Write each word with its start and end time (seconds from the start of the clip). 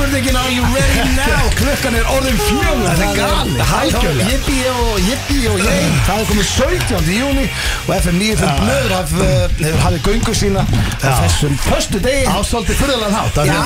spurningin 0.00 0.36
Are 0.36 0.50
you 0.50 0.64
ready 0.74 1.04
now? 1.16 1.42
Klukkan 1.60 1.94
er 1.98 2.06
orðin 2.14 2.38
fjögur. 2.40 2.86
Það 2.88 3.02
er 3.04 3.18
galið, 3.18 3.60
algjörlega. 3.80 4.30
Jippi 4.30 4.56
og 4.70 5.00
jippi 5.04 5.38
og 5.50 5.60
ég 5.60 5.98
Það 6.06 6.22
er 6.22 6.28
komið 6.30 6.48
17. 6.54 7.10
júni 7.18 7.44
Og 7.84 7.92
FM 7.98 8.20
95 8.22 8.64
blöður 8.64 8.94
haf, 8.96 9.14
uh, 9.18 9.22
hefur 9.60 9.84
hafið 9.84 10.02
göngu 10.08 10.36
sína 10.40 10.64
Já. 10.70 11.12
þessum 11.20 11.56
förstu 11.66 12.02
degi 12.04 12.24
Ásóldi 12.30 12.76
fyrirlega 12.80 13.24
af 13.24 13.40
að 13.42 13.50
Já, 13.50 13.60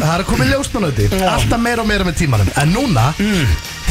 það 0.00 0.16
er 0.16 0.26
koma 0.32 0.50
ljósmanöti 0.52 1.10
alltaf 1.20 1.60
meira 1.60 1.84
og 1.84 1.90
meira 1.90 2.08
með 2.08 2.20
tímanum. 2.24 2.52
En 2.60 2.72
núna 2.74 3.10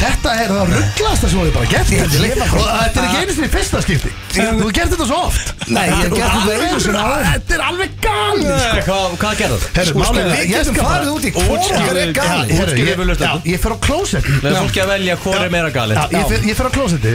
þetta 0.04 0.30
er 0.44 0.48
það 0.54 0.72
rugglasta 0.74 1.28
sem 1.28 1.38
þú 1.38 1.44
hefur 1.44 1.54
bara 1.58 1.68
gert 1.74 1.88
Ég- 1.94 2.14
ég 2.14 2.36
var 2.38 2.48
og 2.48 2.58
bara- 2.58 2.78
þetta 2.84 3.00
er 3.00 3.06
ekki 3.08 3.20
einu 3.24 3.34
sinni 3.36 3.48
fyrsta 3.54 3.80
skipti. 3.84 4.10
Þú 4.34 4.70
gert 4.78 4.90
þetta 4.94 5.06
svo 5.10 5.18
oft. 5.28 5.52
Nei, 5.68 5.84
ég 5.88 5.94
hef 6.04 6.14
gert 6.14 6.32
þetta 6.34 6.54
einu 6.68 6.80
sinni 6.84 7.02
áður. 7.04 7.24
þetta 7.32 7.54
er 7.58 7.62
alveg 7.68 7.90
galið 8.04 8.54
sko. 8.64 8.80
Hvað, 8.88 9.16
hvað 9.24 9.34
gerðu? 9.40 9.58
Það? 9.64 9.74
Herru, 9.78 9.90
Sko, 9.94 9.98
málið 10.04 10.20
er 10.20 10.24
að 10.24 10.34
við 10.34 10.44
ég 10.44 10.48
getum 10.54 10.74
skal 10.74 10.84
bara- 10.84 10.94
farið 10.94 11.10
út 11.14 11.24
í 11.24 11.30
hvor 11.34 11.58
Útskýrðu- 11.58 11.96
er 12.04 12.08
Já, 12.08 12.12
galið. 12.20 12.50
Herru, 12.54 12.72
Útskýrðu 12.72 12.84
ég- 12.84 12.94
fyrir 12.94 13.08
hlustendum. 13.08 13.42
já, 13.44 13.52
ég 13.54 13.60
fer 13.64 13.72
á 13.74 13.78
klósett 13.86 14.24
Leður 14.44 14.58
fólki 14.64 14.80
að 14.84 14.88
velja 14.94 15.16
er 15.44 15.50
meira 15.50 15.70
galið. 15.70 15.96
Já, 15.96 16.04
ég 16.18 16.28
fer, 16.28 16.38
ég 16.50 16.54
fer 16.56 16.66
á 16.66 16.72
klósetti 16.74 17.12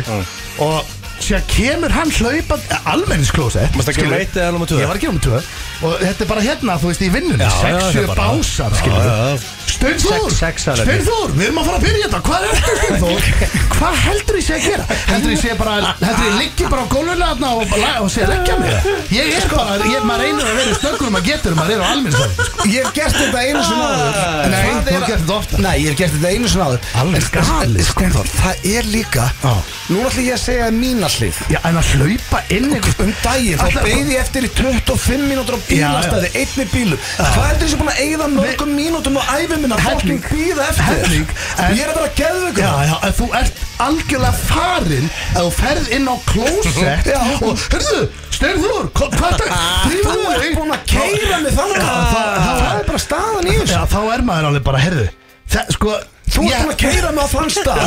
og 0.59 0.85
sér 1.25 1.43
kemur 1.51 1.91
hann 1.93 2.11
hlaupa 2.19 2.57
almenningsklósett 2.93 3.75
Varstu 3.75 3.91
að 3.91 3.95
gera 3.95 4.07
skilur. 4.07 4.19
eitt 4.23 4.35
eða 4.39 4.51
númer 4.55 4.67
tvö? 4.71 4.79
Ég 4.83 4.87
var 4.91 4.95
að 4.99 5.03
gera 5.05 5.13
nummer 5.13 5.25
tvö 5.27 5.41
og 5.79 5.93
þetta 6.03 6.25
er 6.25 6.27
bara 6.27 6.41
hérna, 6.43 6.73
þú 6.81 6.89
veist, 6.91 7.01
í 7.01 7.09
vinnunni 7.13 7.45
Já, 7.45 7.49
já, 7.49 7.77
þetta 7.79 7.91
6-7 7.93 8.01
er 8.03 8.07
bara- 8.09 8.27
básar, 8.29 8.69
Já, 8.73 8.79
skilur 8.81 9.05
já, 9.05 9.15
já. 9.29 9.39
Steinþór, 9.69 10.31
Sex- 10.33 10.39
sex 10.39 10.65
alveg. 10.67 10.87
Steinþór, 10.89 11.29
við 11.37 11.43
erum 11.45 11.59
að 11.61 11.67
fara 11.69 11.77
að 11.79 11.83
byrja 11.85 12.07
þetta 12.09 12.19
Hvað 12.25 12.41
er 12.43 12.55
þetta, 12.59 12.73
Steinþór? 12.79 13.21
Hvað 13.79 13.93
heldur 14.03 14.35
ég 14.39 14.43
sé 14.49 14.53
að 14.57 14.63
gera? 14.65 14.85
Heldur 15.07 15.31
ég 15.31 15.39
sé 15.39 15.53
bara, 15.59 15.75
heldur 16.01 16.25
ég 16.25 16.33
liggi 16.41 16.65
bara 16.73 16.81
á 16.83 16.87
gólfinu 16.91 17.15
þarna 17.21 17.51
og, 17.55 17.75
og 18.03 18.09
sé 18.11 18.23
að 18.25 18.31
leggja 18.33 18.57
mig 18.59 18.89
Ég 19.15 19.29
er 19.39 19.45
bara, 19.53 19.77
ég, 19.87 20.03
maður 20.09 20.23
reynir 20.25 20.49
að 20.49 20.57
vera 20.59 20.73
snöggur 20.81 21.07
um 21.13 21.19
að 21.19 21.29
getur 21.29 21.55
maður 21.55 21.75
er 21.77 21.79
á 21.79 21.87
almenningsvæði 21.93 22.47
sko. 22.49 22.67
Ég 22.73 22.83
hef 22.83 22.91
gert 22.97 23.15
þetta 23.21 23.39
einu 23.45 23.63
sinni 23.69 23.85
áður 23.87 24.19
En 24.19 24.51
Nei, 24.51 24.59
hvað 24.59 24.81
þú 24.81 24.89
er 24.89 24.97
hefur 24.97 25.07
gert 25.07 25.23
þetta 25.23 25.37
oftar. 25.39 25.63
Nei, 25.63 25.75
ég 25.79 25.87
hef 25.93 25.97
gert 26.01 26.13
þetta 26.17 26.33
einu 26.35 26.51
sinni 26.51 26.65
áður 26.65 26.81
Alveg 26.99 27.29
En- 27.29 27.49
galið, 27.53 27.85
sko. 27.87 27.99
Steinþór, 27.99 28.33
það 28.35 28.67
er 28.73 28.91
líka 28.97 29.29
Já. 29.45 29.53
Nú 29.89 30.03
ætlum 30.09 30.27
ég 30.27 30.35
að 30.35 30.43
segja 30.43 30.67
mína 30.75 31.08
hlið 31.15 31.39
Já, 31.53 31.59
en 31.69 31.79
að 31.79 31.89
hlaupa 31.95 32.39
inn 32.55 32.67
einhvers 32.75 32.97
Um 32.99 33.13
daginn, 33.23 33.59
þá 33.59 33.79
beigði 33.85 34.13
ég 34.15 34.21
eftir 34.23 34.45
í 34.47 34.51
25 34.59 35.25
mínútur 35.29 35.55
á 35.55 35.59
bílastæði, 35.69 36.29
einni 36.41 36.65
bílum 36.73 36.99
Hvað 37.19 37.47
er 37.49 37.59
þessi 37.63 37.79
búin 37.79 37.91
að 37.93 38.01
eigða 38.05 38.27
mörgum 38.35 38.73
mínútum 38.77 39.19
á 39.19 39.23
æfi 39.39 39.59
minna 39.63 39.79
Helling. 39.79 40.19
Fokking 40.19 40.21
býða 40.29 40.67
eftir? 40.69 40.89
Helling, 40.89 41.33
en- 41.57 41.75
Ég 41.79 41.83
er 41.85 41.91
að 41.93 41.99
vera 41.99 42.11
geðveikur 42.19 42.63
Já, 42.63 42.73
já, 42.89 42.95
en 43.09 43.15
þú 43.19 43.29
ert 43.39 43.63
algjörlega 43.79 44.33
farinn 44.49 45.09
að 45.33 45.41
þú 45.47 45.51
ferð 45.59 45.91
inn 45.95 46.09
á 46.11 46.15
klósett 46.29 47.11
og, 47.47 47.67
hörðu, 47.73 48.75
hva- 48.95 49.09
hvað 49.15 49.29
er 49.29 49.41
þetta? 49.41 49.57
Þú 49.89 50.19
ert 50.33 50.55
búin 50.59 50.75
að 50.75 50.85
keira 50.91 51.39
mig 51.43 51.55
þannig 51.55 51.81
þá- 51.83 52.39
Það 52.39 52.77
er 52.79 52.85
bara 52.91 53.01
staðan 53.03 53.49
í 53.49 53.55
þessu. 53.57 53.73
Já, 53.75 53.81
þá 53.91 53.99
er 54.13 54.23
maður 54.29 54.49
alveg 54.51 54.63
bara, 54.69 54.81
herðu 54.83 55.07
það, 55.49 55.73
sko 55.75 55.95
Þú 56.29 56.41
ert 56.45 56.51
ég- 56.51 56.61
búin 56.63 56.73
að 56.73 56.79
keira 56.83 57.09
mig 57.15 57.23
á 57.23 57.27
þann 57.33 57.49
stað 57.49 57.79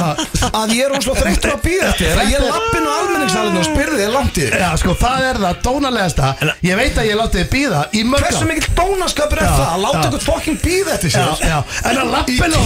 að 0.53 0.73
ég 0.77 0.83
er 0.97 1.03
svo 1.07 1.15
þreyttur 1.17 1.53
að 1.53 1.61
býða 1.67 1.91
að 1.93 2.31
ég 2.33 2.41
lappin 2.43 2.87
á 2.87 2.93
almenningssalinu 3.03 3.59
og 3.63 3.67
spyrði 3.69 3.97
þér 4.03 4.13
langt 4.17 4.37
í 4.39 4.45
Já, 4.53 4.71
sko, 4.83 4.91
það 5.03 5.21
er 5.29 5.37
það 5.43 5.55
dónalegasta. 5.67 6.27
Ég 6.63 6.75
veit 6.81 6.97
að 6.99 7.07
ég 7.09 7.17
láti 7.21 7.37
þið 7.43 7.49
býða 7.53 7.81
í 7.93 8.03
mörg 8.09 8.23
Hversu 8.27 8.47
mikill 8.51 8.71
dónaskapur 8.79 9.39
er 9.39 9.47
Já, 9.47 9.53
það 9.53 9.69
að 9.73 9.81
láta 9.85 10.03
eitthvað 10.03 10.25
fokking 10.27 10.59
býða 10.63 10.91
já, 11.43 11.59
en 11.91 11.97
að 12.03 12.09
lappin 12.13 12.53
á. 12.53 12.61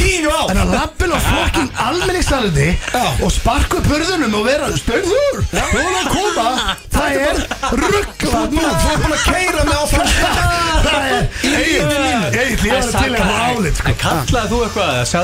En 0.50 0.58
að 0.62 0.68
lappin 0.76 1.12
á 1.12 1.18
fokking 1.26 1.70
almenningssalinu 1.86 2.68
Já. 2.96 3.04
Og 3.26 3.30
sparku 3.36 3.74
upp 3.80 3.86
hurðunum 3.92 4.34
og 4.40 4.44
vera 4.46 4.66
Steinþór, 4.76 5.36
þú 5.52 5.78
er 5.80 5.94
að 5.96 6.06
koma. 6.16 6.48
Það 6.96 7.08
er 7.16 7.36
rugg 7.76 8.08
Þú 8.16 8.28
ert 8.32 8.50
búin 8.50 8.66
að- 8.66 8.80
þú 8.80 8.88
ert 8.92 9.00
búin 9.04 9.14
að 9.16 9.22
keira 9.26 9.62
mig 9.66 9.76
á 9.76 9.84
þann 9.86 10.08
stað. 10.16 10.36
Það 10.86 11.00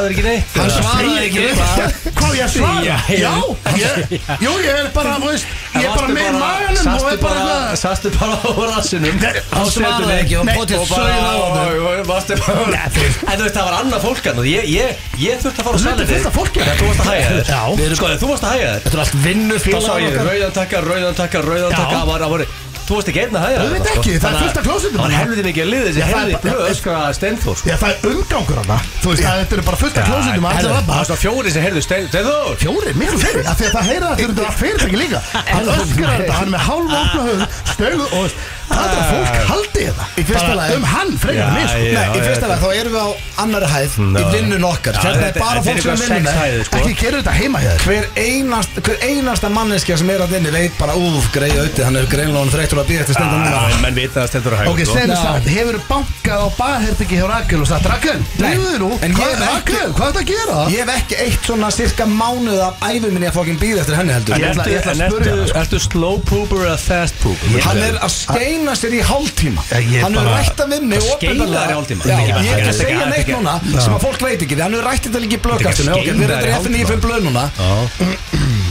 er 0.06 0.41
Þú 0.52 0.60
neitt? 0.62 0.62
Hann 0.62 0.70
svaraði 0.76 1.22
ekki. 1.26 1.40
Hvað? 2.12 2.32
Ég 2.32 2.48
svara? 2.52 2.80
Já, 3.12 3.32
jú, 4.42 4.52
ég 4.62 4.72
er 4.72 4.86
bara, 4.94 5.10
þú 5.20 5.26
veist 5.30 5.46
Ég 5.72 5.84
er 5.84 5.90
bara 5.96 6.08
með 6.12 6.22
í 6.22 6.32
maganum 6.36 6.86
og 6.92 7.06
er 7.12 7.18
bara 7.22 7.76
sastu 7.80 8.10
bara 8.16 8.34
á 8.36 8.50
rassinum? 8.72 9.16
Hann 9.52 9.68
svaraði 9.72 10.14
ekki 10.22 10.36
og 10.40 10.46
potið 10.52 10.76
sauð 10.88 11.08
á 11.12 11.34
þú- 11.42 11.92
En 12.72 13.36
þú 13.36 13.44
veist, 13.44 13.56
það 13.56 13.64
var 13.68 13.76
annað 13.80 14.00
fólk 14.06 14.24
hann 14.28 14.42
Ég, 14.48 14.64
ég, 14.72 14.88
ég 15.22 15.34
þurfti 15.44 15.60
að 15.60 15.66
fara 15.68 15.72
á 15.72 15.78
Þú 15.78 15.84
salið 15.86 16.06
fullt 16.12 16.26
af 16.26 16.34
fólki. 16.40 16.60
Þegar 16.62 16.76
þú 16.80 16.86
varst 16.90 17.00
að 17.00 17.06
hæja 17.12 17.26
þér 17.32 17.94
Sko, 18.00 18.06
þú 18.22 18.32
varst 18.32 18.44
að 18.44 18.52
hæja 18.56 18.68
þér 18.72 18.80
Þetta 18.82 18.96
er 18.96 19.04
allt 19.04 19.16
vinnu 19.26 19.56
Þá 19.62 19.78
sá 19.82 19.92
ég 20.02 20.12
félagar 20.12 20.26
rauðan 20.32 20.54
takka, 20.58 20.76
rauðan 20.88 21.16
takka, 21.22 21.38
rauðan 21.46 21.72
takka 21.78 21.96
Það 22.82 22.88
það 22.88 22.92
Þú 22.92 22.96
varst 22.98 23.08
ekki 23.12 23.20
einn 23.22 23.36
að 23.38 23.44
hæja 23.46 23.58
Þú 23.62 23.70
veit 23.72 23.88
ekki, 23.92 24.12
það 24.22 24.32
er 24.32 24.42
fullt 24.42 24.58
af 24.58 24.64
klósettum. 24.66 24.98
Það 24.98 25.02
var 25.02 25.12
helviti 25.16 25.42
mikið 25.46 25.62
að 25.62 25.70
liða 25.72 25.84
þessi 25.86 26.02
það 26.02 26.08
er 26.12 26.32
bara- 26.32 26.42
blöð 26.42 26.62
öskra 26.72 26.96
Steinþór 27.18 27.56
sko. 27.60 27.68
Já, 27.70 27.76
það 27.82 27.90
er 27.92 27.98
umgangur 28.12 28.58
hana 28.62 28.78
Þú 29.02 29.08
veist, 29.12 29.22
það 29.22 29.36
þetta 29.42 29.56
eru 29.56 29.64
bara 29.68 29.78
fullt 29.82 29.96
af 29.96 30.08
klósitum 30.08 30.42
að 30.42 30.52
allir 30.52 30.62
Það 30.62 30.76
labba 30.76 30.92
var 30.98 31.04
svona 31.08 31.22
fjóri 31.22 31.52
sem 31.52 31.62
heyrðu 31.62 31.82
Steinþór. 31.86 32.56
Fjóri, 32.62 32.94
miklu 32.98 33.18
fleiri? 33.22 33.44
Af 33.46 33.56
því 33.60 33.66
að 33.68 33.72
það 33.72 33.84
að 34.02 34.22
þetta 34.22 34.42
er 34.42 34.56
fyrirtæki 34.62 34.98
líka. 35.02 35.18
Hann 35.52 35.70
öskrar 35.76 36.16
þetta, 36.18 36.32
hann 36.32 36.48
er 36.48 36.52
með 36.52 36.62
hálfa 36.68 36.96
opna 37.02 37.22
höfð 37.28 37.42
Stögu 37.72 38.06
og 38.18 38.26
það 38.72 38.86
er 38.92 38.98
að 39.02 39.08
fólk 39.12 39.36
haldi 39.52 39.82
þetta 39.86 40.04
Í 40.12 40.24
fyrsta 40.28 40.52
lagi- 40.58 40.76
Um 40.76 40.84
hann, 40.92 41.10
frekar 41.22 41.50
mig 41.56 41.66
sko. 41.68 41.78
Nei, 41.96 42.06
í 42.16 42.20
fyrsta 42.26 42.46
lag 42.52 42.58
þá 42.62 42.68
erum 42.80 42.92
við 42.92 43.02
á 43.02 43.10
annari 43.42 43.68
hæð 43.72 43.92
í 43.92 44.24
vinnun 44.32 44.64
okkar. 44.68 44.94
Hérna 45.02 45.26
er 45.26 45.32
bara 45.38 45.58
er 45.58 45.64
fólk 45.66 45.80
sem 45.98 46.22
með 46.22 46.36
hæðir, 46.42 46.64
sko. 46.66 46.76
Ekki 46.82 46.94
gerur 47.02 47.18
þetta 47.22 47.34
heima 47.40 47.58
hér 47.62 47.76
Hver 47.82 48.04
einasta, 48.16 48.78
hver 48.86 48.98
einasta 49.08 49.48
manneskja 49.52 49.96
sem 49.98 50.10
er 50.10 50.20
að 50.24 50.36
inni 50.38 50.50
veit 50.54 50.74
bara 50.78 50.92
úf, 50.94 51.24
greið 51.34 51.56
auðvitað, 51.58 51.84
hann 51.88 51.96
er 51.96 52.06
greinlega 52.12 52.38
hann 52.42 52.52
þreyttur 52.54 52.78
að 52.82 52.86
býða 52.92 53.00
eftir 53.04 53.14
stenda 53.18 53.36
núna. 53.36 53.50
Já, 53.52 53.80
Menn 53.82 53.94
vita 53.94 54.20
að 54.22 54.28
Steinþór 54.32 54.52
er 54.52 54.58
hægur 54.62 54.72
Ok, 54.72 54.80
segðu 54.92 55.16
satt, 55.22 55.46
hefur 55.56 55.76
bankað 55.88 56.38
á 56.42 56.48
baðhertiki 56.60 57.14
hjá 57.18 57.26
Rakel 57.32 57.60
og 57.60 57.66
sagt 57.72 57.86
Rakel, 57.90 58.18
Nei, 58.38 58.54
drífuðu 58.54 58.78
nú 58.78 58.90
Hvað 58.92 59.10
hvað 59.12 60.06
er 60.06 60.12
þetta 60.12 60.22
að 60.22 60.30
gera? 60.32 60.58
Að 68.62 68.72
að? 68.72 68.72
Hann 68.72 68.72
að 68.72 68.78
skeina 68.78 68.78
sér 68.78 68.92
í 68.92 69.02
hálftíma. 69.02 69.62
Hann 69.72 70.14
er 70.14 70.22
bara- 70.22 70.36
rætt 70.38 70.60
að 70.62 70.68
vinni 70.72 70.96
Að 70.96 71.02
skeina 71.02 71.32
opinberlega. 71.32 71.62
þér 71.62 71.72
í 71.72 71.76
hálftíma? 71.76 72.02
Já, 72.02 72.12
Þetta 72.12 72.22
er 72.22 72.22
ekki 72.22 72.32
bara- 72.32 72.42
Ég 72.42 72.52
er 72.52 72.58
ekki 72.58 72.62
að 72.62 72.72
þetta 72.72 72.82
segja 72.82 73.06
neitt 73.12 73.26
þetta 73.26 73.36
núna 73.42 73.82
sem 73.82 73.92
að 73.92 74.00
fólk 74.06 74.20
veit 74.22 74.40
ekki 74.42 74.54
því 74.56 74.62
Hann 74.62 74.74
er 74.74 74.84
rætt 74.86 75.02
þetta 75.06 75.20
líka 75.22 75.36
í 75.36 75.42
blöðkastinu 75.42 75.90
Þetta 75.92 75.98
er 75.98 76.02
við 76.02 76.08
erum 76.12 76.42
þér 76.42 76.48
í 76.48 76.56
FNI 76.62 76.84
fyrir 76.86 77.02
blöð 77.02 77.22
núna. 77.26 77.44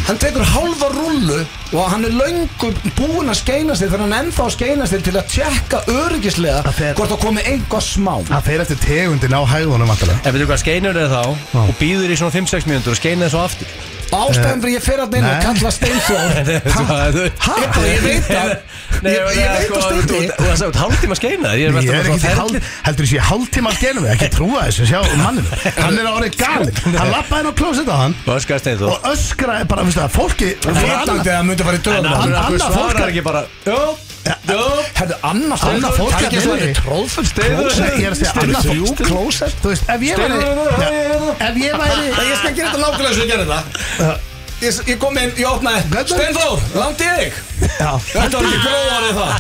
Hann 0.08 0.18
tekur 0.18 0.44
halva 0.44 0.88
rullu 0.92 1.46
og 1.74 1.90
hann 1.92 2.04
er 2.06 2.10
löngu 2.12 2.72
búinn 2.98 3.30
að 3.30 3.38
skeina 3.38 3.76
sig 3.76 3.88
þegar 3.90 4.00
hann 4.02 4.14
er 4.14 4.24
ennþá 4.26 4.44
að 4.48 4.52
skeina 4.58 4.88
sig 4.88 5.04
til 5.04 5.14
að 5.14 5.28
tjekka 5.30 5.84
öryggislega 5.88 6.64
hvort 6.98 7.10
það 7.14 7.20
komi 7.22 7.42
einhvað 7.46 7.84
smá. 7.86 8.16
Það 8.28 8.44
fer 8.44 8.60
eftir 8.66 8.80
tegundin 8.82 9.34
á 9.38 9.42
hæðunum 9.46 9.88
vantarlega 9.88 10.20
En 10.26 10.34
veitu 10.34 10.48
hvað, 10.50 10.60
skeinur 10.66 10.98
er 10.98 11.08
þá 11.08 11.22
og 11.54 11.76
býður 11.80 12.10
í 12.12 12.18
svona 12.18 12.32
5-6 12.34 12.66
mínútur 12.68 12.92
og 12.96 13.00
skeina 13.00 13.30
þessu 13.30 13.40
aftur 13.46 13.68
Ástæðan 14.12 14.60
fyrir 14.62 14.76
ég 14.76 14.84
fer 14.84 15.00
að 15.02 15.14
inn 15.18 15.24
og 15.24 15.32
Nei. 15.32 15.44
kalla 15.46 15.70
Steinfjörn 15.72 16.32
Hæ? 17.42 17.56
Ég 17.88 18.02
veit 18.04 18.26
það 18.28 18.50
Nei, 19.02 19.12
Ég- 19.12 19.24
ég 19.40 19.48
veit 19.56 19.66
sko, 19.66 19.76
að 19.78 19.84
Steindi- 19.88 20.28
þú- 20.28 20.36
þú 20.42 20.66
ert 20.68 20.80
hálftíma 20.82 21.16
að 21.16 21.20
skeina 21.22 21.54
Ég 21.56 21.66
er 21.66 21.72
Ég 21.72 21.90
er 21.92 21.96
að 21.96 22.12
ekki 22.12 22.60
heldur 22.90 23.08
hálftíma 23.30 23.68
að 23.72 23.78
skena 23.80 24.00
mig, 24.04 24.12
ekki 24.18 24.30
trúa 24.36 24.60
þessu, 24.68 24.84
sjá 24.92 25.00
manninu 25.24 25.50
Hann 25.80 25.96
er 25.98 26.06
árið 26.12 26.34
galinn, 26.42 26.76
hann 27.00 27.12
lappaði 27.16 27.40
inn 27.46 27.52
á 27.52 27.54
klósett 27.62 27.90
á 27.90 27.98
hann 28.04 28.16
Og 28.92 29.10
öskraði 29.16 29.66
bara, 29.72 29.82
það, 29.88 30.10
fólki 30.20 30.50
að 30.60 30.74
það 30.76 30.86
hann 32.20 32.36
annað 32.36 32.72
fólk 32.76 34.11
er- 34.26 34.90
Herðu, 35.00 35.16
annars 35.32 35.62
Annað 35.66 35.96
fólk 35.98 36.18
er 36.18 36.26
ekki 36.28 36.42
að 36.42 36.74
tróðfull 36.82 37.30
Klósett, 37.36 37.96
ég 38.00 38.06
er 38.06 38.12
að 38.12 38.20
segja 38.20 38.34
annað 38.44 38.68
fólk 38.72 39.06
klósett 39.08 39.56
Þú 39.64 39.72
veist, 39.74 39.88
ef 39.96 40.02
ég 40.08 40.20
væri 40.22 40.42
Steinþór, 40.42 41.32
Ef 41.48 41.56
ég 41.66 41.80
væri 41.82 42.12
Ég 42.12 42.36
skal 42.42 42.54
gera 42.54 42.68
þetta 42.70 42.84
nákvæmlega 42.84 43.14
svo 43.16 43.24
ég 43.24 43.32
gera 43.32 43.46
þetta 43.48 44.31
Ég, 44.62 44.76
ég 44.86 44.98
kom 45.02 45.16
inn, 45.18 45.32
ég 45.42 45.48
opnaði? 45.50 45.82
Steinþór, 46.12 46.60
langt 46.78 47.02
í 47.02 47.08
þig. 47.18 47.38
Já, 47.62 47.92
Þetta 48.12 48.38
var 48.38 48.46
ekki 48.46 48.60
gróðarið 48.62 49.16
það? 49.18 49.32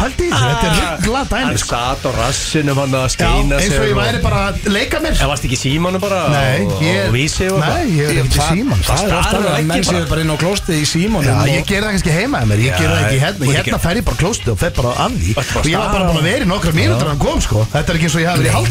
Pældi 0.00 0.24
í 0.24 0.30
þessu, 0.30 0.48
þetta 0.50 0.66
er 0.70 0.74
ruggla 0.80 1.20
dæmi 1.28 1.44
Hann 1.44 1.58
sko. 1.60 1.68
satt 1.70 2.02
á 2.04 2.10
rassinum 2.16 2.76
hann 2.80 2.94
að 2.96 3.02
Já, 3.04 3.08
skeina 3.14 3.54
eins 3.60 3.74
og 3.76 3.84
ég 3.84 3.96
væri 3.98 4.18
bara 4.24 4.38
að 4.48 4.54
leika 4.72 4.96
mér. 5.04 5.14
En 5.20 5.28
varst 5.28 5.44
ekki 5.44 5.56
í 5.56 5.60
símanum 5.60 6.00
bara 6.00 6.18
Nei, 6.32 6.60
og, 6.64 6.72
ég 6.84 7.00
og 7.04 7.12
vísi 7.12 7.44
og 7.52 7.58
Nei, 7.60 7.84
ég 7.98 8.04
er 8.08 8.20
ekki 8.22 8.40
síman 8.40 8.80
Það 8.84 9.00
er 9.04 9.12
ofta 9.18 9.36
að 9.36 9.44
ekki 9.50 9.68
menn 9.70 9.84
bara. 9.84 9.90
séu 9.90 10.04
bara 10.12 10.20
inn 10.24 10.32
á 10.32 10.36
klóstið 10.40 10.76
í 10.76 10.86
símónum 10.88 11.28
Já, 11.28 11.36
ég 11.52 11.64
ger 11.68 11.80
það 11.84 11.92
kannski 11.96 12.12
heima 12.16 12.36
með 12.40 12.48
mér, 12.52 12.60
ég 12.64 12.72
ger 12.80 12.88
það 12.88 13.00
ekki 13.00 13.18
hérna 13.24 13.42
Hérna 13.60 13.78
fer 13.84 13.96
ég 14.00 14.04
bara 14.08 14.18
klóstu 14.20 14.48
og 14.54 14.58
fer 14.60 14.72
bara 14.76 14.90
af 15.04 15.12
því. 15.16 15.30
Og 15.60 15.68
ég 15.68 15.76
var 15.76 15.88
bara 15.92 16.04
búin 16.08 16.20
að 16.20 16.28
vera 16.30 16.44
í 16.44 16.48
nokkra 16.48 16.72
mínútur 16.76 17.04
en 17.04 17.12
hann 17.12 17.20
kom 17.20 17.38
sko. 17.44 17.58
Þetta 17.74 17.88
er 17.92 17.96
ekki 18.00 18.08
eins 18.08 18.16
og 18.16 18.22
ég 18.24 18.28
hafi 18.30 18.40
verið 18.40 18.56
í 18.56 18.64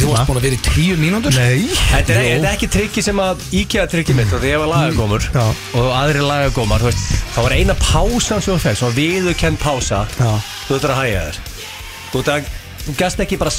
Þú 5.69 5.85
aðri 5.99 6.23
lagagómar, 6.25 6.83
veist, 6.87 7.05
það 7.35 7.45
var 7.47 7.55
eina 7.57 7.75
pásan 7.79 8.41
sem 8.41 8.53
þú 8.53 8.59
fegst, 8.63 8.81
svona 8.83 8.97
viðurkennd 8.97 9.59
pása 9.61 10.03
Já. 10.19 10.31
þú 10.67 10.73
þurftur 10.73 10.93
að 10.95 11.01
hæja 11.03 11.21
þér 11.27 11.39
þú, 12.13 12.23
þú 12.85 12.95
gæst 13.03 13.23
ekki 13.25 13.37
bara 13.41 13.53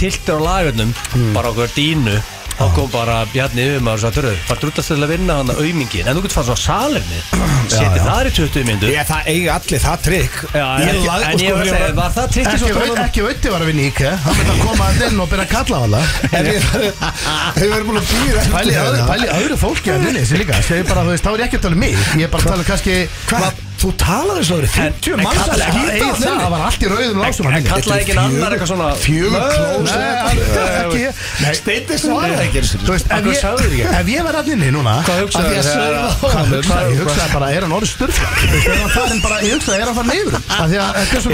tiltur 0.00 0.38
á 0.38 0.46
lagarnum 0.48 0.94
Hmm. 1.12 1.32
bara 1.34 1.50
okkur 1.54 1.72
dínu 1.76 2.16
þá 2.56 2.64
kom 2.76 2.88
bara 2.92 3.16
Bjarni 3.32 3.64
yfir 3.68 3.82
maður 3.84 4.06
og 4.08 4.14
sagði 4.16 4.34
bara 4.48 4.60
drúttast 4.62 4.88
til 4.92 4.96
að 5.04 5.10
vinna 5.12 5.34
hann 5.40 5.50
að 5.52 5.58
aumingin 5.60 6.06
en 6.08 6.16
þú 6.16 6.22
getur 6.24 6.36
fara 6.36 6.46
svo 6.46 6.54
að 6.56 6.62
salerni. 6.62 7.18
Seti 7.66 8.00
þar 8.06 8.28
í 8.28 8.32
20 8.36 8.64
myndu 8.68 8.90
Ég, 8.92 9.02
það 9.08 9.28
eigi 9.32 9.48
allir 9.56 9.82
það 9.82 10.04
trikk. 10.06 10.36
Ég 10.56 11.00
lag- 11.06 11.24
en 11.26 11.42
ég 11.42 11.50
sko, 11.50 11.56
var 11.56 11.60
að 11.60 11.66
ég 11.66 11.74
segja, 11.76 11.94
var- 11.98 12.14
það 12.16 12.28
trikkið 12.36 12.52
Ekki, 12.52 12.62
svo 12.62 12.80
veit, 12.80 13.00
ekki 13.06 13.24
veitti 13.26 13.52
var 13.52 13.60
að 13.64 13.70
vinna 13.72 13.82
í 13.82 13.88
IKEA. 13.90 14.14
Hann 14.24 14.36
myndi 14.40 14.52
að 14.54 14.62
koma 14.66 14.84
að 14.86 15.04
inn 15.08 15.20
og 15.20 15.28
byrja 15.32 15.46
að 15.46 15.52
kalla 15.56 15.76
á 15.76 15.82
alla. 15.86 16.02
En 16.32 16.46
ég 16.46 16.60
Þau 17.56 17.66
verður 17.66 17.86
búin 17.90 18.00
að 18.00 18.10
býra 18.14 18.46
Pæli 18.56 18.74
öðru, 18.80 19.06
pæli 19.10 19.28
öðru 19.36 19.56
fólki 19.60 19.92
að 19.92 20.00
minni 20.06 20.20
þessi 20.24 20.40
líka. 20.40 20.62
Segir 20.62 20.86
bara, 20.88 21.02
þú 21.04 21.12
veist, 21.16 21.24
þá 21.26 21.30
er 21.34 21.38
ég 21.42 21.46
ekki 21.50 21.58
að 21.60 21.64
tala 21.66 21.76
um 21.76 21.80
mig. 21.84 21.96
Ég 22.16 22.24
er 22.24 22.32
bara 22.32 22.42
að 22.42 22.50
tala 22.54 22.62
um 22.62 22.70
kannski 22.70 22.96
Hvað? 23.26 23.62
Þú 23.86 23.92
talar 24.02 24.40
eins 24.40 24.48
og 24.50 24.56
verið 24.58 24.72
50 24.74 25.12
En 25.14 25.20
manns 25.22 25.46
að 25.46 25.60
skýta 25.62 26.06
Það 26.10 26.16
þinni 26.18 26.46
var 26.50 26.62
allt 26.66 26.82
í 26.82 26.88
rauðum 26.90 27.20
lásum 27.22 27.46
En 27.46 27.66
kallaði 27.68 28.02
ekki 28.02 28.14
annar 28.18 28.54
eitthvað 28.56 28.70
svona 28.72 28.88
Fjögur 28.98 29.42
klós 29.54 29.92
Steindi 31.56 31.98
svarar 32.00 32.40
ekki. 32.42 32.62
Ef 32.66 32.66
ég, 32.82 33.36
sagðirðu 33.38 33.76
ekki? 33.76 33.86
ef 34.00 34.06
ég 34.10 34.26
var 34.26 34.34
að 34.40 34.50
inni 34.56 34.70
núna 34.74 34.94
Hvað 35.06 35.20
að 35.22 35.36
það 35.36 36.50
hugsaði? 36.56 36.88
Ég 36.90 37.02
hugsaði 37.04 37.30
bara, 37.36 37.46
er 37.54 37.62
hann 37.66 37.76
orðið 37.76 37.90
styrfla? 37.92 38.26
Er 38.56 38.74
hann 38.80 38.90
farin 38.96 39.20
bara, 39.22 39.36
ég 39.46 39.54
hugsaði, 39.54 39.78
er 39.78 39.86
hann 39.86 39.98
farin 40.00 40.10
niður? 40.16 40.34
Af 40.56 40.66
því 40.66 40.76
að 40.82 40.90
þetta 40.98 41.14
er 41.14 41.22
svo 41.22 41.30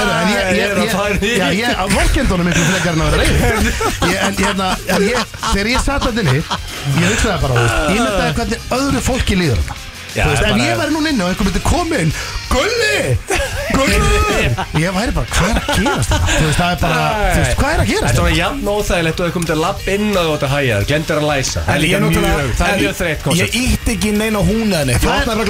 En 0.00 1.52
ég, 1.58 1.60
Er 1.60 1.76
á 1.76 1.84
vorkendunum 1.92 2.48
miklu 2.48 2.64
frekar 2.70 2.96
en 2.96 3.02
að 3.04 3.08
vera 3.10 3.20
reyður 3.20 3.62
hérna, 4.40 4.68
þegar 5.50 5.72
ég 5.74 5.80
satt 5.84 6.08
að 6.08 6.24
inni 6.24 6.40
Ég 6.40 7.06
hugsaði 7.12 7.38
bara, 7.44 7.54
ég 7.90 8.00
myndaði 8.00 8.32
hvernig 8.40 8.58
öðru 8.80 9.00
fólki 9.10 9.34
líður 9.42 9.60
þetta 9.60 9.89
Já, 10.14 10.26
veist, 10.26 10.42
ef 10.42 10.50
bara- 10.50 10.62
ég 10.64 10.76
væri 10.80 10.92
núna 10.96 11.08
inni 11.12 11.22
og 11.22 11.28
einhver 11.30 11.44
myndi 11.46 11.60
koma 11.62 11.96
inn 12.04 12.12
Gulli! 12.50 13.18
Ég 13.70 14.90
væri 14.94 15.12
bara, 15.14 15.26
hvað 15.30 15.50
er 15.50 15.58
að 15.60 15.66
gerast 15.80 16.10
þetta? 16.10 16.28
Þú 16.30 16.44
veist, 16.46 16.58
það 16.60 16.70
er 16.70 16.78
bara, 16.80 17.00
þú 17.20 17.40
veist, 17.40 17.54
hvað 17.60 17.70
er 17.70 17.80
að 17.80 17.88
gerast 17.90 18.06
Þetta 18.10 18.22
var 18.24 18.34
jafn 18.38 18.68
óþægilegt 18.72 19.18
og 19.20 19.24
þau 19.26 19.32
komið 19.36 19.48
til 19.50 19.54
að 19.56 19.60
lapp 19.64 19.80
inn 19.94 20.06
og 20.10 20.14
þú 20.20 20.30
átt 20.34 20.44
að 20.46 20.52
hæja 20.54 20.76
Glendur 20.90 21.16
að 21.20 21.26
læsa. 21.30 21.60
Það 21.66 21.74
er 21.74 21.80
líka 21.84 21.90
ég 21.90 22.00
mjög, 22.00 22.10
það 22.60 22.68
er 22.70 22.78
mjög 22.80 22.94
þreytt 23.00 23.20
Ég 23.20 23.24
koncept. 23.26 23.54
ítti 23.60 23.90
ekki 23.96 24.10
neina 24.16 24.40
húnaðinni 24.50 24.94
Þú 24.94 25.04
Það 25.04 25.10
er- 25.10 25.20
opnaði 25.20 25.36
bara 25.40 25.46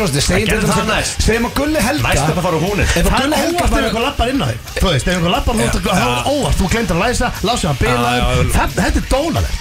Það 0.60 0.68
það 0.70 0.86
næst. 0.90 1.14
Segjum 1.26 1.44
að 1.46 1.54
Gulli 1.60 1.80
Helga. 1.86 2.02
Næst 2.10 2.26
að 2.30 2.40
fara 2.40 2.56
úr 2.56 2.64
húnin 2.66 2.86
Ef 2.90 2.94
að 2.96 3.02
Það 3.10 3.20
Gulli 3.20 3.36
Helga 3.40 3.64
bara 3.70 3.84
einhver 3.90 4.04
lappar 4.06 4.26
inn 4.30 4.40
á 4.40 4.46
þig. 4.50 4.58
Þú 4.80 4.86
veist, 4.90 5.06
ef 5.06 5.12
einhver 5.14 5.32
lappar 5.36 5.54
út 5.54 5.74
þá 5.80 5.90
er 6.00 6.06
óvart 6.34 6.56
Þú 6.60 6.64
glemtir 6.74 6.94
að 6.96 7.02
læsa, 7.06 7.26
lása 7.46 7.64
já, 7.66 7.72
bilaður 7.80 8.50
Þetta 8.50 8.78
þetta 8.80 8.98
er 9.00 9.06
dónalegt 9.10 9.54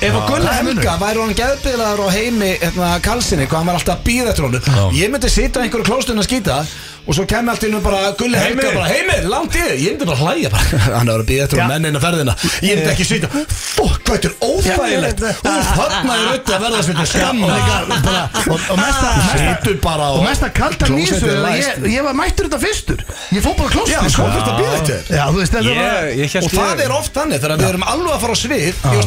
Að 7.10 7.16
hann 7.16 7.18
hann 7.18 7.18
að 7.18 7.18
að 7.18 7.18
og 7.18 7.18
svo 7.18 7.24
kemur 7.26 7.52
allt 7.56 7.64
innum 7.66 7.82
bara 7.82 8.00
Gulli 8.20 8.38
Helga 8.38 8.62
Heimir. 8.62 8.76
bara, 8.78 8.90
heimir, 8.94 9.24
langt 9.32 9.56
í 9.58 9.62
þig, 9.64 9.80
ég 9.82 9.94
myndi 9.96 10.06
bara 10.06 10.20
hlæja 10.20 10.50
bara. 10.54 10.66
Hann 11.00 11.10
er 11.10 11.18
að 11.24 11.26
býða 11.30 11.44
eftir 11.48 11.58
Já. 11.58 11.64
honum 11.64 11.74
mennina 11.74 12.02
ferðina. 12.04 12.34
Ég 12.62 12.78
myndi 12.78 12.92
ekki 12.92 13.06
sitja, 13.10 13.30
fokk, 13.50 13.98
hvað 14.06 14.14
þetta 14.14 14.30
er 14.30 14.36
óþægilegt. 14.46 15.20
Úf, 15.26 15.72
þarna 15.80 16.12
er 16.14 16.22
auðvitað 16.28 16.54
að 16.54 16.62
verða 16.68 16.82
svona 16.86 17.06
skam 17.10 17.40
Og 17.50 17.50
og- 17.50 18.66
og 18.70 18.78
Og 20.20 20.24
mest 20.28 20.44
að 20.46 20.54
kalta 20.60 20.84
nýsu 20.94 21.18
ég, 21.58 21.90
ég 21.96 22.06
var 22.06 22.14
mættur 22.20 22.46
þetta 22.50 22.62
fyrstur. 22.62 23.00
Ég 23.34 23.42
fór 23.46 23.58
bara 23.58 23.70
klóstur 23.74 23.98
að 23.98 25.74
ég 26.14 26.30
Og 26.46 26.54
það 26.54 26.86
er 26.86 26.92
oft 27.00 27.14
þannig 27.18 27.42
þegar 27.42 27.58
við 27.58 27.70
erum 27.74 27.90
alveg 27.90 28.14
að 28.14 28.22
fara 28.28 28.38
á 28.38 28.40
svið 28.46 28.76
og 28.86 29.02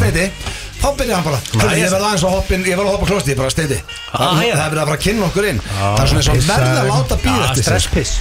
Þá 0.82 0.88
byrjar 0.99 1.14
hann 1.14 1.25
bara. 1.29 1.38
"Hörru, 1.52 1.76
Ég 1.79 1.90
verð 1.94 2.05
aðeins 2.08 2.25
að 2.26 2.32
hoppa 2.37 2.55
inn 2.55 2.64
Ég 2.67 2.76
verð 2.76 2.88
að 2.90 2.94
hoppa 2.96 3.06
klósti 3.12 3.31
Ég 3.32 3.37
bara 3.38 3.50
Steindi 3.55 3.79
Það 3.79 4.19
Ah, 4.19 4.34
það 4.34 4.43
er 4.43 4.70
verið 4.73 4.82
að 4.82 4.87
fara 4.90 4.99
að 4.99 5.05
kynna 5.06 5.25
okkur 5.31 5.44
inn. 5.49 5.61
Það 5.62 6.02
er 6.02 6.06
svona 6.11 6.20
eins 6.23 6.29
og 6.29 6.37
verða 6.52 6.81
að 6.82 6.88
láta 6.93 7.17
býða 7.23 7.44
eftir 7.50 7.62
Stresspiss. 7.62 8.12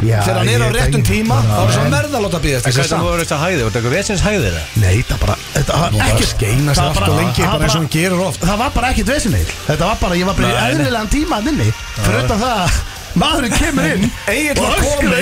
Þegar 0.00 0.36
hann 0.40 0.48
er 0.48 0.60
á 0.64 0.68
réttum 0.72 1.02
tíma 1.04 1.36
Þá 1.44 1.60
er 1.60 1.72
svo 1.74 1.82
En- 1.84 1.92
verða 1.92 2.16
að 2.16 2.22
láta 2.24 2.38
býða 2.40 2.56
eftir 2.56 2.70
er 2.70 2.72
það 2.72 3.20
þetta 3.20 3.36
hæðið? 3.40 3.60
Var 3.60 3.70
þetta 3.70 3.78
eitthvað 3.80 3.96
vesins 3.96 4.22
hæðið 4.24 4.52
það? 4.56 4.64
Nei, 4.80 4.96
það 5.10 5.18
bara 5.20 5.34
Þetta 5.54 5.72
var 5.80 5.90
bara 5.90 6.08
ekki 6.14 6.26
skeina 6.30 6.74
sig 6.74 6.80
það 6.80 6.88
allt 6.88 7.08
og 7.10 7.16
lengi, 7.20 7.42
bara 7.44 7.64
eins 7.64 7.74
og 7.74 7.80
hann 7.80 7.88
gerir 7.96 8.20
oft. 8.24 8.40
Það 8.40 8.58
var 8.58 8.70
bara 8.70 8.86
ekkit 8.94 9.06
vesinni 9.12 9.42
Þetta 9.66 9.84
var 9.90 9.96
bara, 10.00 10.14
ég 10.14 10.24
var 10.24 10.34
bara 10.34 10.48
í 10.48 10.52
Að 13.10 13.18
það 13.18 13.20
að 13.20 13.20
Maðurinn 13.20 13.54
kemur 13.58 13.86
inn 13.90 14.04
Egil 14.30 14.54
var 14.60 14.76
komin. 14.84 15.14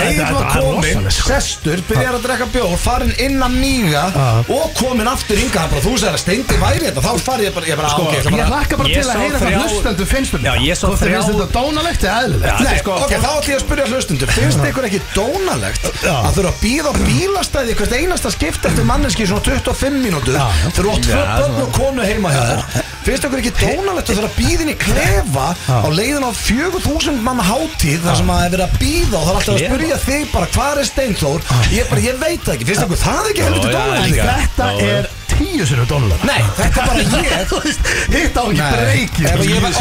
Egil 0.00 0.26
var 0.34 0.46
komin 0.52 1.06
sko. 1.10 1.28
Sestur, 1.30 1.80
byrjar 1.88 2.16
að 2.18 2.24
drekka 2.26 2.46
bjór 2.52 2.74
Farin 2.80 3.12
inn 3.24 3.38
að 3.42 3.54
míga 3.56 4.02
Já. 4.12 4.26
Og 4.52 4.74
komin 4.76 5.08
aftur 5.08 5.40
ynga 5.40 5.64
bara, 5.70 5.80
þú 5.84 5.94
segir 5.96 6.16
að 6.16 6.20
Steindi 6.20 6.58
væri 6.60 6.84
þetta 6.88 7.04
Þá 7.06 7.12
farið 7.24 7.46
ég 7.48 7.54
bara, 7.56 7.66
ég 7.70 7.80
bara, 7.80 7.90
Sko, 7.94 8.02
ok, 8.04 8.12
ég 8.12 8.20
Ég 8.20 8.34
bara 8.34 8.48
hlakka 8.50 8.78
bara 8.80 8.90
Ég 8.90 9.00
til 9.00 9.10
að 9.10 9.22
heyra 9.24 9.40
hvað 9.40 9.56
hlustendur 9.60 10.10
finnst 10.10 10.34
um 10.36 10.44
þið 10.44 10.50
þrjá- 10.50 11.00
finnst 11.00 11.30
þetta 11.30 11.48
dónalegt 11.56 12.04
eða 12.04 12.18
eðlilegt? 12.26 12.60
Nei, 12.60 12.76
sko, 12.82 12.92
ok, 13.06 13.14
þá 13.16 13.30
ætlum 13.30 13.50
ég 13.50 13.56
að 13.56 13.64
spyrja 13.64 13.86
hlustundur 13.90 14.34
Finnst 14.36 14.64
ykkur 14.70 14.88
ekki 14.90 15.00
dónalegt 15.16 15.88
að 16.10 16.30
þurfa 16.36 16.52
að 16.52 16.60
býða 16.60 16.88
á 16.90 16.94
bílastæði 17.08 17.76
hvert 17.80 17.96
einasta 18.00 18.32
skipt 18.34 18.68
eftir 18.70 18.84
manneski 18.88 19.24
í 19.24 19.30
svona 19.30 19.44
25 19.48 20.00
mínútur 20.04 20.36
Já, 20.36 20.44
já. 20.44 20.70
þegar 20.76 20.84
þú 20.84 20.94
átt 20.94 21.08
tvö 21.08 21.22
börn 21.40 21.60
og 21.64 21.72
konu 21.78 22.06
heima 22.06 22.32
hjá 22.34 22.42
þér? 22.50 22.88
Finnst 23.00 23.24
ykkur 23.24 23.40
ekki 23.40 23.52
dónalegt 23.56 24.10
að 24.12 24.18
þurfa 24.20 24.28
að 24.28 24.38
býða 24.40 24.64
inn 24.66 24.72
í 24.74 24.78
klefa 24.80 25.46
á 25.70 25.88
leiðin 25.88 26.26
á 26.26 26.30
4000 26.36 27.22
mann 27.38 27.48
hátíð 27.50 28.02
þar 28.06 28.18
sem 28.20 28.32
að 28.34 28.42
er 28.44 28.52
verið 28.54 28.66
að 28.66 28.76
býða 28.80 29.20
og 29.20 29.24
það 29.24 29.30
er 29.30 29.38
alltaf 29.40 29.54
að 29.54 29.62
spyrja 29.64 29.98
þig 30.04 30.26
bara 30.34 30.50
hvað 30.56 30.80
er 30.82 30.88
Steinþór? 30.90 31.48
Ég, 31.70 31.88
bara, 31.90 32.04
ég 32.04 32.20
veit 32.20 32.44
það 32.44 32.54
ekki, 32.56 32.68
finnst 32.70 33.04
það 33.04 33.30
ekki 33.30 33.46
helviti 33.46 33.66
Já, 33.66 33.72
já, 33.72 33.78
dónalegt 33.78 34.10
líka. 34.10 34.24
líka? 34.24 34.36
Þetta 34.40 34.70
er 34.90 35.10
tíu 35.40 35.66
sinni 35.66 35.86
dónalega. 35.90 36.28
Nei, 36.28 36.42
þetta 36.60 36.84
er 36.84 36.88
bara 36.90 37.00
ég 37.00 37.48
Hitt 38.14 38.36
á 38.36 38.44
ekki 38.44 38.66
breyki 38.70 39.26
Ef 39.30 39.42
ég 39.46 39.60
var, 39.64 39.72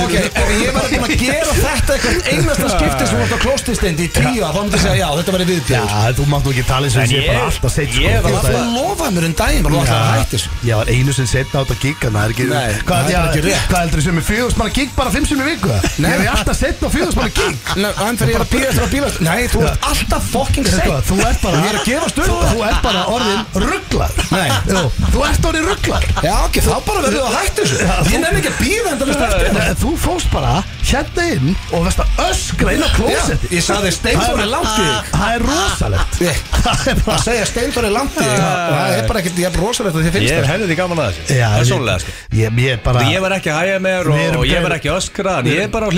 var 0.76 0.86
búin 0.90 1.06
að 1.06 1.14
gera 1.20 1.54
þetta 1.60 1.96
eitthvað 1.96 2.30
einasta 2.34 2.68
skipti 2.76 3.08
sem 3.10 3.24
ert 3.24 3.34
á 3.36 3.40
klóstisteindi 3.44 4.08
í 4.08 4.12
tíu 4.16 4.40
þá 4.40 4.60
myndi 4.60 4.78
ég 4.78 4.84
segja, 4.84 4.98
já, 5.02 5.08
þetta 5.20 5.36
var 5.36 5.44
í 5.44 5.48
Já, 5.50 5.52
viðbjörn 5.52 6.18
þú 6.20 6.28
mátt 6.34 6.44
nú 6.48 6.54
ekki 6.54 6.66
tala 6.70 6.90
eins 6.90 6.98
og 7.00 7.14
ég 7.14 7.28
bara 7.30 7.44
alltaf 7.50 7.74
seitt 7.76 7.92
sko. 7.94 8.04
ég 8.06 8.18
var 8.24 8.30
Þú 8.30 8.40
alltaf- 8.40 8.60
að 8.60 8.68
lofa 8.78 9.10
mér 9.16 9.28
um 9.30 9.36
daginn 9.40 9.66
að 9.70 10.48
Ég 10.70 10.76
var 10.80 10.88
einu 10.94 11.12
sem 11.16 11.28
setna 11.30 11.56
á 11.60 11.64
þetta 11.64 11.78
gig 11.84 11.98
en 12.08 12.14
það 12.16 12.24
er 12.24 12.34
ekki 12.36 12.46
Nei, 12.50 12.72
Hvað 12.90 13.00
er 13.00 13.14
já, 13.14 13.22
heldur 13.90 14.04
sem 14.06 14.20
er 14.20 14.26
fjögust 14.30 14.58
manna 14.60 14.74
gig 14.76 14.90
bara 14.96 15.10
fimm 15.14 15.26
sem 15.30 15.40
í 15.40 15.46
viku? 15.50 15.72
Nei. 16.00 16.10
Ég 16.10 16.20
hef 16.20 16.34
alltaf 16.40 16.58
setna 16.60 16.88
á 16.88 16.92
fjögust 16.94 17.18
manna 17.20 17.34
gig. 17.40 17.56
Nei, 17.80 17.92
en 18.06 18.20
þegar 18.20 18.30
ég 18.30 18.38
er 18.40 18.44
að 18.46 18.52
býða 18.54 18.70
eftir 18.70 18.84
að 18.86 18.92
bílast 18.94 19.22
Nei, 19.26 19.42
þú 19.50 19.64
ert 19.66 19.88
alltaf 19.90 20.24
seint 20.30 20.86
hvað, 20.86 21.02
Þú 21.10 21.16
ert 21.26 21.42
bara 21.44 21.58
er 21.70 21.80
að 21.80 23.14
orðin. 23.16 23.42
Jú, 24.70 24.84
Þú 25.14 25.24
ert 25.26 25.49
orðin 25.50 25.68
rugglar 25.70 26.06
Já, 26.24 26.34
ok, 26.46 26.60
þá 26.66 26.74
bara 26.88 27.04
verður 27.06 27.18
þú 27.18 27.24
að 27.28 27.38
hætti 27.40 27.66
þessu 27.66 28.14
Ég 28.14 28.24
nefn 28.24 28.40
ekki 28.42 28.52
að 28.52 28.60
býða 28.64 28.94
endalist 28.96 29.26
eftir. 29.26 29.74
Þú 29.84 29.94
fóst 30.04 30.30
bara 30.34 30.54
hérna 30.90 31.26
inn 31.36 31.52
og 31.76 31.86
veist 31.88 32.02
að 32.04 32.22
öskra 32.26 32.74
inn 32.76 32.84
á 32.84 32.90
Já, 32.90 32.96
klósetti 32.98 33.52
Ég 33.56 33.66
sagði 33.66 33.92
Steinþór 33.96 34.44
er 34.44 34.50
langt 34.50 34.70
í 34.70 34.86
þig. 34.86 35.12
Það 35.14 35.34
er 35.36 35.46
rosalegt. 35.50 36.20
Það 36.60 36.86
er 36.92 37.04
Að 37.10 37.22
segja 37.26 37.48
Steinþór 37.50 37.88
er 37.90 37.94
langt 37.96 38.16
í 38.16 38.24
þig 38.24 38.34
og 38.36 38.44
Það 38.70 38.96
er 38.98 39.08
bara 39.10 39.24
ekkert, 39.24 39.42
ég 39.44 39.50
er 39.50 39.60
rosalegt 39.64 40.00
að 40.00 40.08
þið 40.08 40.18
finnst 40.18 40.30
Ég 40.30 40.40
er 40.40 40.48
það 40.48 40.54
helviti 40.56 40.80
gaman 40.80 41.04
að 41.04 41.20
þessu. 41.20 41.40
Persónlega 41.60 42.04
sko. 42.04 42.16
Ég, 42.40 42.62
ég 42.66 42.82
bara 42.86 43.06
Ég 43.10 43.26
var 43.26 43.38
ekki 43.40 43.54
að 43.54 43.68
Við 43.80 43.92
erum 44.00 44.40
og 44.40 44.48
ég 44.50 44.66
var 44.66 44.78
ekki 44.78 44.92
að 44.92 45.00
öskra 45.04 45.36
En 45.40 45.50
ég 45.50 45.66
er 45.66 45.72
bara 45.74 45.90
á 45.90 45.92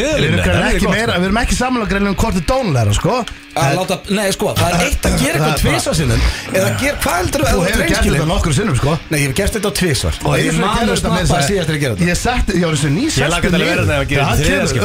ekki 0.71 0.91
meira, 0.91 1.17
við 1.19 1.29
erum 1.29 1.39
ekki 1.41 1.57
samanlega 1.57 1.91
greinlega 1.91 2.13
um 2.13 2.19
hvort 2.21 2.37
er 2.39 2.45
dónulegra, 2.51 2.93
sko. 2.97 3.21
Að 3.51 3.73
láta, 3.75 3.97
nei 4.15 4.29
sko, 4.31 4.53
það 4.55 4.75
er 4.77 4.83
eitt 4.85 5.05
að 5.07 5.15
gera 5.19 5.19
Það 5.19 5.27
er 5.27 5.35
eitthvað 5.35 5.57
tvisa 5.59 5.93
sinnum 5.97 6.21
Eða 6.55 6.69
ger, 6.79 6.95
hvað 7.03 7.17
heldur 7.19 7.41
Þú 7.51 7.63
hefur 7.65 7.89
gert 7.89 8.05
þetta 8.07 8.27
nokkur 8.29 8.55
sinnum, 8.55 8.77
sko. 8.79 8.93
Nei, 9.11 9.17
ég 9.19 9.25
hef 9.27 9.35
gert 9.41 9.57
þetta 9.57 9.71
á 9.71 9.73
tvisvar. 9.81 10.19
Og 10.23 10.37
ég 10.39 10.47
og 10.47 10.55
þetta 10.55 10.85
með 10.87 10.99
snappaði 11.01 11.27
þess 11.31 11.49
síðast 11.51 11.67
þegar 11.67 11.75
ég 11.75 11.83
gera 11.83 11.97
þetta. 11.97 12.07
Ég 12.07 12.19
sagt, 12.21 12.53
ég 12.55 12.63
var 12.63 12.77
þessu 12.77 12.91
ný 12.95 13.03
Ég 13.11 13.31
lagði 13.33 13.51
þetta 13.51 13.59
að 13.59 13.67
vera 13.67 13.83
þegar 13.89 14.01
ég 14.01 14.09
gerði 14.11 14.31
þetta. 14.31 14.80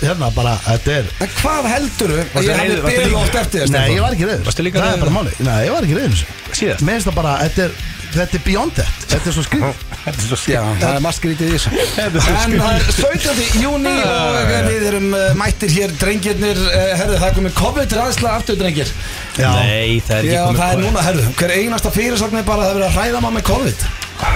Hérna 0.00 0.30
bara, 0.34 0.56
þetta 0.64 0.96
er 1.00 1.12
En 1.20 1.30
hvað 1.40 1.68
heldur 1.74 2.12
þú? 2.14 2.24
Varstu 2.34 2.50
Ég 2.50 2.82
beðið 2.84 3.06
líka- 3.06 3.22
oft 3.22 3.38
eftir 3.44 3.64
þess 3.64 3.74
Nei, 3.74 3.86
ég 3.94 4.02
var 4.04 4.16
ekki 4.16 4.28
reyður 4.28 4.44
Varstu 4.48 4.66
líka 4.66 4.82
Það 4.82 4.96
er 4.96 5.04
bara 5.04 5.14
máli 5.16 5.36
Nei, 5.38 5.60
ég 5.66 5.72
var 5.76 5.86
ekki 5.86 5.96
reyður 6.00 6.26
Síðast? 6.50 6.84
Mér 6.84 6.98
finnst 6.98 7.10
það 7.10 7.16
bara, 7.20 7.38
þetta 7.44 7.64
er 7.68 7.78
Þetta 8.10 8.36
er 8.40 8.42
beyond 8.42 8.74
that 8.74 9.04
Þetta 9.10 9.30
er 9.30 9.36
svo 9.36 9.44
skrið 9.46 9.86
Þetta 10.00 10.16
er 10.16 10.28
svo 10.30 10.38
Já, 10.50 10.60
það 10.80 10.94
er 10.96 11.02
maskrítið 11.04 11.50
í 11.50 11.56
þessu. 11.56 11.70
Er 12.00 12.14
En 12.16 12.54
það 12.56 12.70
er 12.72 12.86
17. 12.96 13.60
júni 13.60 13.92
og 14.00 14.38
við 14.70 14.86
erum 14.88 15.08
uh, 15.12 15.26
mættir 15.36 15.74
hér 15.74 15.92
drengirnir. 16.00 16.56
Uh, 16.56 16.86
Herðu, 16.96 17.18
það 17.20 17.26
er 17.28 17.36
komið 17.36 17.56
COVID 17.60 17.96
ræðsla 17.98 18.32
aftur 18.38 18.56
drengir. 18.60 18.92
Já. 19.36 19.50
Nei, 19.60 20.00
það 20.06 20.14
er 20.16 20.24
ekki 20.24 20.32
Já, 20.32 20.44
komið 20.46 20.62
það 20.62 20.72
er 20.72 20.82
núna, 20.86 21.04
herðu, 21.04 21.26
hver 21.36 21.52
einasta 21.58 21.92
fyrirsagn 21.92 22.40
er 22.40 22.46
bara 22.48 22.64
að 22.64 22.70
það 22.70 22.72
er 22.72 22.78
verið 22.80 22.88
að 22.88 22.96
hræða 22.96 23.20
maður 23.26 23.36
með 23.36 23.46
COVID 23.50 23.84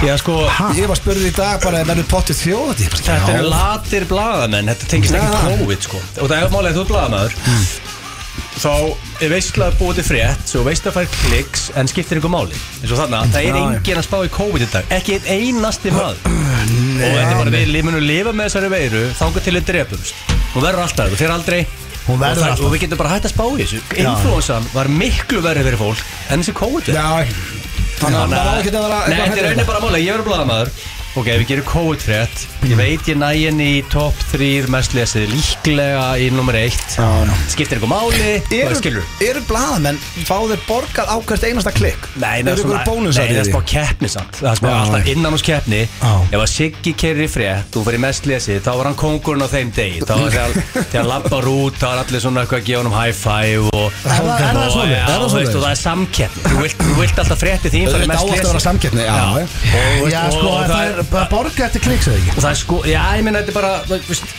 Já, 0.05 0.15
sko 0.21 0.37
Ég 0.77 0.89
var 0.91 0.99
spurðið 0.99 1.31
í 1.31 1.35
dag 1.37 1.63
bara, 1.65 1.83
verður 1.87 2.07
pottið 2.11 2.41
þjóðati 2.43 2.91
Þetta 2.95 3.35
eru 3.35 3.51
latir 3.53 4.07
blaðamenn, 4.11 4.71
þetta 4.73 4.91
tengist 4.91 5.17
ekki. 5.19 5.43
COVID 5.61 5.89
sko. 5.89 6.01
Og 6.21 6.31
það 6.31 6.39
er 6.39 6.55
málið 6.55 6.71
að 6.71 6.79
þú 6.79 6.85
er 6.85 6.91
blaðamæður 6.93 7.37
Þá 8.55 8.71
er 9.25 9.33
veistlega 9.33 9.77
búið 9.79 9.99
til 9.99 10.05
frétt 10.07 10.51
Svo 10.51 10.63
veist 10.67 10.87
að 10.89 10.97
fær 10.99 11.09
kliks 11.19 11.67
en 11.79 11.91
skiptir 11.91 12.21
ykkur 12.21 12.33
máli. 12.33 12.59
Eins 12.81 12.93
og 12.95 13.01
þarna, 13.03 13.25
það 13.35 13.49
er 13.49 13.59
enginn 13.61 14.01
að 14.01 14.07
spá 14.07 14.17
í 14.23 14.31
COVID 14.35 14.65
í 14.65 14.69
dag. 14.71 14.93
Ekki 14.95 15.17
einn 15.19 15.59
einasti 15.59 15.93
maður. 15.95 16.21
Og 16.95 17.17
þetta 17.17 17.25
er 17.25 17.41
bara, 17.41 17.55
við 17.55 17.81
munum 17.87 18.05
lifa 18.07 18.35
með 18.37 18.49
þessari 18.51 18.71
veiru 18.71 19.03
Þángar 19.19 19.47
til 19.47 19.57
við 19.59 19.67
drepumst. 19.73 20.23
Hún 20.55 20.65
verður 20.65 20.85
alltaf, 20.85 21.11
þú 21.11 21.19
fyrir 21.19 21.35
aldrei. 21.35 21.61
Og, 22.05 22.21
og 22.21 22.73
við 22.75 22.85
getum 22.85 23.01
bara 23.01 23.15
hægt 23.15 23.27
að 23.31 23.33
spá 23.35 23.45
í 23.49 23.59
þessu. 23.63 23.83
Influensan 24.05 24.67
var 24.75 24.91
miklu 24.93 25.41
verið 25.45 25.71
fyrir 25.71 25.81
fólk 25.81 26.03
En 26.29 26.43
þessi 26.43 26.53
COVID 26.59 26.91
Já, 26.93 27.25
þannig 28.01 28.21
að 28.21 28.29
maður 28.35 28.51
á 28.51 28.55
ekki 28.61 28.73
að 28.75 28.85
vera 28.85 29.01
Nei, 29.05 29.17
þetta 29.21 29.41
er 29.41 29.49
raunin 29.51 29.69
bara 29.71 29.83
máli, 29.85 30.03
ég 30.05 30.15
verður 30.17 30.29
blaðamæður 30.31 30.71
Ok, 31.15 31.29
við 31.31 31.45
gerum 31.47 31.67
COVID-frétt 31.69 32.41
Ég 32.67 32.75
veit 32.75 33.07
ég 33.07 33.15
næ 33.21 33.29
henni 33.37 33.67
í 33.77 33.83
top 33.93 34.17
3 34.33 34.65
mest 34.73 34.97
lesið 34.97 35.29
Líklega 35.31 36.07
í 36.19 36.25
nummer 36.35 36.57
1 36.59 36.75
Skiptir 37.53 37.79
eitthvað 37.79 37.93
máli 37.93 38.33
Eru, 38.59 38.75
skilur? 38.81 39.05
eru 39.23 39.43
blaðamenn 39.47 40.01
fá 40.27 40.41
þeir 40.51 40.65
borgað 40.67 41.13
á 41.15 41.17
hvert 41.23 41.47
einasta 41.47 41.71
klikk? 41.77 42.09
Nei, 42.19 42.41
það 42.43 42.51
er 42.57 42.63
svona 42.65 42.81
bónusar 42.89 43.29
Nei, 43.29 43.37
það 43.37 43.43
er 43.45 43.51
smá 43.53 43.61
keppni 43.71 44.11
samt 44.11 44.41
Það 44.41 44.49
er 44.51 44.59
smá 44.59 44.67
Já, 44.73 44.75
alltaf 44.81 45.05
já. 45.07 45.13
innan 45.15 45.37
hos 45.39 45.45
keppni 45.47 45.81
Já. 45.85 46.11
Ef 46.35 46.41
að 46.41 46.51
Siggi 46.55 46.95
keirir 47.05 47.23
í 47.23 47.31
frétt 47.31 47.79
og 47.79 47.87
fyrir 47.87 48.03
mest 48.03 48.27
lesið 48.33 48.59
Þá 48.67 48.73
var 48.81 48.91
hann 48.91 48.99
kongurinn 49.05 49.47
á 49.47 49.49
þeim 49.55 49.71
degi 49.79 50.03
Þá 50.03 50.15
var 50.19 50.35
þegar 50.35 50.51
þegar 50.75 50.99
hann 50.99 51.11
lappar 51.13 51.49
út 51.53 51.79
Þá 51.79 51.87
var 51.93 52.03
allir 52.03 52.25
svona 52.27 52.43
eitthvað 52.43 52.59
að 52.65 52.67
gefa 52.73 52.83
hann 52.83 52.99
high 52.99 53.15
five 53.15 53.71
og, 53.71 53.87
Er 54.03 54.19
það- 54.19 54.35
er 54.35 54.51
það 54.51 54.65
og, 54.65 54.75
svoleiðis? 54.75 54.99
já, 54.99 55.05
Er 55.05 55.15
það 55.15 55.15
og, 55.15 55.23
veist, 55.23 55.31
svoleiðis? 55.31 55.55
og 55.55 55.63
það 55.63 55.71
er 55.71 55.81
samkeppni 55.85 56.43
Þú 56.51 56.59
vilt, 56.65 56.79
þú 56.83 56.99
vilt 57.05 57.23
alltaf 57.25 57.43
frétti 57.45 57.71
þín 57.71 57.87
fyrir 57.87 57.95
Auðvitað 57.95 58.11
mest 58.11 58.19
á 58.19 58.25
alltaf 58.25 58.35
að 58.35 58.35
vera 58.35 58.55
lesið 58.55 58.63
Já, 58.65 58.65
samkeppni, 58.65 59.03
já, 60.15 60.23
sko, 60.35 60.49
og 60.49 60.65
það 60.71 60.85
er 60.85 61.04
bara 61.13 61.29
borga 61.33 61.67
eftir 61.69 61.83
kliks 61.85 62.09
eða 62.11 62.21
ekki 62.21 62.37
það 62.41 62.51
er 62.53 62.61
sko, 62.61 62.83
já, 62.89 63.01
ég 63.19 63.25
meina 63.27 63.43
þetta 63.43 63.55
er 63.55 63.59
bara 63.61 63.73
Þú 63.89 63.99
veist, 64.13 64.31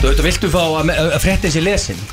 þú 0.00 0.04
veit, 0.10 0.18
þú 0.20 0.28
viltu 0.28 0.52
fá 0.54 0.62
að, 0.82 0.92
að 1.06 1.18
fréttin 1.24 1.54
sé 1.54 1.62
lesin? 1.64 2.04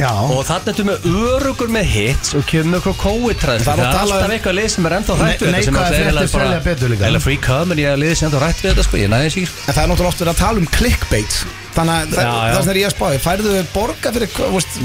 Já, 0.00 0.08
Og 0.32 0.44
þannig 0.46 0.68
ertu 0.70 0.84
með 0.86 1.06
örugur 1.10 1.68
með 1.74 1.88
hits 1.92 2.30
og 2.38 2.44
kemur 2.48 2.70
með 2.70 2.78
eitthvað 2.78 2.98
COVID-træð 3.02 3.64
Það 3.66 3.66
Það 3.66 3.80
er 3.80 3.82
er 3.82 3.90
að 3.90 4.02
alltaf 4.04 4.34
eitthvað 4.36 4.54
lið 4.56 4.68
sem 4.74 4.86
er 4.88 4.94
ennþá 4.96 5.16
hrætt 5.18 5.42
Ne- 5.44 5.50
neikvæðar 5.56 5.96
fréttir 5.96 6.30
selja 6.30 6.60
betur 6.64 6.92
líka. 6.94 7.08
Eða 7.10 7.20
free 7.26 7.40
comedy 7.44 7.84
að 7.90 7.98
lið 8.00 8.14
sem 8.16 8.28
ennþá 8.30 8.40
hrætt 8.44 8.62
við 8.62 8.70
þetta 8.70 8.84
sko, 8.86 9.00
ég 9.02 9.10
næði 9.12 9.32
sér. 9.34 9.52
En 9.66 9.74
það 9.76 9.82
er 9.82 9.90
náttúrulega 9.90 10.12
oft 10.14 10.22
verið 10.22 10.32
að 10.32 10.40
tala 10.40 10.62
um 10.62 10.70
clickbait 10.78 11.40
Þannig 11.70 11.94
að 11.94 12.14
það- 12.16 12.54
það 12.60 12.68
er 12.70 12.78
ég 12.80 12.86
að 12.88 12.94
spáði 12.96 13.18
Færðu 13.24 13.50
þau 13.54 13.66
borga 13.74 14.10
fyrir, 14.14 14.30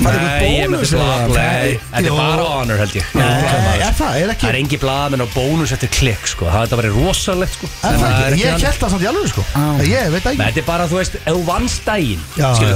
færðu 0.06 0.26
þau 0.26 0.36
bónus 0.46 0.92
þetta 0.96 2.06
er 2.06 2.12
bara 2.16 2.44
honor 2.46 2.78
held 2.78 2.94
ég. 2.96 3.06
Nei, 3.16 3.80
er 3.82 3.96
það, 3.98 4.18
er 4.22 4.34
Það 4.36 4.50
er 4.52 4.58
engi 4.60 4.78
blaðminn 4.84 5.24
og 5.26 5.32
bónus 5.34 5.72
eftir 5.76 5.90
klikk 5.96 6.28
sko. 6.30 6.46
Það 6.46 6.60
er 6.62 6.68
þetta 6.68 6.80
verið 6.82 7.00
rosalegt 7.00 7.54
sko. 7.58 7.70
Er 7.72 7.90
En 7.90 8.00
það 8.00 8.06
það 8.06 8.28
er 8.28 8.36
Ég 8.36 8.66
held 8.66 8.80
það 8.84 8.94
samt 8.96 9.02
í 9.02 9.10
alveg 9.12 9.32
sko. 9.34 9.46
Ég 9.90 10.12
veit 10.16 10.30
ekki. 10.30 10.42
Þetta 10.44 10.62
er 10.62 10.68
bara, 10.70 10.88
þú 10.92 11.00
veist, 11.02 11.16
ef 11.16 11.34
þú 11.34 11.44
vannst 11.50 11.90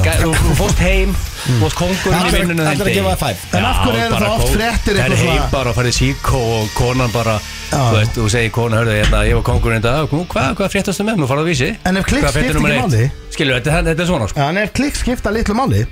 gæ- 0.09 0.19
þú 0.23 0.33
þú 0.39 0.55
fórst 0.63 0.79
heim 0.83 1.15
þú 1.45 1.59
varst 1.63 1.77
kongurinn 1.79 2.19
í 2.19 2.25
Allir- 2.25 2.39
vinnunum 2.43 2.67
allir 2.73 2.89
að 2.89 2.97
gefa 2.97 3.13
það 3.13 3.23
five. 3.23 3.37
En 3.59 3.65
af 3.69 3.77
hverju 3.85 4.01
eru 4.05 4.15
það 4.15 4.35
oft 4.39 4.53
fréttir 4.57 4.95
Það 4.99 5.05
er 5.05 5.15
heim 5.29 5.49
bara 5.51 5.69
og 5.69 5.75
farið 5.75 5.95
síkó 6.01 6.41
og 6.59 6.69
konan 6.75 7.11
bara. 7.13 7.39
Þú 7.69 7.95
veist, 7.95 8.13
þú 8.17 8.27
segir 8.33 8.51
kona, 8.55 8.79
hörðu, 8.81 8.93
hérna, 8.97 9.19
ég 9.29 9.37
var 9.39 9.45
kongurinn 9.49 9.81
í 9.81 9.85
dag 9.85 10.13
Nú, 10.15 10.23
hvað, 10.31 10.49
hvað 10.59 10.71
fréttastu 10.73 11.05
með, 11.07 11.19
nú 11.21 11.27
farað 11.29 11.45
að 11.45 11.49
vísi 11.53 11.69
En 11.89 11.99
ef 12.01 12.07
klikk 12.09 12.23
Hvað 12.25 12.35
fréttir 12.37 12.49
skiptir 12.49 12.59
númer 12.59 12.75
ekki 12.75 12.83
eitt? 12.83 12.93
máli? 12.93 13.33
Skilur, 13.35 13.59
þetta, 13.59 13.83
þetta 13.89 14.05
er 14.05 14.09
svona 14.09 14.29
sko. 14.31 14.45
En 14.49 14.57
ef 14.63 14.73
klikk 14.79 14.97
skipta 14.99 15.33
litlu 15.35 15.57
máli 15.59 15.83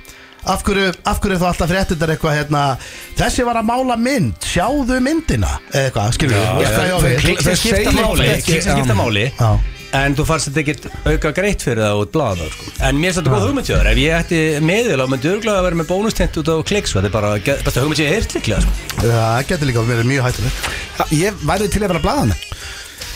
Af 0.48 0.62
hverju, 0.64 0.92
af 1.10 1.18
hverju 1.22 1.34
er 1.36 1.40
þá 1.42 1.46
alltaf 1.50 1.70
fréttir 1.72 2.12
eitthvað 2.14 2.36
hérna 2.38 2.62
Þessi 3.18 3.46
var 3.48 3.58
að 3.60 3.66
mála 3.70 3.96
mynd, 4.00 4.36
sjáðu 4.46 5.00
myndina 5.04 5.54
Eða 5.72 5.88
eitthvað, 5.88 6.12
skilur 6.18 6.38
Já, 6.38 6.52
við 6.58 6.62
já, 6.62 6.70
Hvað 6.74 6.86
ég 6.86 6.94
á 6.94 6.98
þeir- 6.98 7.08
við? 7.08 7.20
Klikk 7.24 7.42
sem 7.46 7.58
skipta 7.62 7.94
máli 7.98 8.28
Klikk 8.28 8.62
sem 8.62 8.78
skipta 8.78 8.94
Já. 8.94 9.00
máli 9.02 9.24
Já. 9.32 9.50
En 9.96 10.12
þú 10.12 10.24
fannst 10.28 10.50
þetta 10.50 10.60
ekkert 10.64 10.88
auka 11.08 11.30
greitt 11.38 11.62
fyrir 11.64 11.80
það 11.80 12.00
út 12.02 12.10
blaðan 12.12 12.50
sko. 12.52 12.66
En 12.84 12.98
mér 13.00 13.14
finnst 13.14 13.22
þetta 13.22 13.32
góð 13.32 13.46
hugmynd 13.48 13.70
hjá 13.70 13.76
þér 13.78 13.88
Ef 13.92 14.00
ég 14.02 14.16
ætti 14.18 14.40
meðil 14.68 15.00
á 15.00 15.06
myndi 15.08 15.30
örgulega 15.32 15.62
að 15.62 15.68
vera 15.68 15.80
með 15.80 15.88
bónustent 15.94 16.36
út 16.42 16.50
á 16.52 16.56
klikk 16.68 16.90
sko. 16.90 17.00
Þetta 17.00 17.08
er 17.08 17.16
bara 17.16 17.62
besta 17.64 17.84
hugmynd 17.84 18.00
sem 18.02 18.08
ég 18.10 18.18
heirt 18.18 18.36
líklega 18.36 18.60
sko. 18.66 18.76
Það 19.00 19.48
getur 19.48 19.70
líka 19.72 19.86
verið 19.88 20.12
mjög 20.12 20.28
hættuleg 20.28 20.62
Ja, 20.98 21.08
Ég 21.24 21.42
væri 21.48 21.72
til 21.72 21.82
að 21.84 21.92
vera 21.94 22.04
blaðan 22.04 22.36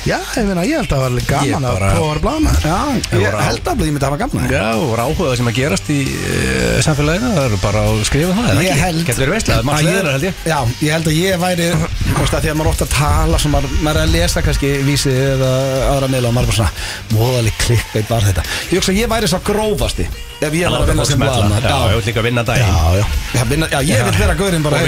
Já, 0.03 0.17
ég 0.35 0.47
meina, 0.49 0.63
ég 0.67 0.81
held 0.81 0.91
að 0.91 0.99
það 0.99 1.03
var 1.03 1.27
gaman 1.29 1.65
að 1.69 1.77
prófa 1.79 1.99
að 2.03 2.07
vera 2.09 2.23
blaðan 2.25 2.57
Já, 2.63 2.79
ég 3.13 3.21
voru 3.23 3.43
held 3.47 3.69
að 3.71 3.83
ég 3.87 3.93
myndi 3.95 4.07
hafa 4.09 4.17
gamna 4.19 4.49
Já, 4.51 4.63
og 4.83 4.95
ráhuga 4.99 5.37
sem 5.39 5.47
að 5.47 5.55
gerast 5.61 5.87
í 5.95 5.99
uh, 6.11 6.81
samfélaginu 6.83 7.29
Það 7.37 7.45
er 7.47 7.55
bara 7.63 7.81
að 7.87 8.01
skrifa 8.09 8.33
það 8.35 8.49
eða 8.51 8.65
ekki? 8.89 9.05
Getur 9.13 9.31
verið 9.31 9.63
maður 9.69 9.79
að 9.79 9.87
leðar 9.87 10.11
held 10.17 10.27
ég. 10.27 10.35
Já, 10.51 10.59
ég 10.83 10.91
held 10.97 11.07
að 11.07 11.15
ég 11.21 11.39
væri 11.45 11.69
þú 11.71 12.19
veist, 12.19 12.35
að 12.35 12.43
Því 12.43 12.51
að 12.51 12.59
maður 12.59 12.73
ofta 12.73 12.85
að 12.89 12.95
tala 12.97 13.37
sem 13.45 13.55
maður, 13.55 13.71
maður 13.87 14.01
er 14.03 14.03
að 14.03 14.15
lesa 14.17 14.43
kannski 14.43 14.73
vísi 14.89 15.15
eða 15.15 15.53
aðra 15.93 16.11
miðla 16.11 16.27
og 16.33 16.35
maður 16.35 16.43
er 16.43 16.51
bara 16.51 16.59
svona 16.59 16.75
Móðalig 17.13 17.55
klikkbeit 17.63 18.11
var 18.11 18.27
þetta. 18.27 18.43
Ég 18.73 18.77
hugsa 18.83 18.91
að 18.91 18.99
ég 18.99 19.07
væri 19.15 19.31
svo 19.31 19.41
grófasti 19.47 20.09
Ef 20.43 20.51
ég 20.59 20.67
var 20.67 20.83
að 20.83 20.91
vinna 20.91 21.07
sem 21.07 21.23
blaðan 21.23 21.55
Já, 21.63 21.79
ég 21.87 21.95
vil 21.95 22.07
líka 22.11 22.27
vinna 22.27 22.43
daginn. 22.43 22.67
Já, 22.67 22.99
já. 22.99 23.07
Já, 23.39 23.43
vinna, 23.53 23.71
já, 23.71 23.79
ég 23.87 24.03
vil 24.11 24.19
vera 24.19 24.35
gaurinn 24.43 24.67
bara 24.67 24.83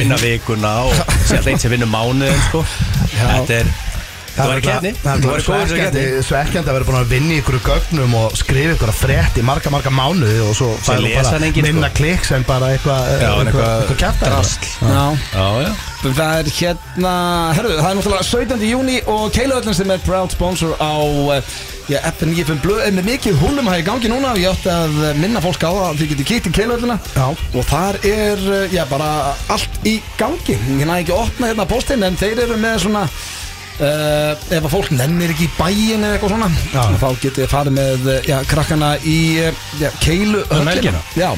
Sko. 4.35 4.43
Það 4.43 4.51
var 4.51 4.61
kefni 4.65 4.91
Það 4.99 5.27
var 5.29 5.43
svekkjandi 5.47 6.01
svekkjandi 6.27 6.71
að 6.71 6.77
vera 6.79 6.87
búin 6.89 6.97
að 6.99 7.13
vinna 7.15 7.35
í 7.37 7.39
ykkur 7.39 7.59
gögnum 7.63 8.15
og 8.19 8.33
skrifa 8.39 8.75
ykkur 8.75 8.91
að 8.91 8.97
frétt 8.99 9.39
í 9.39 9.45
marga, 9.47 9.71
marga 9.71 9.93
mánuði 9.95 10.41
og 10.43 10.57
svo 10.59 10.71
lesa 11.05 11.37
bara 11.37 11.51
minna 11.55 11.91
sko. 11.93 11.99
kliks 12.01 12.33
en 12.35 12.47
bara 12.49 12.73
eitthvað 12.75 13.13
Já 14.83 15.05
Já, 15.31 15.47
já 15.69 15.75
Það 16.05 16.19
er 16.37 16.49
hérna, 16.53 17.13
herru, 17.57 17.71
það 17.79 17.87
er 17.89 17.95
náttúrulega 17.97 18.25
17. 18.29 18.65
júni 18.69 18.99
og 19.09 19.23
Keiluöllin 19.33 19.77
sem 19.79 19.93
er 19.95 20.03
proud 20.05 20.35
sponsor 20.35 20.75
á 20.77 20.93
já, 21.89 21.97
FN95 22.11 22.61
Blöð 22.61 22.83
er 22.85 22.93
með 22.99 23.09
mikið 23.09 23.39
húlum 23.41 23.71
að 23.73 23.81
í 23.81 23.87
gangi 23.87 24.11
núna 24.13 24.35
og 24.35 24.43
ég 24.43 24.51
átti 24.51 24.69
að 24.69 24.99
minna 25.23 25.41
fólk 25.45 25.65
á 25.65 25.71
það 25.71 25.87
að 25.87 26.03
þið 26.03 26.13
getið 26.13 26.29
kýtt 26.33 26.51
í 26.51 26.53
Keiluöllina 26.59 26.99
Já. 27.15 27.25
og 27.33 27.65
þar 27.71 28.01
er, 28.11 28.45
já, 28.75 28.83
bara 28.91 29.09
allt 29.55 29.81
í 29.89 29.95
gangi 30.21 30.59
ég 30.59 30.85
næ 30.85 30.99
ekki 30.99 31.17
að 31.17 31.25
opna 31.25 31.51
hérna 31.55 31.69
postinn 31.73 32.05
en 32.05 32.21
þeir 32.21 32.45
eru 32.45 32.61
með 32.61 32.85
svona 32.85 33.07
Uh, 33.75 34.37
ef 34.55 34.61
að 34.63 34.71
fólk 34.71 34.93
nennir 34.95 35.33
ekki 35.35 35.49
í 35.49 35.55
bæin 35.57 36.05
eða 36.07 36.13
eitthvað 36.15 36.31
svona 36.31 36.47
Já. 36.71 36.85
þá 37.01 37.09
getið 37.25 37.41
þið 37.41 37.49
farið 37.51 37.75
með 37.81 38.05
uh, 38.07 38.21
já, 38.31 38.37
krakkana 38.47 38.91
í 39.03 39.17
uh, 39.43 39.65
já, 39.81 39.89
keilu 39.99 40.45
Um 40.55 40.71
helgina? 40.71 41.01
já, 41.19 41.33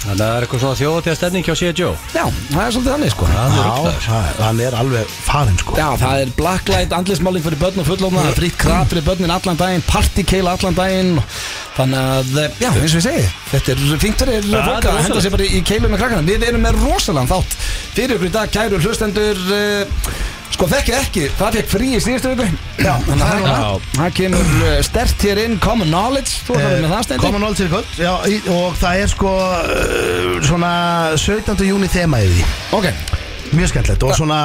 Þannig 0.00 0.14
að 0.16 0.20
það 0.24 0.32
er 0.32 0.44
eitthvað 0.46 0.62
svona 0.64 0.78
þjóðatíða 0.80 1.14
stefning 1.18 1.44
hjá 1.44 1.54
C.J. 1.60 1.70
Joe 1.76 1.92
já, 2.16 2.22
það 2.50 2.62
er 2.64 2.74
svolítið 2.74 2.92
þannig 2.94 3.12
sko. 3.12 3.26
Það 3.30 4.62
er 4.64 4.64
er. 4.64 4.76
alveg 4.80 5.10
farinn 5.28 5.58
sko. 5.60 5.74
Já, 5.76 5.86
það 6.00 6.22
er 6.24 6.32
blacklight, 6.38 6.94
andlismáling 6.96 7.44
fyrir 7.44 7.60
börn 7.60 7.82
og 7.82 7.88
fullofna 7.90 8.22
Það 8.24 8.30
er 8.32 8.38
frýtt 8.40 8.58
kraf 8.64 8.88
fyrir 8.94 9.06
börnin 9.10 9.34
allan 9.36 9.60
daginn 9.60 9.84
Partykeila 9.90 10.56
allan 10.56 10.78
daginn. 10.80 11.12
Þannig 11.76 12.00
að, 12.16 12.32
eh, 12.46 12.58
já, 12.64 12.70
eins 12.72 12.96
og 12.96 12.98
ég 13.02 13.06
segi 13.10 13.28
Þetta 13.52 13.76
er 13.76 13.84
fyrir 14.00 14.50
Ja, 14.50 14.64
fólk 14.70 14.88
er 14.88 14.90
að 14.96 15.04
henda 15.04 15.20
sér 15.26 15.36
bara 15.36 15.52
í 15.52 15.62
keilu 15.68 15.92
með 15.92 16.02
krakkana. 16.02 16.26
Við 16.32 16.48
erum 16.48 16.64
með 16.64 16.80
rosalega 16.80 17.36
þátt 17.36 17.58
Fyrir 17.92 18.16
ykkur 18.16 18.32
í 18.32 18.34
dag, 18.40 18.56
kæru 18.56 18.80
hlustendur 18.80 19.44
uh, 19.52 20.39
Sko, 20.50 20.66
þekkið 20.68 20.96
ekki, 20.98 21.22
það 21.38 21.54
fekk 21.56 21.68
frí 21.70 21.86
í 21.96 22.00
síðustu 22.04 22.32
viku. 22.34 22.46
Já, 22.82 22.92
þannig 23.06 23.22
að 23.24 23.44
það- 23.46 23.84
það 23.96 24.10
kemur 24.18 24.50
uh, 24.66 24.72
stert 24.84 25.22
hér 25.24 25.40
inn 25.44 25.54
Common 25.62 25.88
Knowledge, 25.88 26.34
þú 26.46 26.56
ætlar 26.58 26.74
með 26.84 26.92
það 26.94 27.04
stendi 27.06 27.24
Common 27.24 27.40
Knowledge 27.44 27.64
er 27.64 27.70
kvöld. 27.72 27.94
Já, 27.96 28.12
í- 28.28 28.42
og 28.56 28.76
það 28.82 29.00
er 29.04 29.12
sko 29.14 29.32
uh, 29.36 30.40
svona 30.50 30.72
17. 31.16 31.64
júni 31.70 31.88
þema 31.92 32.20
yfir 32.26 32.36
því. 32.40 32.50
Ok, 32.80 32.90
Mjög 33.50 33.72
skemmtilegt 33.72 34.04
og 34.06 34.12
svona 34.14 34.40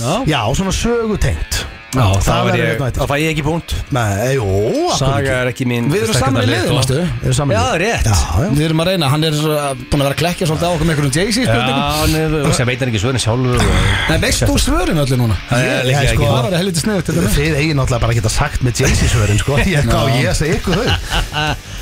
Já. 0.00 0.12
Já, 0.30 0.40
svona 0.56 0.72
sögutengt 0.72 1.64
Já, 1.96 2.06
það 2.26 2.40
verður 2.46 2.60
ég 2.60 2.68
einn 2.70 2.80
og 2.82 2.86
einn. 2.86 2.96
Það 3.00 3.08
fæ 3.10 3.16
ég 3.22 3.30
ekki 3.32 3.44
punkt. 3.46 3.74
Nei, 3.96 4.34
jú, 4.36 4.46
akkur 4.46 4.98
Saga 5.00 5.16
ekki. 5.20 5.32
er 5.36 5.50
ekki 5.52 5.66
mín 5.70 5.88
við 5.92 6.02
erum 6.06 6.16
saman 6.20 6.42
í 6.42 6.46
lið, 6.46 6.56
liðum, 6.56 6.66
sko. 6.66 6.76
varstu 6.76 6.96
Við 6.96 7.26
erum 7.26 7.36
saman 7.38 7.56
Já, 7.56 7.60
í- 7.60 7.66
það 7.66 7.74
er 7.76 7.82
rétt. 7.86 8.06
Já, 8.06 8.18
já. 8.36 8.48
Við 8.56 8.64
erum 8.66 8.82
að 8.84 8.90
reyna, 8.90 9.10
hann 9.14 9.24
er 9.28 9.36
uh, 9.36 9.70
búin 9.76 10.00
að 10.00 10.06
vera 10.06 10.14
að 10.16 10.20
klekja 10.22 10.48
svolítið 10.50 10.66
á 10.66 10.72
okkur 10.76 10.86
með 10.86 10.92
einhverjum 10.96 11.14
Jay-Z 11.16 11.36
spurningum. 11.46 11.82
Já, 11.86 12.06
nefnir, 12.16 12.54
sem 12.58 12.66
veit 12.70 12.80
hann 12.84 12.90
ekki 12.92 13.02
svörin 13.04 13.22
sjálfur 13.26 13.56
og- 13.56 14.10
Nei, 14.10 14.18
veist 14.26 14.44
þú 14.46 14.56
svörin 14.66 15.02
öllu 15.04 15.16
núna? 15.22 15.36
Það 15.50 15.66
er 15.66 15.86
líklega 15.86 16.02
ég, 16.02 16.12
ekki 16.12 16.26
sko- 16.26 16.34
Það 16.36 16.46
var 16.50 16.58
helviti 16.60 16.80
sniðut 16.84 17.04
til 17.06 17.14
þetta 17.16 17.32
Þið 17.36 17.56
eigin 17.60 17.76
náttúrulega 17.80 18.02
bara 18.06 18.12
að 18.12 18.18
geta 18.20 18.32
sagt 18.36 18.60
með 18.66 18.82
Jay-Z 18.82 19.10
svörin 19.14 19.40
sko. 19.42 19.56
Ég 19.76 19.86
hvað 19.86 20.02
á 20.02 20.06
ég 20.16 20.28
að 20.30 20.36
segja 20.40 20.58
ykkur 20.60 20.74
þau. 20.76 20.90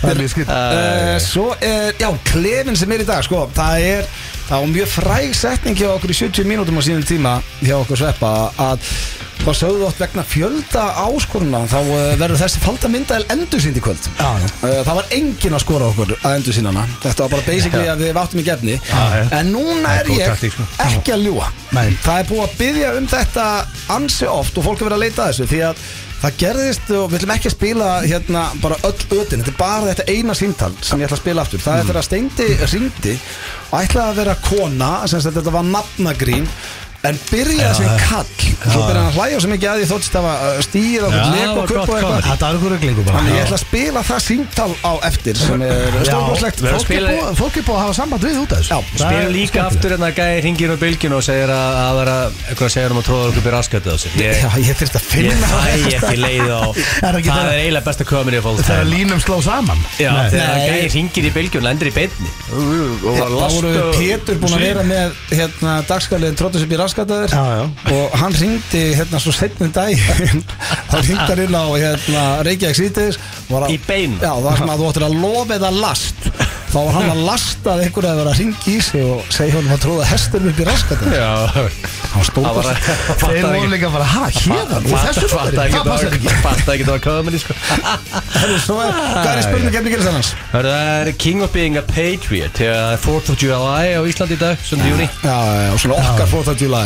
Það 0.05 0.11
er 0.15 0.21
mjög 0.23 0.31
skrið 0.35 0.53
Uh, 0.55 1.19
svo 1.23 1.45
er, 1.65 1.93
já, 1.99 2.09
klefin 2.29 2.77
sem 2.77 2.93
er 2.95 3.03
í 3.03 3.07
dag 3.09 3.23
sko, 3.25 3.47
það 3.57 3.85
er, 3.89 4.09
það 4.49 4.61
var 4.65 4.71
mjög 4.75 4.89
fræg 4.93 5.35
setning 5.39 5.77
hjá 5.79 5.89
okkur 5.95 6.13
í 6.13 6.17
70 6.19 6.49
mínútum 6.51 6.77
á 6.79 6.83
sínum 6.85 7.05
tíma 7.09 7.33
hjá 7.65 7.75
okkur 7.81 7.97
sveppa 8.03 8.33
að 8.61 8.85
hvað 9.45 9.57
sögðu 9.59 9.89
átt 9.89 9.99
vegna 10.01 10.25
fjölda 10.25 10.85
áskoruna 11.05 11.63
þá 11.69 11.77
uh, 11.83 11.97
verður 12.21 12.41
þessi 12.41 12.63
falda 12.65 12.91
myndaðil 12.93 13.27
endursýnd 13.35 13.81
í 13.81 13.83
kvöld. 13.85 14.07
Já, 14.17 14.31
já. 14.41 14.47
Uh, 14.63 14.79
það 14.87 15.01
var 15.01 15.11
enginn 15.19 15.59
að 15.59 15.65
skora 15.67 15.91
okkur 15.93 16.15
að 16.17 16.39
endursýnana 16.39 16.87
þetta 17.03 17.27
var 17.27 17.35
bara 17.35 17.47
basically 17.49 17.91
að 17.93 18.07
við 18.07 18.15
váttum 18.17 18.41
í 18.41 18.47
gefni 18.47 18.79
en 19.35 19.53
núna 19.53 19.99
er 20.01 20.11
ég 20.15 20.41
sko. 20.41 20.65
ekki 20.87 21.15
að 21.15 21.27
ljúa 21.29 21.51
Nei. 21.75 21.93
það 22.05 22.23
er 22.23 22.31
búið 22.31 22.47
að 22.47 22.57
byggja 22.63 22.95
um 22.99 23.11
þetta 23.13 23.45
ansi 23.95 24.31
oft 24.31 24.59
og 24.59 24.67
fólk 24.69 24.81
er 24.81 24.89
verið 24.89 24.99
að 24.99 25.05
leita 25.05 25.25
að 25.25 25.33
þessu 25.33 25.51
því 25.53 25.63
að 25.69 25.85
það 26.25 26.37
gerðist 26.41 26.93
og 26.97 27.11
við 27.11 27.19
ætlum 27.19 27.33
ekki 27.35 27.51
að 27.51 27.55
spila 27.55 27.89
hérna 28.05 28.45
bara 28.63 28.79
öll 28.89 29.19
ötin. 29.19 29.43
Þetta 29.43 29.51
er 29.53 29.59
bara 29.59 29.91
þetta 29.91 30.07
eina 30.09 30.37
síntal 30.39 30.71
sem 30.81 31.03
ég 31.03 31.09
ætla 31.11 31.19
að 31.19 31.21
spila 31.21 31.45
aftur. 31.45 31.61
Það 31.61 31.77
er 31.77 31.85
þegar 31.85 31.99
að 32.01 32.07
Steindi 32.07 32.47
ringdi 32.63 33.17
og 33.67 33.77
ætlaði 33.83 34.07
að 34.07 34.21
vera 34.23 34.37
kona 34.47 34.91
sem 35.11 35.25
þetta 35.27 35.53
var 35.53 35.69
nafnagrín 35.69 36.49
en 37.05 37.19
byrjaði 37.31 37.75
sem 37.79 37.89
kall. 38.09 38.29
Svo 38.65 38.81
byrjaði 38.89 38.97
hann 38.97 39.09
að 39.11 39.17
hlæja 39.19 39.41
svo 39.45 39.51
mikið 39.53 39.69
að 39.71 39.81
því 39.83 39.87
þóttist 39.91 40.15
að 40.19 40.25
og 41.05 41.13
leik 41.35 41.45
það 41.45 41.59
og 41.61 41.69
gott. 41.69 41.75
og 41.75 41.81
eitthvað. 41.85 42.05
Komment. 42.05 42.25
Þetta 42.31 42.45
er 42.49 42.55
ykkur 42.59 42.73
reglingu 42.75 43.03
bara. 43.05 43.17
Þannig 43.19 43.35
ég 43.35 43.43
ætla 43.45 43.59
að 43.59 43.65
spila 43.65 44.01
það 44.09 44.21
síntal 44.25 44.73
á 44.85 44.93
eftir 45.11 45.35
sem 45.37 45.63
er 45.65 45.71
að 46.01 46.09
Fólk 46.65 46.75
er 46.75 46.85
spila- 46.85 47.11
búið- 47.15 47.35
fólk 47.41 47.55
er 47.57 47.63
að 47.75 47.83
hafa 47.85 47.95
samband 48.01 48.23
við 48.25 48.37
út 48.45 48.53
af 48.55 48.59
þessu. 48.65 48.81
Það 49.05 49.13
er 49.21 49.29
líka 49.35 49.59
aftur 49.69 49.91
en 49.99 50.03
að 50.09 50.15
gæði 50.19 50.39
hringir 50.45 50.69
á 50.73 50.77
bylginu 50.85 51.15
og 51.19 51.25
segir 51.29 51.51
að 51.53 51.73
að 51.85 51.95
vera 52.01 52.17
eitthvað 52.49 52.65
að 52.69 52.75
segja 52.75 52.89
um 52.95 52.99
að 52.99 53.07
tróða 53.09 53.25
okkur 53.29 53.45
byrja 53.45 53.55
raskættu 53.59 53.89
á 53.93 53.97
sig 54.01 54.11
Ég, 54.15 54.35
þurfti 54.81 54.97
að 54.97 55.05
ég 55.05 55.11
finna 55.13 55.49
ekki 55.75 55.93
Er 57.05 57.13
ekki 57.19 57.29
Það 57.29 57.37
þegar- 57.37 57.53
er 57.53 57.59
eiginlega 57.61 57.85
besta 57.85 58.05
comedy 58.09 58.37
of 58.41 58.47
all 58.47 58.57
Þegar 58.57 58.85
time 58.85 58.91
línum 58.97 59.21
sló 59.21 59.37
saman. 59.45 59.79
Þegar 59.99 60.15
að 60.25 60.65
gæði 60.65 60.89
hringir 60.95 61.25
raskataður 66.95 67.95
og 67.95 68.17
hann 68.21 68.35
ringdi 68.39 68.83
hérna 68.95 69.19
svo 69.23 69.33
setnum 69.35 69.73
dag 69.75 69.95
þá 69.99 70.99
ringdi 71.01 71.27
hann 71.29 71.43
inn 71.45 71.57
á 71.59 71.67
hérna, 71.75 72.25
Reykjavík 72.47 72.79
síðdeis 72.79 73.19
Í 73.71 73.79
beinu? 73.87 74.19
Já, 74.23 74.31
það 74.31 74.45
var 74.47 74.61
svona 74.61 74.75
að 74.75 74.83
þú 74.83 74.91
ættir 74.91 75.07
að 75.09 75.17
lofa 75.25 75.59
eða 75.59 75.73
last 75.75 76.29
þá 76.75 76.79
var 76.83 76.95
hann 76.97 77.11
að 77.13 77.21
lasta 77.29 77.71
að 77.75 77.83
einhverja 77.85 78.11
að 78.15 78.17
vera 78.21 78.31
að 78.35 78.39
ringi 78.43 78.73
í 78.75 78.81
sig 78.83 79.03
og 79.07 79.29
segja 79.33 79.55
honum 79.55 79.75
að 79.77 79.83
tróða 79.85 80.07
hestur 80.11 80.47
upp 80.51 80.59
í 80.59 80.65
raskataður 80.67 81.15
Já. 81.15 81.29
Hann 82.15 82.25
stóð 82.27 82.47
Það 82.49 82.57
var 82.57 82.65
bara 82.65 82.73
Þeir 83.25 83.45
voru 83.47 83.69
líka 83.75 83.91
bara, 83.95 84.07
ha, 84.15 84.25
hérðan 84.35 84.89
Og 84.91 85.05
þessu 85.05 85.29
Fatta 85.35 85.65
ekki 85.65 85.79
það 85.79 85.87
var 85.91 85.99
sko. 87.45 87.55
Er- 87.55 88.59
Hvað 88.65 89.31
er 89.35 89.43
spurning 89.47 89.75
gefni 89.75 89.93
gerist 89.95 90.11
annars? 90.11 90.33
Það 90.53 90.69
er 90.73 91.13
King 91.25 91.45
of 91.47 91.53
Being 91.55 91.79
a 91.81 91.85
Patriot 91.89 92.59
Þegar 92.59 92.81
það 92.81 92.97
er 92.97 93.05
4th 93.07 93.31
of 93.35 93.39
July 93.45 93.95
á 93.95 94.01
Íslandi 94.11 94.39
í 94.39 94.43
dag 94.43 94.67
7. 94.67 94.83
júni 94.91 95.07
Já, 95.23 95.39
já, 95.39 95.71
og 95.75 95.79
svona 95.85 96.01
okkar 96.03 96.35
4th 96.35 96.53
of 96.55 96.61
July 96.61 96.85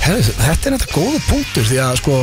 Já 0.00 0.08
Já, 0.08 0.08
já 0.08 0.10
Herru, 0.10 0.22
þetta 0.40 0.70
er 0.70 0.74
þetta 0.78 0.94
góða 0.94 1.18
punktur 1.28 1.66
því 1.68 1.78
að 1.84 1.98
sko 2.00 2.14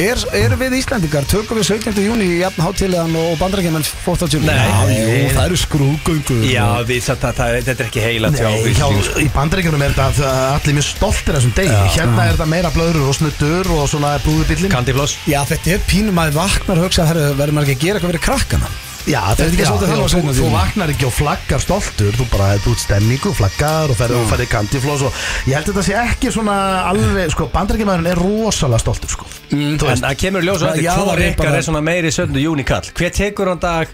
er, 0.00 0.22
er 0.34 0.54
við 0.58 0.74
Íslandingar, 0.80 1.26
tökum 1.30 1.60
við 1.60 1.68
17. 1.68 2.00
júni 2.02 2.26
í 2.26 2.38
jafn 2.40 2.64
hátilegan 2.64 3.14
og 3.20 3.36
bandrækjumenn 3.40 3.86
4th 3.86 4.24
of 4.26 4.32
July 4.34 4.50
Nei. 4.50 4.58
Já, 4.58 4.90
jú, 4.90 5.30
það 5.36 5.40
eru 5.44 5.60
skrúgöngur 5.62 6.42
Já, 6.48 6.66
við, 6.88 7.00
það, 7.06 7.22
það, 7.22 7.38
það, 7.38 7.56
þetta 7.68 7.76
er 7.76 7.86
ekki 7.86 8.04
heila 8.04 8.32
tjá 8.34 8.44
Nei, 8.50 8.74
hjá, 8.74 8.86
í 9.22 9.30
bandaríkjunum 9.36 9.86
er 9.86 9.96
þetta 9.96 10.28
að 10.32 10.44
allir 10.58 10.78
mjög 10.80 10.88
stoltir 10.90 11.38
þessum 11.38 11.56
degi. 11.60 11.80
Hérna 11.96 12.26
er 12.26 12.36
þetta 12.36 12.50
meira 12.50 12.74
blöður 12.74 13.08
og 13.08 13.18
snuttur 13.20 13.74
og 13.78 13.88
svona 13.94 14.14
brúðubillin 14.26 14.74
Kandifloss 14.74 15.18
Já, 15.30 15.42
þetta 15.54 15.76
er 15.76 15.90
pínum 15.90 16.18
að 16.20 16.38
vaknar 16.40 16.82
hugsa, 16.82 17.06
herru, 17.08 17.30
verður 17.38 17.60
maður 17.60 17.76
ekki 17.76 17.78
að 17.78 17.86
gera 17.86 18.00
eitthvað 18.00 18.16
fyrir 18.16 18.26
krakkana 18.26 18.89
Já, 19.08 19.20
þetta 19.32 19.46
ekki 19.46 19.62
já, 19.62 19.68
svolítið 19.70 19.90
þannig 19.90 20.04
á 20.04 20.08
þú, 20.10 20.20
17. 20.20 20.34
þú 20.36 20.48
vaknar 20.52 20.90
ekki 20.92 21.06
og 21.08 21.14
flaggar 21.16 21.62
stoltur 21.64 22.16
Þú 22.18 22.26
bara 22.34 22.48
hefði 22.52 22.72
út 22.74 22.82
stemningu, 22.82 23.32
flaggar 23.38 23.92
og 23.94 23.96
ferði 23.96 24.18
og 24.20 24.26
ferði 24.28 24.48
kandifloss 24.52 25.04
og 25.08 25.20
Ég 25.48 25.56
held 25.56 25.70
að 25.70 25.70
þetta 25.70 25.84
sé 25.86 25.96
ekki 26.02 26.32
svona 26.34 26.56
alveg, 26.90 27.32
sko, 27.32 27.48
bandaríkjumæðurinn 27.54 28.10
er 28.12 28.20
rosalega 28.20 28.82
stoltur, 28.84 29.14
sko 29.16 29.30
Mm. 29.50 29.80
En 29.82 29.98
það 29.98 30.12
kemur 30.14 30.44
ljós 30.46 30.62
Já, 30.62 30.68
að 30.70 30.76
já, 30.84 30.92
Hvor 30.94 31.08
það 31.10 31.48
er 31.48 31.56
er 31.58 31.64
svona 31.66 31.80
meiri 31.82 32.10
17. 32.14 32.36
júni 32.38 32.62
kall 32.62 32.86
Hver 32.94 33.10
tekur 33.16 33.48
hann 33.50 33.58
dag 33.58 33.88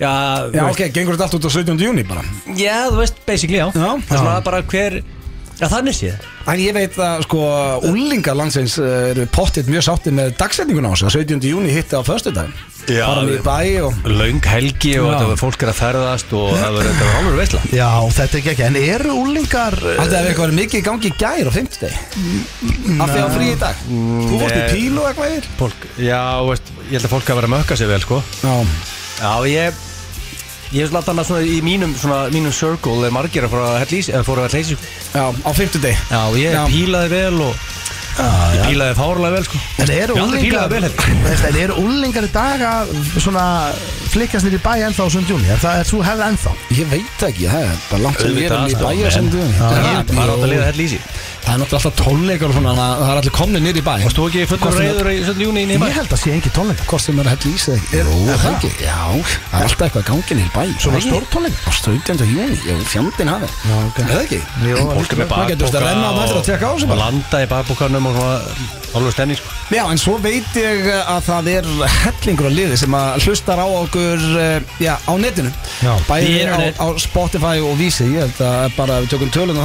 Já, 0.00 0.12
Já, 0.54 0.62
ok, 0.70 0.80
gengur 0.94 1.18
þetta 1.18 1.26
allt 1.26 1.36
út 1.36 1.48
á 1.48 1.50
17. 1.52 1.84
júni 1.84 2.04
bara 2.08 2.22
já, 2.56 2.88
þú 2.88 3.02
veist, 3.02 3.20
basically, 3.28 3.60
já 3.60 3.68
Já. 3.76 3.90
Það 4.08 4.16
er 4.16 4.22
svona 4.22 4.40
bara 4.46 4.62
hver 4.62 4.96
Já, 5.56 5.68
þannig 5.72 5.96
séð 5.96 6.24
En 6.52 6.62
ég 6.62 6.76
veit 6.76 6.96
að 7.00 7.26
sko 7.26 7.42
úlingar 7.90 8.36
landsins 8.36 8.78
eh, 8.80 9.10
eru 9.12 9.28
pottitt 9.32 9.68
mjög 9.72 9.86
sátti 9.88 10.12
með 10.16 10.34
dagsetninguna 10.40 10.92
á 10.92 10.94
sig 10.96 11.08
að 11.08 11.16
17. 11.24 11.48
júni 11.52 11.72
hitti 11.76 11.96
á 11.96 12.00
föstudaginn 12.04 12.56
Já, 12.86 13.02
Bara 13.08 13.22
með 13.26 13.34
í 13.34 13.42
bæ 13.42 13.60
og 13.86 14.04
Löng 14.06 14.44
helgi 14.46 14.92
og 15.00 15.06
Já. 15.08 15.12
þetta 15.16 15.28
var 15.32 15.40
fólk 15.40 15.64
er 15.64 15.70
að 15.72 15.78
ferðast 15.80 16.34
og 16.38 16.52
það 16.54 16.76
var 16.76 16.86
þetta 16.86 17.06
var 17.08 17.16
alveg 17.20 17.38
veistla 17.40 17.62
Já, 17.74 17.88
þetta 18.18 18.26
er 18.26 18.40
ekki 18.40 18.52
ekki, 18.52 18.64
en 18.68 18.78
eru 18.80 19.16
úlingar 19.24 19.76
Þetta 19.80 20.04
hefur 20.04 20.30
eitthvað 20.30 20.44
verið 20.46 20.58
mikið 20.60 20.78
í 20.78 20.84
gangi 20.86 21.10
í 21.10 21.16
gær 21.22 21.50
á 21.50 21.52
50 21.56 21.96
Af 23.02 23.10
því 23.10 23.24
á 23.26 23.28
frí 23.34 23.48
í 23.50 23.56
dag? 23.64 23.82
Þú 23.90 24.38
vorst 24.42 24.54
í 24.54 24.62
nei. 24.62 24.70
pílu 24.76 25.02
og 25.02 25.08
eitthvað 25.10 25.34
yfir? 25.34 25.50
Fólk, 25.58 25.88
já, 26.06 26.22
veist, 26.50 26.70
ég 26.86 26.94
held 26.96 27.08
að 27.08 27.14
fólk 27.16 27.26
hafa 27.32 27.40
verið 27.40 27.50
að 27.50 27.54
mökka 27.56 27.78
sig 27.80 27.90
vel, 27.90 28.00
sko. 28.06 28.22
Já, 28.44 28.54
Já, 29.16 29.32
ég 29.50 29.84
Ég 30.74 30.82
hef 30.82 30.90
slátt 30.90 31.06
annað 31.12 31.28
svona 31.28 31.44
í 31.46 31.60
mínum, 31.62 31.92
svona, 31.94 32.24
mínum 32.34 32.50
circle 32.54 33.06
er 33.06 33.12
margir 33.14 33.44
að 33.46 33.52
fóra 33.52 33.68
að 33.70 33.76
hella 33.84 33.98
í 34.00 34.02
sig 34.02 34.14
eða 34.18 34.26
fóra 34.26 34.46
að 34.48 34.56
hella 34.56 34.62
í 34.64 34.66
sig. 34.66 34.86
Já, 35.14 35.24
á 35.30 35.50
50 35.54 35.84
Já, 36.10 36.22
ég 36.42 36.56
Já. 36.56 36.62
pílaði 36.66 37.12
vel 37.12 37.38
og 37.46 37.60
ég 38.16 38.62
pílaði 38.66 38.94
fárlega 38.96 39.32
vel, 39.36 39.44
sko. 39.44 39.58
En 39.84 39.90
eru 39.96 40.14
úlingar 40.22 40.70
Veist, 40.72 41.44
En 41.50 41.56
eru 41.60 41.74
úlingar 41.82 42.24
í 42.24 42.30
dag 42.32 42.62
að 42.64 42.92
svona 43.20 43.44
flikkast 44.12 44.46
nýr 44.46 44.56
í 44.56 44.62
bæ 44.64 44.72
ennþá 44.88 45.04
á 45.04 45.08
7. 45.12 45.26
júni 45.28 45.50
Er 45.52 45.60
það 45.60 45.80
er 45.82 45.90
þú 45.90 46.00
hefði 46.06 46.24
ennþá? 46.30 46.52
Ég 46.78 46.90
veit 46.94 47.24
ekki, 47.28 47.48
það 47.52 47.66
er 47.68 47.80
bara 47.90 48.02
langt 48.06 48.20
sem 48.22 48.30
ég 48.40 48.46
er 48.48 48.56
Auðvitað, 48.56 48.72
í 48.72 48.84
bæja 48.86 49.10
sem 49.16 49.30
Það 49.30 49.76
ég- 49.90 50.14
var 50.16 50.32
átt 50.32 50.46
að 50.46 50.52
liða 50.54 50.70
í 50.72 50.88
sig 50.94 51.02
Það 51.46 51.54
er 51.54 51.60
náttúrulega 51.62 51.78
alltaf 51.78 51.94
tónleikar 52.00 52.50
og 52.50 52.54
svona 52.56 52.72
þannig 52.74 52.84
að 52.86 53.00
það 53.06 53.10
er 53.12 53.18
allir 53.20 53.34
komni 53.36 53.60
nýr 53.62 53.76
í 53.78 53.82
bæ 53.86 53.92
Varst 54.02 54.16
þú 54.18 54.24
ekki 54.26 54.46
fullur 54.50 54.64
Hvort 54.66 54.76
sem- 54.76 54.86
reyður 54.86 55.08
í 55.12 55.18
17. 55.26 55.42
júni 55.46 55.62
í 55.62 55.76
bæ? 55.78 55.84
Ég 55.86 55.94
held 55.96 56.14
að 56.16 56.20
sé 56.22 56.32
engi 56.34 56.50
tónleika 56.56 56.86
Hvort 56.90 57.04
sem 57.06 57.20
er 57.22 57.28
að 57.28 57.34
hella 57.36 57.52
í 57.52 57.60
sig 57.62 57.80
Jú, 57.92 58.00
er 58.02 58.08
það 58.26 58.42
það? 58.42 58.56
ekki 58.56 58.70
Já, 58.82 58.98
það 59.46 59.60
er 59.60 59.66
alltaf 59.68 59.84
eitthvað 59.86 60.02
í 60.02 60.08
gangi 60.10 60.38
nýr 60.40 60.48
í 60.48 60.54
bæ 60.56 60.64
Svona 60.82 61.02
stór 61.06 61.28
tónleika 61.30 61.58
Á 61.62 61.70
17. 61.70 62.26
júni, 62.26 62.58
já, 62.66 62.74
fjandinn 62.90 63.30
hafi 63.30 63.46
Já, 63.46 63.76
ok. 63.86 63.98
Er 64.02 64.10
það 64.10 64.24
ekki? 64.26 64.40
Jú, 64.66 64.76
Það 65.06 65.52
getur 65.52 65.70
þetta 65.70 65.78
að 65.78 65.86
renna 65.86 66.06
á 66.06 66.14
bakboka 66.16 66.26
nættur 66.26 66.40
að 66.42 66.48
tekka 66.50 66.66
á 66.66 66.74
sig 66.76 66.86
og 66.86 66.90
bara 66.90 67.00
landa 67.06 67.36
í 67.38 67.46
bakbókanum 67.54 68.06
og 68.10 68.16
svona 68.16 68.36
alveg 68.96 69.12
stemning, 69.14 69.38
sko 69.38 69.54
Já, 69.76 69.82
en 69.90 69.98
svo 69.98 70.14
veit 70.22 70.54
ég 70.56 70.86
að 70.94 71.22
það 71.26 71.48
er 71.50 71.66
hellingur 71.90 72.46
á 72.46 72.52
liði 72.54 72.76
sem 72.78 72.94
að 72.94 73.24
hlustar 73.26 73.58
á 73.58 73.66
okkur 73.66 74.22
eh, 74.40 74.60
já, 74.82 74.94
á 74.94 75.12
netinu 75.18 75.50
Já. 75.82 75.92
Bæði 76.06 76.36
The 76.46 76.70
á, 76.78 76.86
á 76.86 76.86
Spotify 77.02 77.56
og 77.66 77.74
Vísi 77.80 78.06
Ég 78.14 78.22
held 78.22 78.40
að 78.46 78.76
bara 78.78 79.00
við 79.02 79.10
tökum 79.14 79.32
tölun 79.34 79.58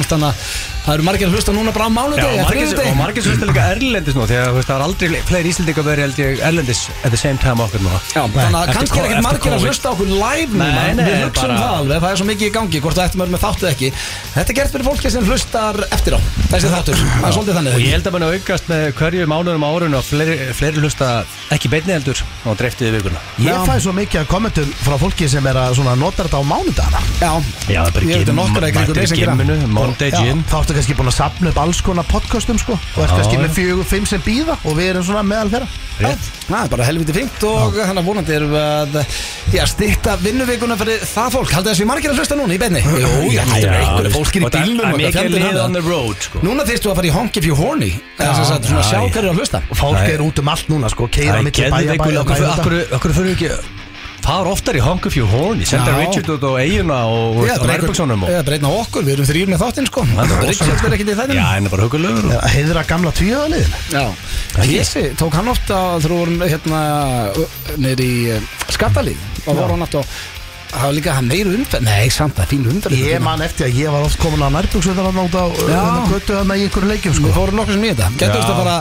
manns 0.00 0.10
þannig 0.10 0.28
að 0.30 0.80
það 0.80 0.94
eru 0.94 1.04
margir 1.06 1.28
að 1.28 1.34
hlusta 1.36 1.52
núna 1.54 1.72
bara 1.76 1.86
á 1.86 1.90
mánudegi 1.92 2.40
og 2.40 2.96
margir, 2.96 3.22
svo 3.24 3.34
líka 3.50 3.64
erlendis 3.74 4.16
nú 4.16 4.24
þú 4.24 4.38
veist, 4.56 4.68
það 4.70 4.76
er 4.76 4.84
aldrei 4.86 5.20
fleiri 5.28 5.50
íslendingar 5.52 5.86
verið 5.86 6.04
held 6.06 6.20
ég 6.24 6.40
erlendis 6.48 6.80
at 7.04 7.10
the 7.12 7.20
same 7.20 7.38
time 7.42 7.60
okkur 7.60 7.82
núna. 7.84 8.00
Já, 8.14 8.22
þannig 8.24 8.56
að 8.56 8.70
Eftir 8.70 8.78
kannski 8.80 8.98
er 8.98 9.04
ekkert 9.04 9.18
eftir 9.20 9.26
margir 9.28 9.52
að 9.52 9.66
hlusta 9.66 9.86
á 9.86 9.92
okkur 9.92 10.08
live 10.10 10.52
núna. 10.56 10.82
Við 11.00 11.26
bara- 11.36 11.58
það 11.60 11.74
alveg, 11.80 12.00
það 12.00 12.10
er 12.10 12.20
svo 12.20 12.28
mikið 12.30 12.46
í 12.48 12.52
gangi 12.56 12.80
hvort 12.80 12.96
það 12.96 13.06
ættum 13.10 13.20
að 13.20 13.26
vera 13.26 13.34
með 13.36 13.44
þáttu 13.44 13.62
eða 13.66 13.74
ekki. 13.76 13.92
Þetta 14.34 14.50
er 14.50 14.56
gert 14.60 14.72
fyrir 14.74 14.86
fólki 14.88 15.10
sem 15.10 15.24
hlustar 15.28 15.76
eftir 15.90 16.16
á 16.16 16.20
Þessi 16.50 16.70
þáttur, 16.72 16.96
það 16.96 17.28
er 17.28 17.34
svolítið 17.36 17.58
þannig. 17.60 17.74
Og 17.74 17.80
ég 17.84 17.92
held 17.94 18.06
að 18.08 18.12
mann 18.16 18.26
aukast 18.30 18.70
með 18.70 18.84
hverju 18.98 19.26
mánuðum 19.30 19.66
árun 19.68 19.94
og 20.00 20.04
fleiri, 20.04 20.36
fleiri 20.56 20.80
hlusta 20.82 21.10
ekki 21.54 21.70
beinni 21.70 21.92
heldur 21.94 22.18
og 22.46 22.56
dreftið 22.58 22.96
vikuna 22.98 23.20
Ég 23.38 23.66
fæ 23.68 23.74
svo 23.84 23.92
mikið 23.94 24.24
að 24.24 24.30
kommentum 24.32 24.72
frá 24.82 24.96
fólki 24.98 25.28
sem 25.30 25.46
er 25.46 25.60
að 25.60 25.78
nota 26.00 26.24
þetta 26.24 26.40
á 26.40 26.44
mánudagana. 26.44 27.00
Já, 27.20 27.32
er 27.78 28.08
ég 28.08 28.24
veit 28.24 28.32
um 28.32 28.40
nokkra 28.40 28.70
í 29.94 30.08
í 30.10 30.10
Gym 30.14 30.42
Þá 30.50 30.56
ertu 30.60 30.76
kannski 30.76 30.96
búin 30.98 31.10
að 31.10 31.16
sapna 31.16 31.50
upp 31.50 31.60
alls 31.62 31.80
konar 31.84 32.06
podcastum 32.10 32.58
sko. 32.60 32.76
Og 32.96 33.04
ert 33.04 33.14
kannski 33.16 33.36
já. 33.36 33.42
með 33.42 33.54
fjögur, 33.58 33.86
fimm 33.90 34.06
sem 34.08 34.22
býða 34.24 34.56
Og 34.64 34.76
við 34.78 34.86
erum 34.92 35.06
svona 35.06 35.24
meðal 35.26 35.50
þeirra. 35.54 35.68
Það 36.00 36.62
er 36.64 36.70
bara 36.72 36.84
helviti 36.88 37.12
fínt 37.12 37.42
og 37.44 37.74
þannig 37.76 38.00
að 38.00 38.06
vonandi 38.08 38.32
erum 38.32 38.52
við 38.54 38.62
að 38.64 38.94
já, 39.52 39.64
styrta 39.68 40.14
vinnuvikuna 40.22 40.76
fyrir 40.80 41.02
það 41.10 41.34
fólk. 41.34 41.50
Haldið 41.56 41.70
þessi 41.74 41.88
margir 41.90 42.14
að 42.14 42.22
hlusta 42.22 42.38
núna 42.40 42.56
í 42.56 42.60
benni 42.62 42.80
Jú, 42.80 43.10
já, 43.34 43.42
það 43.44 43.66
er 43.66 43.76
einhverju 43.82 44.12
fólkir 44.14 44.40
í 44.40 44.46
Og 44.46 44.54
það 44.54 44.62
er 44.80 44.96
mikið 44.96 45.36
hafa. 45.44 45.66
on 45.66 45.76
the 45.76 45.84
road 45.84 46.24
sko. 46.24 46.40
Núna 46.46 46.64
þyrstu 46.68 46.88
að 46.88 46.96
fara 47.02 47.10
í 47.10 47.12
honk 47.18 47.36
if 47.36 47.44
you 47.50 47.58
horny 47.58 47.90
Eða 48.16 48.32
sem 48.40 48.48
sagt 48.48 48.70
svona 48.70 48.80
já, 48.80 48.88
sjá 48.94 49.00
já. 49.04 49.12
hverju 49.18 49.34
að 49.34 49.42
hlusta. 49.42 49.62
Og 49.68 49.76
fólk 49.82 50.00
er 50.06 50.24
út 50.24 50.40
um 50.40 50.50
allt 50.54 50.72
núna 50.72 50.88
sko. 50.92 51.10
Keira 51.12 51.36
er 51.36 51.44
milli 51.44 51.68
bæja 51.68 52.00
bæja 52.00 53.79
ekki 54.20 54.28
fara 54.28 54.50
oftar 54.52 54.76
í 54.76 54.80
Honk 54.84 55.06
If 55.08 55.16
You 55.16 55.26
Horny 55.26 55.64
Senda 55.66 55.92
Já. 55.92 55.98
Richard 56.00 56.28
út 56.34 56.44
á 56.44 56.52
eiguna 56.60 56.98
og 57.08 57.36
og 57.40 57.46
Eða 57.48 57.68
Rærbjörnssonum 57.70 58.24
og 58.24 58.30
Eða 58.30 58.42
breytna 58.46 58.68
okkur, 58.80 59.04
við 59.06 59.12
erum 59.16 59.28
þrýr 59.28 59.48
með 59.50 59.62
þáttinn 59.64 59.86
sko. 59.88 60.04
Það 60.10 60.34
er. 60.34 60.48
Richard 60.48 60.84
er 60.84 60.96
ekkert 60.96 61.08
í 61.08 61.14
Já, 61.14 61.20
þættinu 61.20 61.44
hann 61.46 61.66
er 61.66 61.70
bara 61.70 61.86
hugulögur 61.86 62.26
og- 62.36 62.50
Heiðra 62.54 62.82
gamla 62.86 63.12
tvíhjóðaliðin 63.12 63.72
Já, 63.94 64.04
Hessi 64.70 65.04
tók 65.16 65.32
hann 65.38 65.48
ofta 65.48 65.78
þegar 66.00 66.10
við 66.10 66.18
vorum 66.18 66.44
hérna 66.50 66.82
neyri 67.80 68.10
í 68.10 68.40
skattalíð 68.70 69.16
og 69.46 69.56
voru 69.56 69.72
hann 69.76 69.86
aftur 69.88 70.04
það 70.70 70.84
var 70.86 70.92
líka 70.94 71.12
hann 71.16 71.26
meiri 71.26 71.50
umferð. 71.50 71.82
Nei, 71.82 72.08
samt 72.14 72.36
það 72.36 72.44
er 72.44 72.50
fín 72.52 72.66
umferð. 72.70 72.94
Ég 73.02 73.20
man 73.24 73.40
eftir 73.42 73.66
að 73.66 73.74
ég 73.80 73.90
var 73.90 74.04
oft 74.06 74.20
komin 74.22 74.38
á 74.46 74.48
nærbjörnsveitar 74.54 75.08
út 75.18 75.34
á 75.34 75.44
Já. 75.50 75.66
hérna 75.66 76.04
götu 76.12 76.36
þarna 76.36 76.54
í 76.54 76.62
einhverju 76.68 76.90
leikjum 76.92 77.10
Við 77.10 77.18
sko 77.18 77.32
fórum 77.34 77.56
nokkuð 77.58 77.74
sem 77.74 77.82
í 77.82 77.90
þetta. 77.90 78.10
Getur 78.20 78.38
Já. 78.38 78.44
þetta 78.44 78.56
bara 78.60 78.76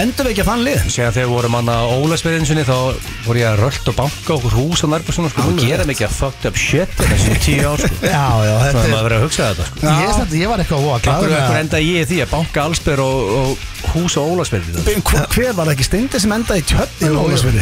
endur 0.00 0.28
ekki 0.30 0.42
að 0.44 0.48
þann 0.50 0.64
lið 0.66 0.80
Sér 0.92 1.12
þegar 1.14 1.26
við 1.26 1.30
vorum 1.32 1.56
hann 1.56 1.70
að 1.72 1.92
Ólasverðinsinni 1.96 2.64
þá 2.68 2.74
voru 3.26 3.40
ég 3.40 3.48
að 3.50 3.60
rölt 3.62 3.90
og 3.92 3.96
banka 4.00 4.34
okkur 4.36 4.56
hús 4.58 4.82
á 4.84 4.86
Nærbjörnsson 4.92 5.30
sko, 5.32 5.46
og 5.50 5.60
gera 5.62 5.86
mikið 5.88 6.06
að 6.08 6.16
fucked 6.18 6.48
up 6.50 6.60
shit 6.60 7.00
í 7.00 7.08
þessi 7.12 7.38
tíu 7.46 7.70
ár 7.70 7.80
sko. 7.84 8.00
Já, 8.16 8.26
já, 8.46 8.56
Svona 8.56 8.66
þetta 8.66 8.82
að 8.82 8.86
er 8.86 8.92
maður 8.92 9.06
verið 9.08 9.16
að 9.16 9.24
hugsa 9.26 9.48
þetta 9.50 9.68
sko. 9.70 9.86
Ég, 9.86 10.12
samt, 10.18 10.36
ég 10.40 10.52
var 10.52 10.62
eitthvað 10.64 10.84
óa 10.86 10.96
Akkur, 10.96 11.16
glæður 11.16 11.38
akkur 11.40 11.60
enda 11.62 11.80
ég 11.82 11.96
í 11.96 12.08
því 12.10 12.20
að 12.26 12.34
banka 12.36 12.66
allsber 12.66 13.02
og, 13.06 13.32
og 13.40 13.64
hús 13.96 14.16
á 14.18 14.22
Ólasverði 14.26 14.84
Hver, 15.06 15.26
hver 15.32 15.52
var 15.56 15.68
það 15.68 15.72
ekki? 15.76 15.86
Steindi 15.86 16.20
sem 16.22 16.34
endaði 16.36 16.62
í 16.62 16.66
tjötnin 16.72 17.16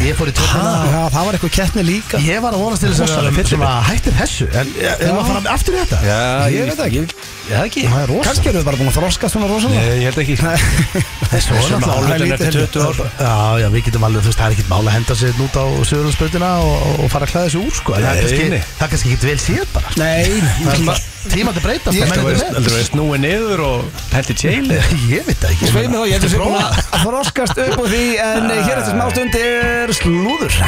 Ég 0.05 0.17
fór 0.19 0.31
í 0.31 0.35
tjötnina 0.35 0.73
Já, 0.91 1.01
það 1.13 1.27
var 1.29 1.37
eitthvað 1.37 1.53
keppni 1.59 1.83
líka. 1.85 2.21
Ég 2.25 2.41
var 2.43 2.55
að 2.55 2.63
vonast 2.65 2.83
til 2.85 2.91
þess 2.91 3.03
að 3.05 3.49
svona 3.51 3.71
hættir 3.85 4.15
þessu 4.19 4.47
En 4.55 4.71
ég 4.81 5.05
var 5.05 5.21
að 5.21 5.29
fara 5.29 5.53
aftur 5.55 5.75
í 5.77 5.81
þetta? 5.83 5.99
Já, 6.07 6.19
Ég 6.55 6.71
veit 6.71 6.83
ekki. 6.85 7.03
Já, 7.45 7.59
ekki. 7.61 7.83
Það 7.85 7.99
er 8.01 8.09
rosa 8.09 8.25
Kannski 8.25 8.49
eru 8.49 8.57
við 8.61 8.65
bara 8.65 8.79
búin 8.79 8.89
að 8.89 8.95
þroska 8.97 9.29
svona 9.29 9.47
rosalega. 9.51 9.81
Nei, 9.85 9.97
ég 10.01 10.07
held 10.09 10.21
ekki. 10.23 10.35
Þessu 11.35 11.59
Sem 11.67 11.83
náttúrulega- 11.83 12.24
lítið 12.25 12.45
eftir 12.49 12.67
20 12.75 12.85
ár 12.85 12.95
Já, 13.25 13.35
já, 13.63 13.67
við 13.75 13.85
getum 13.87 14.05
alveg, 14.07 14.21
þú 14.25 14.29
veist, 14.31 14.39
það 14.41 14.47
er 14.49 14.55
ekkert 14.55 14.71
mál 14.73 14.83
að 14.85 14.93
henda 14.95 15.15
sér 15.21 15.41
út 15.45 15.55
á 15.55 15.65
Söðurlandsbrautina 15.89 16.51
og, 16.65 16.85
og 17.05 17.11
fara 17.13 17.25
að 17.27 17.33
klæða 17.33 17.45
þessu 17.49 17.63
úr, 17.65 17.75
sko. 17.79 17.95
En 17.95 18.05
Það 18.05 18.11
er 18.11 18.15
Nei, 18.15 18.21
kannski, 18.25 18.49
nei. 18.55 18.61
það 18.75 18.85
er 18.85 18.93
kannski 18.95 19.09
ekkert 19.15 19.27
vel 19.29 19.41
séð 19.45 19.67
bara. 19.75 19.93
Nei, 20.01 20.23
Það 20.61 20.73
er 20.75 20.85
bara 20.89 20.99
tíma 21.25 21.53
til 21.55 21.63
breytast 21.65 21.97
Ég- 21.97 22.05
og 22.05 22.09
menn 22.11 22.19
Þú 22.19 22.25
eru 22.25 22.29
veist, 22.29 22.45
með. 22.45 22.55
heldur 22.59 22.75
við 22.75 22.85
snúið 22.91 23.19
niður 23.25 23.63
og 23.65 24.03
hendi 24.13 24.35
tjeili 24.37 24.79
Ég 25.15 25.25
veit 25.25 25.39
það 25.41 25.51
ekki. 25.55 25.71
Sveið 25.73 25.89
mig 25.89 25.97
þá, 25.97 26.05
ég 26.13 26.25
sé 26.25 26.37
Prófa. 26.37 26.45
búin 26.45 26.61
að 26.61 27.03
þroskast 27.07 27.61
upp 27.65 27.77
úr 27.81 27.91
því 27.95 28.03
En 28.29 28.49
hér 28.53 28.77
eftir 28.77 28.93
smá 28.93 29.05
stund 29.15 29.39
er 29.41 29.95
slúður 29.97 30.59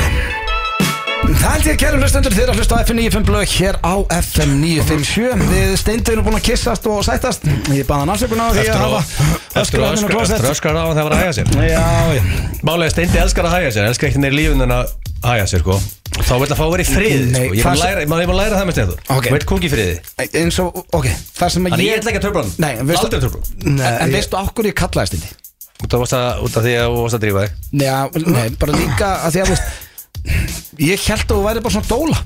Það 1.28 1.50
held 1.52 1.66
ég 1.68 1.78
kærum 1.82 2.00
hlustendur 2.06 2.32
þeirra 2.32 2.54
að 2.54 2.60
hlusta 2.62 2.78
á 2.80 2.84
FM 2.88 3.00
95 3.04 3.26
blöð 3.28 3.42
hér 3.52 3.78
á 3.84 3.94
FM 4.16 4.52
957 4.62 5.42
Við 5.52 5.74
steindu 5.82 6.14
erum 6.14 6.24
búin 6.28 6.38
að 6.38 6.46
kissast 6.48 6.86
og 6.88 7.02
sættast. 7.04 7.44
Ég 7.76 7.84
baða 7.90 8.06
á 8.08 8.16
því 8.16 8.30
að 8.32 8.80
hafa 8.80 9.02
Eftir 9.60 9.84
öskur 9.90 10.16
að 10.16 10.46
öskra 10.54 10.72
á 10.72 10.84
hann 10.88 10.96
þegar 10.96 11.02
það 11.02 11.10
var 11.10 11.16
að 11.18 11.22
hæga 11.26 11.34
sér. 11.36 11.52
Já, 11.68 11.84
já. 12.16 12.22
Málega 12.70 12.94
Steindi 12.94 13.20
elskar 13.26 13.50
að 13.50 13.56
hæga 13.58 13.74
sér, 13.76 13.90
elskar 13.92 14.08
ekki 14.08 14.22
neyri 14.24 14.38
lífun 14.40 14.64
en 14.68 14.74
að 14.78 14.94
hæja 15.26 15.48
sér 15.52 15.64
sko. 15.66 15.80
Þá 16.18 16.32
vil 16.32 16.48
að 16.48 16.54
fá 16.56 16.64
að 16.64 16.72
vera 16.78 16.86
í 16.86 16.88
friði 16.94 17.26
Nei, 17.28 17.42
sko. 17.42 17.58
Ég 17.58 17.66
það 17.68 18.24
ég 18.24 18.30
má 18.32 18.38
læra 18.38 18.62
það 18.62 18.70
með 18.70 18.78
stendur 18.78 19.02
Ok. 19.18 19.28
Veit 19.36 19.48
kók 19.52 19.68
í 19.68 19.72
friði. 19.74 19.98
Eins 20.32 20.62
og, 20.64 20.80
ok, 20.96 21.10
það 21.42 21.52
sem 21.58 21.68
að 21.68 21.76
Þannig 21.76 21.90
ég 21.92 22.00
ætla 22.00 22.14
ekki 22.14 22.22
að 22.22 22.26
tröfla 22.30 22.46
hann. 22.46 22.56
Nei, 22.64 22.72
en 22.78 22.88
veistu- 22.88 23.10
Aldrei 23.10 23.22
tröfla 23.26 23.42
hann. 23.44 23.60
En, 23.68 23.76
Nei, 23.76 23.92
en 23.92 24.08
ég- 24.08 24.16
veistu 24.16 24.40
okkur 24.40 24.70
ég 24.72 24.78
kallaðist 24.80 25.18
þetta? 25.18 25.44
Út 25.78 25.94
af 25.94 26.64
því 26.64 26.74
að 26.74 26.88
þú 26.88 27.04
varst 27.04 27.18
að 27.20 27.24
drífa 27.28 27.44
þig. 27.44 27.52
Nei, 27.78 28.32
nei, 28.34 28.48
bara 28.58 28.80
líka 28.80 29.12
að 29.28 29.36
því 29.36 29.44
að 29.44 29.52
veist 29.54 29.87
Ég 30.78 31.06
held 31.08 31.26
að 31.28 31.36
þú 31.38 31.44
væri 31.48 31.64
bara 31.66 31.76
svona 31.78 31.90
dóla. 31.92 32.18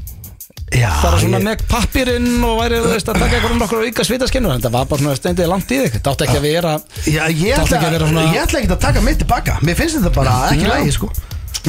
Já, 0.72 0.88
bara 1.04 1.18
svona 1.20 1.40
ég- 1.42 1.44
með 1.50 1.64
pappirinn 1.68 2.44
og 2.48 2.54
væri 2.62 2.78
þú 2.80 2.92
veist, 2.94 3.10
að 3.12 3.18
taka 3.20 3.36
eitthvað 3.36 3.52
um 3.52 3.60
nokkur 3.60 3.82
auka 3.88 4.04
svitaskinnur 4.08 4.54
en 4.56 4.62
það 4.64 4.72
var 4.78 4.86
bara 4.88 5.02
svona 5.04 5.16
steindið 5.20 5.50
langt 5.52 5.72
í 5.76 5.80
þig 5.82 5.98
það 5.98 6.12
átti 6.14 6.26
ekki 6.28 6.38
að 6.40 6.46
vera 6.48 6.72
Já, 7.12 7.24
ég 7.28 7.56
Það 7.58 7.66
ætla, 7.66 7.76
ekki 7.78 7.88
að 7.90 7.92
vera 7.98 8.08
svona- 8.08 8.24
ég 8.32 8.40
ætla 8.46 8.60
ekki 8.62 8.72
að 8.72 8.80
taka 8.86 9.02
mitt 9.04 9.20
tilbaka. 9.20 9.58
Mér 9.68 9.76
finnst 9.82 9.98
þetta 10.00 10.14
bara 10.16 10.36
ekki 10.54 10.70
lægi 10.72 10.94
sko 10.96 11.10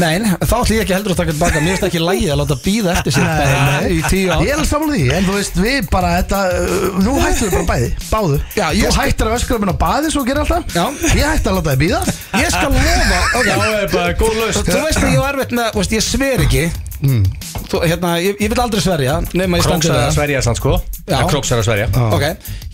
Nei, 0.01 0.15
nei, 0.23 0.31
þá 0.41 0.55
ætti 0.57 0.77
ég 0.79 0.87
ekki 0.87 0.95
heldur 0.97 1.13
að 1.13 1.19
taka 1.21 1.33
tilbaka. 1.35 1.61
Mér 1.61 1.75
finnst 1.75 1.87
ekki 1.91 2.01
lægi 2.01 2.29
að 2.33 2.39
láta 2.41 2.57
býða 2.65 2.95
eftir 2.97 3.13
sér. 3.13 3.27
Bara 3.29 3.81
í 3.93 3.99
tíu 4.09 4.31
ár. 4.33 4.41
Ég 4.41 4.53
er 4.55 4.57
alveg 4.57 4.71
samanlega 4.71 5.03
því, 5.03 5.11
en 5.19 5.27
þú 5.27 5.35
veist, 5.37 5.59
við 5.61 5.91
bara 5.93 6.13
þetta, 6.17 6.41
uh, 6.63 7.01
Nú 7.03 7.17
hættum 7.21 7.51
við 7.51 7.57
bara 7.59 7.67
bæði, 7.73 7.91
báðu. 8.09 8.39
Já, 8.57 8.65
ég 8.73 8.87
Þú 8.87 8.93
skal- 8.95 9.11
hættir 9.11 9.29
að 9.29 9.37
öskra 9.37 9.59
minn 9.61 9.75
á 9.75 9.77
baði 9.83 10.15
svo 10.15 10.25
gerir 10.25 10.45
alltaf. 10.47 10.65
Já. 10.73 10.85
Ég 11.13 11.27
hætti 11.29 11.53
að 11.53 11.59
láta 11.59 11.75
þið 11.75 11.83
býða 11.83 12.01
Ég 12.41 12.49
skal 12.49 12.71
lofa 12.73 13.19
okay. 13.37 13.83
er 13.83 13.93
bara 13.93 14.15
góð 14.17 14.39
laust 14.41 14.65
Þú 14.65 14.81
veist 14.87 15.03
að 15.03 15.13
ég 15.13 15.21
var 15.21 15.37
erfitt 15.37 15.55
með, 15.59 15.69
þú 15.75 15.83
veist, 15.83 15.95
ég 15.99 16.07
sver 16.07 16.45
ekki 16.47 16.65
Þú, 17.03 17.81
hérna, 17.89 18.11
ég, 18.23 18.37
ég 18.39 18.51
vil 18.53 18.61
aldrei 18.63 18.81
sverja 18.85 19.15
nema 19.35 19.59
ég 19.59 19.65
standi 19.67 19.89
Króks 19.89 19.97
er 19.97 20.07
að 20.07 20.15
sverja 20.15 20.41
sann 20.45 20.57
sko. 20.59 20.73
Er 21.03 21.19
að 21.27 21.63
sverja. 21.67 21.87
Ok, 22.15 22.25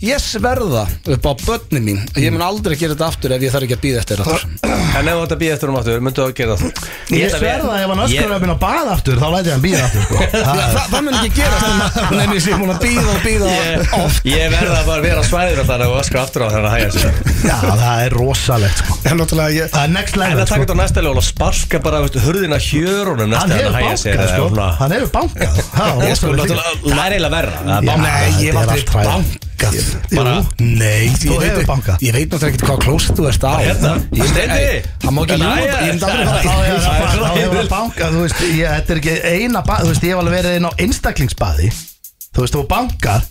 ég 0.05 0.17
sverða 0.21 0.83
upp 1.15 1.23
á 1.25 1.33
börnin 1.45 1.83
mín. 1.87 1.99
Ég 2.19 2.29
mun 2.35 2.43
aldrei 2.45 2.75
gera 2.77 2.93
þetta 2.93 3.07
aftur 3.09 3.31
ef 3.33 3.41
ég 3.41 3.51
þarf 3.55 3.65
ekki 3.65 3.77
að 3.77 3.83
býða 3.85 3.99
eftir 4.03 4.17
þetta 4.21 4.37
En 4.99 5.07
ef 5.07 5.13
þú 5.15 5.21
ætti 5.23 5.33
að 5.35 5.41
býja 5.41 5.53
eftir 5.55 5.69
um 5.69 5.75
aftur, 5.79 5.99
myndu 6.05 6.21
að 6.25 6.33
gera 6.37 6.53
það? 6.59 6.69
Ég 7.15 7.29
sverða 7.33 7.71
að 7.73 7.79
ef 7.79 7.89
hann 7.89 8.03
öskra 8.05 8.37
minn 8.43 8.53
á 8.53 8.57
baði 8.61 8.89
aftur 8.93 9.15
Þá 9.19 9.27
læti 9.33 9.47
ég 9.49 9.53
hann 9.55 9.65
býða 9.65 9.83
aftur 9.87 10.01
sko. 10.05 10.15
Það- 10.49 10.59
það, 10.59 10.85
það 10.93 11.01
mun 11.07 11.15
ekki 11.19 11.31
gera 11.39 11.57
Nefnir 12.09 12.35
ég 12.37 12.43
sé 12.45 12.51
múin 12.59 12.73
að 12.73 12.79
býða 12.85 13.09
og 13.09 13.19
býða 13.25 13.45
Ég, 13.49 13.63
oft. 13.99 14.21
ég 14.29 14.45
verða 14.53 14.77
að 14.79 14.85
bara 14.89 15.01
vera 15.05 15.21
svæður 15.29 15.63
þannig 15.69 15.87
að 15.89 15.99
öskra 16.03 16.19
aftur 16.25 16.41
á 16.41 16.47
þannig 16.53 16.69
að 16.69 16.75
hæja 16.77 16.89
sér 23.99 24.18
Já, 24.19 24.27
það 24.27 24.29
er 24.29 24.33
sko. 24.35 24.45
Er 24.45 24.55
sko. 24.55 24.69
Hann 24.79 24.91
hefur 24.95 25.11
bankað 25.17 25.53
sko. 25.59 25.67
Það 25.75 25.99
Ég 25.99 26.09
er 26.09 26.15
sko, 26.19 26.31
náttúrulega, 26.39 26.73
það 26.83 27.05
er 27.05 27.13
eiginlega 27.13 27.33
verra 27.35 27.51
er 27.59 27.81
Nei, 27.99 28.27
ég 28.39 28.49
er 28.49 28.59
aldrei 28.59 28.83
bankað 28.93 29.47
Bara- 30.15 30.45
Nei, 30.59 31.09
Þú 31.19 31.27
ég 31.29 31.39
veit- 31.39 31.49
hefur 31.49 31.65
bankað. 31.67 31.95
Ég 31.99 32.13
veit 32.15 32.29
náttúrulega 32.29 32.53
ekki 32.53 32.67
hvað 32.69 32.79
klósett 32.85 33.17
þú 33.19 33.25
ert 33.27 33.43
á 33.43 33.53
Hérna, 33.59 33.91
Ég- 34.15 34.29
Steindi. 34.31 34.59
Ei, 34.59 34.83
Það 35.03 35.11
má 35.11 35.21
ekki 35.25 35.35
Hérna, 35.35 35.49
jæja. 35.59 35.79
Ég 35.79 35.89
myndi 35.89 36.05
aldrei 36.05 36.25
Þá 36.25 36.33
fara 36.39 37.11
það 37.19 37.35
er 37.35 37.43
hefur 37.43 37.67
bankað 37.75 38.09
Þú 38.15 38.19
veist, 38.23 38.39
ég, 38.39 38.67
þetta 38.75 38.89
er 38.95 39.01
ekki 39.01 39.15
eina 39.33 39.61
Þú 39.69 39.87
veist, 39.91 40.03
ég 40.03 40.09
hef 40.15 40.19
alveg 40.23 40.33
verið 40.39 40.55
inn 40.59 40.69
á 40.69 40.71
einstaklingsbaði 40.79 41.67
Þú 42.35 42.45
veist, 42.45 42.55
þú 42.55 42.65
bankar 42.69 43.25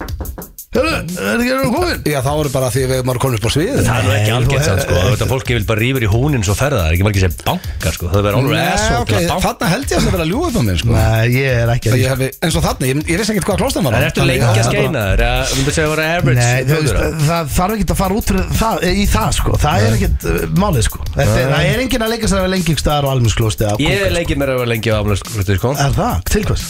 Hörru, 0.69 0.91
er 1.01 1.41
ekki 1.41 1.53
að 1.57 1.71
komin? 1.73 2.01
Já, 2.13 2.19
þá 2.21 2.29
eru 2.43 2.51
bara 2.53 2.67
því 2.69 2.81
við 2.91 2.99
maður 3.09 3.19
komin 3.23 3.39
upp 3.39 3.47
á 3.49 3.51
sviðið 3.55 3.79
Það 3.87 3.99
er 3.99 4.05
nú 4.05 4.11
ekki 4.19 4.33
algjört 4.37 4.59
þú 4.61 4.67
sann 4.69 4.81
sko 4.83 4.97
hefur- 4.99 5.15
Þetta 5.15 5.29
fólki 5.31 5.55
vil 5.57 5.65
bara 5.71 5.81
rífur 5.81 6.05
í 6.05 6.09
húnin 6.13 6.43
svo 6.45 6.57
ferða 6.59 6.81
Það 6.83 6.89
er 6.91 6.97
ekki 6.99 7.07
margir 7.07 7.23
sem 7.25 7.37
bankar 7.47 7.95
sko 7.97 8.11
Það 8.13 8.27
verður 8.27 8.37
alveg 8.43 8.69
asshole 8.69 8.99
ok, 9.01 9.13
að 9.33 9.47
þarna 9.47 9.71
held 9.73 9.87
ég 9.89 9.97
að 9.97 10.05
það 10.05 10.13
vera 10.19 10.27
að 10.27 10.29
ljúga 10.35 10.51
upp 10.51 10.59
á 10.61 10.63
mér 10.69 10.79
sko. 10.83 10.93
Nei, 10.93 11.25
ég 11.39 11.57
er 11.63 11.73
ekki 11.73 11.89
Ég 11.89 12.13
hefi, 12.13 12.29
eins 12.45 12.59
og 12.61 12.67
þarna, 12.69 12.91
ég, 12.91 13.01
ég 13.09 13.23
vissi 13.23 13.33
ekkert 13.33 13.49
hvað 13.49 13.61
klóstan 13.63 13.89
var 13.89 13.97
En 13.97 14.07
ertu 14.11 14.27
lengi 14.29 14.45
að 14.45 14.69
skeina 14.69 15.05
þér? 15.09 15.23
Eða 15.25 15.57
Myndu 15.57 15.73
segja 15.79 15.89
að 15.89 15.95
vera 15.97 16.11
average 16.19 16.37
Nei, 16.37 16.61
þú 16.69 16.77
veist, 16.77 16.93
þjóðura? 16.93 17.25
það 17.33 17.55
þarf 17.57 17.79
ekki 17.79 17.89
að 17.89 18.01
fara 18.03 18.19
út 18.21 18.29
fyrir 18.29 18.45
það, 18.61 18.85
í 18.93 19.07
það 19.09 19.31
sko, 19.41 19.57
það 19.65 19.87
er 19.89 19.97
ekkert 19.97 20.29
uh, 20.29 20.45
málið 20.61 20.85
sko 20.91 21.01
Þetta, 21.17 21.39
er- 21.39 21.55
Það 21.57 21.71
er 21.73 21.83
enginn 21.87 22.05
að 22.05 22.13
leika 22.13 22.29
sér 22.29 22.37
að 22.39 22.45
vera 22.45 22.53
lengi 22.59 22.77
staðar 22.85 23.09
og 23.09 23.17
almennsklósti 23.17 23.73
Ég 23.89 24.05
leikið 24.19 24.43
mér 24.45 24.53
að 24.53 24.61
vera 24.63 24.73
lengi 24.77 24.93
á 24.93 24.97
aflöfskrúti 25.01 25.57
sko 25.59 25.73
Er 25.81 25.97
það? 25.97 26.21
Til 26.29 26.45
hvers? 26.53 26.67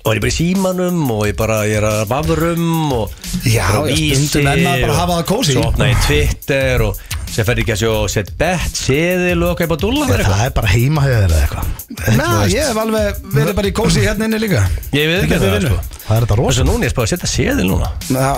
Og 0.00 0.14
ég 0.14 0.16
er 0.16 0.22
bara 0.24 0.32
í 0.32 0.36
símanum 0.36 1.00
Og 1.12 1.26
ég 1.28 1.36
bara, 1.38 1.60
ég 1.68 1.76
er 1.82 1.86
að 1.90 2.02
vafrum 2.08 2.92
Og 2.96 3.16
Já, 3.44 3.68
já, 3.68 3.80
Vísi 3.90 4.26
stundum 4.30 4.52
enn 4.54 4.66
að 4.72 4.82
bara 4.86 4.92
og 4.94 5.00
hafa 5.02 5.18
það 5.20 5.28
kósí. 5.34 5.54
Svo 5.56 5.68
opna 5.70 5.90
ég 5.92 6.04
Twitter 6.08 6.86
Og 6.88 7.06
sem 7.30 7.46
fer 7.46 7.60
ekki 7.62 7.70
að 7.76 7.78
sjó 7.84 7.90
Sett 8.10 8.32
bett, 8.40 8.74
seðil 8.74 9.36
og 9.44 9.52
okkar 9.52 9.68
upp 9.68 9.76
á 9.76 9.82
dúlla 9.84 10.06
með 10.08 10.16
Það 10.16 10.22
eitthvað 10.24 10.40
er 10.48 10.54
bara 10.56 10.70
heima 10.72 11.04
hefur 11.04 11.22
eða 11.28 11.42
eitthvað. 11.44 11.68
Nei, 12.18 12.48
ég 12.50 12.64
hef 12.66 12.78
alveg 12.82 13.20
verið 13.36 13.54
bara 13.60 13.70
í 13.70 13.74
kósi 13.76 14.02
hérna 14.02 14.26
inni 14.26 14.40
líka. 14.42 14.62
Ég 14.96 15.06
veit 15.06 15.20
ekki 15.28 15.36
er 15.36 15.42
það 15.44 15.54
vinnu. 15.54 15.70
sko. 15.70 15.98
Það 16.08 16.16
er 16.16 16.24
þetta 16.24 16.34
Og 16.34 16.40
rosa. 16.40 16.56
Svo 16.58 16.64
núna 16.66 16.82
ég 16.82 16.90
er 16.90 16.96
bara 16.96 17.06
að 17.06 17.12
setja 17.12 17.30
seðil 17.30 17.68
núna. 17.70 17.90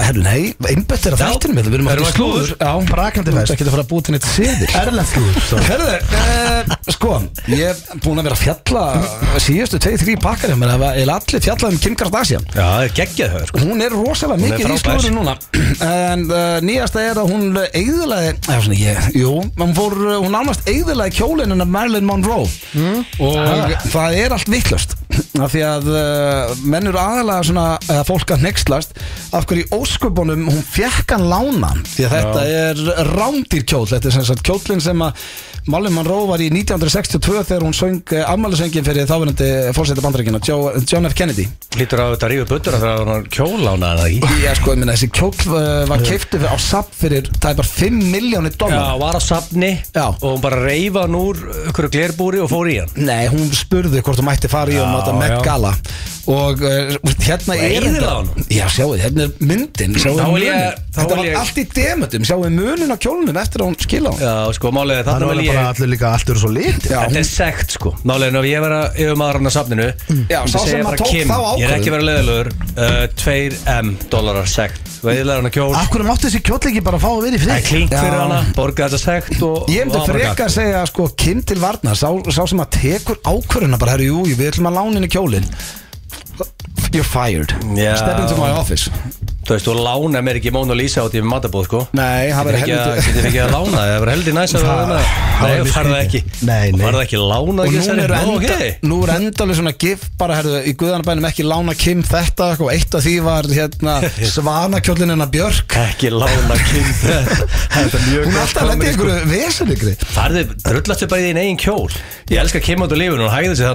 Herru, 0.03 0.25
nei, 0.27 0.43
einbætt 0.69 1.07
er 1.09 1.17
að 1.17 1.23
Já. 1.23 1.31
þættinu 1.33 1.57
með 1.57 1.71
Við 1.73 1.77
erum 1.79 1.89
að 1.89 2.03
í 2.03 2.11
slúður? 2.11 2.13
slúður 2.13 2.53
Já, 2.61 2.73
Brakandi 2.93 3.33
ert 3.33 3.55
ekki 3.55 3.65
að 3.65 3.73
fara 3.73 3.87
að 3.87 3.91
búa 3.95 4.05
til 4.05 4.13
neitt 4.13 4.29
seðil. 4.29 4.69
Erlendslúður 4.83 5.65
Herðu, 5.71 5.95
uh, 6.21 6.77
sko, 6.99 7.13
ég 7.49 7.65
er 7.73 7.81
búin 8.05 8.21
að 8.21 8.29
vera 8.29 8.37
að 8.37 8.45
fjalla 8.45 8.85
síðustu 9.41 9.81
2-3 9.89 10.19
pakkar 10.21 10.53
fjallað 11.53 11.75
um 11.77 11.81
Kim 11.83 11.97
Kardashian. 11.99 12.45
Já, 12.53 12.63
það 12.63 12.85
er 12.87 12.95
geggjað 12.97 13.33
höfður 13.37 13.51
sko. 13.53 13.63
Hún 13.67 13.83
er 13.85 13.95
rosalega 13.95 14.39
Hún 14.41 14.47
er 14.47 14.53
mikið 14.53 14.65
í 14.65 14.79
frábær. 14.81 15.03
slúður 15.03 15.15
núna. 15.17 15.35
En 15.83 16.25
uh, 16.31 16.57
nýjasta 16.65 17.03
er 17.05 17.21
að 17.23 17.31
hún 17.33 17.61
eigðilaði 17.63 18.33
Já, 18.33 18.57
svona 18.65 18.79
ég, 18.79 19.07
jú, 19.19 19.33
hún 19.61 19.75
fór 19.77 19.97
uh, 20.01 20.17
Hún 20.23 20.35
nánast 20.35 20.67
eigðilaði 20.69 21.15
kjólinn 21.19 21.53
hennar 21.55 21.69
Marilyn 21.71 22.09
Monroe. 22.09 22.49
Og 23.23 23.77
það 23.93 24.19
er 24.23 24.35
allt 24.37 24.51
vittlust 24.53 24.97
Af 25.43 25.53
því 25.53 25.63
að 25.69 25.89
uh, 25.93 26.53
menn 26.65 26.89
eru 26.89 27.01
aðalega 27.01 27.45
svona 27.51 27.67
Eða 27.85 28.05
fólk 28.09 28.33
að 28.33 28.45
nexlast 28.47 28.95
Af 29.37 29.47
hverju 29.51 29.67
í 29.67 29.71
ósköpunum 29.77 30.47
hún 30.49 30.65
fekk 30.65 31.13
hann 31.17 31.27
lána. 31.29 31.75
Því 31.93 32.07
að 32.09 32.15
þetta 32.17 32.45
er 32.49 33.09
rándýr 33.13 33.67
kjól 33.69 33.85
Þetta 33.91 34.09
er 34.09 34.17
sem 34.17 34.29
sagt 34.31 34.45
kjólinn 34.49 34.81
sem 34.85 35.05
að 35.05 35.27
Marilyn 35.71 35.95
Monroe 35.95 36.27
var 36.27 36.43
í 36.43 36.49
1962 36.51 37.43
Þegar 37.47 37.65
hún 37.67 37.77
söng 37.77 38.01
afmælusöngin 38.27 38.87
fyrir 38.87 39.07
þáverandi 39.07 39.49
Fórseta 39.77 40.03
bandrækina, 40.03 40.41
John 40.43 41.07
F. 41.07 41.15
Kennedy. 41.15 41.45
Lítur 41.79 42.03
á 42.03 42.07
þetta 42.15 42.31
rífu 42.33 42.47
buttur 42.51 42.77
að 42.77 42.87
það 42.87 43.03
var 43.09 43.29
kjólána 43.37 43.93
eða 43.95 44.09
ekki? 44.11 44.41
Já, 44.43 44.53
sko, 44.59 44.75
ég 44.75 44.81
minna, 44.83 44.97
þessi 44.97 45.11
kjól 45.15 45.31
var 45.93 46.03
keiftu 46.07 46.41
á 46.43 46.57
SAP 46.59 46.91
fyrir 46.99 47.31
tæpar 47.39 47.69
5 47.69 48.03
miljónir 48.13 48.57
Já, 48.57 48.59
dólar 48.65 48.99
var 49.05 49.19
á 49.19 49.23
safni 49.23 49.73
Já. 49.95 50.09
og 50.11 50.27
hún 50.27 50.43
bara 50.43 50.63
reyfa 50.67 51.07
hann 51.07 51.19
úr 51.21 51.39
ykkur 51.71 51.91
glerbúri 51.95 52.43
og 52.43 52.51
fór 52.51 52.73
í 52.73 52.81
hann. 52.83 52.91
Nei, 52.99 53.29
hún 53.31 53.47
spurði 53.55 54.03
hvort 54.03 54.19
þú 54.19 54.27
mætti 54.27 54.51
fara 54.51 54.75
í 54.75 54.81
Já, 54.81 54.87
þetta 54.99 55.15
Met 55.23 55.37
já. 55.37 55.43
Gala. 55.47 55.77
Og 56.31 56.61
uh, 56.63 56.93
hérna 57.19 57.57
Og 57.57 57.63
er 57.67 57.87
honum? 57.99 58.45
Já, 58.47 58.69
sjáu, 58.71 58.93
hérna 58.95 59.25
er 59.27 59.33
myndin. 59.43 59.97
Sjáu 59.99 60.15
Þá 60.21 60.29
vil 60.37 60.45
ég- 60.47 60.77
Þetta 60.93 61.17
var 61.19 61.31
allt 61.41 61.59
í 61.59 61.65
demutum 61.73 62.27
Sjáu 62.29 62.45
munin 62.53 62.93
á 62.95 62.97
kjólunum 63.01 63.39
eftir 63.41 63.65
að 63.65 63.71
hún 63.73 63.79
skila 63.81 64.13
hún 64.13 64.21
Já, 64.23 64.35
sko, 64.55 64.71
málið 64.77 65.01
bara 65.53 65.73
allir 65.73 65.91
líka 65.93 66.11
allt 66.13 66.33
eru 66.33 66.43
svo 66.43 66.51
lit 66.53 66.87
Já, 66.89 66.99
Þetta 67.07 67.21
er 67.21 67.27
sekt 67.29 67.75
sko. 67.77 67.93
Er 68.03 68.25
ef 68.29 68.47
ég 68.49 68.65
vera 68.65 68.81
yfir 68.93 69.19
maður 69.21 69.39
hann 69.39 69.51
að 69.51 69.55
safninu 69.57 69.89
Já, 69.89 70.39
myndi 70.43 70.53
sá 70.53 70.59
sem 70.63 70.81
að 70.81 70.89
bara, 70.89 71.01
tók 71.03 71.13
Kim, 71.13 71.33
þá 71.33 71.61
Ég 71.61 71.67
er 71.69 71.75
ekki 71.77 71.95
verið 71.95 72.09
leðilegur 72.09 72.51
uh, 72.73 73.05
2M 73.23 73.93
dólarar 74.13 74.51
sekt. 74.51 74.91
Veiðilegur 75.03 75.41
hann 75.43 75.51
að 75.51 75.55
kjól 75.59 75.69
Akkur 75.81 76.07
mátti 76.07 76.29
þessi 76.29 76.43
kjóll 76.47 76.61
ekki 76.71 76.85
bara 76.87 77.03
fá 77.03 77.09
að 77.11 77.23
vera 77.27 77.39
í 77.39 77.43
Það 77.43 77.53
er 77.55 77.63
frið 77.63 77.69
klink 77.73 77.95
Já. 77.95 78.01
fyrir 78.05 78.19
hana 78.23 78.41
Borga 78.57 78.89
þetta 78.89 79.03
sekt 79.03 79.45
og 79.47 79.71
Ég 79.73 79.91
áfram 79.91 80.09
frekar 80.13 80.49
að 80.49 80.57
segja 80.57 80.83
sko, 80.93 81.09
Kim 81.19 81.43
til 81.47 81.59
varnar. 81.63 81.99
Sá, 81.99 82.09
sá 82.31 82.43
sem 82.47 82.63
að 82.63 82.73
tekur 82.79 83.23
ákvörðuna 83.27 83.81
bara, 83.83 83.97
herru, 83.97 84.11
jú, 84.13 84.25
við 84.39 84.53
ætlum 84.53 84.71
að 84.71 84.79
lána 84.79 84.99
henni 85.01 85.11
kjólin 85.13 85.49
You're 86.93 87.09
fired. 87.09 87.55
Já. 87.73 87.97
Step 87.97 88.21
into 88.21 88.37
my 88.37 88.51
office 88.53 88.91
Þú 89.43 89.57
veist, 89.57 89.67
þú 89.67 89.73
lána 89.83 90.21
mér 90.23 90.39
ekki 90.39 90.53
Mona 90.55 90.75
Lisa 90.79 91.03
átt 91.03 91.17
í 91.19 91.23
matabóð 91.27 91.65
sko 91.67 91.81
Nei, 91.99 92.31
það 92.31 92.45
verður 92.47 92.61
helviti 92.63 93.07
getur 93.09 93.27
ekki 93.31 93.41
að 93.43 93.55
lána 93.57 93.81
Það 93.83 93.93
verður 93.97 94.13
heldur 94.13 94.37
næst 94.37 94.55
að 94.59 94.67
Það- 94.69 94.93
það 94.93 95.23
Nei, 95.43 95.51
er 95.51 95.63
mjög 95.63 95.73
farða 95.75 95.97
ekki. 96.05 96.21
Nei, 96.47 96.67
nei. 96.71 96.83
Farða 96.85 97.01
ekki 97.03 97.19
lána 97.19 97.65
og 97.65 97.67
ekki 97.67 97.79
þessari? 97.81 98.03
er, 98.05 98.13
Nú, 98.87 98.99
er 99.03 99.13
endalega 99.17 99.57
svona 99.59 99.73
gif 99.83 100.05
bara 100.21 100.37
herðu, 100.39 100.61
í 100.71 100.75
guðanabænum 100.79 101.27
ekki 101.27 101.47
lána 101.49 101.75
Kim 101.83 102.05
þetta 102.07 102.49
og 102.63 102.71
eitt 102.71 102.95
af 102.95 103.03
því 103.03 103.15
var 103.27 103.49
hérna, 103.51 103.97
svanakjóllin 104.37 105.11
hennar 105.17 105.33
Björk 105.35 105.75
Ekki 105.83 106.13
lána 106.15 106.59
Kim 106.63 106.87
Þetta 107.75 107.99
er 107.99 108.07
mjög 108.07 108.23
er 108.23 108.31
gott 108.31 108.41
alltaf 108.45 108.63
komedi, 108.71 108.93
sko. 108.95 109.09
át 109.11 109.19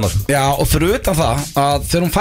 og 0.07 0.15
sko. 0.15 0.23
og 1.11 1.19
það 1.19 1.43
hún 2.07 2.15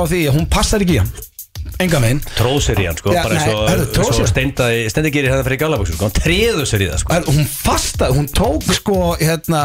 á 0.00 0.04
því 0.08 0.24
að 0.30 0.38
ekki 0.86 0.96
í 0.96 1.02
hann 1.04 1.35
enga 1.82 2.00
megin 2.02 2.20
Tróð 2.36 2.58
sér 2.66 2.80
í 2.82 2.86
hann 2.88 2.98
sko 2.98 3.14
Já, 3.14 3.22
Bara 3.26 3.38
eins 3.38 4.20
og, 4.20 4.28
steindi 4.30 5.12
gerir 5.14 5.32
hérna 5.32 5.46
fyrir 5.46 5.60
galaböksur 5.60 5.98
sko 5.98 6.08
Hann 6.08 6.16
treður 6.16 6.68
sér 6.68 6.84
í 6.84 6.90
það 6.90 7.02
sko. 7.02 7.20
Hún 7.30 7.48
fastaði, 7.50 8.16
hún 8.18 8.28
tók 8.36 8.68
sko 8.76 8.98
hérna 9.20 9.62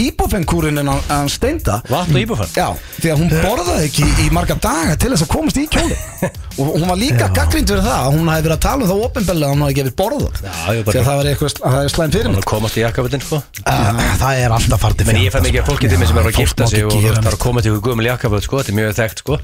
íbúfengkúrin 0.00 0.82
en 0.82 0.92
hann 0.94 1.30
steinda 1.32 1.80
Vatn 1.90 2.16
og 2.16 2.24
íbúfann 2.24 2.52
Já, 2.56 2.68
því 3.00 3.12
að 3.14 3.22
hún 3.22 3.32
borðaði 3.34 3.90
ekki 3.90 4.10
í 4.26 4.28
marga 4.34 4.58
daga 4.60 4.98
til 5.00 5.12
þess 5.14 5.26
að 5.26 5.32
komast 5.34 5.60
í 5.60 5.66
kjóli 5.72 5.98
og 6.60 6.70
hún 6.72 6.86
var 6.88 6.96
líka 7.00 7.28
gaggrind 7.36 7.68
fyrir 7.68 7.84
það 7.84 7.98
að 8.00 8.14
hún 8.16 8.30
hefði 8.32 8.46
verið 8.46 8.56
að 8.56 8.62
tala 8.64 8.84
um 8.86 8.90
það 8.90 9.02
ofinbellega 9.06 9.50
hún 9.52 9.64
hefði 9.66 9.78
gefið 9.80 9.94
ég 10.76 10.86
því 10.86 11.00
að 11.00 11.08
það 11.08 11.18
var 11.20 11.28
eitthvað 11.30 11.76
er 11.80 11.92
slæm 11.92 12.14
fyrir 12.14 12.32
mig. 12.32 12.46
komast 12.48 12.78
í 12.78 12.84
jakkaföldin 12.84 13.24
sko. 13.24 13.40
Það 13.60 14.40
er 14.40 14.54
alltaf 14.56 14.82
fartið 14.86 15.10
Men 15.10 15.20
ég 15.20 15.34
fæ 15.34 15.38
mikið 15.44 15.60
af 15.62 15.68
fólki 15.68 15.90
til 15.92 16.00
mig 16.00 16.10
sem 16.10 16.20
er 16.22 16.30
að 16.30 16.40
gifta 16.40 16.70
sig 16.70 16.86
og 16.86 16.96
gera 16.96 17.20
það 17.20 17.30
er 17.32 17.36
að 17.36 17.42
koma 17.44 17.64
til 17.64 17.74
ykkur 17.74 17.92
gömul 17.92 18.08
jakkaföld 18.08 18.46
sko 18.46 18.62
Þetta 18.62 18.72
er 18.72 18.78
mjög 18.80 18.96
þekkt 19.00 19.22
sko. 19.24 19.38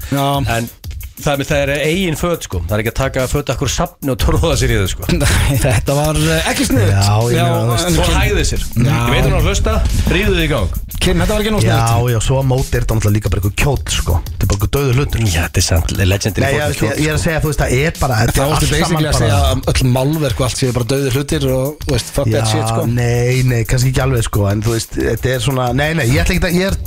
En 0.57 0.69
Það 1.13 1.33
er, 1.43 1.45
það 1.45 1.59
er 1.61 1.71
eigin 1.85 2.15
föt 2.17 2.45
sko. 2.47 2.59
Það 2.65 2.73
er 2.75 2.81
ekki 2.81 2.91
að 2.91 2.95
taka 2.97 3.23
föt 3.29 3.49
akkur 3.53 3.69
safni 3.69 4.09
og 4.09 4.17
tróða 4.17 4.55
sér 4.57 4.71
í 4.73 4.77
þau 4.79 4.87
sko. 4.89 5.09
Nei, 5.21 5.57
þetta 5.61 5.97
var 5.99 6.17
eh, 6.17 6.47
ekki 6.49 6.65
sniðut 6.65 6.89
Já, 6.89 7.45
veist, 7.69 7.89
Svo 7.93 8.07
hæði 8.17 8.45
sér. 8.49 8.63
Ég 8.81 9.11
veit 9.13 9.27
hún 9.27 9.37
að 9.37 9.45
hlusta, 9.51 9.75
ríðu 10.09 10.33
þið 10.33 10.41
í 10.41 10.49
gang. 10.49 10.69
Kim, 10.97 11.21
þetta 11.21 11.33
var 11.35 11.43
ekki 11.43 11.51
Já, 11.53 11.57
sniðut 11.61 12.13
já, 12.15 12.19
svo 12.25 12.35
á 12.41 12.43
móti 12.49 12.73
er 12.73 12.81
þetta 12.81 12.97
náttúrulega 12.97 13.17
líka 13.19 13.29
bara 13.29 13.43
eitthvað 13.43 13.57
kjóll 13.61 13.83
sko. 13.93 14.13
Þetta 14.25 14.41
er 14.41 14.49
bara 14.49 14.57
eitthvað 14.57 14.73
döðu 14.79 14.91
hlutur. 14.97 15.19
Já, 15.27 15.41
þetta 15.45 15.61
er 15.61 15.67
samt 15.67 15.89
legendary 15.99 16.43
Nei, 16.43 16.53
ég, 16.57 16.61
ég, 16.73 16.97
ég 17.03 17.07
er 17.11 17.17
að 17.19 17.23
segja, 17.27 17.39
þú 17.43 17.49
veist, 17.51 17.61
það 17.61 17.69
er 17.77 17.93
bara 18.01 18.13
Það 18.17 18.23
er 18.23 18.29
ástu 18.33 18.41
allt 18.43 18.63
saman 18.63 18.73
basically 18.73 19.07
að 19.11 19.17
segja 19.21 19.37
að 19.43 19.57
öll 19.73 19.83
málverk 19.93 20.37
og 20.39 20.45
allt 20.47 20.59
séu 20.59 20.71
bara 20.73 20.87
döðir 20.93 21.13
hlutir 21.19 21.43
og, 21.53 21.63
veist, 21.91 22.09
fuck 22.15 22.27
that 22.33 22.47
shit, 22.49 22.65
sko. 22.65 22.81
Nei, 22.89 23.35
nei, 23.45 23.61
kannski 23.69 23.93
ekki 23.93 24.01
alveg 24.03 24.23
sko 24.25 24.41
En 24.49 24.63
þú 24.63 24.71
veist, 24.73 24.91
þetta 24.97 25.27
er 25.33 25.43
svona, 25.43 25.65
nei, 25.77 25.91
nei, 25.97 26.07
ég 26.09 26.23
ætla 26.23 26.33
ekki 26.37 26.49
að, 26.49 26.57
ég 26.57 26.65
er 26.71 26.77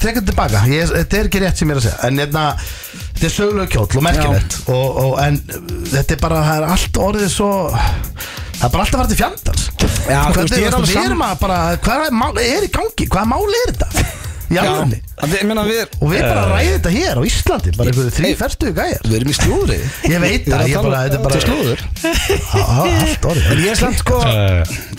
að 4.17 4.33
merkilegt 4.33 4.59
og, 4.73 5.01
og, 5.05 5.15
En 5.27 5.39
þetta 5.93 6.17
er 6.17 6.21
bara, 6.25 6.43
það 6.49 6.61
er 6.63 6.69
allt 6.77 7.01
orðið 7.07 7.31
svo 7.37 7.51
Það 8.57 8.67
er 8.67 8.71
bara 8.73 8.85
alltaf 8.87 8.95
að 8.97 9.01
fara 9.03 9.11
til 9.11 9.19
fjandans. 9.21 9.65
Já, 9.77 10.21
þú 10.23 10.33
Hvernig, 10.33 10.37
veist, 10.47 10.55
ég 10.57 10.67
er 10.71 10.75
alveg 10.79 10.93
sam- 10.95 11.05
erum 11.11 11.25
að 11.27 11.35
bara, 11.43 11.57
hvað 11.85 12.05
er, 12.07 12.15
mál, 12.17 12.39
er 12.41 12.65
í 12.65 12.71
gangi? 12.73 13.07
Hvaða 13.13 13.27
mál 13.35 13.57
er 13.59 13.73
þetta? 13.73 14.07
Í 14.47 14.57
alvegni 14.63 14.99
að 15.19 15.27
við, 15.33 15.37
ég 15.43 15.47
meina, 15.51 15.65
við, 15.67 15.81
Og 16.01 16.11
við 16.15 16.21
bara 16.23 16.45
ræðum 16.55 16.73
þetta 16.79 16.93
hér 16.95 17.19
á 17.19 17.23
Íslandi 17.27 17.73
Bara 17.77 17.91
einhverju 17.93 18.13
þrý 18.17 18.27
Hey. 18.31 18.37
ferstu 18.41 18.73
gæjar. 18.79 19.01
við 19.05 19.17
erum 19.19 19.33
í 19.33 19.37
slúðri. 19.37 19.79
Ég 20.07 20.21
veit 20.25 20.47
það, 20.49 20.65
ég 20.71 20.87
bara, 20.87 21.01
þetta 21.05 21.19
er 21.19 21.25
bara 21.27 21.41
slúður. 21.45 21.85
Á, 22.55 22.61
á, 22.65 22.81
Allt 22.87 23.29
orðið. 23.33 23.51
En 23.53 23.63
ég 23.67 23.71
er 23.75 23.81
samt, 23.83 23.99
sko 24.01 24.21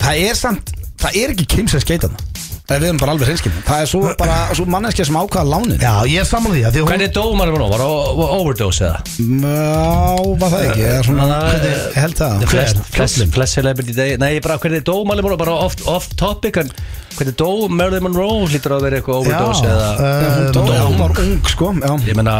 Það 0.04 0.22
er 0.28 0.38
samt, 0.44 0.72
það 1.02 1.18
er 1.24 1.34
ekki 1.34 1.48
Kim 1.56 1.66
sem 1.74 1.80
skeita 1.82 2.12
það 2.12 2.27
Það 2.68 2.82
við 2.82 2.88
erum 2.90 2.98
bara 3.00 3.12
alveg 3.14 3.28
hreinskinn 3.30 3.54
Það 3.64 3.82
er 3.82 3.88
svo 3.88 4.00
bara, 4.20 4.34
svo 4.58 4.64
manneskja 4.68 5.04
sem 5.08 5.16
ákvaða 5.16 5.48
lánin 5.54 5.78
Já, 5.80 5.92
ég 6.04 6.20
er 6.20 6.26
saman 6.28 6.52
því 6.52 6.64
að 6.68 6.74
því 6.74 6.80
að 6.80 6.84
hún 6.84 6.90
Hvernig 6.92 7.14
dómar 7.16 7.52
var 7.54 7.62
nú? 7.62 7.68
Var 7.72 7.80
það 7.80 8.34
overdose 8.34 8.88
eða? 8.90 8.98
Já, 9.24 10.34
var 10.42 10.52
það 10.52 10.66
ekki 10.66 10.84
Eða 10.90 10.98
svona, 11.06 11.28
hvernig, 11.46 11.72
ég 11.78 11.98
held 12.02 12.18
það 12.20 12.44
Flest, 12.52 12.82
flest, 12.92 13.16
Kjóllinn. 13.16 13.32
flest 13.38 13.56
celebrity 13.56 13.96
day 13.96 14.18
Nei, 14.20 14.28
ég 14.36 14.44
bara 14.44 14.58
hvernig 14.60 14.84
dómar 14.84 15.24
var 15.24 15.38
bara 15.40 15.56
off, 15.64 15.78
off 15.88 16.10
topic 16.20 16.60
en 16.60 16.74
hvernig 17.18 17.36
dó 17.40 17.50
Marilyn 17.68 18.04
Monroe? 18.06 18.48
Hlýtur 18.48 18.76
að 18.78 18.84
vera 18.88 19.00
eitthvað 19.00 19.22
overdose 19.22 19.68
eða 19.68 19.88
Já, 19.98 20.28
hún 20.38 20.52
dó, 20.56 20.66
já, 20.72 20.82
hún 20.88 20.98
var 21.02 21.16
ung, 21.24 21.38
sko. 21.52 21.72
Já, 21.82 21.94
Ég 22.08 22.16
meina, 22.18 22.36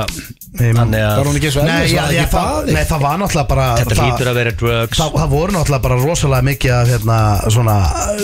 Ég- 0.59 0.75
þannig 0.75 1.03
var 1.05 1.19
að 1.21 1.27
hún 1.29 1.37
ekki 1.39 1.51
svo 1.55 1.63
Nei, 1.67 1.89
já, 1.93 2.03
var 2.03 2.13
það 2.15 2.31
það, 2.33 2.69
nei, 2.73 2.85
það 2.89 3.03
var 3.05 3.19
náttúrulega 3.21 3.49
bara 3.53 3.67
þetta 3.79 3.95
það, 3.95 4.07
hlýtur 4.09 4.29
að 4.33 4.39
vera 4.39 4.53
drugs. 4.63 4.99
það, 4.99 5.13
það 5.19 5.29
voru 5.35 5.53
náttúrulega 5.55 5.83
bara 5.85 5.99
rosalega 6.03 6.47
mikið 6.49 6.73
af 6.79 6.89
hérna, 6.93 7.19
svona 7.55 7.75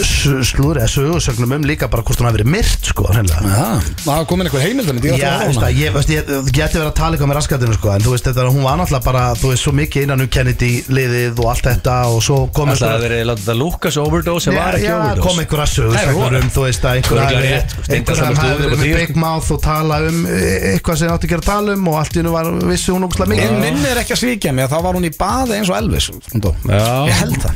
s- 0.00 0.48
slúðri 0.50 0.80
eða 0.82 0.90
sögursögnum 0.94 1.52
um 1.58 1.66
líka 1.68 1.88
bara 1.92 2.02
hvort 2.02 2.18
hún 2.22 2.26
hafi 2.30 2.38
verið 2.40 2.50
myrt 2.54 2.88
sko, 2.90 3.04
hreinlega. 3.12 3.52
Það 4.02 4.08
var 4.08 4.24
komin 4.30 4.48
einhver 4.48 4.64
heimildamind 4.64 5.04
Ég 5.04 5.18
Já, 5.20 5.28
ætla 5.28 5.44
að 5.44 5.46
veist 5.52 5.62
það, 5.62 5.76
ég, 5.84 5.92
veist, 5.98 6.10
ég, 6.14 6.32
ég 6.34 6.50
geti 6.58 6.78
verið 6.80 6.88
að 6.90 6.96
tala 6.98 7.16
eitthvað 7.16 7.30
með 7.34 7.38
raskatinu 7.38 7.76
sko, 7.78 7.92
en 7.94 8.02
þú 8.08 8.10
veist, 8.16 8.26
þetta, 8.30 8.48
hún 8.56 8.64
var 8.66 8.80
náttúrulega 8.80 9.04
bara, 9.04 9.24
þú 9.38 9.52
veist, 9.52 9.62
svo 9.68 9.72
mikið 9.78 10.02
innan 10.08 10.24
um 10.24 10.28
Kennedy 10.34 10.72
liðið 10.88 11.38
og 11.44 11.50
allt 11.52 11.68
þetta 11.70 11.96
og 12.08 12.22
svo 12.24 12.40
kom 12.56 12.72
Alltaf 12.74 12.96
að 12.96 13.04
vera 13.04 13.20
látið 13.30 13.52
að 13.54 13.60
Lucas 13.62 13.96
overdose 14.00 14.44
sem 14.48 14.54
var 14.58 14.74
ekki 14.80 14.88
já, 14.88 14.96
overdose? 14.96 15.22
kom 15.28 15.38
einhverja 15.44 15.64
Það 15.64 15.70
er 15.70 15.76
sögursögnur 15.76 16.34
rosa. 16.34 16.43
Um, 16.44 16.50
þú 16.54 16.64
veist, 16.66 16.84
að 16.84 17.00
einhver 17.00 17.18
Örugglega 17.18 17.38
hafi 17.40 17.48
rétt, 17.54 17.70
sko, 17.74 18.48
verið 18.60 18.78
með 18.80 18.88
Big. 18.98 19.12
Mouth 19.24 19.50
og 19.54 19.60
tala 19.64 19.96
um 20.08 20.18
eh, 20.28 20.74
eitthvað 20.74 20.96
sem 21.00 21.08
átti 21.14 21.28
ekki 21.28 21.38
að 21.38 21.46
tala 21.48 21.68
um 21.74 21.84
og 21.90 21.96
allt 22.00 22.14
í 22.14 22.18
hennu 22.20 22.32
var, 22.34 22.46
vissi 22.68 22.92
hún 22.94 23.06
ógustlega 23.06 23.30
mikið. 23.32 23.48
Minnir 23.62 23.96
ekki 24.00 24.12
að 24.16 24.20
svíkja 24.22 24.50
mig 24.54 24.64
að 24.66 24.72
þá 24.74 24.78
var 24.86 24.94
hún 24.98 25.08
í 25.08 25.12
baði 25.16 25.52
eins 25.58 25.70
og 25.72 25.76
Elvis. 25.78 26.06
Ég 26.14 27.16
held 27.20 27.38
það. 27.44 27.52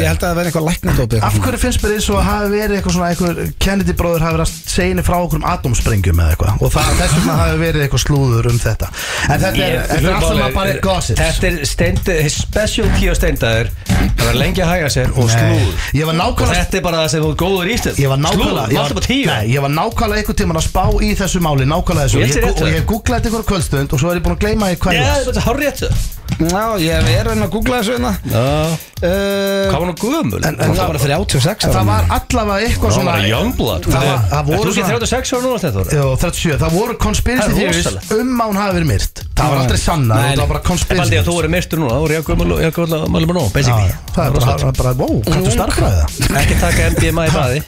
Ég 0.00 0.08
held 0.10 0.20
að 0.20 0.28
það 0.30 0.36
verði 0.40 0.50
eitthvað 0.50 0.66
læknadópi 0.68 1.16
Af 1.24 1.34
hverju 1.40 1.60
finnst 1.60 1.80
mér 1.84 1.92
eins 1.96 2.08
og 2.10 2.16
að 2.20 2.26
hafi 2.28 2.48
verið 2.54 2.74
eitthvað 2.78 2.94
svona 2.96 3.10
einhver 3.10 3.34
Kennedy 3.60 3.94
bróður 3.96 4.22
hafi 4.24 4.34
verið 4.36 4.46
að 4.46 4.52
segja 4.74 5.04
frá 5.06 5.16
okkur 5.20 5.38
um 5.40 5.46
atomsprengjum 5.50 6.20
eða 6.20 6.30
eitthvað? 6.34 6.52
Og 6.60 6.68
það, 6.74 6.88
þess 7.00 7.14
vegna 7.18 7.34
hafi 7.40 7.56
verið 7.60 7.80
eitthvað 7.86 8.02
slúður 8.04 8.44
um 8.50 8.58
þetta. 8.60 8.86
En 9.30 9.38
þetta 9.44 9.62
er, 9.66 9.74
er 9.96 10.00
alltaf 10.14 10.54
bara 10.56 10.72
gossips 10.84 11.40
Og 17.30 17.36
Ég 17.36 17.38
Og 17.38 17.38
bara 17.38 17.38
þú 17.38 17.40
góður 17.40 17.70
í 17.70 17.78
stund 17.80 18.00
Ég 18.00 18.10
var 18.12 18.20
nákvæmlega 18.20 18.50
Slúður, 18.50 18.74
ég 18.74 18.80
var, 18.80 18.94
på 18.98 19.04
tíu? 19.06 19.26
Nei, 19.30 19.42
ég 19.54 19.64
var 19.64 19.74
nákvæmlega 19.74 20.22
einhvern 20.22 20.40
tímann 20.40 20.60
að 20.60 20.66
spá 20.66 20.84
í 21.00 21.10
þessu 21.18 21.42
máli 21.44 21.68
Nákvæmlega 21.70 22.06
þessu. 22.06 22.20
Ég 22.20 22.26
Og 22.26 22.34
sé 22.34 22.40
ég, 22.40 22.46
rétt 22.48 22.62
og 22.64 22.72
ég 22.74 22.88
googlaði 22.90 23.20
þetta 23.20 23.30
einhverja 23.30 23.50
kvöldstund 23.52 23.94
Og 23.94 24.02
svo 24.02 24.10
er 24.12 24.20
ég 24.20 24.24
búin 24.26 24.36
að 24.36 24.42
gleyma 24.46 24.72
í 24.74 24.80
hvað 24.80 24.98
Já, 24.98 25.02
ég 25.04 25.28
þetta 25.30 25.40
er 25.40 25.46
hár 25.48 25.62
réttu 25.64 25.92
Já, 26.40 26.62
ég 26.80 26.94
er 26.94 27.26
að 27.26 27.26
reyna 27.34 27.46
að 27.46 27.52
googla 27.52 27.80
þessu 27.80 27.96
hérna. 27.96 28.12
Uh, 28.30 28.76
hvað 29.00 29.76
var 29.80 29.86
nú 29.88 29.94
gömul? 29.96 30.40
En- 30.44 30.56
Hún 30.60 30.76
var 30.76 30.90
bara 30.92 31.00
36 31.00 31.64
En 31.64 31.70
ára. 31.70 31.76
það 31.80 31.86
var 31.88 32.02
allavega 32.16 32.66
eitthvað 32.66 32.90
Það 32.90 32.96
svona 32.96 33.12
Það 33.86 34.02
það 34.30 34.40
Er 34.40 34.44
voru 34.50 34.60
þú 34.60 34.70
ekki 34.70 34.82
svona- 34.84 35.00
36 35.00 35.32
ára 35.32 35.42
núna 35.46 35.60
þetta 35.64 35.80
Já, 35.96 36.04
37, 36.20 36.58
það 36.60 36.74
voru 36.76 36.96
conspiracy 37.00 37.40
Það 37.40 37.50
er 37.50 37.60
theories 37.60 37.86
rosalegt. 37.86 38.12
um 38.20 38.40
að 38.40 38.50
hún 38.50 38.58
hafi 38.60 38.72
verið 38.76 38.88
myrt. 38.92 39.22
Það 39.40 39.48
var 39.50 39.58
aldrei 39.64 39.80
sanna, 39.80 40.14
það 40.20 40.36
var 40.40 40.46
bara 40.52 40.60
Ég 40.60 40.68
conspiracy 40.70 41.00
baldi 41.00 41.16
að 41.20 41.24
þú 41.30 41.34
verið 41.40 41.52
myrstur 41.56 41.78
núna, 41.80 41.90
þá 41.90 42.00
voru 42.04 42.12
ég 42.12 42.20
að 42.20 43.08
mæli 43.16 43.24
mér 43.30 43.36
nóg, 43.40 43.52
basically. 43.56 43.88
Já, 43.88 43.96
Það 44.10 44.24
er 44.26 44.32
bara, 44.36 44.44
það 44.44 44.68
er 44.68 44.76
bara, 44.80 44.92
wow, 45.00 45.16
kanntu 45.30 45.50
starfræða 45.56 46.04
Ekki 46.40 46.54
taka 46.60 46.80
MDMA 46.92 47.22
í 47.24 47.32
baði. 47.34 47.62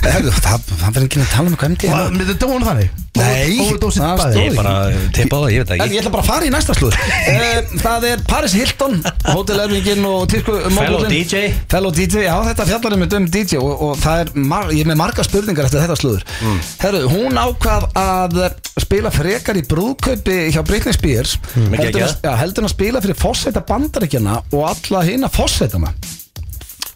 Það 0.00 0.30
það 0.40 0.92
verður 0.94 1.06
ekki 1.10 1.18
að 1.20 1.30
tala 1.34 1.46
um 1.50 1.54
eitthvað 1.54 1.70
MD 1.74 1.82
Og 1.90 2.12
myndið 2.14 2.38
dónu 2.40 2.64
þannig? 2.64 2.90
Nei, 3.20 3.58
það 3.90 4.36
Ég 4.40 4.54
bara 4.56 4.72
tippa 5.12 5.36
á 5.36 5.40
það, 5.42 5.50
ég 5.50 5.58
veit 5.60 5.68
það 5.68 5.76
ég 5.76 5.84
ekki 5.84 5.98
ætla 6.00 6.12
bara 6.14 6.22
að 6.22 6.30
fara 6.30 6.46
í 6.46 6.52
næsta 6.54 6.72
slúð 6.78 6.94
uh, 6.94 7.58
Það 7.90 8.04
er 8.06 8.20
Paris 8.28 8.52
Hilton 8.54 9.00
Hótelerfingin 9.24 10.04
og 10.06 10.28
tísku 10.30 10.54
Fellow. 10.70 11.06
DJ. 11.10 11.48
Fellow 11.70 11.90
DJ, 11.94 12.22
já 12.28 12.34
þetta 12.46 12.66
fjallar 12.68 12.94
um 12.94 13.02
um 13.18 13.26
DJ 13.34 13.58
og, 13.58 13.82
og 13.86 13.96
það 13.98 14.22
er, 14.22 14.30
mar, 14.52 14.70
ég 14.70 14.84
er 14.84 14.90
með 14.92 15.00
marga 15.00 15.24
spurningar 15.26 15.66
eftir 15.66 15.82
þetta 15.82 15.96
slúður 15.98 16.22
mm. 16.38 16.60
Herru, 16.84 17.00
hún 17.10 17.40
ákvað 17.40 17.88
að 17.98 18.38
spila 18.78 19.10
frekar 19.14 19.58
í 19.58 19.64
brúðkaupi 19.66 20.38
hjá 20.54 20.62
Britney 20.66 20.94
Spears 20.94 21.38
Mm, 21.50 21.72
heldur, 21.74 22.04
að, 22.04 22.12
já, 22.22 22.30
heldur 22.38 22.66
að 22.66 22.72
spila 22.72 23.00
fyrir 23.02 23.18
fósæta 23.18 23.62
bandaríkjana 23.66 24.36
og 24.54 24.64
alla 24.68 25.02
hina 25.06 25.30
fósætana 25.32 25.90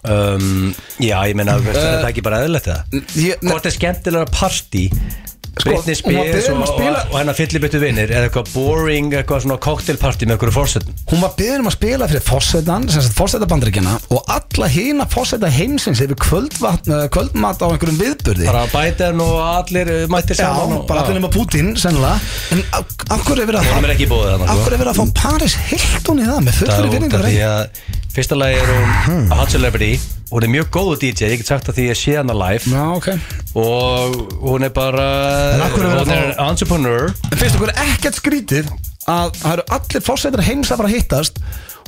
um, 0.06 0.70
Já, 1.02 1.16
ég 1.26 1.34
meina, 1.38 1.56
uh, 1.58 1.64
þetta 1.66 1.84
er 1.98 2.08
ekki 2.12 2.24
bara 2.24 2.42
eðlilegt 2.44 2.70
það 2.70 3.40
Hvort 3.42 3.68
er 3.68 3.74
skemmtilega 3.74 4.30
partí 4.30 4.84
Britney 5.60 5.94
Sko, 5.98 6.10
var 6.10 6.28
Spears 6.28 6.48
og, 6.50 6.60
að 6.64 6.70
spila- 6.72 7.02
og, 7.04 7.12
og 7.12 7.18
hennar 7.20 7.36
fyllibittu 7.38 7.80
vinnir 7.82 8.10
eða 8.10 8.28
eitthvað 8.28 8.50
boring, 8.54 9.12
eitthvað 9.14 9.44
svona 9.44 9.58
cocktailparty 9.62 10.26
með 10.26 10.36
einhverju 10.36 10.54
fórsetum 10.56 10.96
Hún 11.12 11.22
var 11.22 11.34
beðin 11.38 11.62
um 11.62 11.70
að 11.70 11.76
spila 11.76 12.08
fyrir 12.10 12.24
fósæta 13.14 13.48
bandaríkjana 13.50 13.94
og 14.14 14.32
alla 14.34 14.68
hina 14.72 15.06
fósæta 15.10 15.50
heimsins 15.54 16.02
yfir 16.02 16.16
eh, 16.16 17.06
kvöldmat 17.14 17.62
á 17.62 17.66
einhverjum 17.68 18.00
viðburði. 18.00 18.48
Bara 18.48 18.64
Biden 18.72 19.22
og 19.24 19.36
allir 19.44 19.90
uh, 19.92 20.00
mættir 20.10 20.38
Já, 20.38 20.48
saman 20.48 20.80
og, 20.80 20.86
bara 20.88 21.04
allir 21.04 21.18
nema 21.20 21.30
Putin, 21.34 21.74
sennilega. 21.78 22.18
En 22.54 22.64
hverju 23.28 23.44
er 23.44 23.50
verið 23.52 23.60
að 23.60 23.70
er 23.84 24.48
Af 24.48 24.58
sko. 24.58 24.72
er 24.72 24.80
verið 24.80 24.92
að 24.92 24.98
fá 25.00 25.14
Paris 25.22 25.56
Hilton 25.68 26.22
í 26.22 26.28
það 26.28 26.42
með 26.48 26.62
út 26.64 26.74
af 26.74 26.90
vinningar 26.96 27.28
að 27.28 27.84
Fyrsta 28.14 28.36
lagi 28.38 28.60
er 28.62 28.68
hún 28.70 29.32
hot 29.34 29.50
celebrity 29.50 29.96
Hún 30.30 30.46
er 30.46 30.50
mjög 30.50 30.70
góð 30.72 30.94
DJ, 31.02 31.28
ég 31.34 31.42
get 31.42 31.50
sagt 31.50 31.68
að 31.68 31.76
því 31.78 31.84
að 31.92 31.98
sé 32.00 32.14
hana 32.16 32.34
live. 32.38 32.70
Já, 32.72 32.84
ok. 32.96 33.08
Og 33.60 34.14
hún 34.40 34.64
er 34.66 34.72
bara 34.74 35.04
En 35.54 35.64
af 35.66 35.74
hverju 35.76 35.90
er 35.90 36.00
Hún 36.00 36.00
að 36.00 36.16
er 36.16 36.32
entrepreneur. 36.46 37.12
En 37.30 37.40
finnst 37.42 37.58
okkur 37.58 37.74
ekkert 37.84 38.18
skrítið 38.18 38.72
að 39.04 39.34
það 39.42 39.52
eru 39.52 39.66
allir 39.76 40.04
fórsættir 40.06 40.44
heims 40.48 40.72
að 40.72 40.80
fara 40.80 40.90
að 40.90 40.96
hittast 40.96 41.40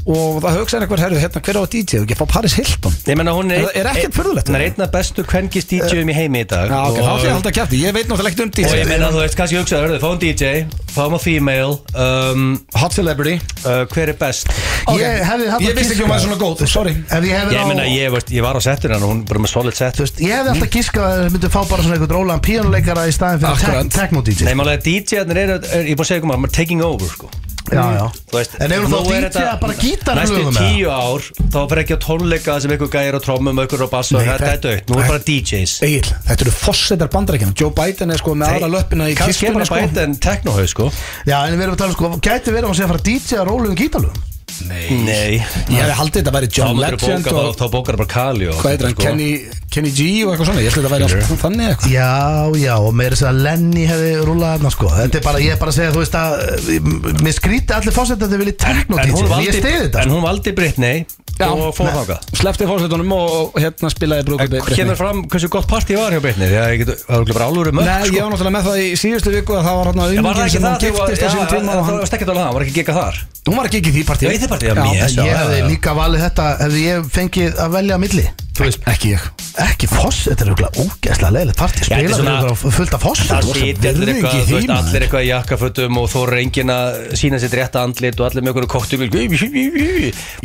og 0.07 0.41
það 0.45 0.57
hugsaði 0.61 0.87
einhver 0.87 1.01
herru, 1.03 1.19
hérna, 1.23 1.41
hver 1.47 1.59
á 1.59 1.63
að 1.65 1.71
DJ 1.75 1.99
og 2.01 2.05
ekki 2.07 2.15
að 2.17 2.21
fá 2.21 2.27
Paris 2.37 2.55
Hilton? 2.59 2.95
Ég 3.09 3.17
menna 3.19 3.33
hún 3.35 3.51
er, 3.51 3.65
Er- 3.67 3.79
er 3.81 3.89
ekkert 3.93 4.15
furðulegt? 4.19 4.51
Hún 4.53 4.59
er 4.61 4.65
einn 4.69 4.85
af 4.87 4.91
bestu 4.95 5.25
kvenkist 5.27 5.71
DJ-um 5.73 6.13
í 6.13 6.15
heimi 6.15 6.45
í 6.45 6.49
dag. 6.51 6.71
Já, 6.71 6.79
ok, 6.91 6.99
þá 7.03 7.13
sé 7.23 7.27
ég 7.27 7.35
alltaf 7.37 7.55
kæfti, 7.57 7.81
ég 7.83 7.95
veit 7.97 8.07
náttúrulega 8.07 8.35
ekkert 8.37 8.45
um 8.47 8.67
og 8.67 8.77
ég 8.77 8.85
DJ 8.87 8.91
meina 8.93 9.11
þú 9.15 9.23
veist, 9.25 9.37
kannski 9.41 9.59
hugsaður, 9.61 9.87
hörðu, 9.89 10.01
fáum 10.05 10.19
DJ 10.23 10.53
Fáum 10.97 11.13
á 11.13 11.21
female 11.21 11.75
um, 11.93 12.45
Hot 12.81 12.95
celebrity. 12.97 13.35
uh, 13.67 13.83
Hver 13.93 14.09
er 14.09 14.17
best? 14.17 14.49
Ég 14.97 15.19
hefði 15.27 15.49
haft 15.51 15.65
Ég 15.67 15.75
að 15.75 15.81
vissi 15.81 15.93
ekki 15.97 16.07
um 16.07 16.13
að 16.15 16.15
það 16.15 16.23
er 16.23 16.25
svona 16.25 16.39
góð, 16.41 16.63
sorry. 16.73 16.95
Ef 17.11 17.27
ég 17.27 17.35
hefði 17.37 17.57
Ég 17.59 17.67
meina, 17.69 17.85
ég, 17.91 18.13
veist, 18.15 18.31
ég 18.33 18.47
var 18.47 18.57
á 18.57 18.61
settur 18.65 18.95
hann 18.95 19.05
og 19.05 19.11
hún 19.13 19.21
bara 19.29 19.43
með 19.45 19.53
solid 19.53 19.77
set. 19.77 19.99
Þú 19.99 20.07
veist, 20.07 20.23
ég 20.25 20.33
hefði 20.39 20.55
alltaf 20.55 20.71
giskað 20.73 21.05
að 21.11 21.21
þið 21.27 21.35
myndu 21.37 21.51
fá 21.53 21.61
bara 21.69 21.83
svona 21.85 21.99
einhvern 21.99 22.17
rólan 22.17 22.41
píanuleikara 22.47 23.05
í 23.11 23.13
staðin 23.13 23.43
fyrir 23.45 23.59
Akkurat. 23.59 23.91
tek- 23.93 23.99
techno-DJ 24.07 24.49
Nei, 24.49 24.55
málega 24.63 24.81
DJ-arnir 24.87 25.43
er, 25.43 25.53
er, 25.59 25.85
ég 25.91 25.99
búið 25.99 26.07
að 26.07 26.11
segja 26.15 26.23
ykkur 26.23 26.33
maður, 26.33 26.43
maður 26.47 26.57
taking 26.63 26.87
over, 26.87 27.13
sko 27.13 27.29
Já, 27.67 27.85
já. 27.97 28.05
Þú 28.31 28.39
veist, 28.39 28.57
En 28.63 28.75
ef 28.77 28.85
nú 28.85 28.91
þá 28.93 29.13
er 29.17 29.27
að 29.27 29.61
bara 29.63 29.77
gítarlögum 29.81 30.51
Næstu 30.53 30.67
tíu 30.77 30.91
ár 30.93 31.25
Þá 31.55 31.59
fer 31.73 31.81
ekki 31.83 31.97
á 31.97 32.01
tónleika 32.07 32.57
sem 32.63 32.75
ykkur 32.77 32.91
gæjar 32.93 33.19
á 33.19 33.21
trommum 33.25 33.63
Ykkur 33.65 33.83
á 33.83 33.89
bass 33.91 34.13
og 34.15 34.21
Nei, 34.23 34.29
þetta 34.31 34.53
er 34.53 34.63
dött 34.67 34.93
Nú 34.93 35.01
er 35.01 35.11
bara 35.11 35.25
DJs 35.27 35.75
Egil, 35.87 36.13
þetta 36.29 36.47
eru 36.47 36.55
fórsættar 36.61 37.11
bandarækjana 37.17 37.59
Joe 37.59 37.75
Biden 37.75 38.15
er 38.15 38.23
sko 38.23 38.37
með 38.39 38.55
aðra 38.61 38.71
löppina 38.77 39.11
í 39.11 39.19
Kannski 39.19 39.51
er 39.51 39.57
kistunni 39.57 39.59
bara 39.59 39.69
sko. 39.73 39.83
Bæta 39.83 40.07
en 40.07 40.17
technohau 40.29 40.71
sko. 40.71 40.89
Já, 41.27 41.39
en 41.43 41.59
við 41.59 41.67
erum 41.67 41.77
að 41.77 41.83
tala 41.83 41.95
um 41.95 41.99
sko, 41.99 42.15
gæti 42.23 42.55
verið 42.55 42.71
að 42.71 42.79
sé 42.79 42.87
að 42.87 42.93
fara 42.95 43.03
að 43.03 43.09
DJ 43.11 43.41
að 43.43 43.49
rólu 43.51 43.73
um 43.73 43.79
gítarlögum 43.83 44.36
Nei. 44.65 45.37
Ég 45.69 45.81
hefði 45.81 45.97
haldið 46.01 46.19
þetta 46.21 46.33
að 46.33 46.37
væri 46.39 46.51
John 46.57 46.81
Legend 46.81 47.29
og 47.33 47.59
Þá 47.61 47.65
bókar 47.75 47.99
bara 48.01 48.11
Kali 48.11 48.49
og 48.51 48.61
hvað 48.61 48.73
heitir 48.75 48.89
hann, 48.89 48.97
sko. 48.97 49.05
Kenny, 49.07 49.29
Kenny 49.75 49.93
G 49.93 50.07
og 50.25 50.33
eitthvað 50.33 50.51
svona? 50.51 50.65
Ég 50.65 50.73
held 50.73 50.81
að 50.81 50.87
þetta 50.87 50.95
væri 50.95 51.09
allt 51.09 51.43
þannig 51.45 51.73
eitthvað. 51.73 51.93
Já, 51.93 52.63
já, 52.63 52.75
og 52.81 52.97
meira 52.97 53.19
þess 53.19 53.29
að 53.31 53.43
Lenny 53.47 53.85
hefði 53.91 54.15
rúlað 54.23 54.57
þarna 54.57 54.75
sko. 54.77 54.95
Þetta 54.97 55.21
er 55.21 55.27
bara, 55.29 55.45
ég 55.45 55.57
er 55.57 55.61
bara 55.61 55.75
að 55.75 55.79
segja, 55.81 55.93
þú 55.95 56.03
veist 56.05 56.19
að 56.23 56.41
eh, 56.47 56.91
Mér 57.27 57.37
skríti 57.37 57.77
allir 57.77 57.97
fósett 57.97 58.25
að 58.25 58.35
þið 58.35 58.45
viljið 58.45 58.67
En 58.67 58.83
hún 58.89 59.27
Ég 59.27 59.31
valdi 59.31 59.55
stiði 59.61 59.79
þetta 59.87 60.03
En 60.03 60.11
sko. 60.11 60.17
hún 60.17 60.27
valdi 60.27 60.57
Britney 60.57 61.07
Já. 61.37 61.51
og 61.53 61.75
fór 61.77 61.91
þáka 61.93 62.17
Sleppti 62.33 62.65
fórsetunum 62.69 63.11
og, 63.13 63.59
hérna 63.61 63.91
spilaði 63.93 64.25
brúkupi 64.25 64.61
Kemur 64.73 64.97
fram 64.97 65.19
hversu 65.29 65.51
gott 65.53 65.69
partí 65.69 65.97
var 65.99 66.15
hjá 66.15 66.21
Breitnir 66.25 66.49
Það 66.49 66.95
var 67.11 67.25
ekki 67.27 67.37
bara 67.37 67.49
álúru 67.51 67.75
mörg 67.77 67.91
Nei, 67.91 68.09
ég 68.09 68.23
var 68.25 68.33
náttúrulega 68.33 68.55
með 68.57 68.69
það 68.71 68.81
í 68.81 68.87
síðustu 69.03 69.35
viku 69.35 69.59
að 69.59 69.67
það 69.69 69.77
var 69.77 69.91
hérna 69.91 70.07
Var 70.07 70.15
það 70.17 70.17
auðvingin 70.17 70.47
ekki 70.47 70.55
sem 70.57 70.65
það 70.65 70.71
hann 70.71 70.81
þegar 70.81 70.97
giftist 70.97 71.21
á 71.21 71.29
síðan 71.35 71.51
tíma 71.53 71.69
og 71.69 71.77
Það 71.77 71.85
hann, 71.91 72.01
var 72.01 72.11
stekkert 72.11 72.33
alveg 72.33 72.41
það, 72.47 72.55
var 72.57 72.65
ekki 72.65 72.77
gegga 72.81 72.97
þar? 72.97 73.21
Hún 73.47 73.59
var 73.61 73.69
ekki 73.69 73.79
ekki 73.83 73.91
í 73.93 73.97
því 73.99 74.05
partíu 74.09 74.27
Já, 74.27 74.33
í 74.33 74.41
því 74.47 74.53
partíi, 74.55 74.69
já, 74.69 74.75
Já, 74.77 74.83
mér, 74.87 75.15
ég 75.27 75.39
hefði 75.43 75.63
líka 75.71 75.95
valið 75.97 76.27
þetta 76.27 76.49
Hefði 76.63 76.83
ég 76.87 77.09
fengið 77.17 77.63
að 77.63 77.73
velja 77.77 77.97
á 77.97 78.01
milli. 78.01 78.27
Ekki 78.57 79.11
ég. 79.13 79.25
Ekki 79.61 79.89
foss 79.91 80.23
Þetta 80.31 80.45
er 80.45 80.51
auðvitað 80.53 80.79
ógeðslega 80.81 81.33
leiðilegt 81.37 81.61
partí. 81.61 81.85
Spila 81.85 82.21
það 82.25 82.65
fullt 82.79 82.97
af 82.97 83.05
foss. 83.05 83.25
Það 83.29 83.51
sitja 83.53 83.93
allir 83.93 84.13
eitthvað, 84.15 84.39
því, 84.49 84.61
maður. 84.71 85.07
í 85.21 85.29
jakkafötum 85.29 86.01
og 86.01 86.11
þó 86.13 86.19
engin 86.41 86.73
að 86.73 86.99
sína 87.21 87.41
sitt 87.43 87.57
rétta 87.57 87.85
andlit 87.85 88.21
og 88.21 88.31
allir 88.31 88.47
með 88.47 88.55
einhverju 88.55 88.73
koktum 88.77 89.07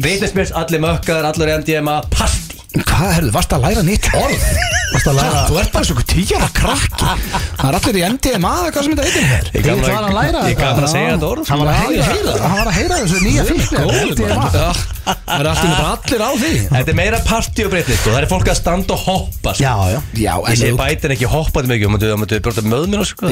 Breitnismjörs, 0.01 0.55
allir 0.59 0.83
mökkar, 0.83 1.27
allir 1.31 1.55
MDMA, 1.61 2.01
partí 2.11 2.50
Hvað, 2.71 3.09
herðu, 3.17 3.31
varst 3.35 3.51
að 3.51 3.65
læra 3.65 3.81
nýtt 3.83 4.05
orð? 4.15 4.43
Varst 4.91 5.07
að 5.07 5.17
læra 5.17 5.41
Þú 5.47 5.55
ert 5.61 5.71
bara 5.71 5.87
svo 5.87 6.01
tíjara 6.07 6.47
krakki 6.55 7.07
Það 7.07 7.67
er 7.67 7.75
allir 7.77 7.97
í 7.99 8.03
MDMA 8.11 8.51
eða 8.61 8.71
hvað 8.75 8.83
sem 8.85 8.91
þetta 8.91 9.05
heitir 9.07 9.25
hér 9.29 9.45
Ég 9.51 9.67
Ég 9.67 9.75
var 9.81 10.07
að 10.07 10.15
læra 10.17 10.41
Ég 10.47 10.55
gaf 10.59 10.61
þetta. 10.61 10.71
hann 10.71 10.83
að 10.83 10.91
segja 10.91 11.11
þetta 11.13 11.29
orð 11.31 11.51
Hann 11.51 11.61
var 11.61 11.67
að 11.71 11.75
heyra 11.81 12.03
það. 12.07 12.41
Hann 12.41 12.55
var 12.57 12.67
að 12.71 12.75
heyra 12.77 12.95
þessu 13.01 13.19
nýja 13.23 13.43
fíkn 13.47 13.75
Góður 13.75 14.35
maður. 14.41 14.55
Já, 14.55 14.71
Það 15.01 15.37
er 15.37 15.47
allir 15.51 15.71
bara 15.71 15.91
allir 15.91 16.21
á 16.21 16.31
því 16.41 16.51
Þetta 16.71 16.91
er 16.91 16.97
meira 17.01 17.19
partí 17.27 17.61
og 17.67 17.71
breytni 17.71 17.95
sko. 17.99 18.09
Það 18.11 18.19
er 18.21 18.29
fólk 18.31 18.51
að 18.51 18.59
standa 18.59 18.91
og 18.97 19.05
hoppa 19.07 19.55
sko. 19.55 19.63
Já, 19.63 19.75
já 19.91 19.99
Ég 20.21 20.51
en 20.51 20.59
sé 20.59 20.71
þú 20.71 20.81
bætin 20.83 21.15
ekki 21.15 21.31
hoppað 21.31 21.71
mikið 21.71 21.87
og 21.87 21.95
maður 21.95 22.43
brjóta 22.47 22.67
möðminn 22.67 23.03
og 23.03 23.07
sko. 23.11 23.31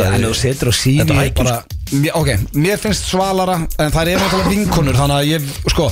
Á 1.89 1.95
mér, 1.97 2.11
Ok, 2.15 2.29
mér 2.53 2.77
finnst 2.81 3.09
svalara 3.09 3.59
En 3.79 3.93
það 3.93 4.13
er 4.13 4.21
náttúrulega 4.21 4.53
vinkonur 4.53 4.97
Þannig 4.99 5.15
að 5.15 5.29
ég, 5.29 5.53
sko 5.73 5.89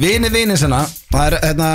Vini 0.00 0.28
vini 0.32 0.56
sinna 0.58 0.80
Það 1.14 1.26
er 1.28 1.34
hérna, 1.44 1.66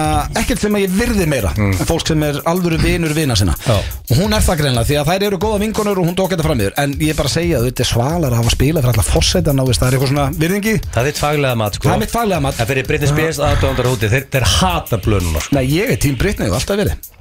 ekkert 0.41 0.63
sem 0.65 0.75
að 0.75 0.81
ég 0.83 0.95
virði 0.97 1.27
meira 1.31 1.53
En 1.55 1.77
fólk 1.87 2.09
sem 2.09 2.23
er 2.27 2.39
alvöru 2.49 2.79
vinur 2.81 3.13
vina 3.15 3.37
sinna 3.39 3.53
Já. 3.63 3.77
Og 3.79 4.19
hún 4.19 4.35
er 4.35 4.43
það 4.43 4.59
greinlega 4.63 4.89
Því 4.89 4.97
að 4.99 5.11
þær 5.11 5.25
eru 5.29 5.39
góða 5.45 5.61
vinkonur 5.63 6.01
og 6.01 6.09
hún 6.09 6.17
tók 6.17 6.33
þetta 6.33 6.47
fram 6.49 6.63
yfir 6.65 6.75
En 6.83 6.97
ég 6.99 7.13
er 7.13 7.19
bara 7.19 7.31
að 7.31 7.37
segja 7.37 7.61
að 7.61 7.69
þetta 7.69 7.85
er 7.85 7.91
svalara 7.93 8.33
að 8.33 8.41
hafa 8.41 8.55
spilað 8.57 8.83
fyrir 8.87 8.97
alla 8.97 9.07
fórseta 9.07 9.55
Það 9.55 9.87
er 9.87 9.95
eitthvað 9.95 10.11
svona 10.11 10.27
virðingi 10.41 10.75
Það 10.89 10.99
er 10.99 11.09
þitt 11.09 11.23
faglega 11.23 11.61
mat 11.61 11.79
sko. 11.79 11.87
Það 11.87 11.95
er 11.95 12.03
mitt 12.03 12.15
faglega 12.17 12.43
mat. 12.43 12.59
En 12.59 12.69
fyrir 12.73 12.89
Britney 12.89 13.13
Spears 13.13 13.39
aðdóndar 13.43 13.91
úti 13.93 14.11
Þeir, 14.11 14.27
þeir 14.33 14.49
hata 14.57 14.99
blönuna 15.05 15.45
sko. 15.45 15.55
Nei, 15.55 15.63
ég 15.71 15.95
er 15.95 16.01
tím 16.03 16.19
Britney 16.19 16.51
og 16.51 16.59
alltaf 16.59 16.81
verið 16.81 17.18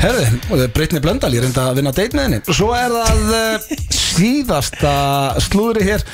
Herði, 0.00 0.26
og 0.48 0.52
það 0.56 0.64
er 0.66 0.74
Britney 0.76 1.04
Blöndal, 1.04 1.32
ég 1.36 1.44
reynda 1.46 1.68
að 1.70 1.80
vinna 1.80 1.94
date 1.96 2.18
með 2.18 2.28
henni. 2.28 2.42
Svo 2.50 2.70
er 2.76 2.92
það 2.94 3.32
uh, 3.38 3.72
síðasta 4.00 4.94
slúðri 5.46 5.86
hér. 5.88 6.06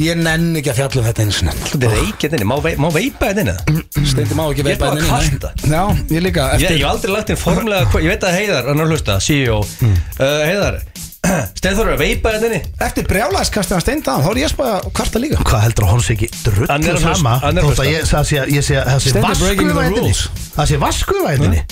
Ég 0.00 0.16
nenn 0.16 0.54
ekki 0.56 0.70
að 0.72 0.78
fjalla 0.78 1.02
um 1.02 1.06
þetta 1.10 1.24
einu 1.26 1.34
sinni. 1.36 1.52
Þetta 1.68 1.88
er 1.90 1.98
reykjað 1.98 2.36
inni, 2.38 2.46
má, 2.48 2.54
vei, 2.64 2.70
má 2.80 2.86
veipa 2.94 3.28
þetta 3.28 3.42
inni? 3.44 3.82
Steindi 4.08 4.38
má 4.38 4.46
ekki 4.46 4.62
Ég 4.62 4.64
er 4.64 4.70
veipa 4.70 4.88
að 4.88 5.02
kvarta. 5.04 5.50
Já, 5.68 5.82
ég 6.14 6.24
líka 6.24 6.46
Ég, 6.46 6.62
eftir, 6.62 6.78
ég 6.78 6.86
hef 6.86 6.94
aldrei 6.94 7.12
lagt 7.12 7.32
inn 7.34 7.40
formulega 7.42 8.00
Ég 8.00 8.14
veit 8.14 8.24
að 8.24 8.38
Heiðar, 8.38 8.70
hann 8.70 8.80
er 8.80 8.88
að 8.88 8.94
hlusta, 8.96 9.18
CEO 9.20 9.58
uh, 9.60 10.24
Heiðar, 10.48 10.80
Steinþór 11.60 11.90
er 11.92 11.98
að 11.98 12.00
veipa 12.06 12.32
þetta 12.38 12.48
inni? 12.48 12.62
Eftir 12.88 13.06
brjálæðskastina 13.12 13.84
Steindi 13.84 14.08
þá 14.08 14.32
er 14.32 14.40
ég 14.40 14.48
að 14.48 14.54
spæða 14.56 14.80
kvarta 14.96 15.22
líka. 15.22 15.44
Hvað 15.52 15.64
heldur 15.68 15.86
að 15.86 15.92
hún 15.92 16.04
sé 16.08 16.16
ekki 16.16 16.30
drullu 16.40 16.72
að 16.72 17.04
sama? 17.04 17.36
að 17.44 17.62
Þótt 17.68 17.84
að 17.84 17.92
ég 17.92 18.10
það 18.10 18.28
sé 18.32 18.42
ég 18.56 18.66
sé 18.66 18.80
það 18.88 19.04
sé 19.04 19.56
rules. 19.92 20.24
Það 20.56 20.72
sé 20.72 20.80
vaskuva 20.88 21.36
hérna 21.36 21.64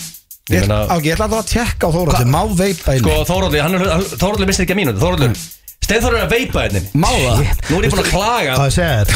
Ég, 0.51 0.67
meina- 0.67 0.83
á, 0.91 0.95
ég 0.99 1.15
ætla 1.15 1.27
að 1.29 1.35
það 1.35 1.41
að 1.45 1.51
tjekka 1.55 1.87
á 1.87 1.91
Þóraldi, 1.95 2.27
má 2.35 2.43
veipa 2.59 2.93
henni 2.95 3.05
Sko 3.07 3.25
Þóróldur, 3.31 3.63
hann 3.65 3.75
er 3.79 3.85
Þóróldur 4.19 4.51
mistir 4.51 4.67
ekki 4.67 4.75
að 4.77 4.81
mínúti 4.81 5.03
Þóróldur, 5.05 5.37
Steinþór 5.81 6.17
er 6.19 6.25
að 6.27 6.35
veipa 6.35 6.65
þetta 6.67 6.81
inni 6.81 7.03
Má 7.05 7.11
það? 7.11 7.41
Nú 7.71 7.79
er 7.79 7.87
ég 7.87 7.95
búin 7.95 8.03
að 8.05 8.11
klaga 8.11 8.59
Hvað 8.59 8.71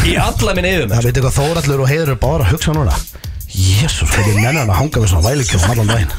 Í 0.09 0.15
alla 0.25 0.55
minn 0.59 0.69
yfir 0.71 0.89
Það 0.95 1.07
veit 1.09 1.19
eitthvað 1.19 1.39
Þórallur 1.39 1.85
og 1.85 1.91
Heiður 1.91 2.09
eru 2.09 2.17
bara 2.25 2.47
að 2.47 2.55
hugsa 2.55 2.75
núna 2.79 2.97
Jésús, 3.55 4.11
hvernig 4.11 4.41
nennan 4.43 4.67
að 4.73 4.79
hanga 4.81 5.01
með 5.05 5.11
svona 5.13 5.29
vælikjóðum 5.29 5.71
allan 5.75 5.91
daginn 5.93 6.15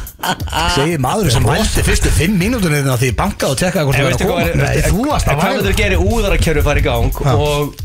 Segir 0.71 1.01
maður 1.03 1.27
sem 1.35 1.43
vælti 1.45 1.81
fyrstu 1.85 2.09
fimm 2.15 2.37
mínúturinn 2.39 2.85
þegar 2.85 3.01
því 3.01 3.09
ég 3.11 3.17
bankaði 3.19 3.51
og 3.51 3.59
tjekkaði 3.59 3.85
hvort 3.89 3.97
En 3.99 4.05
það 4.05 4.07
var 4.07 4.15
að 4.15 4.29
koma 4.29 4.61
Nei, 4.61 4.83
þú 4.85 5.01
varst 5.09 5.27
að 5.27 5.33
En 5.33 5.39
hvað 5.41 5.49
væla. 5.51 5.57
myndur 5.59 5.75
gera 5.81 5.97
úðarakerfi 6.05 6.63
fara 6.65 6.79
í 6.81 6.85
gang 6.85 7.19
og, 7.19 7.27
og, 7.35 7.75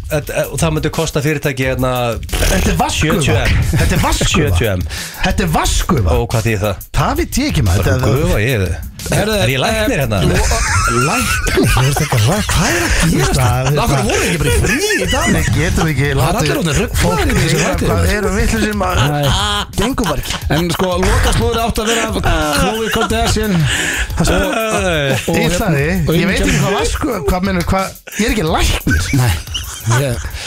og 0.46 0.54
það 0.62 0.74
myndur 0.76 0.94
kosta 1.00 1.22
fyrirtæki 1.26 1.66
hérna 1.66 1.90
Þetta 2.30 2.70
er 2.72 2.78
vaskuva 2.78 3.18
70M. 3.26 3.66
Þetta 3.74 3.98
er 3.98 4.04
vaskuva 4.06 4.52
70M. 4.54 4.86
Þetta 5.26 5.44
er 5.48 5.52
vaskuva 5.58 6.16
og 6.22 6.30
hvað 6.32 6.46
þýð 6.48 6.64
það? 6.68 6.86
Það 7.00 7.18
veit 7.20 7.40
ég 7.42 7.50
ekki 7.52 7.66
maður 7.66 7.90
Það 7.90 7.90
Þetta 7.90 8.14
er- 8.14 8.22
gufa 8.22 8.40
ég 8.46 8.64
þið 8.64 8.78
Herðu, 9.10 9.34
Er 9.40 9.48
ég 9.50 9.58
læknir 9.62 9.98
hérna? 10.00 10.18
Læknir, 10.20 11.28
þú 11.50 11.82
veist 11.86 12.00
ekki 12.04 12.18
ræð, 12.20 12.42
hvað 12.50 12.70
er 12.70 12.74
að 12.80 12.92
gerast 13.10 13.40
Það 13.40 13.46
það? 13.50 13.70
er 13.70 13.76
það. 13.80 14.02
voru 14.10 14.22
ekki 14.26 14.38
bara 14.40 14.50
í 14.50 14.60
frí 14.60 14.76
í 14.80 15.08
dag? 15.10 15.26
Nei, 15.34 15.44
getum 15.56 15.84
við 15.86 15.92
ekki 15.94 16.06
Það 16.10 16.20
er 16.20 16.34
allir 16.40 16.56
í 16.60 17.38
þessu 17.40 17.58
þætti. 17.60 17.84
Hvað 17.90 18.02
eru 18.16 18.28
vitlu 18.36 18.60
sem 18.64 18.80
að 18.86 18.96
Gengum 19.80 20.06
bara 20.10 20.20
ekki 20.24 20.34
En 20.56 20.64
sko, 20.74 20.88
loka 21.04 21.30
slúður 21.36 21.60
átt 21.64 21.78
að 21.80 21.86
vera 21.90 22.04
Chloe 22.60 22.88
Kardashian 22.94 23.54
og, 24.20 25.34
Ég 26.16 26.26
veit 26.28 26.40
ekki 26.40 26.58
hvað 27.30 27.40
menur, 27.48 27.64
hvað 27.70 27.84
Ég 28.20 28.26
er 28.26 28.32
ekki 28.34 28.46
læknir 28.50 29.00
Nei, 29.20 29.34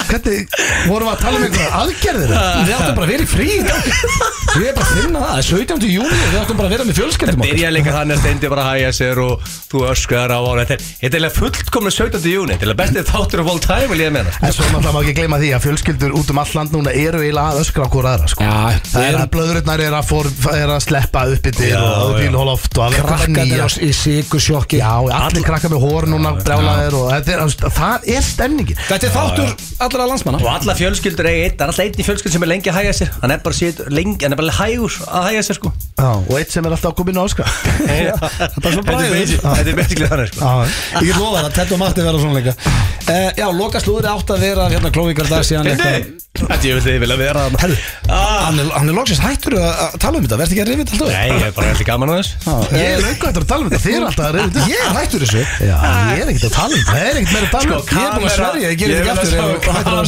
Hvernig, 0.10 0.40
vorum 0.90 1.08
við 1.08 1.14
að 1.14 1.22
tala 1.24 1.38
um 1.40 1.44
einhverja 1.48 1.72
aðgerðir? 1.80 2.34
Við 2.34 2.74
áttum 2.78 2.96
bara 2.98 3.06
að 3.06 3.12
vera 3.14 3.24
í 3.24 3.30
frí 3.34 3.48
Við 4.54 4.68
erum 4.68 4.78
bara 4.78 4.84
að 4.84 4.92
finna 4.94 5.20
það, 5.20 5.30
það 5.30 5.38
er 5.40 5.48
17. 5.50 5.88
júni 5.90 6.18
Við 6.24 6.38
áttum 6.44 6.58
bara 6.60 6.68
að 6.68 6.74
vera 6.76 6.86
með 6.88 6.98
fjölskyldum 7.00 7.40
okkar. 7.42 7.54
Byrja 7.54 7.70
líka 7.74 7.92
þannig 7.96 8.14
að 8.14 8.22
steindi 8.24 8.48
bara 8.54 8.64
að 8.64 8.70
hæja 8.74 8.92
sér 9.00 9.22
og 9.24 9.34
þú 9.72 9.78
öskar 9.90 10.30
á 10.34 10.40
ára 10.44 10.64
Þetta 10.64 10.76
er- 10.76 10.84
eiginlega 11.04 11.36
fullkomna 11.40 11.92
17. 11.94 12.28
júni 12.34 12.54
Þetta 12.54 12.70
er 12.74 12.80
bestið 12.84 13.06
þáttur 13.10 13.40
of 13.44 13.48
all 13.54 13.62
time 13.64 13.88
vil 13.94 14.02
ég 14.04 14.12
meina. 14.14 14.30
En 14.44 14.54
svo 14.54 14.64
náttúrulega 14.70 14.94
má 14.94 15.00
ekki 15.04 15.16
gleyma 15.18 15.38
því 15.42 15.50
að 15.58 15.64
fjölskyldur 15.68 16.12
út 16.20 16.30
um 16.34 16.42
all 16.44 16.54
land 16.60 16.70
núna 16.76 16.92
eru 16.94 17.24
eiginlega 17.24 17.50
að 17.54 17.62
öskra 17.64 17.88
hvora 17.94 18.14
aðra 18.18 18.28
sko. 18.30 18.42
Já, 18.44 18.54
Það 18.94 19.08
er 19.08 19.18
að 19.24 19.30
blöðurnar 19.34 19.80
er 19.88 19.94
að, 19.98 20.06
for, 20.12 20.26
er 20.54 20.70
að 20.76 20.82
sleppa 20.86 21.26
upp 21.34 21.50
yttir 21.50 21.70
Já, 21.74 21.82
og 21.82 22.20
Já, 24.84 25.18
allir 25.24 25.44
krakkar 25.48 25.74
þetta 29.94 30.04
Þetta 30.04 30.04
allra 30.04 30.12
landsmanna. 30.14 30.40
Og 30.44 30.50
alla 30.54 30.74
fjölskyldur 30.80 31.28
eiga 31.30 31.44
eitt, 31.48 31.56
það 31.58 31.64
er 31.64 31.72
alltaf 31.72 31.84
einn 31.86 32.00
í 32.02 32.06
fjölskyld 32.08 32.34
sem 32.34 32.44
er 32.44 32.50
lengi 32.50 32.72
að 32.72 32.78
hæja 32.80 32.94
sér. 32.98 33.10
Hann 33.22 33.34
er 33.36 33.42
bara, 33.46 33.58
sér, 33.58 33.82
lengi, 33.94 34.18
hann 34.26 34.34
er 34.34 34.40
bara 34.42 34.56
hægur 34.58 34.96
að 35.08 35.28
hæja 35.30 35.44
sér 35.48 35.60
sko. 35.60 35.72
Já, 36.00 36.10
og 36.18 36.34
eitt 36.40 36.52
sem 36.56 36.66
er 36.66 36.74
alltaf 36.76 36.92
að 36.92 36.98
koma 37.00 37.14
inn 37.14 37.22
á 37.22 37.26
öskra 37.28 37.46
Þetta 37.54 38.10
er 38.10 38.74
svo 38.74 38.82
Þetta 38.82 38.82
er 38.82 38.88
bræður. 38.90 39.36
þetta 39.44 39.70
er 39.70 39.78
basically 39.78 40.10
þannig 40.10 40.34
sko. 40.34 40.50
Ég 40.98 41.08
get 41.14 41.22
lofa 41.22 41.44
það, 41.46 41.54
Tett 41.60 41.72
og 41.78 41.80
Matti 41.84 42.08
verða 42.10 42.24
svona 42.26 42.42
líka. 42.42 42.56
Uh, 43.04 43.30
Já, 43.38 43.48
loka 43.54 43.80
slúður 43.84 44.10
átt 44.14 44.30
að 44.34 44.44
vera 44.48 44.68
hérna 44.74 44.92
Chloe 44.96 45.16
Kardashian 45.18 45.68
eitthvað. 45.70 46.12
Þetta 46.34 46.66
ég 46.66 46.74
vil 46.80 46.84
þið 46.84 46.96
vilja 47.04 47.18
vera. 47.20 47.42
Herru, 47.62 47.76
Ah. 48.10 48.48
hann 48.48 48.58
er, 48.60 48.68
hann 48.74 48.90
er 48.90 48.96
loksins 48.98 49.20
hættur 49.22 49.54
að 49.60 49.94
tala 50.02 50.18
um 50.18 50.24
þetta, 50.26 50.38
verður 50.42 50.54
ekki 50.54 50.64
að 50.64 50.70
rifið 50.72 50.90
alltaf 50.94 51.08
Nei, 51.14 51.30
ég 51.30 51.44
er 51.48 51.54
bara 51.56 51.68
heldur 51.70 51.88
gaman 51.88 52.10
á 52.10 52.14
þess 52.20 52.32
Ég 52.74 52.88
er 52.90 53.00
löngu 53.04 53.28
eftir 53.30 53.44
að 53.44 53.48
tala 53.52 53.62
um 53.64 53.70
þetta, 53.70 53.82
þið 53.84 53.94
er 53.94 54.06
alltaf 54.08 54.26
að 54.26 54.34
reyða 54.38 54.66
Ég 54.74 54.82
er 54.84 54.98
hættur 54.98 55.24
þessu. 55.24 55.44
Já, 55.64 55.78
ég 56.14 56.24
er 56.24 56.28
ekkert 56.34 56.48
að 56.50 56.56
tala 56.58 56.74
um 56.74 56.80
þetta, 56.82 56.90
það 56.90 57.00
er 57.04 57.16
ekkert 57.22 57.34
meira 57.34 57.46
að 57.48 57.54
tala 57.54 57.64
um 57.64 57.70
Ég 57.94 58.04
er 58.04 58.12
búin 58.18 58.28
að 58.28 58.34
sverja, 58.34 58.68
ég 58.74 58.78
gerir 58.82 58.98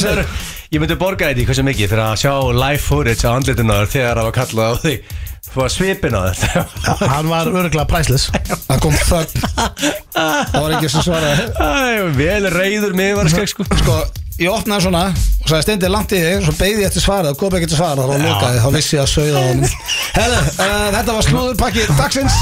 segja. 0.02 0.26
Ég 0.74 0.82
myndi 0.82 0.98
borga 0.98 1.30
þetta 1.30 1.42
í 1.44 1.46
hversu 1.46 1.64
mikið 1.66 1.92
fyrir 1.92 2.04
að 2.08 2.20
sjá 2.24 2.32
live 2.56 2.82
footage 2.82 3.22
á 3.22 3.30
andlitunar 3.36 3.90
þegar 3.90 4.18
það 4.18 4.28
var 4.28 4.36
kallað 4.40 4.66
á 4.66 4.74
því 4.82 4.94
Fá 5.56 5.66
svipin 5.72 6.12
á 6.12 6.20
þetta. 6.34 6.64
Hann 7.14 7.30
var 7.30 7.48
örgulega 7.48 7.86
priceless. 7.88 8.26
Það 8.66 8.80
kom 8.82 8.96
þögn. 8.98 9.44
Það 10.12 10.56
var 10.58 10.74
ekki 10.76 10.90
sem 10.92 11.04
svaraði. 11.06 11.46
Æ, 11.56 12.10
Vel 12.18 12.48
reyður 12.52 12.96
mig 12.98 13.14
var 13.16 13.30
skegg 13.32 13.52
sko. 13.54 13.66
Sko, 13.80 13.96
ég 14.36 14.52
opnaði 14.52 14.84
svona 14.86 15.02
og 15.46 15.50
sagði 15.52 15.62
steindi 15.62 15.88
langt 15.88 16.10
í 16.10 16.18
þig, 16.18 16.40
svo 16.42 16.52
beigði 16.58 16.82
ég 16.82 16.88
eftir 16.90 17.02
svarað 17.04 17.28
og 17.30 17.38
kom 17.38 17.54
ekki 17.54 17.68
til 17.70 17.76
svarað 17.78 18.08
og 18.10 18.18
lokaði, 18.18 18.58
þá 18.64 18.70
vissi 18.74 18.96
ég 18.96 19.02
að 19.04 19.10
sauða 19.12 19.38
á 19.38 19.42
honum. 19.46 19.74
Hefðu, 20.16 20.38
uh, 20.64 20.86
þetta 20.96 21.14
var 21.14 21.26
slúðurpakki 21.28 21.84
dagsins. 22.00 22.38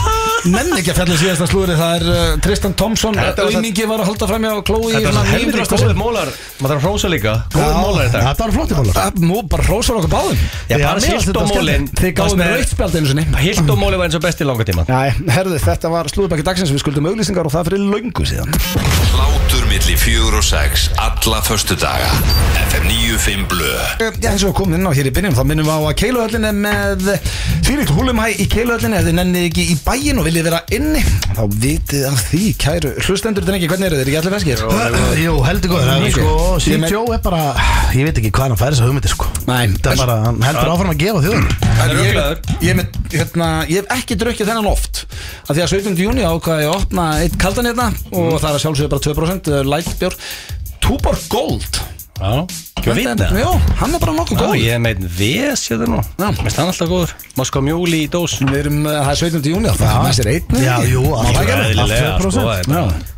Nenn 0.55 0.71
ekki 0.79 0.93
að 0.95 0.99
fjalla 1.03 1.19
síðasta 1.21 1.49
slúðuri, 1.51 1.77
það 1.77 1.93
er 1.99 2.07
uh, 2.15 2.23
Tristan 2.47 2.77
Thompson, 2.81 3.19
Þetta 3.19 3.29
var 3.29 3.53
það- 3.53 3.59
auðmingi 3.61 3.87
var 3.91 4.01
að 4.01 4.09
halda 4.09 4.29
fram 4.31 4.47
hjá 4.49 4.55
Chloe 4.71 4.89
í 4.89 4.95
Þetta 4.95 5.05
var 5.05 5.13
svona 5.13 5.27
svo 5.29 5.35
helviti 5.35 5.59
900 5.61 5.85
góður 5.85 6.01
mólar. 6.01 6.33
Maður 6.65 6.73
þarf 6.73 6.81
að 6.81 6.89
hrósa 6.89 7.13
líka. 7.13 7.35
Góður 7.53 7.77
mólar 7.85 8.09
í 8.09 8.13
dag. 8.15 8.25
Þetta 8.25 8.45
var 8.47 8.55
flotti 8.57 8.79
bólar 8.81 8.99
Það 8.99 9.23
Nú 9.29 9.43
bara 9.53 9.69
hrósar 9.69 10.01
okkur 10.01 10.13
báðum. 10.17 10.41
Já, 10.41 10.75
Já, 10.75 10.87
bara 10.89 11.05
mér 11.05 11.13
fannst 11.13 11.29
þetta 11.29 11.45
og 11.45 11.53
mólin 11.53 11.89
Þið 12.01 12.15
gáðum 12.23 12.41
mér 12.41 12.53
rautt 12.57 12.73
spjald 12.73 12.97
einu 12.99 13.13
sinni. 13.13 13.27
Hilt 13.45 13.69
og 13.75 13.81
móli 13.85 14.01
var 14.01 14.09
eins 14.09 14.17
og 14.17 14.25
best 14.25 14.41
í 14.41 14.49
langa 14.49 14.65
tíma. 14.69 14.87
Herðu, 14.89 15.61
þetta 15.69 15.93
var 15.93 16.09
slúðurpakki 16.13 16.47
dagsins, 16.49 16.73
við 16.73 16.85
skuldum 16.87 17.11
auglýsingar 17.13 17.45
og 17.49 17.53
það 17.53 17.69
fyrir 17.73 17.85
löngu 17.93 18.29
síðan 18.29 19.04
Hlátur 19.15 19.63
milli 19.71 19.95
fjögur 19.99 20.35
og 20.41 20.45
sex 20.45 20.89
Alla 20.99 21.39
förstu 21.43 21.75
daga 21.79 22.09
FM 22.71 22.87
95 22.89 23.45
Blö 23.49 23.71
Já, 24.01 24.31
eins 24.33 24.43
og 24.49 24.55
komum 24.59 24.75
inn 24.79 24.87
á 24.89 24.93
hér 24.97 25.07
í 25.07 25.13
byrjun 25.15 25.37
þá 25.37 25.45
minnum 25.47 25.69
við 25.69 25.77
á 25.77 25.79
að 25.87 25.95
Keiluhöllin 26.01 26.47
er 26.49 26.57
með 26.59 27.05
þvílíkt 27.67 27.93
húlumhæ 27.95 28.27
í 28.43 28.47
Keiluhöllin 28.51 28.97
ef 28.99 29.05
þið 29.07 29.17
nennið 29.21 29.47
ekki 29.51 29.67
í 29.71 29.77
bæin 29.87 30.19
og 30.19 30.27
viljið 30.27 30.49
vera 30.49 30.61
inni 30.75 31.03
þá 31.35 31.43
vitið 31.63 32.07
af 32.11 32.25
því, 32.33 32.43
kæru 32.65 32.93
hlustendur 33.07 33.47
þetta 33.47 33.59
ekki, 33.61 33.71
hvernig 33.71 33.89
eru 33.91 34.01
þeir 34.01 34.11
ekki 34.11 34.19
allir 34.21 34.35
feskir? 34.35 34.65
Jú, 35.23 35.37
heldur 35.47 35.73
góður 35.75 35.93
Ok. 35.95 36.11
sko, 36.17 36.35
Ég 36.59 36.67
Sýn 36.67 36.81
men- 36.85 36.93
Jó 36.95 37.05
er 37.15 37.23
bara, 37.25 37.43
ég 37.95 38.05
veit 38.09 38.19
ekki 38.21 38.31
hvað 38.35 38.49
hann 38.51 38.59
færi 38.61 38.75
þessa 38.75 38.89
hugmyndir 38.91 39.15
sko 39.15 39.31
Nei, 39.47 39.69
Það 39.79 39.93
er 39.95 40.03
bara, 40.03 40.19
hann 40.27 40.43
heldur 40.43 40.73
áfram 40.75 40.93
að 40.95 41.01
gefa 41.05 41.23
þjóðum 41.25 41.47
En 41.75 41.91
ég, 41.91 41.97
ruglaður. 41.99 42.39
ég, 42.51 42.69
ég, 42.69 42.77
með, 42.79 42.99
hérna, 43.15 43.49
ég 43.71 43.83
hef 43.83 43.95
ekki 43.99 44.19
drukkið 44.21 44.51
þennan 44.51 44.69
oft 44.71 45.05
af 45.49 45.57
því 45.57 45.63
að 45.65 45.73
17. 45.75 45.99
júni 46.05 46.23
ákvaði 46.25 46.65
ég 46.65 46.71
að 46.71 46.77
opna 46.79 47.07
eitt 47.25 47.35
kaldan 47.39 47.67
hérna 47.69 47.89
og 48.15 48.39
það 48.41 48.49
er 48.49 48.55
að 48.57 48.63
sjálfsögðu 48.65 48.93
bara 48.95 49.04
2% 49.05 49.53
lightbjór 49.71 50.17
Túborg 50.85 51.29
Gold 51.33 51.81
Já, 52.15 52.93
vinna 52.95 53.15
Já, 53.35 53.49
hann 53.81 53.95
er 53.97 53.99
bara 54.03 54.13
nokkuð 54.15 54.39
Já, 54.39 54.45
góð 54.47 54.59
ég 54.63 54.79
með 54.85 55.01
einn 55.01 55.09
VS 55.19 55.65
hérna 55.73 55.89
nú 55.91 56.03
Já. 56.05 56.29
Finnst 56.39 56.61
hann 56.61 56.71
alltaf 56.71 56.91
góður 56.93 57.15
Moskva 57.41 57.63
mjúli 57.67 58.05
í 58.05 58.11
dós 58.13 58.37
Við 58.45 58.61
erum, 58.61 58.79
uh, 58.87 59.01
það 59.03 59.11
er 59.15 59.21
17. 59.25 59.49
júni 59.51 59.73
Það 59.81 60.07
er 60.11 60.17
sér 60.21 60.31
einn 60.35 60.63
Já, 60.63 60.77
jú, 60.93 61.03
það 61.09 61.25
allt 61.25 61.41
ekki? 61.43 61.57
Eðlilega, 61.65 62.15
sko 62.15 62.31
2%. 62.31 62.39
það 62.39 62.55
er 62.55 62.71
bara- 62.71 63.13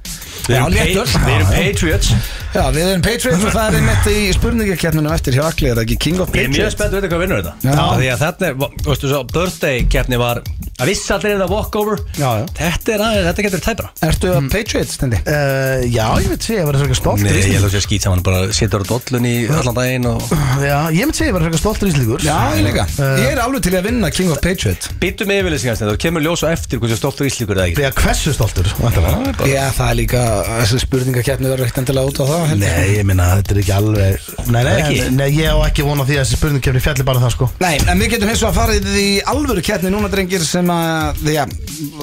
Við 0.46 0.54
Já, 0.54 0.60
erum 0.62 0.74
léttur. 0.76 1.12
pa- 1.12 1.20
við 1.26 1.34
erum 1.36 1.50
Já, 1.50 1.58
já. 1.58 1.66
Patriots 1.66 2.10
Já, 2.56 2.62
við 2.72 2.82
erum 2.86 3.02
Patriots 3.02 3.44
og 3.44 3.52
það 3.56 3.66
er 3.66 3.78
einmitt 3.80 4.06
í 4.12 4.18
spurningakeppninu 4.36 5.10
eftir 5.16 5.36
hjá 5.36 5.44
Akli, 5.50 5.68
er 5.72 5.74
það 5.76 5.84
ekki 5.88 5.98
King 6.06 6.20
of 6.22 6.30
Ég 6.30 6.36
er 6.36 6.48
mjög 6.48 6.52
Patriots? 6.54 6.76
spennt 6.78 6.94
að 6.94 7.00
veit 7.02 7.10
hvað 7.12 7.22
vinnur 7.26 7.42
þetta 7.42 7.54
Já. 7.66 7.74
Af 7.82 7.98
Því 8.00 8.10
að 8.14 8.22
þetta 8.24 8.46
er, 8.46 8.54
veistu 8.86 9.10
svo, 9.10 9.20
birthday 9.34 9.84
keppni 9.90 10.16
var 10.22 10.40
að 10.76 10.90
vissi 10.90 11.12
allir 11.14 11.32
er 11.34 11.40
það 11.42 11.52
walkover 11.54 12.00
Já, 12.20 12.28
já. 12.40 12.44
Þetta 12.58 12.92
er 12.96 13.04
aðeins, 13.06 13.26
þetta 13.30 13.44
getur 13.46 13.62
tæpra 13.66 13.90
Ertu 14.06 14.30
að 14.36 14.48
Patriots, 14.52 14.96
stendi? 14.98 15.20
Uh, 15.24 15.84
já, 15.88 16.06
ég 16.20 16.28
veit 16.32 16.46
segja, 16.46 16.60
ég 16.60 16.66
var 16.68 16.78
eitthvað 16.80 16.98
stoltur 17.00 17.24
Nei, 17.26 17.40
ég 17.54 17.62
lóks 17.64 17.76
að 17.78 17.84
skýt 17.86 18.06
saman 18.06 18.24
bara 18.26 18.42
situr 18.56 18.84
á 18.84 18.86
dollun 18.90 19.28
í 19.28 19.34
allan 19.48 19.78
daginn 19.78 20.08
og 20.10 20.26
Já, 20.66 20.76
ég 20.92 21.08
veit 21.08 21.16
segja, 21.20 21.30
ég 21.30 21.36
var 21.38 21.46
eitthvað 21.46 21.62
stoltur 21.62 21.90
íslíkur 21.92 22.26
Já, 22.26 22.36
ég 22.58 22.66
líka. 22.66 22.84
Ég 23.22 23.30
er 23.32 23.40
alveg 23.44 23.64
til 23.66 23.72
í 23.72 23.78
að 23.80 23.88
vinna 23.88 24.10
King 24.12 24.32
of 24.34 24.40
Patriots. 24.44 24.90
Býtum 25.00 25.28
með 25.30 25.40
yfirlýsingast 25.42 25.82
þetta 25.84 25.94
og 25.96 26.00
kemur 26.02 26.24
ljós 26.24 26.44
á 26.44 26.48
eftir 26.52 26.80
hversu 26.82 26.98
stoltur 27.00 27.28
íslíkur 27.28 27.58
það 27.60 27.70
ekki. 27.72 27.84
Já, 27.86 27.90
hversu 28.00 28.34
stoltur? 28.36 28.70
Væntanlega? 28.80 29.48
Já, 29.50 29.62
það 29.76 29.90
er 29.92 29.98
líka, 30.00 30.22
þessi 30.60 30.80
spurningakeppni 30.84 31.50
verður 31.52 31.68
ekkert 31.68 31.82
endilega 31.84 32.10
út 32.12 32.20
á 32.20 32.24
það 32.26 32.44
held 32.52 32.66
ég. 32.66 32.76
Nei, 32.76 32.88
ég 32.96 33.08
minna, 33.08 33.28
þetta 33.40 33.54
er 33.56 33.60
ekki 33.62 33.74
alveg 33.76 34.28
Nei, 34.46 34.62
nei, 34.62 34.72
Ekki? 34.80 34.98
en- 35.06 35.16
nei 35.20 35.28
ég 35.36 35.52
á 35.52 35.58
ekki 35.68 35.86
vona 35.86 36.06
því 36.08 36.16
að 36.16 36.22
þessi 36.24 36.40
spurningkefni 36.40 36.82
fjalli 36.84 37.06
bara 37.08 37.20
um 37.20 37.26
það 37.26 37.34
sko. 37.36 37.48
Nei, 37.62 37.74
en 37.86 38.02
við 38.02 38.12
getum 38.16 38.30
hins 38.32 38.42
vegar 38.44 38.56
farið 38.60 38.90
í 39.00 39.06
alvöru 39.34 39.64
keppni 39.66 39.92
núna 39.94 40.10
drengir 40.12 40.44
sem 40.46 40.65
að, 40.72 41.20
já, 41.34 41.44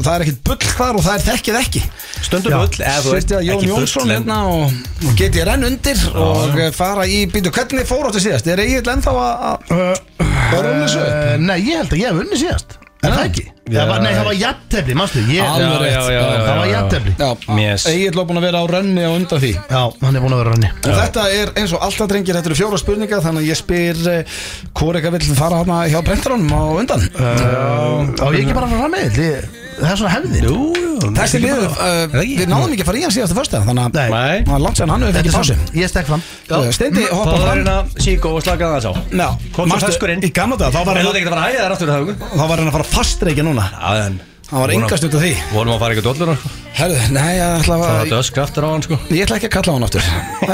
það 0.04 0.10
er 0.14 0.24
ekkert 0.26 0.42
bull 0.48 0.72
þar 0.78 1.00
og 1.00 1.06
það 1.06 1.16
er 1.20 1.26
þekkið 1.30 1.60
ekki 1.62 1.82
Stundum 2.24 2.54
Já, 2.54 2.58
bull, 2.62 2.84
eða 2.88 3.02
þú 3.04 3.14
veist, 3.18 3.34
Jón 3.48 3.66
Jónsson 3.68 4.06
en- 4.10 4.14
hérna 4.16 4.38
og, 4.48 4.78
og 5.08 5.16
get 5.20 5.36
ég 5.40 5.48
renn 5.50 5.66
undir 5.68 6.04
og 6.14 6.56
já. 6.60 6.70
fara 6.78 7.06
í 7.10 7.24
býtu 7.32 7.52
hvernig 7.56 7.88
fór 7.90 8.08
áttu 8.10 8.22
síðast 8.24 8.48
er 8.48 8.62
Egil 8.64 8.84
ennþá 8.94 9.12
að 9.12 9.44
að- 9.50 10.00
að 10.24 10.64
rúna 10.64 10.86
þessu 10.86 11.04
upp? 11.04 11.14
Uh, 11.14 11.36
Nei, 11.50 11.58
ég 11.68 11.82
held 11.82 11.92
að 11.94 12.00
ég 12.04 12.08
hef 12.14 12.24
unni 12.24 12.40
síðast 12.44 12.78
Er 13.04 13.12
það 13.12 13.26
ekki? 13.28 13.44
Það 13.64 13.90
var, 13.90 14.02
nei, 14.04 14.10
það 14.12 14.26
var 14.28 14.36
jafntefli, 14.38 14.96
manstu 15.00 15.22
ég, 15.24 15.40
Alveg 15.44 15.82
rétt. 15.82 15.94
já, 15.94 16.02
já, 16.12 16.20
já, 16.20 16.42
Það 16.44 16.58
var 16.60 16.68
já, 16.68 16.82
já. 17.24 17.60
Yes. 17.64 17.86
Egil 17.88 18.18
var 18.18 18.28
búin 18.30 18.40
að 18.42 18.46
vera 18.48 18.60
á 18.60 18.66
rönni 18.74 19.06
á 19.08 19.12
undan 19.12 19.42
því 19.44 19.52
Já, 19.56 19.82
hann 20.04 20.20
er 20.20 20.24
búin 20.26 20.36
að 20.36 20.42
vera 20.44 20.54
ranni 20.54 20.72
Og 20.84 21.00
þetta 21.00 21.26
er 21.40 21.54
eins 21.62 21.76
og 21.76 21.86
alltaf 21.88 22.12
drengir, 22.12 22.36
þetta 22.40 22.52
eru 22.52 22.60
fjóra 22.60 22.80
spurningar 22.82 23.24
Þannig 23.24 23.44
að 23.46 23.50
ég 23.50 23.60
spyr 23.60 24.04
uh, 24.04 24.38
hvort 24.76 25.00
eitthvað 25.00 25.18
vill 25.18 25.40
fara 25.40 25.64
hana 25.64 25.82
hjá 25.92 26.00
brentarunum 26.04 26.56
á 26.56 26.64
undan 26.84 27.08
Á 27.16 28.26
ég 28.36 28.44
ekki 28.44 28.56
bara 28.56 28.68
að 28.68 28.76
fara 28.76 28.82
fram 28.84 28.98
með 29.00 29.20
þér? 29.20 29.52
Það 29.84 29.92
er 29.94 30.00
svona 30.00 30.14
hefðin. 30.14 30.46
Jú, 30.48 30.58
jú 30.80 31.12
Þessi 31.14 31.40
liður, 31.44 31.66
uh, 31.68 31.88
Er 31.94 32.12
það 32.14 32.30
við 32.40 32.48
náðum 32.54 32.74
ekki 32.74 32.84
að 32.86 32.88
fara 32.90 33.00
í 33.00 33.04
hann 33.04 33.14
síðastu 33.14 33.36
fyrsta 33.38 33.60
Þannig 33.68 33.84
að 33.84 34.14
Nei. 34.14 34.44
Það 34.48 34.54
er 34.56 34.62
langt 34.64 34.80
sér 34.80 34.92
hann 34.94 35.04
hefur 35.04 35.18
fengið 35.18 35.34
er 35.34 35.48
svona, 35.50 35.68
ég 35.82 35.92
stekk 35.92 36.08
fram. 36.10 36.24
Uh, 36.48 36.68
Steindi 36.78 37.04
hoppa 37.10 37.24
Það 37.24 37.34
var 37.34 37.44
fram. 37.44 37.58
hérna 37.60 38.04
síkó 38.08 38.32
og 38.38 38.46
slaka 38.46 38.70
það 38.74 38.86
sá 38.86 38.92
Já, 39.20 39.28
Kom 39.52 39.66
svo 39.68 39.70
manstu, 39.74 39.90
feskur 39.92 40.14
inn. 40.16 40.24
Í 40.24 40.32
gamla 40.34 40.60
dag, 40.62 40.72
þá 40.72 40.80
var 40.88 41.00
En 41.00 41.04
þú 41.04 41.10
hann 41.10 41.10
ert 41.12 41.20
ekki 41.20 41.28
að 41.28 41.36
fara 41.36 41.44
að 41.44 41.50
hæða 41.52 41.66
þær 41.66 41.76
aftur 41.76 41.92
það 41.94 42.14
þá 42.24 42.46
var 42.54 42.62
hann 42.64 42.70
að 42.72 42.78
fara 42.78 42.88
fastreikja 42.94 43.44
núna. 43.50 43.66
Já, 43.74 44.06
en 44.08 44.22
Það 44.54 44.62
var 44.62 44.72
engast 44.76 45.06
út 45.08 45.16
af 45.18 45.22
því. 45.24 45.30
Volum 45.54 45.74
að 45.74 45.80
fara 45.82 45.94
ekki 45.96 46.04
dollur 46.06 46.36
sko. 46.38 46.50
Herðu, 46.78 46.98
nei, 47.16 47.30
ég 47.34 47.44
ætla 47.58 47.74
Það 47.74 47.82
var 47.84 47.96
að 48.04 48.12
dösk 48.14 48.40
aftur 48.44 48.66
á 48.66 48.70
hann 48.70 48.84
sko. 48.86 48.98
Ég 49.10 49.24
ætla 49.26 49.38
ekki 49.40 49.50
að 49.50 49.54
kalla 49.56 49.74
á 49.74 49.76
hann 49.80 49.86
aftur. 49.88 50.10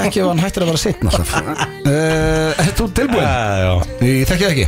Ekki 0.05 0.21
ef 0.23 0.29
hann 0.29 0.39
hættir 0.43 0.63
að 0.63 0.69
vera 0.71 0.81
sitt 0.85 1.03
náttúrulega 1.03 1.67
uh, 1.91 2.63
Ertu 2.63 2.87
tilbúin? 2.95 3.25
Já, 3.25 3.73
Ég 4.07 4.29
þekki 4.29 4.45
það 4.45 4.53
ekki 4.53 4.67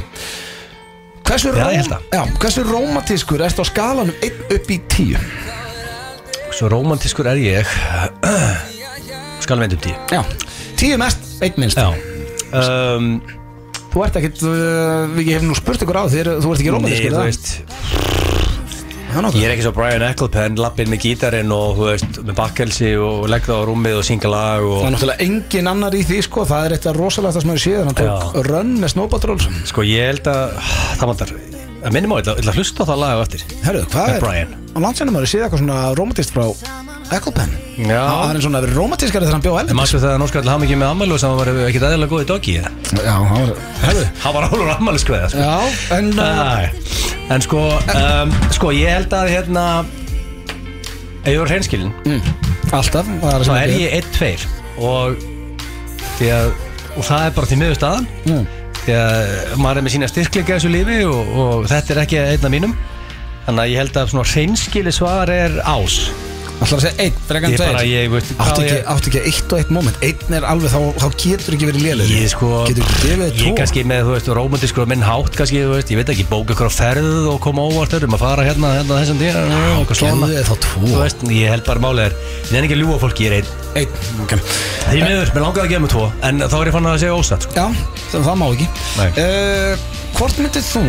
Hversu, 1.28 1.52
Já, 1.56 1.64
róm, 1.64 1.72
ég 1.72 1.82
held 1.82 1.92
það. 1.94 2.08
já, 2.12 2.22
hversu 2.42 2.64
rómatískur 2.68 3.44
ertu 3.46 3.64
á 3.64 3.66
skalanum 3.70 4.16
1 4.26 4.56
upp 4.58 4.72
í 4.72 4.78
10? 4.92 5.20
Svo 6.52 6.70
romantískur 6.72 7.30
er 7.32 7.40
ég. 7.40 7.76
Skal 9.44 9.62
við 9.62 9.78
um 9.78 9.84
tíu. 9.86 9.96
Já, 10.12 10.22
10 10.82 10.98
mest, 11.02 11.30
1 11.42 11.62
minnst. 11.62 11.80
Já. 11.80 11.94
Um, 12.52 13.14
Þú 13.92 14.06
ert 14.06 14.18
ekkit, 14.22 14.42
uh, 14.48 15.20
ég 15.20 15.34
hef 15.36 15.44
nú 15.44 15.56
spurt 15.58 15.82
ykkur 15.84 15.98
á 16.00 16.08
þér 16.08 16.30
Þú 16.40 16.52
ert 16.54 16.62
ekki 16.62 16.70
Nei, 16.70 16.76
rómatískur 16.78 17.12
þú 17.12 17.24
veist 17.28 17.48
Ég 19.12 19.44
er 19.44 19.52
ekki 19.52 19.64
svo 19.66 19.72
Brian 19.76 20.04
Ecclepen 20.08 20.56
Lappin 20.62 20.88
með 20.92 21.02
gítarinn 21.04 21.52
og 21.52 21.74
þú 21.80 21.88
veist 21.90 22.20
Með 22.24 22.36
bakkelsi 22.38 22.92
og 23.02 23.26
legg 23.32 23.44
það 23.48 23.60
á 23.60 23.64
rúmið 23.68 23.98
og 24.00 24.06
syngja 24.08 24.32
lag 24.32 24.62
Það 24.64 24.72
og 24.72 24.86
er 24.88 24.94
náttúrulega 24.96 25.26
engin 25.26 25.68
annar 25.72 25.98
í 26.00 26.04
því 26.08 26.20
sko 26.28 26.46
Það 26.48 26.68
er 26.70 26.76
eitthvað 26.78 27.00
rosalegt 27.02 27.36
það 27.36 27.44
sem 27.46 27.52
hefur 27.52 27.64
séð 27.66 27.82
Hann 27.90 27.98
tók 28.00 28.08
Já. 28.08 28.46
rönn 28.48 28.72
með 28.80 28.94
Snow 28.96 29.10
Patrol 29.12 29.38
Sko 29.68 29.84
ég 29.88 30.08
held 30.14 30.32
að 30.32 30.56
Það 31.02 31.12
vantar 31.12 31.36
að 31.82 31.96
minnum 31.96 32.12
á, 32.14 32.16
ég 32.22 32.28
ætla- 32.30 32.52
að 32.54 32.58
hlusta 32.62 32.86
á 32.86 32.90
það 32.92 33.00
lag 33.02 33.14
á 33.18 33.24
eftir 33.26 33.44
Herru, 33.66 33.80
hvað 33.90 34.12
er 34.16 34.20
Brian. 34.22 34.52
Á 34.72 34.78
landsænum 34.86 35.16
maður 35.18 35.32
séð 35.32 35.46
eitthvað 35.48 35.64
svona 35.64 35.80
rómatist 35.98 36.30
frá 36.36 36.44
Já. 37.82 38.00
Það 38.00 38.24
er 38.26 38.38
einn 38.38 38.44
svona 38.46 38.62
verið 38.64 38.78
rómatískari 38.80 39.28
þegar 39.28 39.36
hann 39.38 39.44
bjó 39.46 39.54
En 39.56 39.62
eldur 39.64 39.78
maður 39.80 40.02
það 40.04 40.14
að 40.14 40.20
Norskall 40.22 40.44
hafa 40.48 40.62
mikið 40.64 40.80
með 40.82 40.92
ammælu 40.94 41.20
sem 41.22 41.36
var 41.40 41.52
ekkit 41.68 41.86
eðlilega 41.88 42.12
góð 42.12 42.24
í 42.24 42.28
doggi? 42.32 42.56
Já, 43.02 43.14
hann 43.16 43.32
var 43.36 43.54
Herru. 43.82 44.06
Hann 44.24 44.36
var 44.38 44.48
álur 44.52 44.74
ammælu 44.76 45.02
sko. 45.02 45.20
Já, 45.36 45.54
en 45.98 46.12
uh, 46.16 46.66
En 47.32 47.46
sko, 47.46 47.62
um, 47.96 48.34
sko 48.56 48.74
ég 48.76 48.96
held 48.96 49.16
að 49.18 49.32
hérna 49.36 49.66
Ef 51.22 51.32
ég 51.34 51.40
var 51.44 51.52
hreinskilin 51.54 51.94
Alltaf 52.72 53.08
það 53.22 53.48
Þá 53.48 53.54
er 53.60 53.76
ég 53.78 53.96
1-2 54.02 54.34
Og 54.82 55.24
Því 56.18 56.34
að 56.38 56.52
Og 56.98 57.06
það 57.08 57.26
er 57.26 57.36
bara 57.36 57.48
því 57.48 57.58
miður 57.62 57.78
staðan. 57.80 58.08
Mm. 58.28 58.48
Því 58.82 58.96
að 58.98 59.54
maður 59.62 59.80
er 59.80 59.86
með 59.86 59.94
sína 59.94 60.10
styrkleika 60.12 60.52
í 60.52 60.56
þessu 60.58 60.72
lífi 60.74 60.98
og, 61.08 61.30
og 61.44 61.70
þetta 61.72 61.94
er 61.94 62.02
ekki 62.04 62.20
einn 62.20 62.48
af 62.50 62.52
mínum. 62.52 62.74
Þannig 63.46 63.64
að 63.64 63.72
ég 63.72 63.82
held 63.82 64.00
að 64.02 64.12
svona 64.12 64.26
hreinskili 64.34 64.94
svar 64.96 65.32
er 65.34 65.56
ás 65.64 66.02
Ætlar 66.62 66.78
að 66.78 66.84
segja 66.86 67.06
einn, 67.08 67.16
frekar 67.26 67.50
en 67.50 67.56
tveir? 67.58 67.78
ég, 67.90 68.10
veist, 68.14 68.32
Áttu 68.38 68.44
hvað 68.46 68.60
ekki, 68.62 68.76
ég- 68.76 68.90
áttu 68.92 69.10
ekki 69.10 69.22
eitt 69.32 69.54
og 69.56 69.58
eitt 69.62 69.72
moment? 69.74 69.96
Einn 70.06 70.36
er 70.38 70.46
alveg, 70.46 70.70
þá, 70.70 70.82
þá 71.02 71.08
getur 71.24 71.56
ekki 71.58 71.70
verið 71.72 71.86
lélega 71.88 72.20
Ég 72.22 72.30
sko 72.30 72.50
Ég 72.70 73.56
kannski 73.58 73.84
með, 73.90 74.04
þú 74.06 74.14
veist, 74.14 74.30
romantískur 74.38 74.90
minn 74.92 75.02
hátt 75.06 75.34
kannski, 75.40 75.64
þú 75.66 75.72
veist, 75.74 75.90
ég 75.90 75.98
veit 76.02 76.12
ekki, 76.14 76.26
bóka 76.30 76.54
ykkur 76.54 76.70
á 76.70 76.74
ferð 76.76 77.30
og 77.34 77.40
koma 77.42 77.66
óvart 77.66 77.96
um 77.98 78.14
að 78.18 78.22
fara 78.22 78.46
hérna, 78.46 78.76
hérna 78.78 79.00
þessum 79.02 79.18
tíma 79.24 79.42
og 79.42 79.82
eitthvað 79.82 80.02
svona. 80.04 80.30
Þú 80.62 81.02
veist, 81.02 81.26
ég 81.34 81.50
held 81.56 81.66
bara 81.66 81.82
málið 81.88 82.06
er 82.12 82.14
Ég 82.52 82.60
er 82.60 82.68
ekki 82.68 82.78
að 82.78 82.84
ljúa 82.84 83.00
fólki, 83.02 83.26
ég 83.26 83.32
er 83.32 83.42
einn. 83.42 83.50
Einn, 83.82 84.22
ok. 84.22 84.38
Því 84.92 85.02
miður, 85.02 85.34
mér 85.34 85.46
langaði 85.48 85.66
að 85.66 85.72
gefa 85.72 85.84
mig 85.86 85.94
tvo 85.96 86.06
En 86.28 86.44
þá 86.46 86.56
er 86.60 86.70
ég 86.70 86.76
fann 86.78 86.90
að 86.92 87.02
segja 87.02 87.18
ósatt, 87.18 87.48
sko. 87.48 87.58
Já, 87.58 87.66
það, 88.12 88.30
það 88.30 88.40
má 88.42 88.48
ekki 88.52 90.01
Hvort 90.18 90.38
myndir 90.42 90.64
þú 90.66 90.82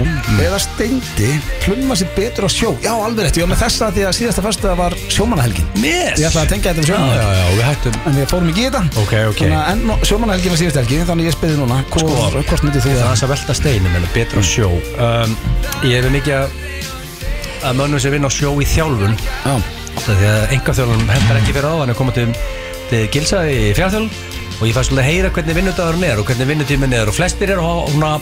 eða 0.42 0.58
steindi 0.60 1.28
plumma 1.62 1.96
sér 1.96 2.10
betur 2.16 2.44
á 2.44 2.50
sjó? 2.52 2.72
Já, 2.84 2.90
alveg 2.92 3.28
rétt, 3.28 3.38
ég 3.38 3.46
var 3.46 3.52
með 3.52 3.62
þessa 3.62 3.88
því 3.94 4.02
að 4.08 4.16
síðasta 4.18 4.44
fyrsta 4.44 4.74
var 4.78 4.96
sjómannahelgin. 5.12 5.68
Yes! 5.78 6.18
Ég 6.20 6.26
ætlaði 6.28 6.42
að 6.42 6.50
tengja 6.52 6.74
þetta 6.76 6.98
já, 7.30 7.46
við 7.52 7.62
hættum. 7.68 7.98
En 8.10 8.18
við 8.18 8.26
fórum 8.32 8.50
ekki 8.52 8.64
í 8.64 8.66
þetta 8.68 9.02
Ok, 9.02 9.14
ok. 9.30 9.40
Þannig 9.40 9.58
að 9.58 9.70
en 9.72 10.06
sjómannahelgin 10.10 10.54
var 10.54 10.60
síðasta 10.62 10.82
helgi 10.82 11.00
Þannig 11.08 11.24
að 11.24 11.30
ég 11.30 11.36
spyði 11.38 11.60
núna 11.62 11.78
Hvor, 11.92 12.04
Sko, 12.04 12.42
hvort 12.50 12.66
myndir 12.66 12.84
þú 12.84 12.92
Það 12.92 13.02
er 13.02 13.12
þess 13.12 13.26
að 13.26 13.32
velta 13.32 13.56
steinum 13.58 13.96
en 13.98 14.08
betur 14.16 14.42
á 14.42 14.44
sjó. 14.52 14.68
Um, 14.98 15.36
Ég 15.86 16.02
hef 16.02 16.12
mikið 16.12 16.36
að 16.42 16.60
að 17.62 17.76
mönnum 17.78 18.02
sem 18.02 18.10
vinna 18.14 18.26
á 18.26 18.32
sjó 18.34 18.52
í 18.58 18.66
þjálfun. 18.66 19.16
Já, 19.46 19.54
Það 20.02 20.20
því 20.20 20.30
að 20.32 20.54
enga 20.56 20.76
þjálfun 20.78 21.10
hendar 21.12 21.40
ekki 21.40 21.56
fyrir 21.56 21.68
á 21.70 21.74
Hann 21.78 21.92
er 21.92 21.98
komið 21.98 22.16
til, 22.18 22.28
til 22.90 23.02
gilsa 23.14 23.42
í 23.46 23.60
fjárþjálfun 23.78 24.08
Og 24.58 24.64
ég 24.68 24.74
fæ 24.76 24.82
svolítið 24.82 25.02
að 25.02 25.08
heyra 25.10 25.30
hvernig 25.36 25.58
vinnudagurinn 25.58 26.06
er 26.08 26.22
Og 26.22 26.26
hvernig 26.28 26.50
vinnutíminn 26.50 26.96
er. 26.96 27.10
Og 27.10 27.16
flestir 27.16 27.54
á 27.54 27.62
svona 27.62 28.16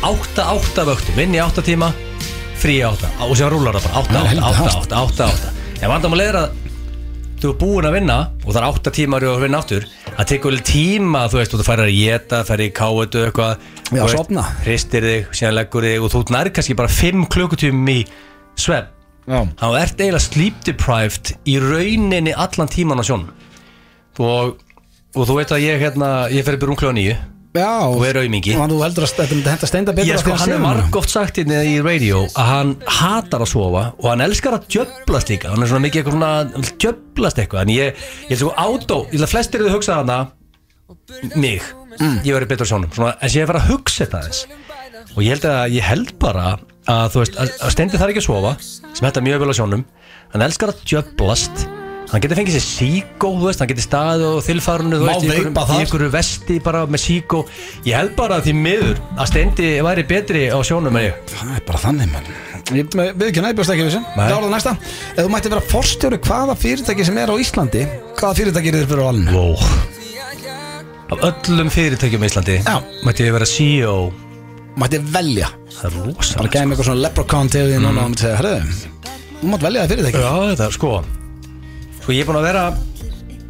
8-8 0.00 0.86
vöktum 0.88 1.18
Vinn 1.18 1.34
í 1.36 1.40
8 1.44 1.62
tíma, 1.66 1.90
frí 2.60 2.78
í 2.80 2.84
8 2.88 3.10
Og 3.26 3.36
sem 3.36 3.50
rúlar 3.52 3.76
það 3.76 3.88
bara. 3.90 4.00
8, 4.00 4.14
Það 4.14 4.16
er 4.16 4.24
8, 4.24 4.30
helviti 4.30 4.48
8, 4.48 4.56
hart. 4.56 4.94
8, 4.96 5.26
8, 5.28 5.50
8 5.78 5.84
En 5.84 5.92
vandamál 5.92 6.22
er 6.24 6.38
að 6.40 6.58
þú 7.40 7.50
er 7.50 7.56
búin 7.56 7.86
að 7.88 7.94
vinna 7.96 8.16
og 8.44 8.50
það 8.50 8.58
er 8.60 8.66
8 8.68 8.92
tímar 8.96 9.24
og 9.30 9.38
vinna 9.40 9.60
aftur 9.62 9.86
það 10.20 10.28
tekur 10.28 10.52
vel 10.52 10.62
tíma, 10.68 11.22
þú 11.32 11.38
veist, 11.40 11.54
þú 11.56 11.64
færir 11.64 11.86
að 11.86 11.94
geta 11.96 12.40
færir 12.44 12.66
í 12.66 12.72
káetu 12.76 13.22
eitthvað. 13.24 13.68
Já, 13.96 14.02
sofna. 14.12 14.42
hristir 14.66 15.06
þig, 15.06 15.30
síðan 15.38 15.56
leggur 15.56 15.86
þig 15.88 16.04
og 16.04 16.12
þú 16.12 16.22
nær 16.34 16.50
kannski 16.52 16.76
bara 16.76 16.92
5 16.92 17.26
klukkutímum 17.32 17.92
í 17.94 17.98
já. 18.60 18.80
Þá 19.60 19.66
ert 19.80 20.00
eiginlega 20.00 20.24
sleep 20.24 20.60
deprived 20.66 21.32
í 21.48 21.56
rauninni 21.62 22.34
allan 22.36 22.68
tíman 22.68 23.00
á 23.00 23.04
sjónum. 23.06 23.32
Og, 24.20 24.56
og 25.16 25.28
þú 25.28 25.36
veit 25.38 25.52
að 25.54 25.64
ég 25.64 25.80
hérna, 25.80 26.28
ég 26.32 26.44
fer 26.44 26.58
upp 26.58 26.66
í 26.66 26.68
rúmkljóða 26.68 26.96
nýju 26.98 27.16
Já, 27.50 27.82
og 27.82 28.02
er 28.06 28.20
aumingi 28.20 28.52
Og 28.54 28.68
þú 28.70 28.76
heldur 28.84 29.06
að 29.08 29.30
þetta 29.42 29.66
steinda 29.66 29.94
betur 29.94 30.12
Ég 30.12 30.20
sko, 30.22 30.34
að 30.36 30.42
hann 30.44 30.52
er 30.54 30.60
margótt 30.62 31.10
sagt 31.10 31.40
hérna 31.40 31.64
í 31.66 31.80
radio 31.82 32.20
að 32.38 32.46
hann 32.46 32.70
hatar 32.86 33.42
að 33.42 33.50
sofa 33.50 33.82
og 33.96 34.06
hann 34.06 34.22
elskar 34.22 34.54
að 34.54 34.68
djöblast 34.70 35.32
líka. 35.32 35.50
Hann 35.50 35.64
er 35.64 35.70
svona 35.72 35.82
mikið 35.88 36.04
eitthvað 36.04 36.68
djöblast 36.84 37.40
eitthvað. 37.42 37.64
En 37.64 37.72
ég, 37.74 38.04
ég 38.28 38.36
er 38.36 38.40
svo 38.44 38.52
átó 38.54 39.00
ég 39.08 39.16
held 39.16 39.26
að 39.26 39.32
flestir 39.34 39.64
eru 39.64 39.72
að 39.72 39.76
hugsa 39.80 39.98
hana 39.98 40.20
mig, 41.34 41.66
ég 42.22 42.30
verið 42.36 42.52
betur 42.52 42.70
á 42.70 42.70
sjónum 42.70 42.94
svona, 42.94 43.16
en 43.18 43.34
ég 43.34 43.42
er 43.42 43.58
að 43.58 43.68
hugsa 43.72 44.04
þetta 44.04 44.22
aðeins. 44.22 44.44
Og 45.16 45.20
ég 45.26 45.34
held 45.34 45.50
að 45.50 45.74
ég 45.74 45.90
held 45.90 46.14
bara 46.22 46.46
að 46.86 47.18
veist, 47.18 47.34
að, 47.34 47.50
að 47.66 47.74
stendi 47.74 47.98
þarf 47.98 48.14
ekki 48.14 48.22
að 48.22 48.28
sofa 48.30 48.54
sem 48.62 49.10
þetta 49.10 49.26
mjög 49.26 49.42
vel 49.42 49.50
á 49.50 49.58
sjónum. 49.58 49.86
Hann 50.30 50.46
elskar 50.46 50.70
að 50.70 50.86
djöblast 50.86 51.66
hann 52.10 52.22
getur 52.24 52.38
fengið 52.40 52.56
sér 52.56 52.64
síkó, 52.66 53.30
hann 53.46 53.70
getur 53.70 53.84
staðið 53.86 54.24
og 54.28 54.38
veist, 54.42 55.26
í 55.26 55.80
einhverju 55.80 56.10
vesti 56.12 56.58
bara 56.64 56.84
með 56.90 57.04
síkó 57.04 57.44
ég 57.86 57.96
held 57.96 58.16
bara 58.18 58.40
því 58.42 58.54
miður 58.58 59.02
að 59.16 59.30
stendi 59.30 59.68
væri 59.86 60.06
betri 60.08 60.46
á 60.50 60.58
sjónum 60.66 60.96
en 60.98 61.10
ég. 61.10 61.20
Það 61.30 61.52
er 61.58 61.66
bara 61.68 61.82
þannig, 61.86 62.14
menn 62.14 62.32
Ég 62.70 62.86
við 62.94 63.24
ekki 63.26 63.42
næbjast 63.42 63.72
ekki 63.74 63.86
við 63.88 63.94
sem. 63.96 64.04
Það 64.14 64.28
var 64.30 64.44
það 64.44 64.52
næsta. 64.52 64.72
Ef 65.16 65.24
þú 65.24 65.30
mætti 65.32 65.50
vera 65.50 65.62
forstjóri 65.72 66.18
hvaða 66.22 66.54
fyrirtæki 66.60 67.06
sem 67.08 67.18
er 67.18 67.32
á 67.32 67.36
Íslandi 67.42 67.82
Hvaða 68.20 68.36
fyrirtæki 68.38 68.70
er 68.70 68.76
þér 68.78 68.90
fyrir 68.92 69.02
á 69.02 69.06
valinu? 69.08 69.34
wow. 69.34 69.64
Af 71.10 71.24
öllum 71.26 71.72
fyrirtækjum 71.74 72.22
í 72.26 72.30
Íslandi 72.30 72.58
Já. 72.60 72.76
Mætti 73.06 73.26
ég 73.26 73.34
vera 73.34 73.48
CEO 73.48 73.96
Mætti 74.78 75.00
velja. 75.10 75.50
Það 75.80 75.88
er 75.88 75.96
rosa 75.98 76.38
Bara 76.38 76.52
gæði 76.54 76.66
mig 76.68 76.76
eitthvað 76.76 76.90
svona 76.92 77.06
leprechaun 77.08 77.50
til 77.50 77.66
því 77.66 77.80
núna 77.82 78.06
og 78.06 78.20
þú 79.40 79.54
mátt 79.54 79.64
velja 79.64 79.82
það 79.86 79.94
fyrir 79.94 80.06
þig 80.06 80.20
Já, 80.20 80.34
þetta 80.52 80.70
sko 80.76 80.92
Sko 82.00 82.16
ég 82.16 82.24
er 82.24 82.28
búin 82.28 82.40
að 82.40 82.48
vera 82.48 82.66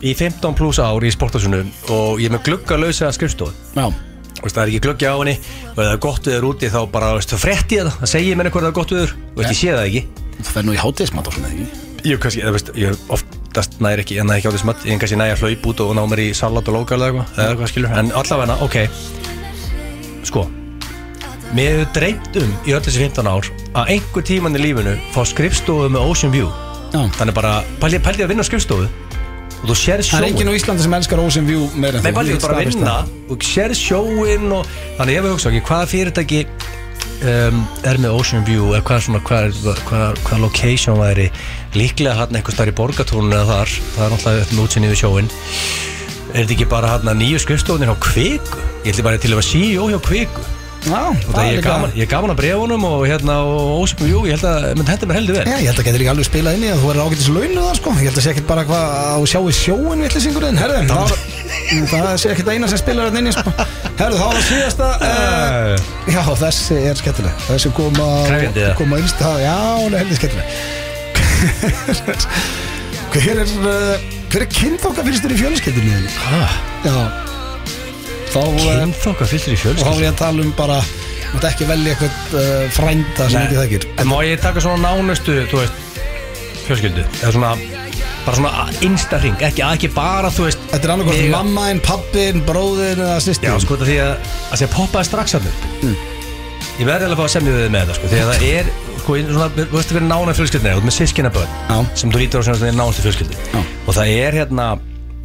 í 0.00 0.14
15 0.16 0.56
pluss 0.58 0.80
ár 0.82 1.04
í 1.04 1.10
sportasunum 1.12 1.68
og 1.94 2.22
ég 2.22 2.30
er 2.30 2.36
með 2.36 2.46
gluggalösa 2.48 3.10
skrifstofu. 3.14 3.52
Já, 3.76 3.88
Veist, 4.40 4.56
það 4.56 4.62
er 4.62 4.70
ekki 4.70 4.80
gluggi 4.86 5.04
á 5.04 5.14
henni 5.20 5.34
og 5.36 5.74
ef 5.74 5.84
það 5.84 5.90
er 5.92 6.00
gott 6.00 6.28
viður 6.30 6.46
úti 6.48 6.70
þá 6.72 6.80
bara 6.92 7.10
veist, 7.18 7.34
frétti 7.36 7.76
ég 7.76 7.84
það, 7.84 7.96
það 8.00 8.10
segir 8.14 8.38
mér 8.38 8.48
eitthvað 8.48 8.64
það 8.64 8.70
er 8.70 8.76
gott 8.78 8.94
viður 8.94 9.10
veist, 9.36 9.50
ég 9.50 9.58
sé 9.58 9.74
það 9.74 9.88
ekki. 9.90 10.02
Þú 10.40 10.54
fer 10.54 10.64
nú 10.64 10.72
í 10.72 10.78
hátíðismat 10.80 11.28
og 11.28 11.36
svona, 11.36 11.50
ekki? 11.50 11.88
ég, 12.08 12.20
kannski, 12.22 12.40
eða, 12.44 12.54
veist, 12.56 12.70
ég 12.80 13.02
oftast 13.12 13.76
næri 13.84 14.04
ekki 14.06 14.16
en 14.22 14.30
það 14.30 14.38
er 14.38 14.40
ekki 14.40 14.54
þessum 14.54 14.72
ég 14.88 15.02
kannski 15.02 15.18
næri 15.20 15.34
að 15.34 15.44
hlaup 15.44 15.68
út 15.72 15.82
og 15.84 15.92
ná 15.98 16.00
mér 16.08 16.22
í 16.24 16.30
salat 16.36 16.70
og 16.72 16.80
eitthvað, 16.80 17.04
eða 17.10 17.50
eitthvað 17.50 17.72
skilur 17.74 18.00
en 18.00 18.14
allavega, 18.22 18.56
ok. 18.64 18.78
Sko 20.30 20.46
mér 21.50 21.80
hefur 21.80 21.92
dreymt 21.98 22.36
um 22.40 22.50
í 22.62 22.74
öll 22.76 22.82
þessi 22.86 23.02
15 23.02 23.26
ár 23.28 23.52
að 23.74 23.94
einhver 23.96 24.26
tíman 24.26 24.56
í 24.56 24.62
lífinu 24.62 24.96
fá 25.10 25.24
skrifstofu 25.26 25.90
með 25.90 26.12
Ocean 26.12 26.32
View 26.32 26.48
Já. 26.90 27.00
þannig 27.18 27.34
bara, 27.36 27.52
pældi 27.82 27.98
pældi 28.02 28.24
að 28.26 28.32
vinna 28.34 28.42
á 28.42 28.48
skrifstofu? 28.50 28.88
Og 29.60 29.68
þú 29.68 29.74
sér 29.76 30.00
Það 30.00 30.22
er 30.22 30.26
enginn 30.30 30.46
sjóin 30.48 30.52
á 30.52 30.58
Íslandi 30.58 30.82
sem 30.86 30.94
elskar 30.96 31.20
Ocean 31.20 31.46
View 31.46 31.66
meira 31.76 31.98
en 31.98 32.04
Nei, 32.06 32.10
þú. 32.10 32.14
bara 32.16 32.26
Ég 32.26 32.32
líka 32.32 32.46
bara 32.46 32.54
að 32.54 32.60
staðfest 32.60 32.78
vinna. 32.78 32.94
Það. 32.96 33.30
og 33.30 33.48
sér 33.50 33.74
sjóin 33.76 34.52
og 34.56 34.66
þannig 34.98 35.14
ég 35.14 35.20
hef 35.20 35.30
hugsað 35.34 35.52
ekki 35.58 35.66
hvaða 35.68 35.90
fyrirtæki 35.92 36.40
um, 37.28 37.58
er 37.90 38.00
með 38.00 38.16
Ocean 38.16 38.44
View? 38.48 38.70
Eða 38.72 38.82
hvað, 38.88 39.02
svona, 39.06 39.20
hvað, 39.28 39.44
er- 39.50 39.82
hvað, 39.90 40.22
hvað 40.24 40.40
location 40.46 40.96
væri 41.02 41.26
líklega 41.76 42.16
hann 42.22 42.34
eitthvað 42.40 42.56
starf 42.56 42.72
í 42.72 42.76
borgatúrun 42.80 43.32
eða 43.36 43.46
þar, 43.52 43.74
það 43.96 44.04
er 44.06 44.14
náttúrulega 44.16 44.44
þetta 44.44 44.56
með 44.56 44.64
útsinni 44.64 44.88
við 44.94 45.00
sjóin 45.04 45.28
er 46.30 46.40
þetta 46.44 46.54
ekki 46.56 46.68
bara 46.70 46.94
hann 46.96 47.12
nýju 47.20 47.38
skrifstofunir 47.44 47.92
á 47.92 47.96
Kviku? 48.00 48.58
Ég 48.86 48.94
ætli 48.94 49.04
bara 49.04 49.18
til 49.20 49.32
að 49.34 49.40
vera 49.42 49.48
CEO 49.50 49.88
hjá 49.92 50.00
Kviku 50.08 50.42
Já, 50.80 51.00
það 51.28 51.44
ég 51.44 51.58
er 51.60 51.64
gaman, 51.66 51.90
ég 51.92 52.02
er 52.06 52.08
gaman 52.08 52.32
að 52.32 52.38
brefunum 52.40 52.84
og 52.88 53.02
hérna 53.04 53.34
og 53.44 53.82
Ocean 53.82 54.00
View, 54.06 54.22
ég 54.24 54.32
held 54.38 54.46
að 54.48 54.62
menn 54.78 54.88
þetta 54.88 55.04
mér 55.10 55.16
heldur 55.18 55.36
vel. 55.36 55.42
Já, 55.44 55.56
ég 55.60 55.68
held 55.68 55.80
að 55.82 55.86
getur 55.90 56.00
ekki 56.04 56.12
alveg 56.14 56.26
spilað 56.30 56.56
inn 56.56 56.64
í 56.64 56.70
að 56.72 56.78
þú 56.80 56.86
verður 56.88 57.04
ágættis 57.04 57.28
launu 57.34 57.60
það 57.66 57.74
sko. 57.80 57.90
Ég 58.00 58.06
held 58.08 58.16
að 58.16 58.24
sé 58.24 58.30
ekkert 58.32 58.48
bara 58.48 58.64
hvað 58.70 58.84
að 58.96 59.18
þú 59.20 59.26
sjáu 59.34 59.52
sjóin 59.60 60.04
vitlisingurinn 60.06 60.60
Herðu, 60.60 60.80
það, 60.88 60.96
var- 61.04 61.20
það 61.92 62.16
sé 62.24 62.32
ekkert 62.32 62.50
eina 62.54 62.66
sem 62.72 62.80
spilar 62.80 63.10
þetta 63.10 63.20
inn 63.20 63.28
í 63.28 63.34
sko. 63.36 63.50
Herðu, 64.00 64.16
það 64.22 64.30
var 64.32 64.44
síðasta 64.48 64.88
uh, 65.04 65.74
Já, 66.16 66.22
þessi 66.44 66.76
er 66.88 66.96
skemmtileg. 67.02 67.34
Þessi 67.50 67.68
koma, 67.76 68.08
Krefjandi, 68.30 68.64
eða? 68.64 68.76
koma 68.80 69.00
innst 69.04 69.20
það 69.20 69.36
Já, 69.44 69.56
hún 69.84 69.92
er 69.92 70.00
heldur 70.00 70.16
skemmtileg. 70.22 70.46
Hver 73.10 73.40
er 73.42 73.50
uh, 73.66 74.08
Hver 74.30 74.44
er 74.46 74.50
kynþokka 74.54 75.02
fyrstur 75.06 75.32
í 75.34 75.38
fjölskyldunni? 75.40 75.90
Já 76.06 76.46
Þá, 76.84 76.94
uh, 76.94 77.29
Kynþokka 78.30 79.26
fylltir 79.30 79.54
í 79.54 79.58
og 79.58 79.60
þá 79.60 79.64
fjölskyld 79.64 79.90
var 79.90 80.04
ég 80.04 80.12
að 80.12 80.20
tala 80.20 80.44
um 80.44 80.52
bara 80.58 80.80
Mátt 81.30 81.44
ekki 81.46 81.66
velja 81.68 81.92
eitthvað 81.94 82.32
uh, 82.40 82.64
frænda 82.74 83.26
sem 83.30 83.44
ekki 83.44 83.58
þekkir. 83.60 83.84
En 84.02 84.08
má 84.10 84.16
ég 84.26 84.40
taka 84.42 84.62
svona 84.64 84.80
nánustu, 84.82 85.36
þú 85.50 85.60
veist, 85.60 85.76
fjölskyldu? 86.66 87.04
Eða 87.20 87.30
svona, 87.36 87.50
bara 88.24 88.34
svona 88.40 88.64
insta 88.86 89.20
ring 89.22 89.38
Ekki, 89.46 89.62
ekki 89.62 89.90
bara, 89.94 90.32
þú 90.34 90.48
veist 90.48 90.64
Þetta 90.72 90.88
er 90.88 90.94
annað 90.96 91.10
hvort 91.12 91.30
mammainn, 91.36 91.82
pappin, 91.86 92.42
bróðin 92.48 92.98
eða 93.04 93.20
sýstin 93.22 93.50
Já, 93.52 93.54
sko 93.62 93.78
þetta 93.78 93.90
því 93.92 93.98
að 94.02 94.12
að 94.16 94.62
segja 94.62 94.72
poppaði 94.74 95.10
strax 95.10 95.38
að 95.38 95.48
upp 95.52 95.62
Ég 96.80 96.88
verði 96.88 97.06
alveg 97.06 97.14
að 97.14 97.20
fá 97.20 97.26
að 97.28 97.32
semja 97.36 97.54
þið 97.56 97.72
með 97.76 97.82
þetta 97.84 97.98
sko 98.00 98.10
Því 98.10 98.20
að 98.24 98.30
það 98.32 98.46
er, 98.50 98.70
sko, 99.04 99.18
svona, 99.30 99.50
þú 99.60 99.78
veist 99.78 99.94
hvernig 99.94 100.10
nána 100.10 100.36
fjölskyldin 100.40 100.70
er 100.70 100.78
Þú 100.78 100.82
ert 100.82 100.88
með 100.90 100.96
sískinaböð 100.98 101.50
Já. 101.70 101.76
Sem 102.02 102.14
þú 102.14 102.22
lítur 102.24 102.42
á 102.42 102.46
sem 102.46 102.58
svona 102.58 102.78
nánastu 102.80 103.04
fjölskyldu. 103.06 103.38
Já. 103.54 103.60
Og 103.86 103.96
það 104.00 104.12
er 104.18 104.38
hérna, 104.40 104.66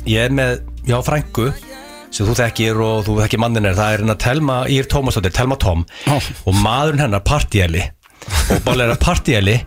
ég 0.06 0.28
er 0.28 0.36
með, 0.36 0.58
já, 0.86 0.98
frængu 1.06 1.50
sem 2.16 2.28
þú 2.28 2.36
þekkir 2.40 2.82
og 2.86 3.04
þú 3.08 3.18
þekkir 3.24 3.42
mannin 3.44 3.68
er 3.68 3.76
það 3.78 3.94
er 3.94 4.04
hérna 4.04 4.18
Telma 4.24 4.58
Ír 4.72 4.88
Tómasdóttir, 4.92 5.34
Telma 5.36 5.58
Tom. 5.60 5.84
Já. 6.08 6.16
og 6.48 6.58
maðurinn 6.62 7.06
hennar 7.06 7.24
Partjæli 7.28 7.84
og 8.54 8.62
bálega 8.66 8.96
Partjæli 9.02 9.60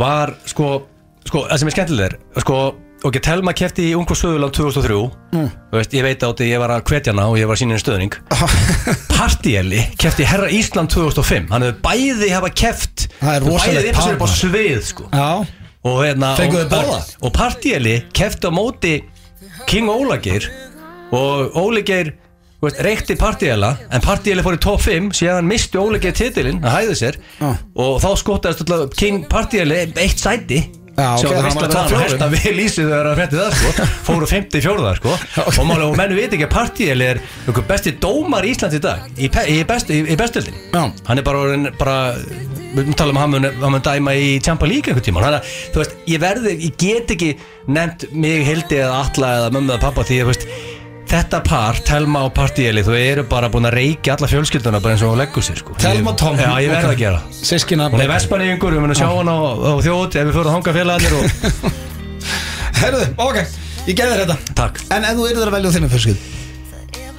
var 0.00 0.32
sko, 0.48 0.68
sko 1.28 1.44
það 1.48 1.60
sem 1.60 1.70
er 1.70 1.76
skemmtileg 1.76 2.14
er 2.16 2.44
sko, 2.44 2.60
ok, 3.04 3.18
Telma 3.24 3.52
kefti 3.56 3.90
í 3.90 3.96
Ungvar 3.98 4.18
Söðurland 4.18 4.56
2003 4.56 4.96
mm. 5.34 5.50
veist, 5.74 5.98
ég 5.98 6.06
veit 6.06 6.24
átti 6.24 6.48
ég 6.48 6.62
var 6.62 6.72
að 6.78 6.86
hvetja 6.88 7.12
hana 7.12 7.28
og 7.28 7.36
ég 7.40 7.50
var 7.50 7.60
síninu 7.60 7.82
stöðning 7.82 8.16
Partjæli 9.18 9.84
kefti 10.00 10.24
í 10.24 10.30
Herra 10.30 10.48
Ísland 10.54 10.94
2005 10.94 11.52
hann 11.52 11.68
hefur 11.68 11.84
bæði 11.84 12.32
hafa 12.32 12.52
keft 12.54 13.08
Það 13.20 13.34
er 13.34 13.46
rosalegt 13.50 13.76
bæði 13.76 13.92
upp 13.92 14.00
par, 14.00 14.08
á 14.08 14.20
maður. 14.22 14.34
svið 14.40 14.82
sko. 14.88 15.10
Já, 15.12 15.30
og 15.88 16.00
hérna 16.06 16.32
og, 16.40 17.14
og 17.20 17.36
Partjæli 17.36 17.96
kefti 18.16 18.48
á 18.48 18.52
móti 18.54 18.96
King 19.68 19.90
Ólagir 19.92 20.48
og 21.14 21.54
Ólegeir 21.56 22.12
veist, 22.62 22.80
reykti 22.84 23.16
Partjæla 23.18 23.74
en 23.94 24.04
Partjæli 24.04 24.44
fór 24.44 24.58
í 24.58 24.62
top 24.62 24.82
5 24.84 25.12
síðan 25.16 25.48
misti 25.48 25.80
Ólegeir 25.80 26.16
titilinn 26.16 26.60
að 26.64 26.80
hæða 26.80 26.98
sér. 27.02 27.20
Og 27.78 28.02
þá 28.02 28.10
skottaðist 28.20 28.66
alltaf 28.66 28.98
King 28.98 29.24
Partjæli 29.30 29.86
eitt 29.88 30.20
sæti. 30.20 30.66
Já, 30.98 31.12
ok, 31.14 31.28
það 31.30 31.36
var 31.38 31.44
að 31.46 31.72
það. 31.72 31.90
fjórum. 31.92 32.00
hægt 32.02 32.22
að 32.24 32.32
við 32.34 32.54
lýsið 32.56 32.88
þegar 32.88 33.06
að 33.06 33.18
frétti 33.20 33.36
það 33.38 33.52
sko. 33.54 33.84
Fóru 34.08 34.28
54 34.32 34.94
sko. 34.98 35.12
Og 35.52 35.68
máli 35.68 35.84
og 35.86 35.92
menn 36.00 36.14
veit 36.18 36.32
ekki 36.34 36.46
að 36.48 36.54
Partjæli 36.56 37.06
er 37.06 37.20
einhver 37.44 37.66
besti 37.68 37.92
dómar 38.02 38.46
í 38.46 38.50
Íslands 38.50 38.74
í 38.74 38.80
dag 38.82 39.04
í, 39.14 39.28
í, 39.30 39.58
best, 39.68 39.92
í, 39.94 40.00
í 40.02 40.16
bestöldin 40.18 40.56
Já. 40.74 40.88
hann 41.06 41.22
er 41.22 41.26
bara, 41.28 41.44
bara 41.78 41.96
við 42.74 42.90
tala 42.98 43.14
um 43.14 43.20
að 43.20 43.28
hann 43.28 43.70
mun, 43.76 43.78
dæma 43.86 44.16
í 44.18 44.32
Champa 44.42 44.66
League 44.66 44.90
einhvern 44.90 45.06
tíma 45.06 45.22
þannig 45.22 45.38
að 45.38 45.54
þú 45.76 45.82
veist, 45.84 45.94
ég 46.10 46.24
verði, 46.24 46.56
ég 46.66 46.74
get 46.82 47.14
ekki 47.14 47.30
nefnt 47.70 48.08
mig, 48.18 48.42
Hildi 48.48 48.82
eða 48.82 48.98
Alla 49.04 49.32
eða 49.38 49.54
mömmu 49.54 49.76
eða 49.76 49.84
pappa 49.86 50.06
því 50.08 50.18
að 50.18 50.26
þú 50.26 50.32
veist 50.32 50.50
þetta 51.08 51.40
par, 51.46 51.78
Telma 51.88 52.22
og 52.28 52.32
Partíeli 52.36 52.82
þú 52.86 52.94
eru 52.98 53.24
bara 53.28 53.48
búin 53.52 53.68
að 53.68 53.76
reykja 53.78 54.16
alla 54.16 54.28
fjölskylduna 54.30 54.80
bara 54.84 54.94
eins 54.96 55.04
og 55.06 55.12
hún 55.14 55.22
leggur 55.22 55.44
sér 55.44 55.60
sko. 55.62 55.76
Telma 55.80 56.12
Tom. 56.18 56.36
Já, 56.38 56.50
ég 56.62 56.72
verði 56.72 56.90
að 56.92 56.98
gera 57.00 57.20
Systkina 57.34 57.88
Hún 57.92 58.02
er 58.04 58.10
vespaníðingur, 58.12 58.76
við 58.76 58.84
munum 58.84 58.98
sjá 58.98 59.08
hann 59.08 59.30
á, 59.32 59.36
á 59.38 59.72
þjóð 59.84 60.18
ef 60.20 60.28
við 60.28 60.34
fyrir 60.36 60.50
að 60.50 60.56
hanga 60.56 60.74
félagarnir 60.76 61.14
og 61.18 61.24
Herðu, 62.82 63.06
ok, 63.24 63.38
ég 63.88 63.96
geði 63.98 64.10
þér 64.12 64.20
þetta. 64.22 64.36
Takk. 64.58 64.82
En 64.94 65.06
ef 65.08 65.16
þú 65.18 65.24
eru 65.30 65.40
þér 65.40 65.50
að 65.50 65.56
velja 65.58 65.72
þinni 65.74 65.90
fjölskyld? 65.94 66.26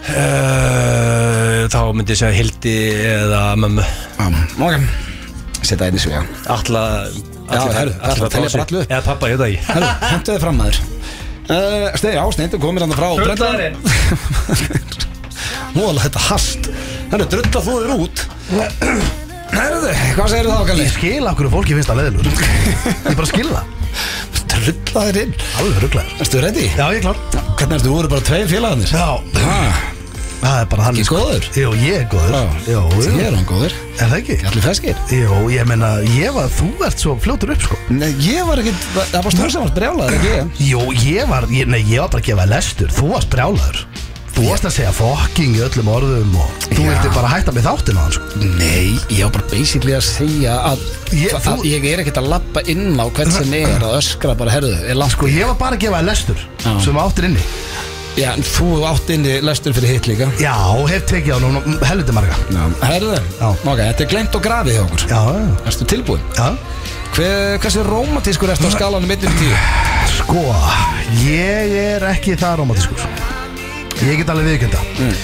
Uh, 0.09 1.65
Þá 1.69 1.79
myndi 1.93 2.15
ég 2.15 2.19
segja 2.21 2.37
Hildi 2.37 2.75
eða 3.09 3.41
mömmu. 3.59 3.83
Ok, 4.63 4.87
setja 5.59 5.89
einn 5.89 5.99
í 5.99 6.01
svega 6.01 6.23
Alla 6.49 6.83
Já, 7.49 7.61
herru, 7.73 7.93
það 7.97 8.31
telja 8.33 8.49
bara 8.53 8.65
allu 8.67 8.79
upp. 8.83 8.89
Eða 8.93 9.01
pappa, 9.09 9.29
ég 9.29 9.39
veit 9.39 9.41
það 9.41 9.51
ekki. 9.51 9.67
Herðu, 9.73 9.91
hentu 10.13 10.33
þið 10.35 10.43
fram 10.45 10.59
maður 10.61 10.81
uh, 11.49 11.89
Steini, 11.99 12.19
á, 12.21 12.25
sneindu 12.35 12.59
komir 12.61 12.85
hann 12.85 12.93
frá 12.95 13.09
Drullarinn. 13.19 13.79
Nú 15.75 15.85
alveg 15.89 16.05
þetta 16.07 16.21
hast 16.29 16.69
Herðu, 17.09 17.25
drullar 17.33 17.65
þú 17.65 17.75
þér 17.81 17.91
út. 18.05 18.23
Herðu, 19.49 19.93
hvað 20.13 20.31
segir 20.33 20.49
þá, 20.49 20.57
Kalli? 20.69 20.85
Ég 20.85 20.93
skil 20.93 21.25
af 21.25 21.37
hverju 21.39 21.51
fólki 21.55 21.77
finnst 21.77 21.89
það 21.89 22.01
leðilur 22.03 22.29
Ég 22.29 23.17
bara 23.17 23.29
skil 23.31 23.49
það. 23.49 23.75
Drulla 24.49 25.05
þér 25.09 25.21
inn. 25.23 25.37
Alveg 25.61 25.83
rugglaður 25.85 26.25
Erstu 26.25 26.41
ready? 26.43 26.65
Já, 26.75 26.85
ég 26.93 26.99
er 26.99 27.05
klár. 27.07 27.21
Hvernig 27.55 27.79
ertu, 27.79 27.87
þú 27.87 27.95
voru 27.95 28.11
bara 28.13 28.27
tveir 28.29 28.51
félagarnir? 28.51 28.93
Já, 28.93 29.87
það 30.41 30.57
er 30.61 30.67
bara 30.71 30.83
hann 30.87 30.99
Ekki 30.99 31.09
góður? 31.13 31.47
Jú, 31.59 31.71
ég 31.83 31.95
er 31.99 32.07
góður. 32.11 32.35
Já, 32.35 32.73
Jú, 32.73 32.81
Ég 33.03 33.13
jú 33.13 33.23
er 33.27 33.37
hann 33.37 33.47
góður. 33.49 33.75
Er 33.99 34.11
það 34.11 34.17
ekki? 34.21 34.37
Allir 34.49 34.65
feskir 34.65 35.01
Jú, 35.11 35.39
ég 35.53 35.65
meina, 35.69 35.89
ég 36.15 36.35
var, 36.35 36.49
þú 36.59 36.69
ert 36.87 36.99
svo 37.03 37.15
fljótur 37.19 37.53
upp, 37.55 37.65
sko. 37.67 37.79
Nei, 37.91 38.11
ég 38.23 38.45
var 38.47 38.61
ekkit 38.63 38.85
Það 38.99 39.23
var 39.27 39.35
stór 39.35 39.51
sem 39.55 39.65
varst 39.65 39.75
brjálaður, 39.79 40.19
ekki 40.19 40.35
ég? 40.35 40.53
Jú, 40.69 40.83
ég 41.05 41.27
var, 41.31 41.49
ég, 41.51 41.67
nei, 41.67 41.81
ég 41.83 41.99
var 42.05 42.13
bara 42.13 42.23
að 42.23 42.29
gefa 42.31 42.45
lestur. 42.53 42.93
Þú 42.95 43.11
varst 43.15 43.29
brjálaður. 43.33 43.81
Þú 44.39 44.43
varst 44.47 44.63
að 44.69 44.71
segja 44.77 44.91
fokking 44.95 45.55
í 45.57 45.61
öllum 45.65 45.87
orðum 45.91 46.35
og 46.39 46.51
þú 46.69 46.77
Já. 46.85 46.91
vildi 46.93 47.09
bara 47.11 47.31
hætta 47.33 47.51
með 47.51 47.65
þáttin 47.65 47.97
á 47.99 48.01
hann, 48.05 48.13
sko. 48.15 48.43
Nei, 48.55 48.85
ég 49.11 49.25
var 49.25 49.33
bara 49.35 49.49
basically 49.51 49.95
að 49.97 50.05
segja 50.07 50.53
að 50.69 50.85
Ég- 51.09 51.25
ég, 51.25 51.33
þú- 51.43 51.55
að 51.57 51.65
ég 51.67 51.87
er 51.91 52.03
ekkert 52.05 52.21
að 52.21 52.29
lappa 52.31 52.63
inn 52.71 52.95
á 52.95 53.05
hvern 53.09 53.31
sem 53.35 53.53
er 53.59 53.83
að 53.83 53.97
öskra 53.99 54.37
bara, 54.39 54.53
herðu, 54.55 54.71
er 54.87 54.95
langt 54.95 55.11
Sko, 55.17 55.27
ég 55.27 55.43
var 55.49 55.57
bara 55.59 55.75
að 55.75 55.83
gefa 55.83 55.99
lestur 56.07 56.39
Já. 56.63 56.71
sem 56.85 56.95
áttir 57.03 57.27
inni 57.27 57.43
Já, 58.17 58.33
en 58.35 58.43
þú 58.43 58.81
átt 58.89 59.09
inni 59.13 59.37
lestur 59.45 59.73
fyrir 59.77 59.93
hitt 59.95 60.07
líka 60.09 60.27
Já, 60.41 60.53
hef 60.89 61.05
tekið 61.07 61.35
á 61.35 61.39
nú 61.43 61.61
helviti 61.87 62.15
marga 62.15 62.35
Já. 62.51 62.63
Herðu, 62.89 63.15
Já. 63.37 63.47
ok, 63.53 63.79
þetta 63.79 64.03
er 64.05 64.09
glemt 64.11 64.35
og 64.35 64.43
grafið 64.43 64.75
hjá 64.75 64.81
okkur 64.83 65.05
Já, 65.11 65.21
Erstu 65.69 65.87
tilbúin? 65.87 66.23
já 66.35 66.49
Hver, 67.15 67.57
hversu 67.63 67.83
rómatískur 67.87 68.51
ertu 68.53 68.69
á 68.69 68.71
skalanum 68.73 69.09
1-10? 69.09 69.53
Sko, 70.19 70.43
ég 71.25 71.73
er 71.79 72.05
ekki 72.11 72.35
það 72.39 72.59
romantískur 72.63 73.07
Ég 74.03 74.19
get 74.21 74.29
alveg 74.33 74.51
viðkjönda 74.53 74.83
mm. 74.99 75.15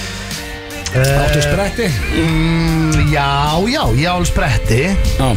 Áttu 0.96 1.42
spretti? 1.44 1.86
mm, 2.16 3.12
Já, 3.12 3.28
já, 3.68 3.82
ég 3.98 4.08
á 4.08 4.14
alveg 4.16 4.30
spretti 4.32 4.82
Já 5.18 5.30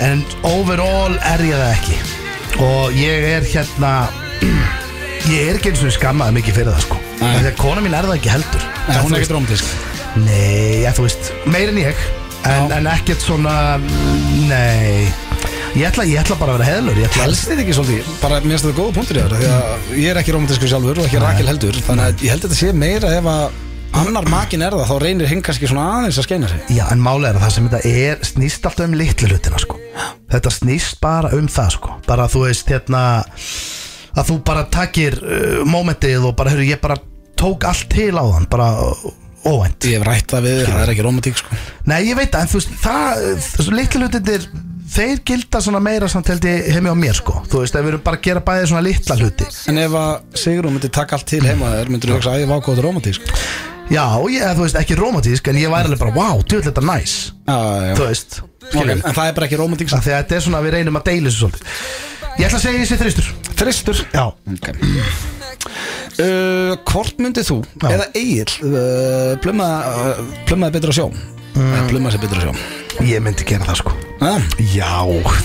En 0.00 0.22
overall 0.48 1.18
er 1.28 1.42
ég 1.44 1.60
það 1.60 1.72
ekki 1.76 1.98
Og 2.64 2.96
ég 2.96 3.26
er 3.36 3.46
hérna 3.52 3.94
Ég 5.28 5.50
er 5.50 5.58
ekki 5.58 5.70
eins 5.74 5.82
og 5.84 5.92
skammaði 5.94 6.38
mikið 6.40 6.56
fyrir 6.56 6.72
það 6.72 6.84
sko. 6.86 6.96
Nei. 7.20 7.34
Þegar 7.42 7.56
kona 7.60 7.82
mín 7.84 7.94
er 7.98 8.06
það 8.08 8.16
ekki 8.16 8.32
heldur. 8.32 8.62
Nei, 8.64 8.96
En 8.96 9.02
hún 9.04 9.10
þú 9.10 9.14
er 9.14 9.18
veist- 9.18 9.20
ekkert 9.20 9.36
rómatísk 9.36 9.64
Nei, 10.24 10.80
ja, 10.82 10.90
þú 10.96 11.02
veist, 11.06 11.28
meir 11.46 11.68
en 11.70 11.76
ég. 11.78 11.94
En, 12.50 12.72
en 12.72 12.86
ekkert 12.90 13.20
svona 13.22 13.78
Nei. 14.48 15.06
Ég 15.76 15.86
ætla, 15.86 16.02
ég 16.08 16.18
ætla 16.18 16.34
bara 16.40 16.54
að 16.54 16.58
vera 16.58 16.68
heðlur 16.72 16.96
Ég 16.98 17.06
ætla 17.10 17.26
Helst 17.28 17.46
þetta 17.46 17.62
ekki 17.62 17.74
svolítið, 17.76 18.06
bara 18.22 18.38
mér 18.42 18.54
finnst 18.56 18.64
þetta 18.66 18.78
góða 18.80 18.94
punktur 18.96 19.18
í 19.18 19.20
það 19.22 19.34
Því 19.36 19.50
að 19.54 19.98
ég 20.00 20.08
er 20.10 20.20
ekki 20.22 20.32
romantískur 20.34 20.70
sjálfur 20.72 20.98
og 20.98 21.06
ekki 21.06 21.20
Rakel 21.22 21.46
heldur 21.52 21.78
Þannig 21.86 22.06
að 22.08 22.24
ég 22.26 22.32
held 22.34 22.40
að 22.40 22.48
þetta 22.48 22.58
sé 22.58 22.72
meira 22.80 23.12
ef 23.20 23.28
að 23.30 23.58
annar 24.00 24.26
makin 24.32 24.64
er 24.66 24.74
það 24.80 24.88
Þá 24.90 24.96
reynir 25.04 25.30
hinn 25.30 25.44
kannski 25.46 25.68
svona 25.70 25.84
aðeins 26.00 26.18
að 26.18 26.26
skeina 26.26 26.48
sig. 26.50 26.64
Já, 26.74 26.84
en 26.94 27.04
málega 27.04 27.30
er 27.34 27.38
að 27.38 27.44
það 27.46 27.54
sem 27.58 27.68
þetta 27.70 27.92
er 28.02 28.26
snýst 28.32 28.66
alltaf 28.70 28.86
um 28.88 28.96
litlu 28.98 29.28
hlutina 29.30 29.58
sko. 29.62 29.78
Þetta 30.34 30.52
snýst 30.56 30.98
bara 31.02 31.32
um 31.38 31.48
það 31.50 31.70
sko. 31.76 31.94
bara 32.06 32.26
þú 32.30 32.44
veist 32.48 32.70
hérna 32.70 33.02
að 34.20 34.30
þú 34.30 34.38
bara 34.50 34.66
takir 34.72 35.18
uh, 35.20 35.60
momentið 35.68 36.28
og 36.30 36.36
bara, 36.38 36.54
heyrðu, 36.54 36.68
ég 36.70 36.82
bara 36.82 36.98
tók 37.40 37.66
allt 37.68 37.88
til 37.92 38.12
á 38.16 38.24
þann 38.24 38.48
bara 38.52 38.70
uh, 38.84 39.04
óvænt. 39.48 39.86
Ég 39.88 40.00
hef 40.00 40.08
rætt 40.08 40.34
það 40.34 40.48
við, 40.48 40.64
það 40.68 40.82
er 40.82 40.94
ekki 40.94 41.06
romantík 41.06 41.40
sko. 41.40 41.60
Nei, 41.88 42.00
ég 42.10 42.18
veit 42.18 42.32
það, 42.34 42.42
en 42.42 42.52
þú 42.52 42.60
veist, 42.60 42.74
það, 42.82 43.24
þessu 43.46 43.78
litlu 43.78 44.02
hlutinir 44.04 44.50
þeir 44.90 45.20
gilda 45.22 45.60
svona 45.62 45.80
meira 45.82 46.08
samt 46.10 46.28
held 46.32 46.46
ég 46.48 46.70
heimi 46.74 46.90
á 46.90 46.96
mér 46.98 47.14
sko, 47.14 47.40
þú 47.48 47.62
veist, 47.62 47.76
við 47.78 47.92
erum 47.92 48.04
bara 48.04 48.18
að 48.18 48.24
gera 48.26 48.42
bæði 48.44 48.70
svona 48.72 48.84
litla 48.84 49.16
hluti. 49.20 49.46
En 49.70 49.78
ef 49.78 49.98
að 50.00 50.40
Sigrún 50.42 50.74
myndi 50.74 50.90
taka 50.92 51.16
allt 51.16 51.28
til 51.30 51.44
heima 51.46 51.76
þér 51.76 51.92
Myndir 51.94 52.10
þú 52.10 52.18
hugsa 52.18 52.32
að 52.34 52.42
ég 52.42 52.50
var 52.50 52.64
góð 52.66 52.82
romantík 52.88 53.20
sko 53.20 53.38
Já, 53.90 54.04
ég, 54.30 54.44
þú 54.54 54.62
veist, 54.62 54.76
ekki 54.78 54.94
romantísk 54.98 55.48
en 55.50 55.58
ég 55.58 55.70
væri 55.72 55.90
alveg 55.90 55.98
bara, 55.98 56.14
wow, 56.14 56.42
djúvill 56.46 56.62
þetta 56.68 56.82
er 56.84 56.86
næs. 56.86 57.14
Þú 57.98 58.04
veist, 58.06 58.36
ok, 58.70 58.92
En 58.92 59.02
það 59.02 59.24
er 59.24 59.34
bara 59.34 59.48
ekki 59.48 59.58
romantík 59.58 59.90
sko. 59.90 59.98
Að 59.98 60.12
þetta 60.12 60.36
er 60.36 60.44
svona 60.44 60.60
við 60.62 60.76
reynum 60.76 61.00
að 61.00 61.08
deila 61.10 61.26
þessu 61.26 61.42
svolítið. 61.42 61.72
Ég 62.38 62.46
ætla 62.46 62.60
að 62.60 62.66
segja 62.68 62.86
sé 62.86 63.00
þristur 63.00 63.32
Þristur. 63.60 64.04
Já, 64.14 64.30
Ok. 64.54 64.72
Uh, 66.20 66.74
Hvort 66.88 67.20
myndið 67.20 67.48
þú 67.48 67.56
Já. 67.80 67.88
eða 67.94 68.06
Egil 68.18 68.46
uh, 68.66 69.34
plumma, 69.40 69.66
uh, 69.86 70.22
plummaði 70.48 70.76
betur 70.76 70.92
á 70.92 70.94
sjó 70.96 71.06
mm. 71.12 71.88
plummaði 71.90 72.16
sér 72.16 72.24
betur 72.24 72.40
á 72.40 72.42
sjó 72.44 73.06
ég 73.06 73.22
myndi 73.24 73.46
gera 73.48 73.64
það 73.68 73.78
sko. 73.80 73.92
Ja. 74.20 74.32
Já, 74.74 74.90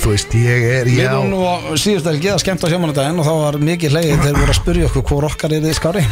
þú 0.02 0.12
veist, 0.12 0.34
ég 0.36 0.66
er 0.80 0.90
Við 0.90 1.08
vorum 1.08 1.30
nú 1.32 1.44
á 1.48 1.56
síðust 1.80 2.10
að 2.12 2.20
geða 2.26 2.42
skemmt 2.44 2.66
á 2.66 2.72
sjómanudaginn 2.72 3.22
og 3.22 3.28
þá 3.28 3.34
var 3.44 3.60
mikið 3.70 3.96
hlegið. 3.96 4.18
Þegar 4.26 4.42
voru 4.42 4.56
að 4.56 4.60
spurja 4.60 4.90
okkur 4.90 5.06
hvor 5.12 5.30
okkar 5.30 5.56
er 5.56 5.64
þið 5.64 5.78
skári 5.80 6.04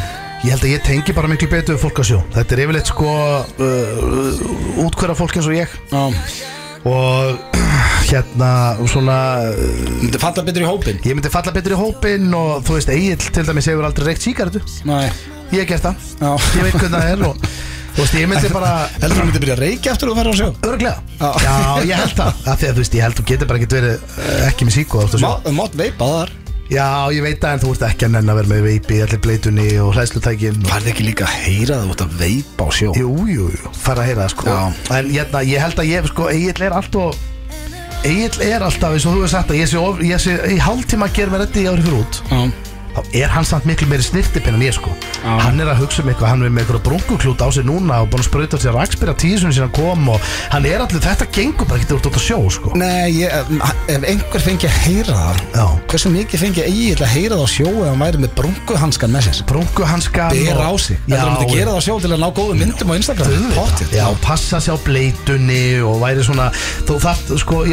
Ég 0.44 0.54
held 0.54 0.64
að 0.64 0.74
ég 0.74 0.88
tengi 0.88 1.18
bara 1.18 1.32
miklu 1.32 1.50
betur 1.52 1.76
við 1.76 1.84
fólk 1.84 2.00
á 2.00 2.04
sjó 2.08 2.22
Þetta 2.36 2.56
er 2.56 2.64
yfirleitt 2.66 2.94
sko 2.94 3.12
uh, 3.68 4.86
útkværa 4.86 5.18
fólk 5.20 5.40
eins 5.40 5.52
og 5.52 5.58
ég. 5.58 5.78
Já, 5.92 6.04
og 6.88 7.73
hérna 8.12 8.50
svona 8.92 9.18
uh, 9.50 9.84
myndi 10.02 10.20
falla 10.22 10.44
betur 10.48 10.66
í 10.66 10.68
hópin 10.68 11.00
ég 11.06 11.16
myndi 11.18 11.32
falla 11.34 11.54
betur 11.56 11.76
í 11.76 11.80
hópin 11.80 12.28
og 12.38 12.66
þú 12.68 12.78
veist, 12.80 12.92
Egil 12.94 13.30
til 13.30 13.46
dæmis 13.48 13.70
hefur 13.72 13.88
aldrei 13.88 14.12
reykt 14.12 14.26
sígaretu 14.26 14.64
Nei, 14.90 15.08
Ég 15.54 15.70
gert 15.70 15.86
það, 15.86 16.12
Já. 16.18 16.32
ég 16.58 16.68
veit 16.68 16.78
hvernig 16.80 16.94
það 16.98 17.10
er 17.14 17.26
og 17.28 17.48
þú 17.94 18.02
veist, 18.02 18.16
ég 18.18 18.30
myndi 18.32 18.54
bara 18.54 18.72
heldur 18.98 19.20
þú 19.20 19.26
myndi 19.28 19.42
byrja 19.44 19.58
að 19.58 19.64
reykja 19.68 19.92
eftir 19.94 20.10
að 20.10 20.14
þú 20.14 20.20
færi 20.20 20.32
á 20.34 20.36
sjó? 20.40 20.48
Örglega, 20.70 20.96
Já. 21.20 21.30
já, 21.46 21.58
ég 21.92 22.00
held 22.02 22.16
það. 22.18 22.40
Af 22.54 22.62
Því 22.64 22.70
að 22.70 22.74
þú 22.74 22.84
veist, 22.84 22.96
ég 22.98 23.06
held 23.06 23.20
þú 23.20 23.26
getur 23.32 23.52
bara 23.52 23.62
ekki 23.62 23.74
verið 23.76 24.08
uh, 24.18 24.48
ekki 24.48 24.70
með 24.70 24.80
síkó 24.80 25.04
þú 25.14 25.22
Má, 25.22 25.34
Mátt 25.60 25.78
veipa 25.78 26.10
þar. 26.16 26.34
Já, 26.74 27.12
ég 27.14 27.22
veit 27.22 27.42
það 27.44 27.54
en 27.54 27.62
þú 27.62 27.74
ert 27.76 27.84
ekki 27.90 28.08
að 28.08 28.14
nenn 28.16 28.32
að 28.32 28.38
vera 28.40 28.50
með 28.50 28.64
veipi 28.66 29.00
allir 29.04 29.20
bleitunni 29.22 29.66
og 29.84 29.92
hlæslutækin 29.94 30.62
og... 30.64 30.70
Færði 30.72 30.94
ekki 30.94 31.06
líka 31.06 31.28
að 31.28 31.36
heyra 31.44 31.78
það 31.82 31.92
út 31.94 32.04
að 32.06 32.16
veipa 32.24 32.66
á 32.66 32.70
sjó? 32.74 32.94
Jú, 32.98 33.12
jú, 33.30 33.50
jú, 33.54 33.74
fara 33.78 34.02
að 34.02 34.10
heyra 34.10 34.24
það 34.24 34.34
sko. 34.34 34.48
Já. 34.48 34.96
En 34.98 35.12
hérna, 35.12 35.44
ég 35.52 35.62
held 35.68 35.84
að 35.84 35.92
ég, 35.92 36.10
sko, 36.10 36.30
Egil 36.34 36.66
er 36.66 36.78
alltaf 36.80 37.20
Egil 38.04 38.42
er 38.44 38.64
alltaf, 38.66 38.92
eins 38.92 39.06
og 39.08 39.14
þú 39.14 39.22
hefur 39.22 39.32
sagt 39.32 39.52
að 39.54 39.62
ég 39.62 39.70
sé, 39.72 39.80
of, 39.80 40.02
ég 40.04 40.20
sé 40.20 40.34
í 40.52 40.58
hálftíma 40.60 41.08
að 41.08 41.14
gera 41.16 41.32
mér 41.32 41.46
þetta 41.46 41.62
í 41.62 41.68
ári 41.72 41.86
fyrir 41.86 42.00
út. 42.02 42.18
Já, 42.28 42.42
þá 42.94 43.02
er 43.24 43.32
hann 43.34 43.46
samt 43.48 43.66
miklu 43.66 43.88
meiri 43.90 44.04
snirtipinn 44.06 44.56
en 44.58 44.62
ég 44.66 44.76
sko. 44.76 44.92
Já. 45.24 45.38
hann 45.46 45.60
er 45.64 45.70
að 45.72 45.80
hugsa 45.84 46.04
um 46.04 46.10
eitthvað, 46.12 46.30
hann 46.34 46.44
er 46.46 46.52
með 46.54 46.64
eitthvað 46.66 46.84
brunkuklút 46.88 47.42
á 47.42 47.48
sig 47.56 47.66
núna 47.66 48.02
og 48.04 48.10
búin 48.12 48.22
að 48.24 48.28
sprauta 48.28 48.58
sér 48.60 48.76
rakspyrja 48.78 49.16
tísunni 49.22 49.56
síðan 49.56 49.72
kom 49.76 50.10
og 50.14 50.20
hann 50.54 50.66
er 50.68 50.84
allir, 50.84 51.02
þetta 51.04 51.28
gengur 51.34 51.68
bara 51.70 51.80
ekki 51.82 51.96
út 51.98 52.10
út 52.10 52.18
að 52.20 52.26
sjó 52.28 52.40
sko. 52.54 52.74
Nei, 52.78 53.10
ég, 53.24 53.32
ef 53.88 54.04
einhver 54.10 54.44
fengi 54.44 54.68
að 54.70 54.78
heyra 54.84 55.16
það 55.18 55.42
Já. 55.54 55.66
Hversu 55.94 56.12
mikið 56.14 56.44
fengi 56.44 56.66
Egil 56.68 56.98
að 57.00 57.14
heyra 57.16 57.38
það 57.40 57.46
á 57.46 57.50
sjó 57.54 57.70
ef 57.72 57.88
hann 57.90 58.04
væri 58.04 58.24
með 58.24 58.34
brunguhanskan 58.40 59.14
með 59.16 59.28
sér? 59.30 59.42
Brunkuhanskan 59.52 60.34
Ber 60.38 60.62
á 60.62 60.72
sig. 60.78 60.98
Já, 61.08 61.16
Þetta 61.16 61.30
myndi 61.30 61.46
og- 61.48 61.56
gera 61.58 61.72
það 61.72 61.80
á 61.80 61.84
sjó 61.88 61.96
til 62.04 62.12
að 62.14 62.20
ná 62.24 62.30
góðum 62.40 62.62
myndum 62.64 62.92
á 62.92 62.96
Instagram? 63.00 63.48
Pottið 63.58 63.96
Já, 63.98 64.06
passa 64.22 64.60
sér 64.64 64.76
á 64.76 64.80
bleitunni 64.84 65.64
og 65.86 66.02
væri 66.04 66.26
svona, 66.26 66.52
þú 66.88 67.00
þarft, 67.04 67.34
sko, 67.42 67.64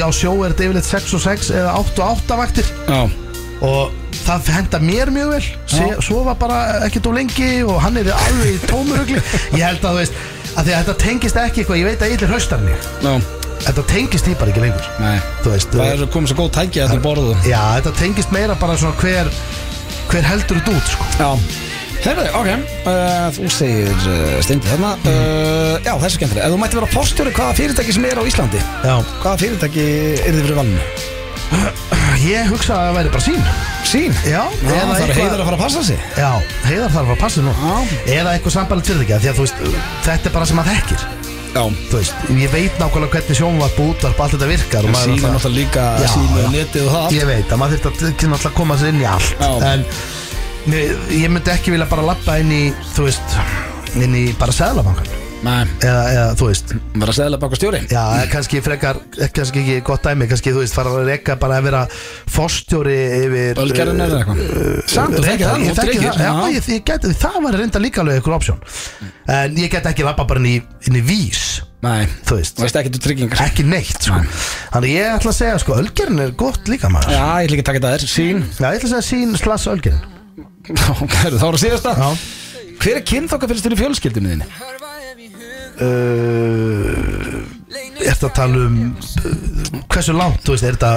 já, 3.61 3.69
sjó 3.69 3.69
þetta 3.69 3.69
yfirleitt 3.69 3.69
6 3.69 3.69
og 3.69 3.69
6 3.69 3.69
eða 3.69 3.69
8 3.69 3.69
og 3.69 3.69
8 3.69 3.69
vaktir 3.69 3.69
Já, 3.69 3.69
og 3.69 3.93
það 4.25 4.51
henda 4.57 4.81
mér 4.81 5.11
mjög 5.15 5.33
vel. 5.35 5.43
Se, 5.67 5.89
sofa 6.05 6.35
bara 6.39 6.61
ekkert 6.87 7.09
of 7.11 7.17
lengi 7.17 7.51
og 7.65 7.81
hann 7.85 7.99
er 8.01 8.11
alveg 8.15 8.55
í 8.55 8.61
tómurugli. 8.67 9.21
Ég 9.59 9.65
held 9.65 9.85
að 9.85 9.91
þú 9.91 9.97
veist, 9.99 10.21
að 10.55 10.65
því 10.65 10.75
að 10.75 10.81
þetta 10.81 10.97
tengist 11.05 11.41
ekki 11.41 11.63
eitthvað, 11.63 11.81
ég 11.81 11.89
veit 11.91 12.05
að 12.05 12.13
ég 12.15 12.25
er 12.25 12.35
haustarni 12.35 12.75
já, 12.75 13.13
þetta 13.67 13.87
tengist 13.95 14.29
því 14.29 14.37
bara 14.41 14.55
ekki 14.55 14.65
lengur. 14.65 14.93
Nei. 15.01 15.17
Þú 15.45 15.55
veist, 15.55 15.75
Það 15.77 15.91
er 15.95 16.13
komið 16.15 16.33
svo 16.33 16.39
góð 16.41 16.53
tæki 16.57 16.85
að 16.85 16.95
þú 16.95 17.01
borðu 17.05 17.35
já, 17.45 17.61
þetta 17.81 17.97
tengist 18.01 18.33
meira 18.35 18.57
bara 18.61 18.79
svona 18.81 18.97
hver 19.01 19.35
hver 20.11 20.25
heldur 20.27 20.59
þetta 20.63 20.79
út, 20.79 20.89
sko. 20.91 21.11
Já. 21.21 21.31
Herðu, 22.01 22.23
ok, 22.33 22.47
uh, 22.89 23.27
þú 23.37 23.49
segir 23.53 23.91
uh, 23.93 24.39
steindi 24.41 24.71
þarna 24.71 24.95
uh, 25.05 25.75
Já, 25.85 25.91
þessu 26.01 26.17
skemmtilega 26.17 26.47
Ef 26.47 26.55
þú 26.55 26.61
mætti 26.63 26.79
vera 26.79 26.89
postjóri 26.95 27.35
hvaða 27.37 27.59
fyrirtæki 27.59 27.93
sem 27.93 28.07
er 28.09 28.17
á 28.17 28.25
Íslandi? 28.25 28.63
Já, 28.89 28.95
Hvaða 29.21 29.37
fyrirtæki 29.43 29.85
er 30.17 30.33
þið 30.33 30.41
fyrir 30.47 30.61
valinu? 30.63 30.81
ég 32.25 32.49
hugsa 32.51 32.75
að 32.77 32.87
það 32.89 32.97
væri 32.99 33.13
bara 33.15 33.25
sín 33.25 33.43
Sín? 33.91 34.13
já, 34.25 34.43
Já, 34.45 34.71
það 34.71 34.91
eitthvað- 34.95 35.17
heiðar 35.17 35.41
að 35.41 35.47
fara 35.49 35.57
að 35.57 35.63
passa 35.65 35.83
sig. 35.83 35.99
Já, 36.17 36.31
heiðar 36.67 36.91
þarf 36.95 37.09
að 37.15 37.19
passa 37.19 37.41
nú. 37.43 37.53
Já. 37.59 37.77
Eða 38.21 38.35
eitthvað 38.37 38.55
sambælt 38.55 38.87
fyrir 38.91 39.07
því 39.09 39.31
að 39.31 39.35
þú 39.39 39.47
veist, 39.47 39.63
þetta 40.05 40.27
er 40.31 40.35
bara 40.37 40.47
sem 40.47 40.57
maður 40.61 40.77
þekkir. 40.77 41.01
Já. 41.51 41.65
Þú 41.91 41.97
veist, 41.97 42.15
ég 42.39 42.51
veit 42.53 42.79
nákvæmlega 42.79 43.11
hvernig 43.17 43.39
sjónvarp, 43.41 43.81
útvarp, 43.83 44.21
allt 44.21 44.33
þetta 44.37 44.47
virkar 44.53 44.85
og 44.87 44.95
sín 45.01 45.17
er 45.17 45.31
náttúrulega- 45.35 45.59
líka 45.59 45.83
Já, 46.01 46.09
sín 46.15 46.31
og 46.45 46.53
netið 46.55 46.87
og 46.87 46.93
það. 46.95 47.17
Ég 47.19 47.27
veit 47.27 47.49
að 47.51 47.59
maður 47.59 47.79
þurft 47.81 48.31
að 48.31 48.47
að 48.47 48.55
koma 48.55 48.77
sér 48.77 48.89
inn 48.89 49.01
í 49.01 49.09
allt. 49.11 49.35
Já. 49.41 49.63
En 49.73 49.85
ég 51.11 51.29
myndi 51.31 51.51
ekki 51.51 51.71
vilja 51.73 51.89
bara 51.89 52.03
lappa 52.03 52.39
inn 52.39 52.53
í, 52.53 52.75
þú 52.95 53.09
veist, 53.09 53.29
inn 53.97 54.15
í 54.15 54.33
bara 54.39 54.53
seðlabankan 54.53 55.07
Nei, 55.09 55.30
eða, 55.41 56.01
eða, 56.13 56.25
þú 56.37 56.49
veist, 56.51 56.75
vera 56.95 57.13
að 57.13 57.17
segla 57.17 57.39
baka 57.41 57.59
stjóri? 57.59 57.81
Já, 57.91 58.03
kannski 58.33 58.61
frekar, 58.65 58.99
kannski 59.37 59.63
ekki 59.63 59.79
gott 59.87 60.05
dæmi, 60.05 60.29
kannski, 60.31 60.53
þú 60.53 60.65
veist, 60.65 60.77
fara 60.77 60.93
að 60.93 61.09
reyka 61.09 61.37
bara 61.41 61.61
að 61.61 61.69
vera 61.71 61.81
forstjóri 62.35 62.99
yfir 63.21 63.63
Ölgerðin 63.65 64.05
eða 64.05 64.21
eitthvað? 64.21 64.45
Samt, 64.91 65.17
þú 65.17 65.25
þekkir 65.25 65.47
það, 65.47 65.65
þú 65.65 65.73
þekki 65.79 65.89
drikkir 65.89 66.19
það, 66.19 66.27
já, 66.27 66.53
ég, 66.57 66.69
ég 66.75 66.85
geti, 66.93 67.15
það 67.25 67.41
var 67.47 67.59
reynda 67.63 67.83
líka 67.83 68.05
alveg 68.05 68.21
einhver 68.21 68.37
option. 68.37 68.61
En 69.31 69.59
ég 69.61 69.73
get 69.73 69.89
ekki 69.91 70.07
lappa 70.07 70.27
bara 70.29 70.43
inn 70.43 70.51
í, 70.51 70.57
inn 70.91 71.01
í 71.01 71.05
vís 71.07 71.45
Nei, 71.81 72.05
Þú 72.29 72.37
veist, 72.37 72.59
þú 72.59 72.67
veist 72.67 72.77
ekki 72.77 72.91
til 72.93 73.01
tryggingar. 73.07 73.41
Ekki 73.41 73.65
neitt 73.65 74.05
sko. 74.05 74.19
Þannig 74.75 74.91
ég 74.99 75.15
ætla 75.15 75.33
að 75.33 75.39
segja, 75.39 75.61
sko, 75.63 75.79
ölgerinn 75.81 76.21
er 76.21 76.35
gott 76.37 76.69
líka 76.69 76.91
maður. 76.93 77.15
Já, 77.17 77.23
ég 77.41 77.49
ætla 77.49 77.57
ekki 77.57 77.65
að 77.65 77.71
taka 77.71 77.81
þetta 77.81 77.93
þér 77.95 78.13
Sín 78.13 78.43
Já, 78.45 78.67
ég 78.67 78.83
ætla 78.83 78.91
að 78.91 78.93
segja 78.93 79.07
sín 79.09 79.33
slass 79.41 79.71
ölgerinn 79.73 80.19
Þá 80.77 81.25
er 81.25 81.39
það 81.41 81.59
síðasta. 81.65 81.95
Hver 82.81 82.97
er 82.97 83.03
kynþokka 83.05 83.49
fyrir 83.51 83.61
styrir 83.61 83.81
fjölskyldinu 83.81 84.31
þinni? 84.35 84.47
Uh, 85.81 87.41
Ertu 88.01 88.27
að 88.27 88.35
tala 88.37 88.63
um 88.67 88.79
uh, 88.91 89.81
Hversu 89.91 90.15
langt, 90.17 90.41
þú 90.47 90.55
veist, 90.55 90.67
er 90.67 90.77
þetta 90.77 90.91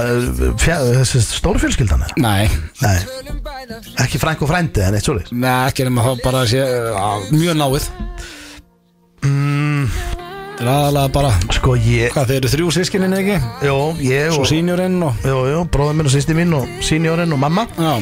þessi 0.99 1.21
stórfjölskyldan? 1.27 2.03
eða? 2.05 2.23
Nei, 2.23 2.45
Nei, 2.84 2.97
ekki 4.03 4.21
frænk 4.21 4.43
og 4.45 4.51
frændi 4.51 4.84
en 4.86 4.97
eitt 4.97 5.07
svoleiðis 5.07 5.34
Nei, 5.36 5.53
ekki 5.69 5.88
nema 5.88 6.05
þá 6.05 6.11
bara 6.23 6.43
sé 6.49 6.61
uh, 6.63 7.25
mjög 7.34 7.57
náið 7.59 7.89
mm, 9.25 9.88
Þetta 10.53 10.63
er 10.63 10.71
aðalega 10.75 11.13
bara 11.17 11.34
Sko, 11.57 11.75
ég 11.81 12.13
Hvað, 12.13 12.29
þeir 12.29 12.39
eru 12.41 12.53
þrjú 12.53 12.71
sískinin 12.77 13.17
ekki? 13.17 13.39
Jó, 13.67 13.77
ég 14.05 14.31
Svo 14.36 14.45
og 14.45 14.49
sínjurinn 14.51 14.99
og 15.07 15.27
Jó, 15.27 15.38
jó, 15.49 15.59
bróður 15.73 15.99
minn 15.99 16.09
og 16.11 16.15
sýsti 16.15 16.38
mín 16.38 16.53
og 16.59 16.69
sínjórinn 16.86 17.34
og 17.36 17.41
mamma 17.41 17.67
Já 17.73 17.93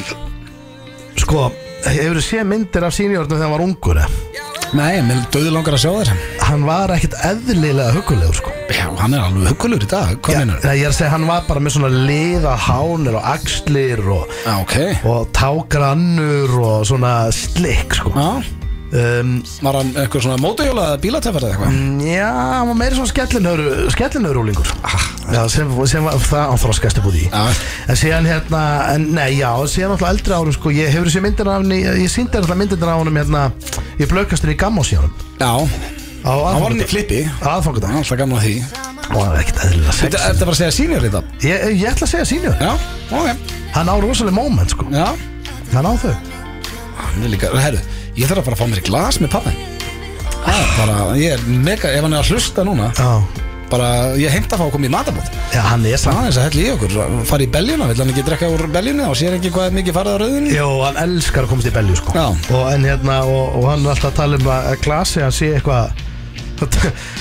Sko, 1.22 1.50
hefur 1.88 2.20
þú 2.20 2.24
séð 2.26 2.48
myndir 2.52 2.86
af 2.88 2.96
sínjórnum 2.96 3.36
þegar 3.36 3.48
hann 3.48 3.56
var 3.56 3.66
ungur 3.66 4.00
eða? 4.04 4.51
Nei, 4.72 5.02
mér 5.04 5.20
döðu 5.34 5.52
langar 5.52 5.76
að 5.76 5.82
sjá 5.84 5.92
þér. 5.98 6.12
Hann 6.48 6.62
var 6.64 6.94
ekkit 6.96 7.16
eðlilega 7.28 7.92
hugulegur 7.98 8.38
sko. 8.40 8.54
Já, 8.72 8.86
hann 9.02 9.16
er 9.18 9.26
alveg 9.26 9.50
huggulur 9.52 9.84
í 9.84 9.90
dag. 9.92 10.14
Hvað 10.24 10.38
Já, 10.38 10.40
mennur? 10.46 10.64
Ég 10.64 10.86
er 10.86 10.94
að 10.94 10.96
segja, 10.96 11.12
hann 11.12 11.28
var 11.28 11.44
bara 11.50 11.64
með 11.66 11.76
svona 11.76 11.90
liða 12.08 12.54
hánir 12.70 13.18
og 13.20 13.28
axlir 13.34 14.04
og, 14.16 14.32
Já, 14.46 14.54
ok. 14.64 14.78
og 15.12 15.28
tágrannur 15.36 16.56
og 16.64 16.88
svona 16.88 17.14
slikk 17.36 18.00
sko. 18.00 18.16
Já 18.16 18.61
um, 18.92 19.32
Var 19.62 19.78
hann 19.80 19.92
eitthvað 20.02 20.26
svona 20.26 20.38
mótuhjóla 20.42 20.86
eða 20.92 21.00
bílatefar 21.04 21.46
eða 21.48 21.54
eitthvað? 21.56 22.10
Já, 22.12 22.28
hann 22.32 22.68
var 22.72 22.78
meira 22.82 22.98
svona 22.98 23.12
skellinöru 23.14 23.68
skellinöruúlingur 23.96 24.72
Ah. 24.84 25.08
Já, 25.32 25.42
sem, 25.54 25.70
sem 25.88 26.04
var 26.04 26.18
það 26.20 26.46
hann 26.50 26.60
þroskast 26.66 27.00
upp 27.00 27.08
út 27.12 27.18
í 27.22 27.24
Já. 27.30 27.44
En 27.88 28.00
síðan 28.00 28.28
hérna, 28.28 28.62
en 28.96 29.06
nei, 29.16 29.30
já, 29.40 29.52
síðan 29.72 29.94
alltaf 29.96 30.10
eldri 30.12 30.36
árum 30.36 30.56
sko, 30.56 30.74
ég 30.76 30.92
hefur 30.92 31.08
þessi 31.12 31.24
myndir 31.24 31.48
af 31.52 31.62
henni, 31.62 31.82
ég 32.04 32.12
síndi 32.12 32.40
alltaf 32.42 32.58
myndir 32.60 32.82
af 32.84 33.00
honum 33.00 33.20
hérna, 33.22 33.46
ég 34.02 34.10
blökastur 34.12 34.52
í 34.52 34.58
gammós 34.60 34.92
hjá 34.92 35.00
honum 35.04 35.16
Já 35.40 35.54
Hann 36.22 36.38
var 36.38 36.54
hann 36.70 36.78
í 36.78 36.86
klippi. 36.86 37.24
Aðfangadag, 37.42 37.96
Alltaf 37.98 38.18
gaman 38.20 38.38
að 38.38 38.44
því. 38.46 38.52
Og 39.12 39.16
hann 39.24 39.32
er 39.32 39.40
ekkert 39.42 39.62
eðlilega 39.66 39.94
Þetta 39.98 40.20
sex 40.20 40.22
er 40.22 40.36
þetta 40.36 40.46
bara 40.46 40.54
að 40.54 40.60
segja 40.60 40.76
sínjur 40.76 41.08
í 41.08 41.10
það? 41.16 41.32
ég, 41.48 41.64
ég 41.80 41.88
ætla 41.90 42.06
að 42.06 42.12
segja 42.12 42.28
sínjör 42.30 42.62
Já, 42.62 42.74
ok. 43.18 43.56
Hann 43.74 43.90
á 43.90 43.96
rosalega 44.04 44.36
moment 44.38 44.76
sko, 44.76 44.86
Já. 44.94 45.08
Hann 45.74 45.90
á 45.90 45.94
þau. 46.04 46.14
Hann 47.02 47.26
er 47.26 47.34
líka, 47.34 47.50
herru, 47.58 47.82
ég 48.18 48.28
þarf 48.28 48.42
að 48.42 48.50
fara 48.50 48.58
að 48.58 48.62
fá 48.64 48.68
mér 48.72 48.82
í 48.82 48.88
glas 48.90 49.22
með 49.24 49.38
Það 50.42 50.58
er 50.58 50.70
bara, 50.80 50.98
ég 51.22 51.34
er 51.38 51.42
mega, 51.62 51.90
ef 51.94 52.02
hann 52.06 52.14
er 52.18 52.24
að 52.24 52.32
hlusta 52.34 52.64
núna 52.66 52.88
Já, 52.98 53.10
bara, 53.70 53.90
ég 54.20 54.34
heimta 54.34 54.56
að 54.58 54.62
fá 54.62 54.66
að 54.66 54.72
koma 54.74 54.88
í 54.88 54.92
matabót 54.92 55.28
Já, 55.54 55.62
hann 55.68 55.86
er 55.86 56.00
samt 56.02 56.18
aðeins 56.18 56.40
að 56.42 56.48
hella 56.50 56.64
í 56.64 56.72
okkur, 56.74 56.96
fara 57.30 57.46
í 57.46 57.50
beljuna 57.54 57.88
vill 57.92 58.00
hann 58.02 58.10
ekki 58.14 58.24
drekka 58.28 58.50
úr 58.56 58.64
beljunu 58.74 59.06
og 59.12 59.16
sér 59.20 59.38
ekki 59.38 59.52
hvað 59.54 59.70
er 59.70 59.76
mikið 59.78 59.98
farið 60.00 60.18
á 60.18 60.22
rauðinni 60.24 60.56
Jó, 60.58 60.68
hann 60.88 60.98
elskar 61.06 61.46
að 61.46 61.52
komast 61.54 61.70
í 61.70 61.76
belju 61.78 62.00
sko 62.02 62.16
og, 62.58 62.66
en, 62.74 62.88
hérna, 62.90 63.20
og, 63.30 63.56
og 63.62 63.70
hann 63.70 63.86
er 63.86 63.94
alltaf 63.94 64.10
að 64.10 64.18
tala 64.24 64.42
um 64.42 64.50
að 64.58 64.72
glasi 64.88 65.22
hann 65.24 65.36
sé 65.38 65.52
eitthvað 65.60 66.02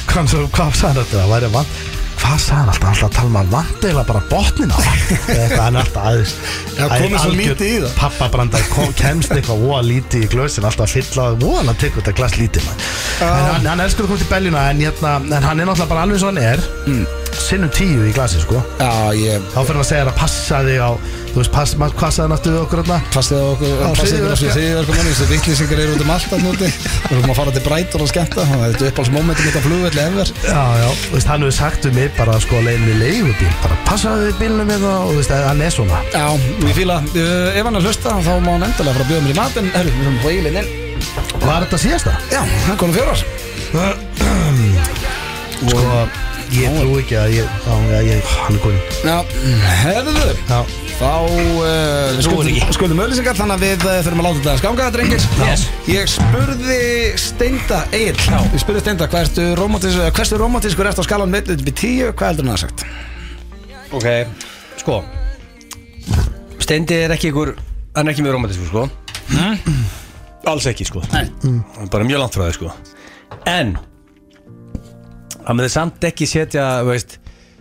hvað, 0.09 0.32
svo- 0.32 0.49
hvað 0.57 0.74
sagði 0.80 0.88
hann 0.88 0.99
þetta? 1.05 1.20
Það 1.20 1.34
væri 1.36 1.53
vant 1.59 1.99
Hvað 2.20 2.36
sagði 2.44 2.56
hann 2.60 2.70
alltaf? 2.70 2.88
Alltaf 2.90 3.06
að 3.08 3.14
tala 3.16 3.28
um 3.30 3.36
að 3.40 3.52
vant 3.54 3.84
eða 3.90 4.02
bara 4.10 4.20
botnin 4.30 4.72
á 4.74 4.78
það 4.78 4.98
Eitthvað, 5.34 5.62
hann 5.64 5.78
alltaf 5.80 6.08
aðeins 6.10 6.34
Já, 6.76 6.84
komið 6.92 7.16
svo 7.24 7.32
lítið 7.34 7.64
í 7.70 7.78
það. 7.84 7.94
Pappabrandar 8.00 8.66
kom, 8.74 8.92
kemst 9.00 9.32
eitthvað 9.34 9.62
voða 9.64 9.80
lítið 9.88 10.26
í 10.26 10.30
glösin 10.34 10.68
Alltaf 10.68 10.86
að 10.86 10.94
fylla 10.98 11.26
það 11.30 11.38
voða 11.44 11.58
hann 11.62 11.72
að 11.74 11.80
teka 11.84 12.00
þetta 12.00 12.16
glas 12.20 12.36
lítið 12.40 12.68
man. 12.68 12.84
En 13.20 13.48
hann, 13.50 13.70
hann 13.72 13.84
elskar 13.86 14.06
að 14.06 14.12
komast 14.12 14.26
í 14.26 14.30
beljuna 14.34 14.66
en, 14.74 14.84
hérna, 14.84 15.14
en 15.20 15.48
hann 15.48 15.64
er 15.64 15.70
náttúrulega 15.70 15.92
bara 15.94 16.04
alveg 16.06 16.22
svo 16.22 16.30
hann 16.32 16.42
er 16.44 16.68
Mm. 16.86 17.04
Sinnum 17.41 17.70
tíu 17.74 18.05
í 18.07 18.12
glasi 18.14 18.41
sko. 18.43 18.59
Já, 18.78 18.91
ég 19.16 19.43
Þá 19.55 19.59
fyrir 19.62 19.74
hann 19.76 19.83
að 19.85 19.89
segja 19.89 20.03
þér 20.05 20.11
að 20.12 20.18
passa 20.20 20.61
þig 20.66 20.81
á 20.83 20.91
Þú 21.31 21.37
veist, 21.39 21.53
pass, 21.55 21.72
ma- 21.78 21.87
hvað 21.95 22.11
sagði 22.11 22.24
hann 22.26 22.35
aftur 22.35 22.53
við 22.57 22.61
okkur 22.64 22.81
þarna? 22.83 22.97
passið 23.14 23.39
á 23.39 23.47
okkur, 23.55 23.70
Á 23.70 23.89
passið 23.95 23.95
ykkur 23.95 24.01
á 24.03 24.11
hryðjuverka- 24.11 24.35
þessu 24.41 24.55
þriðjörkumanni 24.57 25.11
þessu 25.11 25.26
vittlýsingar 25.31 25.78
eru 25.85 25.93
út 25.95 26.03
um 26.03 26.11
allt 26.11 26.33
að 26.35 26.41
núti 26.43 26.66
við 26.70 27.14
erum 27.14 27.31
að 27.31 27.39
fara 27.39 27.53
til 27.55 27.62
Brætor 27.66 28.03
og 28.03 28.09
skemmta 28.11 28.47
það 28.51 28.61
er 28.66 28.72
þetta 28.74 28.89
uppáhaldsmomentum 28.91 29.45
mitt 29.47 29.55
á 29.55 29.62
flugvelli 29.66 30.03
efer 30.07 30.28
Já, 30.43 30.64
já, 30.81 30.89
þú 31.05 31.14
veist, 31.14 31.28
hann 31.31 31.45
hefur 31.47 31.55
sagt 31.61 31.87
við 31.87 31.95
mig 32.01 32.11
bara 32.18 32.35
sko 32.43 32.55
leiðinni 32.66 32.97
leigubíl, 32.99 33.53
bara 33.62 33.78
passaðu 33.87 34.26
við 34.26 34.35
bílunum 34.43 34.66
við 34.74 34.81
það 34.83 34.99
og 34.99 35.11
þú 35.14 35.18
veist, 35.20 35.31
hann 35.47 35.62
er 35.62 35.70
svona. 35.70 35.99
Já, 36.11 36.26
ég 36.66 36.74
fíla, 36.81 36.97
uh, 36.99 37.55
ef 37.55 37.62
hann 37.62 37.74
er 37.76 37.81
að 37.81 37.87
hlusta 37.87 38.09
þá 38.11 38.33
má 38.43 38.51
hann 38.57 38.66
endilega 38.66 38.95
fara 38.99 39.05
að 39.07 39.11
bjóða 39.11 39.22
mér 39.22 39.31
í 39.31 39.39
matinn. 39.39 39.70
Herru, 39.70 39.91
við 39.95 40.03
erum 40.03 40.18
á 40.18 40.28
eilinn 40.35 40.59
inn. 40.64 40.70
Var 41.47 41.62
þetta 41.68 41.78
síðasta? 41.87 42.12
Já, 42.35 42.43
hann 42.66 42.76
konum 42.81 42.95
fjórar. 42.99 43.22
Sko, 45.61 45.78
ég 46.55 46.78
trú 46.80 46.98
ekki 47.01 47.16
að 47.20 47.34
ég, 47.36 47.51
já, 47.66 47.74
já, 47.90 47.98
ég, 48.07 48.30
hann 48.44 48.57
er 48.57 48.62
konin 48.64 48.80
Já, 49.05 49.16
herðu. 49.82 50.30
Já, 50.48 50.61
Þá 51.01 51.12
uh, 51.24 52.18
skuldum, 52.20 52.57
skuldum 52.76 52.98
auðlýsingar 53.01 53.38
þannig 53.38 53.57
að 53.57 53.62
við 53.64 53.84
uh, 53.86 53.94
þurfum 54.05 54.20
að 54.20 54.26
láta 54.26 54.40
þetta 54.40 54.57
skanga 54.61 54.88
drengir. 54.92 55.22
Yes. 55.46 55.62
Ég 55.88 56.11
spurði 56.12 56.80
Steinda 57.22 57.78
Egil. 57.96 58.16
Ég 58.53 58.61
spurði 58.61 58.82
Steinda 58.84 59.09
hversu 59.09 59.46
romantískur, 59.57 60.11
hversu 60.18 60.40
romantískur 60.42 60.90
eftir 60.90 61.07
á 61.07 61.09
skalan 61.09 61.32
með 61.32 61.55
við 61.62 61.72
tíu, 61.80 62.11
hvað 62.12 62.34
heldur 62.34 62.51
hann 62.51 62.59
að 62.59 62.64
sagt? 62.66 62.84
Ok, 63.96 64.07
sko 64.82 65.01
Steindi 66.61 67.01
er 67.03 67.16
ekki 67.16 67.32
ykkur 67.32 67.57
Hann 67.96 68.07
er 68.07 68.12
ekki 68.12 68.22
mjög 68.22 68.36
romantískur 68.36 68.68
sko. 68.68 68.84
Alls 70.51 70.66
ekki 70.70 70.84
sko. 70.86 71.01
Nei. 71.11 71.24
Hann 71.42 71.86
er 71.86 71.88
Bara 71.90 72.07
mjög 72.07 72.22
langt 72.22 72.36
frá 72.36 72.44
það 72.44 72.59
sko. 72.59 72.74
En 73.51 73.72
Hann 75.47 75.57
myndi 75.59 75.70
samt 75.72 76.05
ekki 76.11 76.28
setja 76.28 76.66
þú 76.82 76.93
veist, 76.93 77.16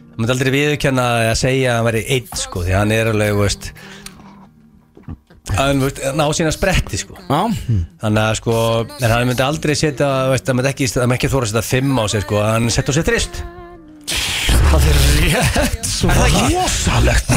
Hann 0.10 0.24
myndi 0.24 0.36
aldrei 0.36 0.52
viðurkenna 0.56 1.08
að 1.30 1.38
segja 1.40 1.72
að 1.72 1.80
hann 1.80 1.88
væri 1.90 2.04
einn 2.18 2.42
sko 2.42 2.66
Því 2.66 2.76
hann 2.76 2.96
er 2.96 3.12
alveg 3.14 3.36
þú 3.36 3.44
veist, 3.46 3.70
Hann 5.60 5.86
veist, 5.86 6.02
ná 6.14 6.26
sína 6.38 6.52
spretti 6.54 7.00
sko. 7.02 7.16
Já, 7.26 7.40
Þannig 8.04 8.26
að 8.26 8.36
sko 8.42 8.58
En 9.00 9.14
hann 9.14 9.30
myndi 9.32 9.46
aldrei 9.46 9.78
setja 9.80 10.12
þú 10.28 10.36
veist, 10.36 10.52
Hann 10.52 10.60
myndi 10.60 10.74
ekki, 10.74 10.92
hann 10.98 11.08
myndi 11.08 11.22
ekki 11.22 11.32
þóra 11.36 11.48
að 11.50 11.56
setja 11.56 11.68
fimm 11.72 11.96
á 11.98 12.06
sig 12.12 12.28
sko 12.28 12.44
Hann 12.44 12.70
setja 12.74 12.94
á 12.94 12.98
sig 13.00 13.10
þrist 13.10 13.42
það 14.70 14.86
er 14.90 14.98
rétt 15.24 15.88
svo 15.90 16.10
rosalegt? 16.14 17.30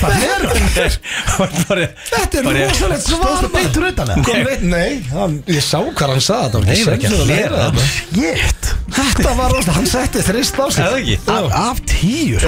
Það 0.00 0.14
hér? 0.20 0.46
Þetta 2.10 2.40
er 2.40 2.48
rosalegt 2.48 3.06
svar. 3.06 3.46
Nei, 4.66 4.90
hann, 5.12 5.38
ég 5.50 5.62
sá 5.64 5.78
hvað 5.86 6.16
hann 6.16 6.66
Nei, 6.66 6.74
ég 6.80 6.88
var 6.88 6.96
ekki 6.98 7.12
að 7.12 7.22
hlera 7.30 7.68
það. 7.68 7.94
Jétt 8.18 8.65
Þetta 8.86 9.32
var 9.34 9.50
rosalegt, 9.50 9.72
hann 9.76 9.88
setti 9.90 10.20
þrist 10.22 10.58
á 10.62 10.66
sig. 10.70 10.84
Er 10.84 10.92
það 10.92 10.98
ekki? 11.00 11.16
Af, 11.34 11.46
af 11.58 11.80
tíu. 11.90 12.38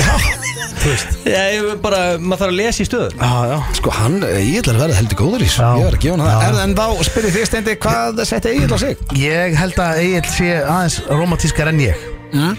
Ég 1.29 1.65
bara, 1.83 2.01
maður 2.23 2.39
þarf 2.45 2.53
að 2.53 2.55
lesa 2.55 2.85
í 2.85 2.87
stöðu 2.87 3.09
Já, 3.19 3.31
já. 3.51 3.57
Sko 3.81 3.91
hann, 3.97 4.15
ég 4.23 4.61
ætla 4.61 4.75
að 4.77 4.83
verða 4.85 4.99
heldur 5.01 5.19
góður 5.19 5.43
í 5.43 5.49
þessu. 5.49 5.65
Já. 5.65 5.71
Ég 5.81 5.89
var 5.89 5.97
að 5.97 6.05
gefa 6.05 6.15
hann 6.15 6.23
það. 6.29 6.39
Já. 6.39 6.49
En, 6.49 6.59
en 6.63 6.77
þá 6.79 7.09
spyrir 7.09 7.35
þig 7.35 7.49
Steindi, 7.51 7.75
hvað 7.83 8.23
setti 8.31 8.53
Egil 8.53 8.71
á 8.71 8.79
sig? 8.85 9.03
Ég 9.19 9.57
held 9.59 9.81
að 9.83 10.01
Egil 10.05 10.23
sé 10.37 10.51
aðeins 10.63 10.99
romantískar 11.11 11.73
en 11.73 11.83
ég. 11.83 12.07
Mm. 12.29 12.55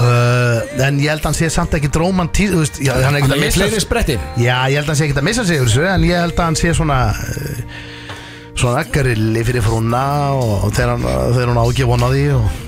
uh, 0.00 0.86
En 0.88 1.02
ég 1.04 1.12
held 1.12 1.20
að 1.20 1.28
hann 1.28 1.38
sé 1.42 1.50
samt 1.52 1.76
ekki 1.76 1.92
romantísk 2.00 2.54
Þú 2.56 2.62
veist, 2.64 2.80
já, 2.86 2.92
hann 2.96 3.18
er 3.20 3.20
Hann 3.20 3.20
ekki 3.20 3.30
að 3.30 3.36
er 3.36 3.42
í 3.42 3.44
missa 3.44 3.60
fleiri 3.60 3.84
spretti. 3.84 4.16
Já, 4.40 4.56
ég 4.72 4.80
held 4.80 4.86
að 4.86 4.92
hann 4.94 5.00
sé 5.02 5.08
ekki 5.10 5.18
að 5.20 5.28
missa 5.28 5.44
sig 5.50 5.60
úr 5.60 5.68
þessu 5.68 5.86
En 5.90 6.08
ég 6.08 6.24
held 6.24 6.36
að 6.38 6.48
hann 6.48 6.58
sé 6.62 6.72
svona 6.78 6.98
uh, 7.12 7.62
Svona 8.54 8.84
ekkarilli 8.86 9.44
fyrir 9.50 9.64
frúna 9.66 10.02
Og, 10.38 10.52
og 10.68 10.74
þegar 10.78 10.94
hann, 10.96 11.06
þegar 11.36 11.52
hann 11.52 11.62
ágif 11.66 11.90
von 11.92 12.06
á 12.06 12.10
því 12.14 12.26
og... 12.38 12.58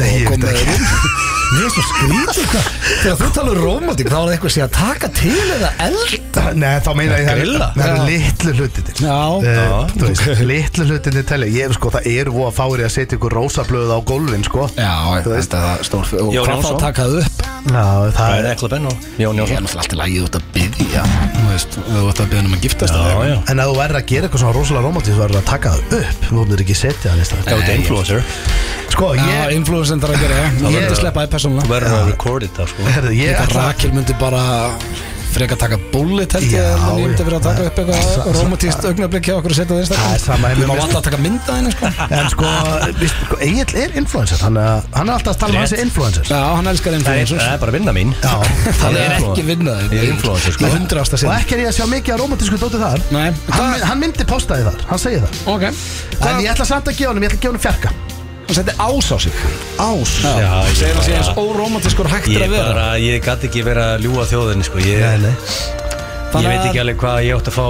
Nei, 0.00 0.18
ég 0.18 0.28
Mér 1.50 1.64
er 1.66 1.72
svo 1.74 1.82
skrítið 1.82 2.44
hvað 2.50 2.66
Þegar 3.00 3.16
þú 3.20 3.28
talar 3.34 3.58
um 3.58 3.64
romantík 3.64 4.08
þá 4.10 4.14
er 4.14 4.20
það 4.20 4.32
eitthvað 4.34 4.52
sé 4.54 4.62
að 4.62 4.72
taka 4.76 5.08
til 5.18 5.32
eða 5.56 5.70
elda. 5.86 6.42
Nei, 6.60 6.74
þá 6.84 6.90
meina 6.98 7.16
ég 7.18 7.26
það 7.26 7.40
Grilla? 7.40 7.68
Það 7.74 7.86
eru 7.86 7.96
Já. 7.96 8.04
litlu 8.10 8.52
hlutinir 8.60 9.00
Já. 9.00 9.16
uh, 9.40 9.94
Þú 9.94 10.10
veist, 10.10 10.42
litlu 10.50 10.86
hlutinir 10.90 11.26
telja. 11.30 11.48
Ég, 11.56 11.74
sko, 11.76 11.90
það 11.96 12.06
eru 12.12 12.34
voða 12.36 12.52
fári 12.60 12.86
að 12.86 12.92
setja 12.94 13.18
ykkur 13.18 13.34
rósablöð 13.38 13.90
á 13.90 13.98
gólfin, 14.10 14.44
sko. 14.46 14.68
Já, 14.78 14.94
Þú 15.26 15.34
veist. 15.34 15.50
þetta 15.50 15.74
er 15.74 15.88
stór 15.90 16.04
Og 16.20 16.30
Jón 16.36 16.46
hvað 16.46 16.50
þá 16.50 16.54
Jónsson. 16.54 16.76
að 16.76 16.84
taka 16.86 17.00
það 17.02 17.18
upp? 17.24 17.44
Já, 17.60 17.84
það 17.84 18.14
Það 18.20 18.30
er 18.30 18.40
er 18.40 18.50
ekla 18.54 18.68
benn 18.74 18.86
og 18.90 18.94
Jón 19.20 19.40
Ég 19.40 19.50
er 19.50 19.50
Jónsson 19.50 19.66
náttúrulega 19.66 19.80
alltaf 19.80 19.98
lægið 20.00 20.22
út 20.28 20.38
að 20.38 20.44
byggja 20.54 21.02
Þú 21.34 21.46
veist, 21.50 21.72
þú 21.90 22.04
ert 22.10 22.20
að 22.20 22.30
byggja 22.30 22.44
um 22.46 22.54
að 22.54 22.64
giftast 22.64 22.94
Já, 22.94 23.02
eða 23.10 23.26
já. 23.30 23.36
En 23.50 23.60
ef 23.60 23.70
þú 23.70 23.74
verður 23.80 23.98
að 24.00 24.06
gera 24.10 24.28
eitthvað 24.30 24.42
svona 24.44 24.56
rosalega 24.56 24.84
romantísk 24.86 25.16
þú 25.16 25.22
verður 25.24 25.40
að 25.40 25.48
taka 25.50 25.74
það 25.74 25.80
upp. 26.00 26.24
Þú 26.30 26.44
verður 26.44 26.62
ekki 26.64 26.76
setja 26.78 27.10
það 27.10 27.18
Það 27.30 27.50
er 27.50 27.60
út 27.60 27.72
influencer. 27.74 28.20
Sko, 28.90 29.06
Já, 29.14 29.22
ég, 29.22 29.52
influencer 29.54 30.00
þarf 30.02 30.16
að 30.16 30.22
gera 30.24 30.34
það. 30.40 30.56
Það 30.60 30.74
verður 30.74 30.90
að 30.90 31.00
sleppa 31.00 31.22
persónulega 31.40 31.72
verður 31.72 31.96
að 32.00 32.10
record 32.12 32.44
it 32.46 32.58
það 32.60 32.74
sko? 32.74 32.90
Herðu, 32.94 33.14
ég 33.16 33.32
Þetta 33.32 33.48
ætla 33.48 33.64
Rakel 33.70 33.94
myndi 33.96 34.18
bara 34.20 34.44
freka 35.30 35.54
taka 35.54 35.76
bullet 35.92 36.32
held 36.34 36.42
ég 36.50 36.56
Já, 36.58 36.70
en 36.74 36.96
ég 36.98 37.04
myndi 37.06 37.22
vera 37.28 37.38
að 37.38 37.44
taka 37.46 37.66
upp 37.68 37.76
eitthvað 37.78 38.30
romantíst 38.34 38.86
augnablik 38.88 39.28
hjá 39.28 39.34
okkur 39.36 39.52
og 39.54 39.58
setja 39.60 39.76
það 39.76 39.84
Það 39.86 40.00
er 40.00 40.08
einstaklega 40.10 40.24
sama 40.24 40.48
Við 40.50 40.58
með 40.58 40.66
má 40.66 40.72
mér, 40.74 40.80
alltaf 40.82 41.04
taka 41.06 41.20
mynda 41.22 41.54
henni 41.54 41.70
sko. 41.70 41.90
En 42.18 42.30
sko, 42.32 42.50
víst, 42.98 43.20
sko 43.28 43.38
Egil 43.46 43.76
er 43.84 43.94
influencer. 44.00 44.42
Hann 44.42 44.58
er, 44.58 44.88
hann 44.96 45.06
er 45.06 45.14
alltaf 45.14 45.36
að 45.36 45.38
tala 45.44 45.54
um 45.54 45.60
Rétt. 45.60 45.70
hans 45.70 45.84
influencer. 45.86 46.26
Já, 46.34 46.40
hann 46.58 46.72
elskar 46.72 46.90
Það 46.90 46.98
er, 46.98 47.22
influencers. 47.22 47.46
það 47.46 47.54
er 47.54 47.62
bara 47.62 47.76
vinna 47.78 47.94
mín. 47.94 48.14
Já, 48.18 48.34
Það 48.82 49.00
er 49.04 49.16
ekki 49.20 49.46
vinnaði 49.52 49.88
Ég 49.94 50.02
er 50.02 50.12
influencer, 50.16 50.58
sko. 50.58 50.66
Það 50.66 50.74
er 50.74 50.78
hundrasta 50.80 51.14
Og 51.20 51.22
sinn 51.22 51.34
ekki 51.38 51.58
er 51.60 51.62
ég 51.62 51.70
að 51.70 51.78
sjá 51.78 51.86
mikið 51.94 52.16
af 52.16 52.22
romantísku 52.24 52.58
dótið 52.66 52.86
þar. 52.88 53.06
Nei, 53.14 53.26
hann, 53.30 53.70
hvað 53.70 53.86
hann 53.92 54.02
myndi 54.02 54.26
posta 54.34 54.58
því 54.58 54.66
þar, 54.72 54.86
hann 54.90 55.04
segir 55.06 55.22
það. 55.28 55.42
Ok. 55.54 55.68
En 56.26 56.42
ég 56.42 56.50
ætla 56.56 56.66
samt 56.74 56.90
að 56.90 56.98
gefa 56.98 57.14
honum, 57.14 57.22
ég 57.22 57.30
ætla 57.30 57.38
að 57.38 57.44
gefa 57.46 57.54
honum 57.54 57.68
fjarka 57.70 57.94
Hann 58.50 58.56
setti 58.58 58.72
ás 58.82 59.06
á 59.14 59.16
sig. 59.22 59.32
Ás? 59.78 60.12
Já, 60.26 60.66
ég 60.66 60.74
Segir 60.74 60.94
hann 60.96 61.04
sé 61.06 61.12
bara- 61.12 61.18
eins 61.22 61.28
óromantískur 61.38 62.08
hægt 62.10 62.26
er 62.26 62.32
Ég 62.34 62.42
að 62.42 62.50
vera. 62.50 62.64
bara, 62.74 62.86
ég 62.98 63.22
gæti 63.22 63.46
ekki 63.46 63.62
vera 63.62 63.84
að 63.94 64.00
ljúa 64.08 64.24
þjóðinni 64.26 64.64
sko. 64.66 64.78
Ég, 64.82 64.98
Nei, 65.06 65.18
nei. 65.22 65.30
ég 65.30 66.32
Þannig 66.32 66.48
veit 66.50 66.58
að- 66.60 66.66
ekki 66.70 66.80
alveg 66.82 66.96
hvað 66.98 67.18
ég 67.26 67.36
átt 67.36 67.46
að 67.50 67.54
fá 67.54 67.66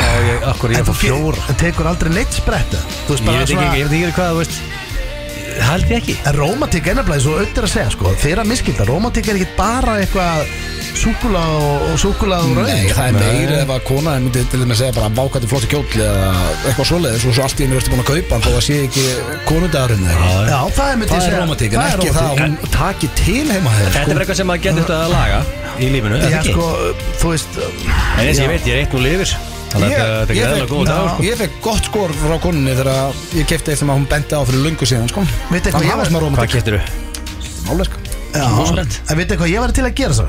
Hvað 0.00 0.22
ég, 0.30 0.38
akkur 0.52 0.70
ég 0.70 0.76
En 0.78 0.82
að 0.84 0.86
þú 0.86 0.94
fá 0.94 1.00
fjóra. 1.02 1.42
En 1.50 1.54
tekur 1.60 1.86
aldrei 1.90 2.12
neitt 2.14 2.32
spretta? 2.32 2.78
Þú 2.78 3.10
veist 3.10 3.20
Ég 3.20 3.26
bara 3.26 3.38
veit 3.38 3.48
ekki, 3.50 3.54
svona 3.58 3.74
ég 3.74 3.88
veit 3.88 3.94
ekki 3.98 4.14
hvað, 4.20 4.30
þú 4.30 4.38
veist 4.38 4.56
held 5.70 5.86
ég 5.90 5.96
ekki. 6.00 6.18
En 6.30 6.36
romantík 6.38 6.90
er 6.90 7.00
nefnilega 7.00 7.24
svo 7.26 7.38
auðvitað 7.38 7.68
að 7.68 7.72
segja 7.76 7.94
sko. 7.96 8.12
Þeir 8.24 8.42
að 8.44 8.50
miskilda, 8.52 8.86
romantík 8.90 9.30
er 9.32 9.40
ekki 9.40 9.56
bara 9.58 9.98
eitthvað 10.02 10.52
Súkula 11.00 11.40
og, 11.54 11.82
og 11.92 11.98
súkula 12.02 12.40
og 12.42 12.56
rauð 12.58 12.66
Nei, 12.66 12.88
það 12.90 13.06
er 13.06 13.14
meira 13.14 13.58
ef 13.62 13.70
að 13.72 13.84
kona 13.86 14.14
myndi 14.20 14.40
til 14.50 14.58
þess 14.58 14.72
að 14.74 14.80
segja 14.80 14.94
bara 14.96 15.10
vákvætti 15.14 15.50
flottu 15.52 15.68
kjóll 15.70 16.00
eða 16.02 16.30
eitthvað 16.66 16.88
svoleiðis 16.90 17.26
og 17.30 17.36
svo 17.36 17.44
allt 17.46 17.60
í 17.62 17.64
henni 17.64 17.78
ertu 17.78 17.92
búin 17.92 18.02
að 18.02 18.08
kaupa 18.10 18.34
hann 18.34 18.44
þó 18.44 18.50
að 18.50 18.64
sé 18.66 18.78
ekki 18.88 19.04
konundagurinn 19.46 20.02
Já, 20.10 20.58
það 20.74 20.90
er 20.90 20.98
myndi 21.00 21.12
Það 21.12 21.20
er 21.20 21.24
segja. 21.28 21.44
romantík, 21.44 21.70
en 21.70 21.80
Það 21.80 21.94
er 21.94 22.02
ekki 22.02 22.16
það 22.16 22.32
að 22.32 22.42
hún 22.42 22.74
taki 22.74 23.12
til 23.22 23.46
heima 23.54 23.76
þeir 23.76 23.86
Þetta 23.86 24.02
er 24.02 24.10
bara 24.10 24.26
eitthvað 24.26 24.40
sem 24.42 24.50
maður 24.50 24.66
getur 24.66 24.82
þetta 24.82 24.98
að 24.98 25.14
laga 25.14 25.40
í 25.78 25.92
lífinu, 25.94 26.20
það 26.24 26.34
Já, 26.34 26.42
ekki? 26.42 26.58
sko, 26.58 26.68
þú 27.22 27.32
veist 27.36 27.62
En 27.62 28.26
eins 28.26 28.34
og 28.36 28.44
ég 28.44 28.52
veit, 28.56 28.66
ég 28.66 28.74
er 28.74 28.82
eitt 28.84 28.98
nú 28.98 29.06
lifir 29.06 29.36
Þannig 29.70 29.94
að 29.94 30.10
þetta 30.10 30.32
er 30.32 30.36
ég, 30.36 30.42
gæðilega 30.42 30.70
góð 30.70 30.84
dagur 30.90 31.10
sko. 31.14 31.22
ég 31.28 31.36
fekk 31.40 31.58
gott 31.62 31.84
skor 31.90 32.14
frá 32.20 32.36
konunni 32.42 32.74
þegar 32.74 33.18
ég 33.38 33.46
kefti 33.52 33.70
eitt 33.74 33.78
sem 33.82 33.90
að 33.92 33.98
hún 34.00 34.06
benti 34.10 34.34
á 34.34 34.42
fyrir 34.48 34.64
lungu 34.66 34.88
síðan 34.90 35.10
sko. 35.12 35.24
Veitu 35.50 35.70
hvað 35.70 35.76
Hann 35.78 35.86
ég 35.86 35.92
hafa 35.94 36.02
var- 36.02 36.10
smá 36.10 36.18
Hvað 36.18 36.24
romantík 36.26 36.56
getur 36.58 36.78
þú? 36.78 36.82
Málega 37.68 37.84
sko 37.84 37.98
Já, 38.30 38.46
en 39.10 39.18
veitu 39.18 39.36
hvað 39.40 39.50
ég 39.54 39.60
var 39.64 39.72
til 39.74 39.84
að 39.86 39.94
gera 40.00 40.14
svo 40.14 40.26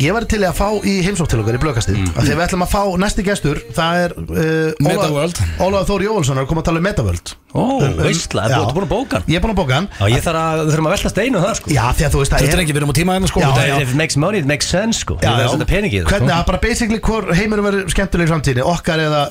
Ég 0.00 0.14
var 0.16 0.24
til 0.24 0.40
að 0.46 0.56
fá 0.56 0.68
í 0.86 0.94
heimsótt 1.04 1.34
til 1.34 1.42
okkar 1.42 1.58
í 1.58 1.60
blökastið 1.60 1.98
mm. 2.00 2.12
Þegar 2.16 2.38
við 2.38 2.44
ætlum 2.46 2.64
að 2.64 2.72
fá 2.72 2.82
næsti 3.02 3.24
gestur 3.26 3.60
Það 3.76 4.04
er 4.06 4.14
uh. 4.16 5.50
Ólaf 5.60 5.88
Þóri 5.90 6.08
Jóvalsson 6.08 6.40
er 6.40 6.46
að 6.46 6.50
koma 6.50 6.64
að 6.64 6.70
tala 6.70 6.80
um 6.80 6.86
Metaworld 6.88 7.34
Ó, 7.50 7.82
veistla, 7.98 8.44
Já. 8.46 8.60
þú 8.60 8.62
ert 8.62 8.76
búin 8.76 8.86
að 8.86 8.92
bóka 8.92 9.20
Ég 9.26 9.40
er 9.40 9.42
búin 9.42 9.52
að 9.52 9.58
bóka 9.58 9.80
Já, 9.82 10.04
ég 10.12 10.22
þarf 10.22 10.40
að, 10.40 10.60
þurfum 10.70 10.88
að 10.88 10.94
velta 10.94 11.10
steinu 11.10 11.40
það 11.42 11.54
sko 11.58 11.72
Já, 11.74 11.82
því 11.98 12.06
að 12.06 12.14
þú 12.14 12.20
veist 12.20 12.34
Þetta 12.36 12.46
það 12.46 12.54
er 12.54 12.62
ekki, 12.62 12.74
við 12.76 12.80
erum 12.80 12.92
á 12.92 12.96
tíma 13.00 13.16
hérna 13.16 13.30
sko 13.32 13.42
Já, 13.42 13.46
Það 13.50 13.66
já. 13.66 13.74
er, 13.74 13.82
if 13.82 13.90
it 13.90 13.98
makes 13.98 14.18
money, 14.22 14.42
it 14.44 14.46
makes 14.46 14.70
sense 14.70 15.02
sko 15.02 15.16
Já, 15.18 15.32
verður 15.34 15.42
já. 15.42 15.50
að 15.50 15.64
það 15.64 15.72
Hvernig 15.74 16.06
sko. 16.06 16.36
að 16.36 16.44
bara 16.52 16.60
basically 16.62 17.00
hvor 17.02 17.26
heimurum 17.34 17.66
verður 17.66 17.90
skemmtileg 17.90 18.30
framtíðinni 18.30 18.66
Okkar 18.70 19.02
eða, 19.02 19.24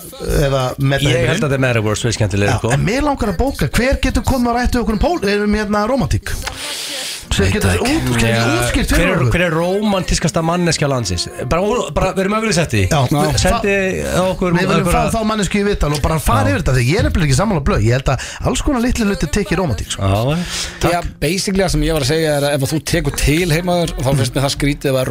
eða 0.49 0.65
meta 0.83 1.07
Ég 1.07 1.31
held 1.31 1.39
að 1.39 1.47
þetta 1.47 1.59
er 1.61 1.63
Metaverse 1.63 2.09
við 2.09 2.17
skemmtilega 2.19 2.57
Já, 2.57 2.59
sko 2.59 2.73
en 2.75 2.83
mér 2.83 3.07
langar 3.07 3.31
að 3.31 3.39
bóka 3.39 3.71
Hver 3.79 4.03
getur 4.03 4.27
komið 4.27 4.51
og 4.51 4.59
rættu 4.59 4.83
okkur 4.83 4.99
um, 4.99 5.03
pól, 5.07 5.15
um 5.23 5.55
hérna, 5.61 5.87
romantík 5.87 6.35
sem 7.39 7.53
getur 7.55 7.71
Veit 7.71 7.81
út, 7.83 8.09
getur 8.13 8.29
Já, 8.29 8.41
útskipt 8.59 8.91
hver, 8.93 8.99
fyrir 8.99 9.11
er, 9.11 9.19
okkur. 9.19 9.31
hver 9.33 9.43
er 9.45 9.55
romantiskasta 9.57 10.43
manneskja 10.45 10.89
landsins? 10.91 11.27
Bara, 11.51 11.61
bara 11.95 12.11
við 12.17 12.23
erum 12.25 12.37
ögulega 12.39 12.57
sett 12.59 12.75
í 12.77 12.83
Já, 12.85 12.99
við- 13.09 13.39
Sendi 13.43 13.75
okkur 14.23 14.57
Við 14.59 14.73
viljum 14.73 14.89
fá 14.89 15.01
þá 15.13 15.19
mannesku 15.31 15.61
í 15.61 15.65
vital 15.69 15.93
og 15.95 16.03
bara 16.05 16.19
fara 16.23 16.51
yfir 16.53 16.63
þetta 16.63 16.75
því 16.79 16.85
ég 16.89 16.99
er 16.99 17.07
nefnilega 17.09 17.29
ekki 17.29 17.39
sammála 17.39 17.63
blöð. 17.69 17.85
Ég 17.89 17.97
held 17.99 18.11
að 18.13 18.27
alls 18.49 18.65
konar 18.65 18.83
litli 18.83 19.07
hluti 19.07 19.31
tekið 19.39 19.61
romantík 19.63 19.95
sko. 19.95 20.03
Já, 20.03 20.91
Já, 20.93 20.99
basically 21.21 21.63
það 21.63 21.73
sem 21.75 21.87
ég 21.87 21.97
var 21.97 22.05
að 22.05 22.11
segja 22.13 22.35
er 22.37 22.47
að 22.49 22.57
ef 22.57 22.67
að 22.67 22.73
þú 22.75 22.83
tekur 22.93 23.17
til 23.19 23.47
heimaður 23.53 23.95
þá 23.99 24.09
finnst 24.11 24.35
mér 24.35 24.45
það 24.47 24.55
skrítið 24.57 24.99
að 24.99 25.07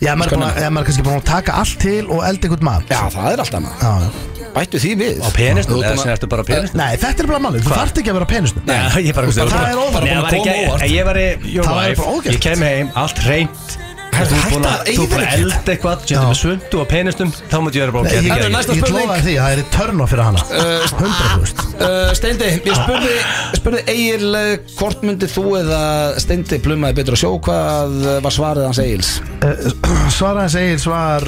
Já, 0.00 0.14
maður 0.16 0.32
er, 0.32 0.38
búin 0.38 0.46
að, 0.46 0.58
ja, 0.62 0.68
maður 0.72 0.80
er 0.80 0.88
kannski 0.88 1.02
búin 1.04 1.18
að 1.18 1.26
taka 1.28 1.56
allt 1.60 1.74
til 1.82 2.04
og 2.08 2.22
elda 2.24 2.48
einhvern 2.48 2.64
mat. 2.70 2.88
Já, 2.88 3.02
það 3.12 3.32
er 3.34 3.42
allt 3.44 3.56
annað. 3.58 3.82
Já, 3.84 3.90
já. 4.00 4.39
Bættu 4.54 4.80
því 4.82 4.92
við. 5.00 5.20
Á 5.22 5.28
ert 5.30 5.70
eða 5.70 5.96
sem 6.02 6.12
ertu 6.14 6.30
bara 6.30 6.42
á 6.42 6.46
penisnum? 6.50 6.80
Nei, 6.82 6.96
þetta 7.00 7.24
er 7.24 7.30
bara 7.30 7.42
málið, 7.46 7.66
þú 7.66 7.76
þarft 7.76 8.00
ekki 8.02 8.10
að 8.10 8.18
vera 8.20 8.26
á 8.26 8.32
penisnum. 8.34 8.64
Nei, 8.70 8.80
ég 9.06 9.14
bara 9.14 9.26
Það 9.30 9.68
er 9.70 9.84
óvart, 9.84 10.02
Nei, 10.04 10.14
bara 10.14 10.24
var 10.24 10.34
kom 10.34 10.48
ekki- 10.48 10.90
ég 10.96 11.04
var 11.10 11.20
í 11.20 11.28
your 11.54 11.64
Það 11.68 11.78
væri 11.80 11.94
wife, 12.00 12.34
ég 12.34 12.40
kem 12.40 12.66
heim, 12.66 12.90
allt 12.94 13.24
reynt 13.28 13.78
Hættu 14.10 14.34
Þú 14.34 14.40
er 14.40 14.50
búin 14.50 14.64
að 14.66 14.80
þú 14.90 15.02
er 15.04 15.10
búin 15.10 15.20
að 15.22 15.34
elda 15.38 15.72
eitthvað. 15.72 16.00
Settu 16.02 16.22
með 16.26 16.38
svundu 16.40 16.80
á 16.82 16.86
penisnum 16.90 17.30
Þá 17.50 17.56
múti 17.62 17.78
ég 17.78 17.84
vera 17.84 17.94
bara 17.94 18.02
Nei, 18.02 18.16
ok, 18.18 18.24
ég, 18.26 18.32
er 18.34 18.94
lofa 18.96 19.18
því 19.22 19.34
að 19.38 19.44
það 19.44 19.52
er 19.54 19.62
törn 19.76 20.00
á 20.02 20.06
fyrir 20.10 20.24
hana. 20.26 20.42
100% 20.90 21.66
Uh, 21.80 22.10
Steindi, 22.12 22.48
ég 22.66 22.74
spurði, 22.76 23.12
spurði 23.56 23.80
Egil 23.88 24.34
uh, 24.36 24.50
hvort 24.76 25.00
myndið 25.06 25.30
þú 25.32 25.44
eða 25.62 25.78
Steindi 26.20 26.58
plummaði 26.60 26.98
betur 26.98 27.16
að 27.16 27.22
sjó? 27.22 27.30
Hvað 27.46 27.94
uh, 28.04 28.16
var 28.26 28.34
svarið 28.36 28.66
hans 28.68 28.82
Egils? 28.84 29.12
Uh, 29.40 30.10
Svara 30.12 30.42
hans 30.44 30.58
Egil 30.60 30.76
svar 30.82 31.24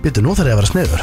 Býtu, 0.00 0.22
nú 0.24 0.32
þarf 0.36 0.48
ég 0.48 0.54
að 0.54 0.60
vera 0.62 0.70
sniður. 0.70 1.02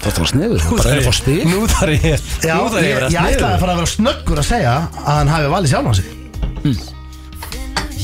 Það 0.00 0.18
var 0.22 0.30
sniður, 0.30 0.62
bara 0.72 0.92
er 0.94 0.98
að 1.02 1.06
fá 1.10 1.14
stig. 1.18 1.42
Nú 1.44 1.66
þarf 1.68 2.06
ég 2.06 2.22
Já, 2.40 2.54
Nú 2.56 2.70
þarf 2.72 2.80
ég, 2.80 2.88
ég 2.88 2.94
að 2.96 2.96
vera 2.96 3.10
ég 3.12 3.34
ætlaði 3.34 3.52
að 3.52 3.60
fara 3.60 3.74
að 3.74 3.80
vera 3.82 3.90
snöggur 3.92 4.40
að 4.40 4.46
segja 4.48 4.72
að 4.80 5.10
hann 5.10 5.32
hafi 5.34 5.50
valið 5.52 5.74
sjálfan 5.74 5.98
sig. 5.98 6.08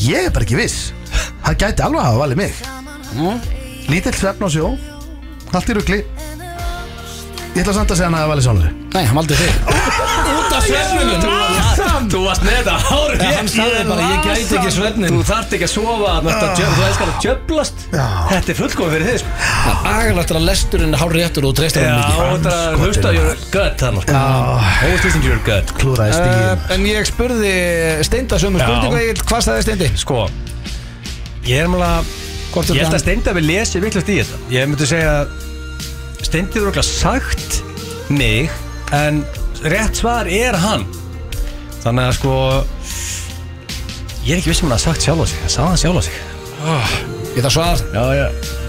Ég 0.05 0.29
er 0.29 0.35
bara 0.35 0.45
ekki 0.47 0.59
viss. 0.61 0.77
Hann 1.47 1.57
gæti 1.63 1.87
alveg 1.87 2.03
að 2.03 2.09
hafa 2.11 2.21
valið 2.21 2.43
mig. 2.43 2.53
Lítill 3.89 4.17
svefn 4.19 4.45
á 4.45 4.49
sjó 4.53 4.67
Allt 5.57 5.71
í 5.73 5.77
rugli. 5.79 6.01
Ég 7.57 7.63
ætla 7.63 7.73
samt 7.79 7.95
að 7.95 8.03
segja 8.03 8.11
hann 8.11 8.19
hafi 8.21 8.33
valið 8.35 8.49
sjálfan 8.51 8.67
sig. 8.67 8.75
Nei, 8.93 9.05
hann 9.09 9.17
valdi 9.23 9.41
þig. 9.41 9.53
Út 10.37 10.53
af 10.53 10.69
svefnunum 10.69 11.66
Þú 11.97 12.19
varst 12.27 12.43
með 12.45 12.57
þetta 12.59 12.75
hárið 12.87 13.23
Ja, 13.25 13.29
hann 13.37 13.49
sagði 13.51 13.85
bara, 13.89 14.07
ég 14.11 14.27
gæti 14.27 14.57
ekki 14.59 14.73
svefnin. 14.75 15.15
Þú 15.17 15.23
þarft 15.31 15.55
ekki 15.57 15.67
að 15.67 15.73
sofa 15.73 16.11
að 16.13 16.27
Þú 16.77 16.83
elskar 16.87 17.11
að 17.13 17.21
djöblast 17.25 17.85
Já. 17.93 18.05
Þetta 18.31 18.53
er 18.53 18.59
fullkomið 18.61 18.93
fyrir 18.97 19.07
þig 19.09 19.23
sko. 19.23 19.31
Agalagt 19.91 20.33
er 20.35 20.39
að 20.41 20.47
lesturinn 20.51 20.93
er 20.97 21.01
hár 21.03 21.15
réttur 21.17 21.47
og 21.49 21.55
þú 21.55 21.61
treystir 21.63 21.87
Já, 21.87 21.95
hann 21.95 22.03
mikið 22.03 22.45
þetta 22.45 22.53
er 22.57 22.77
að 22.77 22.85
hlusta 22.85 23.07
á 23.07 23.13
your 23.17 23.41
gut 23.57 23.85
þannig 23.85 24.05
sko. 24.07 24.21
Always 24.87 25.07
listen 25.07 25.25
to 25.25 25.31
your 25.31 25.41
gut 25.47 25.73
Klúraði 25.81 26.19
stíðin 26.19 26.45
uh, 26.53 26.75
En 26.77 26.87
ég 26.91 27.09
spurði 27.09 27.55
Steinda 28.11 28.41
sömu 28.43 28.61
Já. 28.61 28.67
spurningu 28.69 29.01
Egil, 29.01 29.25
hvað 29.31 29.47
sagði 29.49 29.67
Steindi? 29.67 29.91
Sko 30.05 30.21
Ég 31.47 31.65
er 31.65 31.73
mjög 31.73 32.13
Hvort 32.53 32.71
Ég 32.71 32.77
er 32.77 32.85
held 32.85 32.87
að 32.87 32.93
hann- 32.93 33.05
Steindi 33.07 33.33
að 33.33 33.41
við 33.41 33.49
lesi 33.51 33.83
vittlust 33.83 34.13
í 34.13 34.21
þetta 34.21 34.53
Ég 34.55 34.71
myndi 34.71 34.91
segja 34.93 35.17
að 35.23 35.35
Steindi 36.27 36.61
er 36.63 36.71
okkur 36.71 36.87
sagt 36.87 37.59
mig 38.13 38.51
En 38.97 39.25
rétt 39.67 39.99
svar 40.03 40.29
er 40.31 40.57
hann 40.63 40.85
Þannig 41.87 42.09
að 42.11 42.15
sko 42.19 42.35
Ég 44.27 44.33
er 44.35 44.41
ekki 44.41 44.51
viss 44.51 44.63
um 44.67 44.73
að 44.75 44.79
hafi 44.81 44.85
sagt 44.91 45.05
sjálf 45.07 45.23
á 45.23 45.27
sig. 45.31 45.39
Það 45.45 45.53
sagði 45.55 45.69
hann 45.71 45.81
sjálf 45.83 45.97
á 45.97 46.03
sig 46.03 46.17
Ég 47.37 47.43
það 47.45 47.53
svar. 47.55 47.83
Já, 47.95 48.05
já. 48.17 48.27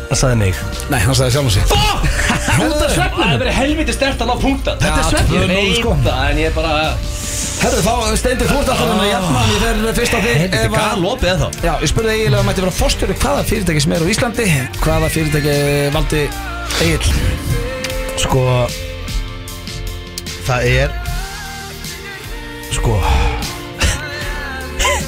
Það 0.08 0.18
sagði 0.22 0.36
mig. 0.40 0.60
Nei, 0.92 1.00
hann 1.04 1.16
sagði 1.18 1.34
sjálf 1.34 1.48
og 1.48 1.54
sig 1.56 1.64
Þetta 1.68 2.86
er 2.86 2.92
svefnum 2.94 3.22
Það 3.24 3.32
er 3.34 3.40
verið 3.42 3.56
helviti 3.58 3.96
stert 3.96 4.22
að 4.24 4.30
ná 4.30 4.36
punkta 4.44 4.76
Þetta 4.80 5.00
er 5.02 5.08
svefnum, 5.10 5.38
Ég 5.38 5.50
veit 5.52 5.80
sko. 5.82 5.96
það 6.06 6.22
En 6.30 6.42
ég 6.44 6.52
er 6.52 6.56
bara 6.56 6.76
Herðu 7.58 7.82
þá, 7.82 7.94
Steindi, 8.22 8.46
þú 8.48 8.56
ert 8.62 8.70
alltaf 8.70 8.82
hann 8.86 9.02
að 9.02 9.10
jafna 9.10 9.40
hann 9.42 9.52
Ég 9.52 9.64
fer 9.66 9.98
fyrst 9.98 10.14
á 10.14 10.20
þig 10.22 10.38
Þetta 10.44 10.58
er 10.62 10.68
ef 10.68 10.72
að- 10.72 10.78
gal 10.78 11.08
opið 11.12 11.32
ennþá. 11.34 11.50
Já, 11.66 11.74
ég 11.82 11.92
spurði 11.92 12.14
Egil 12.14 12.36
að 12.38 12.46
mætti 12.48 12.64
vera 12.68 12.76
fórstjóri 12.78 13.16
hvaða 13.24 13.44
fyrirtæki 13.50 13.82
sem 13.84 13.96
er 13.98 14.06
á 14.06 14.08
Íslandi? 14.14 14.46
Hvaða 14.84 15.10
fyrirtæki 15.16 15.56
valdi 15.98 16.22
Egil 16.86 17.04
Sko 18.22 18.44
Það 20.48 20.70
er 20.78 20.90
Sko 22.76 22.98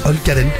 Ölgerinn 0.08 0.50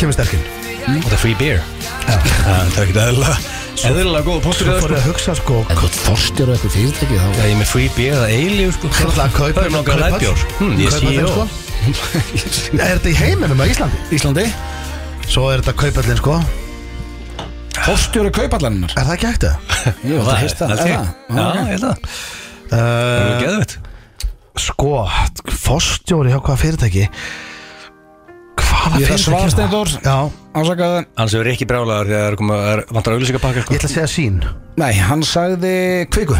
Kemur 0.00 0.14
sterkinn 0.16 0.44
Og 0.82 1.04
það 1.06 1.14
er 1.14 1.20
free 1.22 1.36
beer. 1.38 1.60
Það 2.02 2.78
er 2.78 2.86
ekki 2.86 2.96
eðlilega 2.98 3.34
Eðlilega 3.82 4.24
góð 4.26 4.46
Svo 4.46 4.52
fór 4.52 4.72
ég 4.72 4.80
sko. 4.82 4.96
að 4.98 5.06
hugsa 5.08 5.34
sko 5.38 5.58
En 5.62 5.78
þú 5.78 5.86
ert 5.88 5.98
fórstjóri 6.06 6.54
eitthvað 6.56 6.74
fyrirtæki 6.76 7.18
þá? 7.18 7.26
Já, 7.26 7.42
ég 7.42 7.52
er 7.52 7.60
með 7.60 7.70
free 7.72 7.90
beer 7.96 8.16
er 8.18 8.32
eilíu 8.36 8.72
sko. 8.76 8.90
Það 8.92 9.02
er 9.02 9.10
alltaf 9.10 9.24
að 9.26 9.36
kaupa 9.38 9.54
Það 9.58 9.68
er 9.68 9.74
nokkað 9.76 9.94
kaupa- 9.94 10.08
lætbjór 10.12 10.38
Hm, 10.58 10.72
Ég 10.72 10.88
kaupa 10.88 10.98
sé 10.98 11.04
þeim, 11.06 11.14
jó 11.18 11.28
sko. 11.32 11.44
Er 12.82 12.90
þetta 12.96 13.10
í 13.10 13.14
heiminum 13.18 13.62
á 13.62 13.64
Íslandi? 13.72 14.02
Íslandi? 14.18 14.44
Svo 15.32 15.46
er 15.52 15.62
þetta 15.62 15.74
kaupallin 15.82 16.20
sko. 16.20 16.34
Fórstjóri 17.82 18.30
kaupallarinnar 18.36 18.92
Er 18.98 19.06
það 19.08 19.14
ekki 19.16 19.30
hægt 19.32 19.46
það? 19.46 19.56
Jú, 20.06 20.20
það 20.26 20.36
heist 20.42 20.60
það 20.60 20.68
er 20.72 20.82
það? 20.82 20.90
Já, 20.92 21.46
ég 21.46 21.72
held 21.72 21.88
það. 21.88 21.96
Það 22.02 22.20
Uh, 22.72 22.78
er 22.80 23.42
geðvitt 23.42 23.72
sko, 24.62 24.92
fórstjóri 25.62 26.32
hjá 26.32 26.38
hvaða 26.40 26.60
fyrirtæki? 26.62 27.08
Hvaða 28.62 29.00
Ég 29.02 29.06
ætla 29.06 29.16
að 29.16 29.26
fyrirtæki 29.26 29.36
er 29.36 29.44
það? 29.44 29.52
Steindór. 29.56 29.92
Já, 30.02 30.16
Ásakaði 30.52 31.04
Annars 31.16 31.36
hefur 31.36 31.48
ekki 31.52 31.66
brjálaður 31.70 32.10
Þegar 32.12 32.40
það 32.40 32.72
er 32.72 32.82
vantar 32.96 33.14
auglýsingapakka 33.16 33.62
sko. 33.64 33.72
ég 33.76 33.78
ætla 33.80 33.88
að 33.90 33.94
segja 33.98 34.10
sín. 34.16 34.42
Nei, 34.82 34.92
hann 34.98 35.22
sagði 35.24 35.76
kviku. 36.12 36.36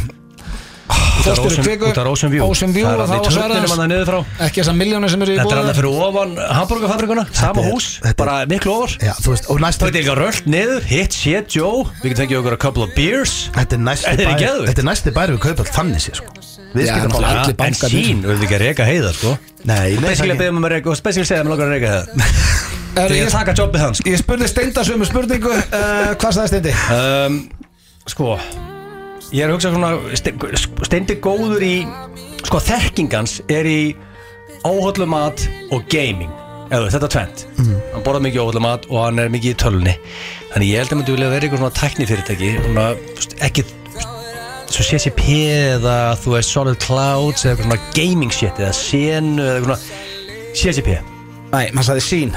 Fórstjóri 1.22 1.52
Ocean- 1.52 1.64
kviku. 1.66 1.86
út 1.92 1.98
af 2.02 2.06
Ocean 2.10 2.30
View. 2.32 2.42
Ocean 2.50 2.72
View 2.74 2.86
Það 2.86 2.92
er 2.92 3.00
og 3.02 3.06
þá 3.08 3.12
allir 3.12 3.22
var 3.22 3.32
svarað 3.32 3.52
törnum 3.52 3.68
hans 3.70 3.80
hann 3.82 3.90
niður 3.92 4.08
frá. 4.10 4.18
Ekki 4.46 4.60
þessar 4.62 4.76
miljónir 4.80 5.10
sem 5.12 5.22
eru 5.22 5.32
í 5.32 5.36
Þetta 5.36 5.42
er 5.42 5.52
búið 5.52 5.60
alveg 5.62 5.76
fyrir 5.78 6.00
ofan 6.08 6.30
Hamburgerfabrikuna 6.56 7.24
Sama 7.32 7.60
er- 7.62 7.68
hús 7.72 7.86
þetta 8.02 8.08
er- 8.10 8.14
Bara 8.22 8.46
miklu 8.46 8.72
ofar. 8.74 8.90
Já, 8.98 9.12
þú 9.22 9.28
veist, 9.32 9.46
og 9.50 9.56
Það 9.56 9.62
næsti 9.62 9.82
er 9.86 9.92
eitthvað 9.92 10.18
rölt 10.22 10.46
niður 10.46 10.82
Hit 10.82 11.12
shit 11.12 11.46
Joe. 11.54 11.84
Við 12.02 12.08
getum 12.10 12.20
fengið 12.26 12.38
okkur 12.42 12.52
a 12.52 12.56
couple 12.56 12.82
of 12.82 12.90
beers. 12.96 13.50
Þetta 13.54 13.72
er 13.72 13.78
næsti 13.86 14.04
Þetta 14.08 14.22
er 14.22 14.26
bær 14.32 14.40
geðveikt. 14.42 14.68
Þetta 14.72 14.78
er 14.82 14.88
næsti 14.90 15.10
bær 15.12 15.28
við 15.30 15.38
kaupall 15.46 15.66
þannig 15.78 16.00
sé 16.02 16.14
sko 16.16 16.26
Við 16.72 16.86
Já, 16.86 16.92
skilum 16.94 17.10
náttúrulega. 17.12 17.32
bara 17.32 17.42
allir 17.42 17.66
En 17.66 17.74
sín 17.74 18.22
Við 18.22 18.28
viljum 18.32 18.44
ekki 18.46 18.56
að 18.56 18.62
reka 18.66 18.84
heiðar 18.88 19.16
sko. 19.18 19.32
Nei, 19.68 19.96
nei, 20.00 20.14
það 20.16 20.36
beðum 20.40 20.60
um 20.60 20.66
að 20.68 20.72
reka 20.76 20.90
Og 20.92 21.02
basically 21.04 21.28
segja 21.28 21.42
að 21.42 21.48
mér 21.48 21.52
langar 21.54 21.66
að 21.68 21.74
reka 21.76 21.90
heiðar. 21.92 22.06
Er 22.92 23.08
Þegar 23.08 23.16
ég- 23.16 23.32
taka 23.32 23.52
jobbið 23.56 23.80
hans 23.86 24.00
sko. 24.02 24.10
Ég 24.12 24.20
spurði 24.20 24.48
Steinda 24.52 24.82
sömu 24.84 25.06
spurningu 25.08 25.52
uh, 25.52 26.12
Hvað 26.20 26.34
sagði 26.36 26.48
Steindi? 26.52 26.72
um, 26.92 27.38
Sko 28.12 28.30
Ég 29.32 29.44
er 29.46 29.48
að 29.48 29.54
hugsa 29.56 29.70
svona 29.72 29.92
Ste- 30.20 30.34
Steindi 30.88 31.16
góður 31.24 31.64
í 31.64 31.74
Sko 32.44 32.60
þekkingans 32.60 33.38
er 33.52 33.68
í 33.70 33.78
Óhöllumat 34.68 35.42
og 35.74 35.86
gaming. 35.90 36.30
Eða 36.72 36.88
þetta 36.92 37.08
er 37.08 37.12
tvent 37.16 37.40
Hann 37.92 38.04
borðar 38.06 38.22
mikið 38.24 38.42
óhöllumat 38.44 38.64
mat 38.64 38.84
og 38.92 39.00
hann 39.06 39.18
er 39.24 39.32
mikið 39.32 39.52
í 39.52 39.58
tölunni 39.60 39.94
Þannig 40.52 40.68
ég 40.70 40.78
held 40.82 40.92
að 40.94 41.00
myndi 41.00 41.14
vilja 41.16 41.30
vera 41.32 41.48
eitthvað 41.48 41.62
svona 41.62 41.76
tæknifyrirtæki 41.80 42.50
svona, 42.62 42.84
Ekki 43.48 43.64
Svo 44.72 44.84
CCP 44.88 45.24
eða 45.76 45.96
þú 46.16 46.32
veist 46.32 46.48
Solid 46.54 46.78
Clouds 46.80 47.44
eða 47.44 47.52
eitthvað 47.52 47.66
svona 47.66 47.90
gaming 47.96 48.32
shit 48.32 48.56
eða 48.56 48.72
Senu 48.76 49.44
eða 49.44 49.58
eitthvað 49.58 49.82
svona 49.82 50.56
CCP 50.62 50.94
Nei, 51.52 51.66
hann 51.74 51.84
sagði 51.84 52.04
sín. 52.06 52.32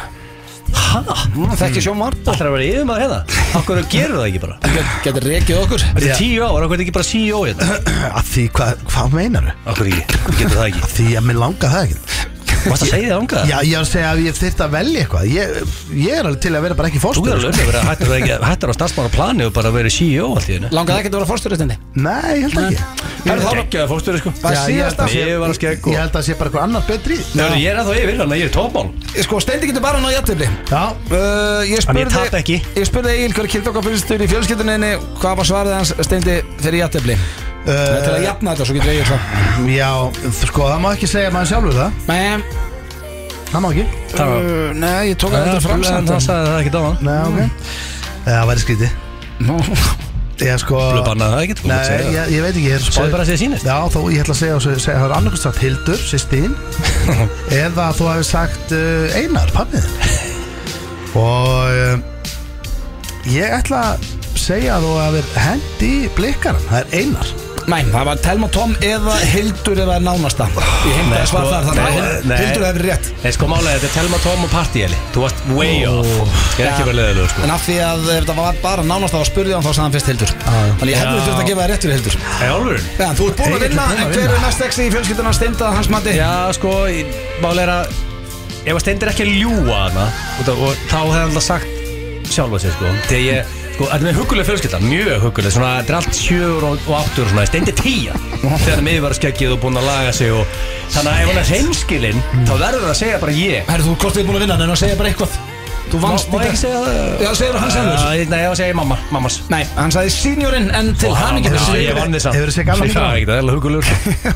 Hæ? 0.76 1.00
Það 1.06 1.54
þekki 1.62 1.84
sjómar 1.86 2.16
Það 2.26 2.34
ætlar 2.34 2.50
að 2.50 2.56
vera 2.58 2.68
yfir 2.68 2.88
maður 2.90 3.04
hérna 3.06 3.42
Akkur 3.62 3.82
gerur 3.94 4.18
það 4.20 4.28
ekki 4.28 4.42
bara? 4.44 4.58
Getur 5.06 5.28
rekið 5.30 5.60
okkur. 5.62 5.84
Þetta 5.96 6.10
er 6.12 6.20
tíu 6.20 6.44
ár, 6.44 6.66
akkur 6.66 6.76
er 6.76 6.84
ekki 6.84 6.96
bara 6.98 7.08
CEO 7.08 7.42
hérna? 7.46 7.80
Að 8.12 8.32
því, 8.34 8.46
hvað, 8.58 8.86
hvað 8.92 9.16
meinar 9.16 9.48
þú? 9.48 9.56
Akkur 9.72 9.92
ekki, 9.94 10.22
getur 10.42 10.56
það 10.58 10.66
ekki? 10.74 10.90
Því 10.98 11.08
að 11.22 11.28
mér 11.30 11.40
langar 11.46 11.76
það 11.78 11.86
ekki 11.86 12.35
Varst 12.72 12.86
að 12.86 12.92
segja 12.96 13.10
það 13.12 13.20
ánga? 13.22 13.44
Já, 13.50 13.58
ég 13.66 13.76
er 13.76 13.84
að 13.86 13.90
segja 13.92 14.10
að 14.12 14.22
ég 14.26 14.38
þyrfti 14.40 14.64
að 14.66 14.72
velja 14.76 15.04
eitthvað. 15.06 15.26
Ég, 15.36 15.76
ég 16.06 16.16
er 16.20 16.30
alveg 16.30 16.42
til 16.46 16.54
að 16.56 16.66
vera 16.66 16.78
bara 16.80 16.90
ekki 16.92 17.02
Þú 17.02 17.06
er 17.06 17.16
fórstjóri 17.16 17.36
alveg 17.36 17.56
sko. 17.56 17.66
að 17.66 17.72
vera 17.72 17.84
hættur, 17.90 18.14
ekki, 18.20 18.38
hættur 18.50 18.72
á 18.72 18.76
starfsmára 18.80 19.12
plani 19.16 19.46
og 19.46 19.54
bara 19.56 19.72
vera 19.76 19.92
CEO 19.96 20.30
allt 20.36 20.50
í 20.50 20.56
hennu 20.58 20.72
Langaði 20.76 21.04
ekkert 21.04 21.16
að 21.16 21.20
vera 21.22 21.30
fórstjóri 21.32 21.60
Steindi? 21.60 21.78
Nei, 21.96 22.34
ég 22.36 22.46
held 22.46 22.58
ekki. 22.66 23.04
Það 23.26 23.46
er 23.46 23.58
geggjaði 23.58 23.90
fórstöru 23.90 24.20
sko? 24.22 24.32
Það 24.38 24.54
Já, 24.54 24.60
ég 24.60 24.62
held 24.62 24.76
síðasta 24.76 25.06
að 25.06 25.16
Ég 25.16 25.40
var 25.42 25.50
að 25.50 25.58
skegg 25.58 25.88
og 25.88 25.94
Ég 25.96 26.02
held 26.04 26.18
að 26.20 26.26
sé 26.28 26.36
bara 26.38 26.50
eitthvað 26.52 26.66
annar 26.68 26.84
betri. 26.86 27.18
Nei, 27.34 27.46
Ég 27.64 27.70
er 27.72 27.80
ennþá 27.82 27.96
yfir, 28.02 28.20
þannig 28.20 28.36
að 28.36 28.42
ég 28.44 28.46
er 28.46 28.54
tópmál 28.54 29.24
Sko, 29.26 29.40
Steindi 29.42 29.72
getur 29.72 29.86
bara 29.88 30.04
náðu 30.04 30.14
jættibli 30.20 30.50
Já, 30.70 30.84
Uh, 31.06 31.64
ég 31.66 31.82
Þannig 31.86 32.06
ég 32.06 32.12
spurði 32.12 32.14
tapa 32.14 32.40
ekki. 32.42 32.60
Ég 32.76 32.88
spurði 32.90 33.16
Egil 33.16 33.34
hver 33.40 33.50
kynnt 33.56 33.72
okkar 33.72 33.86
fyrstur 33.90 34.22
í 34.26 34.30
fjölskyldunni 34.30 34.94
Hvað 35.22 35.42
var 35.42 35.50
svarið 35.52 35.78
hans 35.80 35.96
Steindi 36.06 36.40
fyrir 36.62 36.84
jættibli 37.66 37.98
uh, 37.98 38.06
Til 38.06 38.14
að 38.16 38.24
jafna 38.28 38.54
þetta 38.56 38.66
svo 38.70 38.76
getur 38.78 38.94
Egil 38.94 39.08
það 39.10 39.20
já, 39.76 39.90
sko, 40.46 40.62
það 40.70 40.80
má 40.86 40.90
ekki 40.96 41.10
segja 41.12 41.34
maður 41.36 41.52
sjálfur 41.52 41.78
það. 41.82 42.00
Men, 42.08 42.46
Það 43.52 43.62
má 43.64 43.68
ekki. 43.72 43.86
Það 44.16 44.32
var- 44.32 44.48
uh, 44.50 44.72
Nei, 44.76 45.04
ég 45.10 45.20
tók 45.22 45.32
að 45.32 45.38
En 45.40 45.46
þetta 45.50 45.62
fram 45.66 45.84
það 45.86 45.94
samt 46.10 46.26
sagði 46.26 46.50
það 46.50 46.60
ekki 46.64 46.74
dáðan 46.76 46.98
Nei, 47.06 47.20
ok. 47.26 47.40
Það 48.26 48.50
væri 48.50 48.64
skrítið. 48.66 48.98
Nú, 49.46 49.60
Ég 50.36 50.58
sko 50.60 50.76
Þú 50.76 51.04
bannaði 51.06 51.32
það 51.32 51.44
ekki, 51.46 51.56
þú 51.62 51.68
Nei, 51.70 51.72
mátt 51.72 51.86
segja 51.88 52.00
það. 52.04 52.16
ég, 52.18 52.32
ég 52.36 52.42
veit 52.44 52.50
ekki 52.58 52.66
ég 52.68 52.74
er 52.76 52.82
Segðu 52.90 53.12
bara 53.14 53.24
að 53.24 53.30
segja 53.30 53.40
sýnist. 53.40 53.68
Já, 53.70 53.78
þó 53.94 54.00
ég 54.12 54.20
ætla 54.26 54.34
að 54.36 54.40
segja, 54.42 54.58
segja, 54.66 54.82
segja 54.84 54.98
það 55.00 55.06
er 55.06 55.14
annarkvæmst 55.16 55.46
sagt 55.48 55.62
Hildur, 55.64 56.02
sýstín 56.10 56.52
eða 57.64 57.86
þú 57.96 58.10
hefur 58.12 58.28
sagt 58.28 58.74
uh, 58.76 59.16
Einar, 59.16 59.54
pappið 59.56 59.88
og 61.16 61.72
uh, 61.72 61.96
ég 63.32 63.56
ætla 63.56 63.80
að 63.94 64.10
segja 64.36 64.76
að 64.76 64.90
þú 64.90 64.92
hefur 65.00 65.32
hendi 65.46 65.94
blikkaran, 66.20 66.68
það 66.68 66.82
er 66.82 67.00
Einar 67.00 67.32
Nei, 67.66 67.80
það 67.90 68.04
var 68.08 68.20
Telma 68.22 68.48
Tom 68.54 68.74
eða 68.86 69.16
Hildur 69.32 69.80
eða 69.82 69.96
nánasta. 70.04 70.46
Ég 70.86 70.98
heimta 71.00 71.22
að 71.24 71.30
svara 71.32 71.50
þar 71.52 71.66
þannig 71.70 72.00
að. 72.06 72.34
Hildur 72.42 72.66
hefur 72.68 72.86
rétt. 72.86 73.10
Nei, 73.24 73.32
sko 73.36 73.50
málega, 73.50 73.80
þetta 73.80 73.90
er 73.90 73.96
Telma 73.96 74.20
Tom 74.26 74.46
og 74.46 74.52
Partíeli 74.54 75.00
Þú 75.16 75.24
varst 75.24 75.44
way 75.58 75.82
off. 75.90 76.12
Ég 76.60 76.62
er 76.62 76.72
ekki 76.72 76.88
verið 76.90 77.00
leðilega, 77.02 77.28
sko. 77.34 77.46
En 77.48 77.54
af 77.56 77.66
því 77.66 77.78
að 77.88 78.06
ef 78.06 78.20
þetta 78.20 78.38
var 78.38 78.60
bara 78.64 78.86
nánasta 78.86 79.22
að 79.22 79.28
spurði 79.32 79.56
hann 79.56 79.66
þá 79.66 79.72
sagði 79.72 79.86
hann 79.86 79.96
fyrst 79.98 80.12
Hildur. 80.14 80.34
Þannig 80.46 80.94
ég 80.94 81.02
hefði 81.02 81.24
þurft 81.26 81.42
að 81.42 81.50
gefa 81.50 81.62
það 81.62 81.72
rétt 81.74 81.88
fyrir 81.88 81.98
Hildur. 82.00 82.18
Ei, 82.36 82.50
álfurinn? 82.54 82.90
Já, 83.00 83.08
þú 83.20 83.30
ert 83.32 83.42
búin 83.42 83.56
að 83.56 83.56
er 83.56 83.66
vinna 83.66 83.88
En 83.96 84.14
hver 84.14 84.36
er 84.36 84.44
mest 84.46 84.62
sexy 84.62 84.86
í 84.86 84.92
fjölskylduna 84.94 85.34
steinda 85.36 85.72
hans 85.76 85.90
mati? 85.94 86.14
Já, 86.20 86.34
sko, 86.58 86.76
málega 87.42 87.80
er 87.82 88.04
Ef 88.66 88.74
að 88.74 88.82
steindir 88.82 89.12
ekki 89.12 89.26
að 89.26 89.36
ljúa 89.42 89.82
hana 89.88 90.06
Og 90.42 90.48
þá 90.50 90.98
hefði 90.98 91.18
hann 91.18 91.28
alltaf 91.30 91.46
sagt 91.50 91.76
sjálfa 92.32 92.60
sig, 92.60 92.74
sko. 92.76 92.90
Þegar 93.10 93.24
ég, 93.26 93.54
sko, 93.76 93.88
þetta 93.92 94.10
er 94.12 94.20
huguleg 94.20 94.48
fjölskylda 94.48 94.80
Mjög 94.84 95.26
huguleg, 95.26 95.54
svona, 95.56 95.72
þetta 95.80 95.94
er 95.94 95.98
allt 96.00 96.20
sjöur 96.20 96.68
og, 96.70 96.86
áttur 97.00 97.32
svona 97.32 97.48
Steindi 97.50 97.76
tíja 97.80 98.20
Þegar 98.44 98.86
miðvar 98.86 99.18
skeggið 99.18 99.56
og 99.56 99.64
búinn 99.66 99.82
að 99.82 99.90
laga 99.90 100.14
sig 100.16 100.32
og 100.36 100.62
Þannig 100.96 101.12
að 101.12 101.20
ef 101.20 101.32
hann 101.32 101.42
er 101.42 101.52
hreinskilinn 101.52 102.24
Þá 102.46 102.54
verður 102.54 102.86
það 102.86 102.94
að 102.94 103.02
segja 103.02 103.20
bara 103.26 103.36
ég. 103.36 103.68
Herru, 103.72 103.90
þú 103.90 104.00
hvort 104.04 104.18
þið 104.20 104.32
búin 104.32 104.40
að 104.40 104.48
vinna 104.48 104.58
en 104.64 104.76
að 104.76 104.82
segja 104.84 105.00
bara 105.00 105.12
eitthvað 105.12 105.55
Þú 105.92 106.00
vannst 106.02 106.30
Má- 106.30 106.36
má 106.36 106.44
ég 106.44 106.50
ekki 106.50 106.60
segja 106.62 106.80
það? 106.82 107.22
Já, 107.22 107.30
segir 107.40 107.58
hann 107.62 107.72
sjálfur. 107.72 107.96
Já, 107.96 108.30
Nei, 108.30 108.40
ég 108.42 108.50
að 108.50 108.56
segja 108.60 108.76
mamma, 108.76 108.98
mammas. 109.14 109.36
Nei, 109.54 109.62
hann 109.78 109.92
sagði 109.94 110.14
seniorinn 110.16 110.70
en 110.76 110.92
til 111.00 111.12
hamingi 111.16 111.52
Já, 111.54 111.76
ég 111.78 111.98
vann 112.00 112.16
þess 112.16 112.30
að 112.30 112.38
Hefurðu 112.40 112.56
séð 112.56 112.68
gamla 112.70 112.88
myndina? 112.88 113.10
ekki, 113.16 113.28
það 113.30 113.36
er 113.36 113.44
alveg 113.44 113.56
hugulur. 113.60 113.86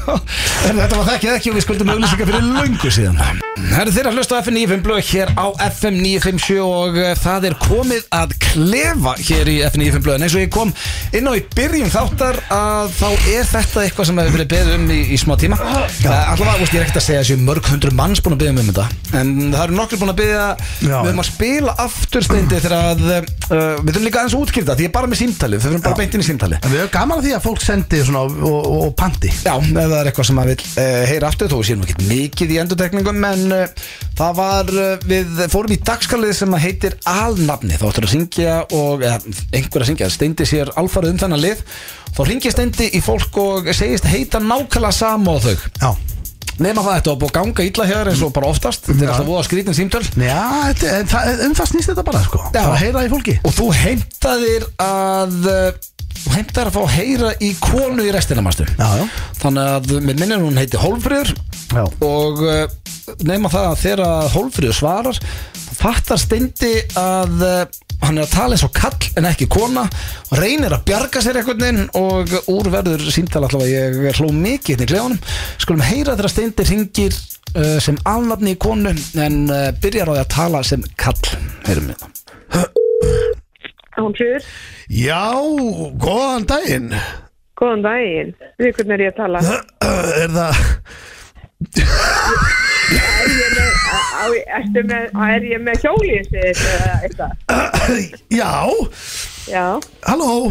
Þetta 0.80 1.00
var 1.00 1.08
þekkið 1.10 1.34
ekki 1.36 1.52
og 1.52 1.58
við 1.58 1.66
skuldum 1.66 1.92
auglýsingar 1.94 2.30
fyrir 2.30 2.46
löngu 2.54 2.92
síðan. 2.94 3.42
Herru 3.74 3.94
þeirra 3.96 4.14
hlusta 4.16 4.38
á 4.38 4.42
FM 4.44 4.60
95 4.60 4.86
blöð 4.86 5.02
hér 5.10 5.34
á 5.36 5.46
FM 5.70 6.00
957 6.04 6.60
og 6.64 7.00
uh, 7.00 7.10
það 7.20 7.48
er 7.50 7.58
komið 7.66 8.08
að 8.20 8.36
klefa 8.46 9.16
hér 9.20 9.52
í 9.52 9.58
FM 9.68 9.84
95 9.90 10.06
blöð 10.06 10.20
en 10.20 10.28
eins 10.28 10.38
og 10.38 10.44
ég 10.46 10.54
kom 10.54 10.74
inn 11.18 11.28
á 11.28 11.34
í 11.36 11.44
byrjun 11.58 11.92
þáttar 11.94 12.40
að 12.54 12.94
þá 13.00 13.08
er 13.34 13.50
þetta 13.50 13.84
eitthvað 13.84 14.10
sem 14.10 14.22
hefur 14.22 14.38
verið 14.38 14.52
beðið 14.54 14.78
um 14.78 14.88
í, 14.96 15.00
í 15.16 15.20
smá 15.20 15.36
tíma. 15.42 15.60
Uh, 15.60 15.84
Allavega, 16.10 16.58
veist, 16.62 16.74
ég 16.76 16.80
er 16.82 16.88
ekkert 16.88 17.02
að 17.02 17.08
segja 17.10 17.24
að 17.26 17.30
séu 17.32 17.42
mörg 17.44 17.70
hundru 17.74 17.94
manns 17.98 18.24
búin 18.24 18.38
að 18.38 18.44
beðið 18.46 18.56
um 18.56 18.60
um 18.60 18.72
þetta 18.72 19.20
en 19.20 19.30
það 19.54 19.64
eru 19.64 19.78
nokkur 19.80 20.02
búin 20.04 20.14
að 20.14 20.20
beðja 20.22 20.44
Já. 20.60 20.90
við 20.90 21.10
höfum 21.10 21.22
að 21.24 21.30
spila 21.40 21.72
aftursteindi 21.80 22.58
þegar 22.60 22.74
að 22.76 23.02
uh, 23.08 23.22
við 23.80 23.94
þurfum 23.94 24.04
líka 24.04 24.20
aðeins 24.20 24.34
að 24.36 24.42
útskýrta 24.44 24.74
því 24.76 24.84
ég 24.84 24.90
er 24.90 24.96
bara 24.98 25.08
með 25.08 25.20
símtali, 25.22 25.56
við 25.56 25.66
þurfum 25.66 25.84
bara 25.86 26.00
beint 26.00 26.18
inn 26.18 26.24
í 26.24 26.28
símtali 26.28 26.58
En 26.60 26.74
við 26.74 26.82
höfum 26.82 26.92
gaman 26.98 27.22
að 27.22 27.28
því 27.28 27.32
að 27.38 27.46
fólk 27.46 27.64
sendi 27.64 28.02
svona 28.04 28.24
og, 28.26 28.42
og, 28.50 28.68
og 28.76 28.92
panti. 29.00 29.32
Já, 29.46 29.54
ef 29.56 29.78
það 29.78 29.96
er 30.02 30.10
eitthvað 30.12 30.28
sem 30.28 30.40
maður 30.40 30.52
vil 30.52 30.68
uh, 30.84 31.06
heyra 31.14 31.30
aftur 31.32 31.54
þó 31.54 31.56
sé 31.64 31.78
nú 31.80 31.88
ekki 31.88 32.10
mikið 32.10 32.52
í 32.52 32.60
endurtekningum 32.66 33.24
en 33.30 33.56
uh, 33.56 33.88
það 34.20 34.36
var, 34.42 34.74
við 35.08 35.42
fórum 35.56 35.76
í 35.78 35.80
dagskalið 35.92 36.36
sem 36.42 36.60
að 36.60 36.64
heitir 36.66 37.00
alnafni 37.08 37.80
þá 37.80 37.88
ættur 37.94 38.10
að 38.10 38.16
syngja 38.18 38.60
og 38.76 39.08
eða, 39.08 39.24
einhver 39.56 39.86
að 39.86 39.92
syngja, 39.94 40.12
steindi 40.12 40.50
sér 40.50 40.76
alfarið 40.76 41.16
um 41.16 41.24
þennan 41.24 41.46
lið. 41.46 41.66
Þá 42.20 42.24
ringi 42.28 42.52
steindi 42.52 42.92
í 43.00 43.04
fólk 43.06 43.40
og 43.40 43.72
segist 43.72 44.12
heita 44.12 44.44
nákvæmlega 44.44 44.98
sama 45.00 45.40
nema 46.64 46.84
það, 46.86 46.98
þetta 47.00 47.12
var 47.14 47.20
búið 47.22 47.30
að 47.32 47.38
ganga 47.40 47.68
illa 47.70 47.88
hér 47.90 48.12
eins 48.12 48.24
og 48.26 48.34
bara 48.36 48.50
oftast. 48.54 48.90
Þetta 48.90 49.06
er 49.06 49.14
alltaf 49.14 49.30
voða 49.30 49.46
skrítin 49.48 49.78
símtöl. 49.78 50.04
Já, 50.16 50.42
þetta, 50.70 50.96
en 50.98 51.12
það, 51.14 51.46
um 51.48 51.56
það 51.60 51.72
snýst 51.74 51.92
þetta 51.94 52.06
bara 52.10 52.24
sko. 52.26 52.42
Já. 52.54 52.62
Að 52.66 52.78
heyra 52.84 53.06
í 53.06 53.12
fólki. 53.14 53.38
Og 53.48 53.56
þú 53.56 53.70
heimtaðir 53.80 54.68
að 54.84 55.38
uh, 55.50 55.90
þú 56.20 56.34
heimtaðir 56.36 56.70
að 56.70 56.76
fá 56.76 56.82
að 56.84 56.96
heyra 56.98 57.34
í 57.40 57.50
konu 57.64 58.06
í 58.06 58.14
restina 58.14 58.44
mástu 58.46 58.66
Já, 58.68 58.88
já. 59.00 59.06
Þannig 59.40 59.70
að 59.76 59.92
með 60.04 60.20
minnir 60.24 60.44
hún 60.44 60.60
heiti 60.60 60.82
Hólfríður 60.82 61.32
Já. 61.72 61.84
og 62.06 62.42
uh, 62.44 62.66
nema 63.26 63.52
það 63.54 63.68
að 63.70 63.84
þegar 63.84 64.34
Hólfríður 64.36 64.78
svarar 64.80 65.20
þá 65.22 65.72
fattar 65.80 66.20
Steindi 66.20 66.74
að 67.00 67.46
uh, 67.46 67.62
hann 68.04 68.18
er 68.18 68.26
að 68.26 68.34
tala 68.34 68.56
eins 68.56 68.66
og 68.66 68.74
kall 68.76 69.10
en 69.20 69.28
ekki 69.30 69.48
kona 69.52 69.86
og 70.30 70.36
reynir 70.40 70.74
að 70.76 70.86
bjarga 70.90 71.24
sér 71.24 71.40
einhvern 71.42 71.64
veginn 71.64 71.90
og 72.00 72.34
úr 72.52 72.72
verður 72.74 73.04
símtala 73.14 73.50
allavega. 73.50 73.90
Ég 74.10 74.22
hló 74.22 74.32
mikið 74.34 74.74
hérna 74.74 74.88
í 74.88 74.92
klefunum 74.94 75.20
skulum 75.60 75.86
heyra 75.86 76.16
þegar 76.16 76.34
Steindi 76.34 76.68
ringir 76.70 77.16
uh, 77.16 77.78
sem 77.84 78.00
alnafni 78.10 78.56
í 78.56 78.62
konu 78.62 78.94
en 78.96 79.40
uh, 79.48 79.70
byrjar 79.84 80.12
á 80.12 80.14
því 80.16 80.24
að 80.24 80.34
tala 80.36 80.64
sem 80.68 80.86
kall. 81.00 81.20
Heyrum 81.68 81.92
við. 81.92 82.08
Það 82.56 82.68
Já, 84.90 85.28
góðan 86.00 86.46
daginn. 86.48 86.94
Góðan 87.60 87.84
daginn. 87.84 88.32
Við 88.62 88.76
hvernig 88.78 88.96
er 88.96 89.04
ég 89.04 89.14
að 89.14 89.20
tala? 89.20 89.44
Er 90.24 90.32
það 90.32 90.54
Er 92.90 93.32
ég 93.36 93.50
með, 93.52 93.74
á, 93.84 94.00
ertu 94.00 94.09
með, 94.09 94.09
er 95.36 95.46
ég 95.50 95.62
með 95.64 95.84
eitthvað? 97.04 97.36
Já, 98.42 98.54
Já, 99.50 99.68
halló. 100.06 100.50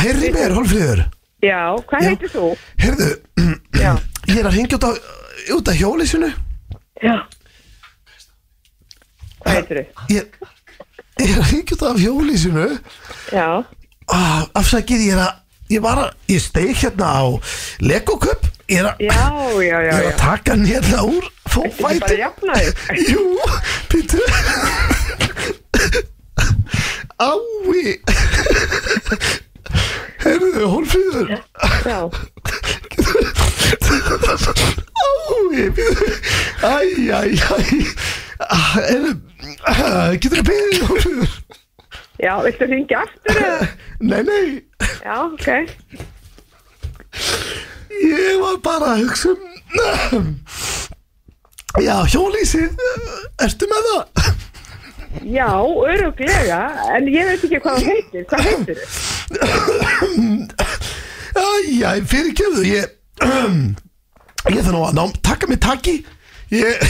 Heyrði 0.00 0.30
mér, 0.34 0.54
Hólfríður 0.56 1.04
já, 1.42 1.60
hvað 1.90 2.06
heitir 2.06 2.32
þú? 2.32 2.48
Heyrðu, 2.80 3.10
ég 4.30 4.38
er 4.38 4.48
að 4.48 4.56
ringja 4.56 4.78
út 4.78 4.86
á, 4.86 4.90
á 5.68 5.74
hjólísinu 5.74 6.30
já. 7.02 7.16
Hvað 9.42 9.56
heitir 9.58 9.80
þú? 9.80 10.08
Ég, 10.14 10.36
ég 11.18 11.32
er 11.32 11.42
að 11.42 11.52
ringja 11.52 11.76
út 11.76 11.84
á 11.84 11.90
hjólísinu 11.98 12.66
Já, 13.34 13.48
ah, 14.14 14.42
Afsakið, 14.58 15.06
ég 15.08 15.16
er 15.16 15.24
að 15.26 15.41
Ég 15.72 15.80
var 15.80 15.96
að, 16.02 16.08
ég 16.28 16.40
steik 16.42 16.82
hérna 16.82 17.06
á 17.16 17.24
Lego 17.80 18.18
Cup. 18.20 18.44
Ég 18.68 18.82
er 18.82 18.90
að, 18.90 18.98
já, 19.06 19.12
já, 19.64 19.78
já, 19.80 19.92
ég 19.96 20.02
er 20.02 20.08
að 20.10 20.18
taka 20.20 20.52
hann 20.52 20.66
hérna 20.68 21.04
úr 21.08 21.28
Fófæti. 21.48 22.18
Jú, 23.12 23.24
býttu 23.88 24.20
Ái. 27.22 27.96
Herðu, 30.22 30.66
Hólfríður 30.74 31.32
Já, 31.32 31.98
Ái, 35.02 35.64
býttu 35.72 36.06
Æ, 36.62 36.76
æ, 37.08 37.22
æ. 37.32 37.58
Ah, 38.42 38.76
Herðu, 38.76 39.16
ah, 39.64 40.12
getur 40.20 40.42
það 40.42 40.48
beðið, 40.52 40.84
Hólfríður 40.90 41.61
já, 42.22 42.32
viltu 42.44 42.68
hringja 42.70 43.02
aftur 43.04 43.40
eða? 43.42 43.66
Nei, 44.10 44.22
nei 44.26 44.46
Já, 45.02 45.16
ok. 45.26 45.48
Ég 48.02 48.40
var 48.40 48.56
bara 48.64 48.94
að 48.96 49.02
hugsa 49.04 49.34
um 50.16 50.32
Já, 51.82 51.96
hjólísið 52.12 52.70
Ertu 53.42 53.68
með 53.70 53.82
það? 53.90 54.04
Já, 55.28 55.48
öruglega, 55.60 56.58
en 56.96 57.08
ég 57.12 57.28
veit 57.28 57.42
ekki 57.44 57.58
hvað 57.60 57.76
þú 57.78 57.86
heitir. 57.92 58.22
Hvað 58.30 58.40
heitir 58.48 58.76
þú? 58.80 58.90
Æja, 61.42 61.92
fyrirgefðu 62.08 62.64
Ég 62.68 62.86
Ég 64.50 64.64
þarf 64.64 64.72
nú 64.74 64.82
að 64.88 64.96
ná, 64.98 65.04
taka 65.24 65.44
mig 65.50 65.60
taki 65.62 65.98
Ég 66.52 66.80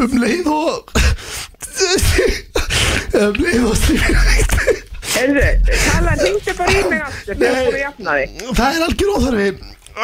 um 0.00 0.16
leið 0.20 0.48
og 0.52 0.90
um 3.20 3.34
leið 3.40 3.64
og 3.70 3.76
Heyrðu, 5.10 5.46
tala, 5.66 6.12
hringdu 6.20 6.52
bara 6.56 6.70
í 6.70 6.82
mig 6.88 7.00
aftur 7.02 7.34
þegar 7.34 7.56
þú 7.56 7.70
eru 7.70 7.80
jafna 7.80 8.12
þig. 8.16 8.28
Það 8.60 8.76
er 8.76 8.82
algjör 8.86 9.10
óþarfi 9.16 9.48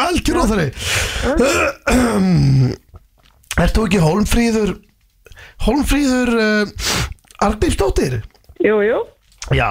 Algjör 0.03 0.41
óþarfi 0.43 0.69
Ert 3.63 3.77
þú 3.79 3.85
ekki 3.87 4.01
Hólmfríður 4.03 4.73
Hólmfríður 5.65 6.33
uh, 6.37 6.89
Arnbjörnsdóttir? 7.47 8.19
Jú, 8.65 8.81
jú. 8.85 8.99
Já 9.57 9.71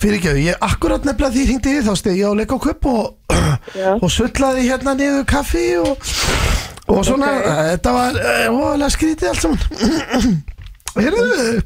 Fyrirgefðu, 0.00 0.42
ég 0.44 0.64
akkurat 0.64 1.06
nefnilega 1.06 1.34
því 1.36 1.44
hringdi 1.50 1.76
ég 1.78 1.86
þá 1.86 1.94
steg 2.00 2.18
ég 2.20 2.28
á 2.28 2.32
leik 2.36 2.52
og 2.52 2.60
kupp 2.66 2.88
og, 2.90 3.04
og 3.96 4.10
sullaði 4.12 4.66
hérna 4.68 4.92
niður 4.98 5.24
kaffi 5.28 5.68
og, 5.80 5.96
og 6.92 7.00
svona, 7.06 7.30
Ok. 7.32 7.46
okay. 7.46 7.70
þetta 7.72 7.94
var 7.96 8.12
óalega 8.52 8.90
skrítið 8.92 9.30
allt 9.32 9.42
saman 9.44 9.60
Heyrðu 11.00 11.62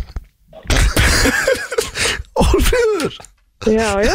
Ólfríður 2.41 3.18
Eh, 3.68 3.75
Já, 3.77 3.89
já. 4.01 4.14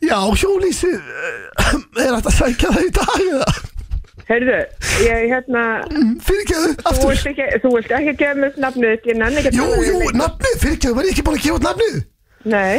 Já, 0.00 0.16
hjólísið 0.40 0.94
eh, 0.96 1.72
er 2.00 2.14
þetta 2.16 2.30
að 2.30 2.36
sækja 2.38 2.70
það 2.72 2.86
í 2.86 2.92
dag 2.96 3.18
eða 3.24 3.50
Heyrðu, 4.30 4.58
ég 5.04 5.24
hérna, 5.32 5.62
Fyrirgefðu, 6.24 6.70
þú 6.78 6.86
aftur 6.92 7.10
vilt 7.10 7.26
ekki, 7.32 7.46
þú 7.64 7.72
vilt 7.74 7.92
ekki 7.98 8.12
gefa 8.20 8.36
mér 8.38 8.52
nafnið 8.62 8.92
þitt, 8.94 9.08
ég 9.10 9.18
nenni 9.20 9.40
ekki 9.42 9.50
að 9.50 9.56
Jú, 9.58 9.64
tala 9.66 9.80
við 9.82 9.88
jú, 9.90 9.98
þig. 10.04 10.18
nafnið, 10.20 10.54
fyrirgefðu, 10.62 10.94
var 11.00 11.08
ég 11.08 11.12
ekki 11.16 11.24
búin 11.26 11.38
að 11.40 11.44
gefa 11.44 11.58
út 11.58 11.66
nafnið 11.68 11.98
Nei, 12.54 12.76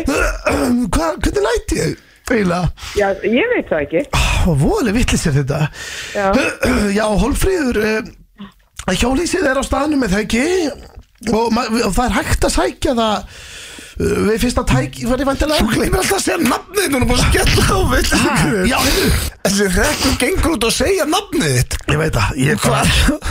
Hvað, 0.95 1.20
hvernig 1.22 1.45
læti 1.49 1.80
ég? 1.82 1.91
Eiginlega 2.32 2.64
já, 2.97 3.08
ég 3.28 3.52
veit 3.52 3.68
það 3.70 3.84
ekki. 3.86 4.02
Voðalega 4.62 4.95
vittlis 4.97 5.28
er 5.30 5.36
þetta 5.38 5.60
Já, 6.16 6.28
Já, 6.95 7.04
Hólfríður 7.22 7.82
uh, 7.84 7.99
Hjólísið 8.95 9.45
er 9.52 9.60
á 9.60 9.64
staðnum 9.68 10.02
með 10.06 10.16
það 10.16 10.24
ekki 10.26 10.45
og, 11.30 11.51
og 11.86 11.91
það 11.93 12.05
er 12.07 12.15
hægt 12.17 12.47
að 12.47 12.55
sækja 12.55 12.95
það 12.97 13.41
við 14.02 14.38
fyrsta 14.41 14.64
tæk 14.68 15.02
var 15.10 15.22
ég 15.22 15.28
vantilega 15.30 15.62
Þú 15.62 15.76
gleymir 15.76 16.02
alltaf 16.02 16.18
að 16.18 16.24
segja 16.26 16.39
nafnið 16.41 16.88
Þú 16.88 16.99
er 16.99 17.06
búin 17.10 17.20
að 17.20 17.28
skella 17.28 17.64
á 17.68 17.80
vill 17.91 18.70
Já, 18.72 18.78
heyrðu, 18.86 19.12
Þessi 19.41 19.68
rekkur 19.74 20.18
gengur 20.22 20.56
út 20.56 20.66
og 20.68 20.74
segja 20.76 21.06
nafnið 21.10 21.54
þitt. 21.58 21.76
Ég 21.89 21.97
veit 21.97 22.14
það 22.16 22.39
ég, 22.41 22.60
bara, 22.62 22.82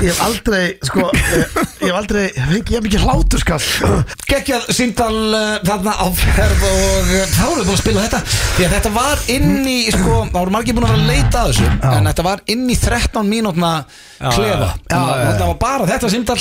ég 0.02 0.10
hef 0.10 0.22
aldrei 0.26 0.64
sko, 0.88 1.04
eh, 1.14 1.60
Ég 1.80 1.86
hef 1.86 1.98
aldrei, 2.00 2.24
ég 2.34 2.72
hef 2.74 2.84
mikið 2.86 3.04
hlátur 3.06 3.42
skall 3.44 3.60
Geggjað 4.30 4.66
síndal 4.74 5.14
uh, 5.14 5.54
þarna 5.66 5.94
á 5.96 6.06
ferð 6.18 6.66
og 6.66 7.12
uh, 7.14 7.22
þá 7.30 7.44
erum 7.46 7.60
við 7.60 7.70
búin 7.70 7.76
að 7.76 7.80
spila 7.80 8.04
þetta. 8.04 8.20
Því 8.56 8.66
að 8.66 8.74
þetta 8.76 8.92
var 8.94 9.24
inn 9.34 9.70
í 9.70 9.78
sko, 9.94 10.18
þá 10.30 10.36
voru 10.36 10.54
margir 10.54 10.76
búin 10.76 10.86
að 10.86 10.94
vera 10.94 11.00
að 11.00 11.10
leita 11.10 11.40
að 11.40 11.50
þessu 11.50 11.70
en 11.90 12.10
þetta 12.10 12.26
var 12.26 12.44
inn 12.54 12.64
í 12.70 12.76
13 12.78 13.30
mínútna 13.30 13.72
klefa, 14.20 14.70
já, 14.90 14.98
já, 14.98 15.00
þetta 15.30 15.48
var 15.48 15.58
bara 15.62 15.88
þetta 15.88 16.10
síndal 16.12 16.38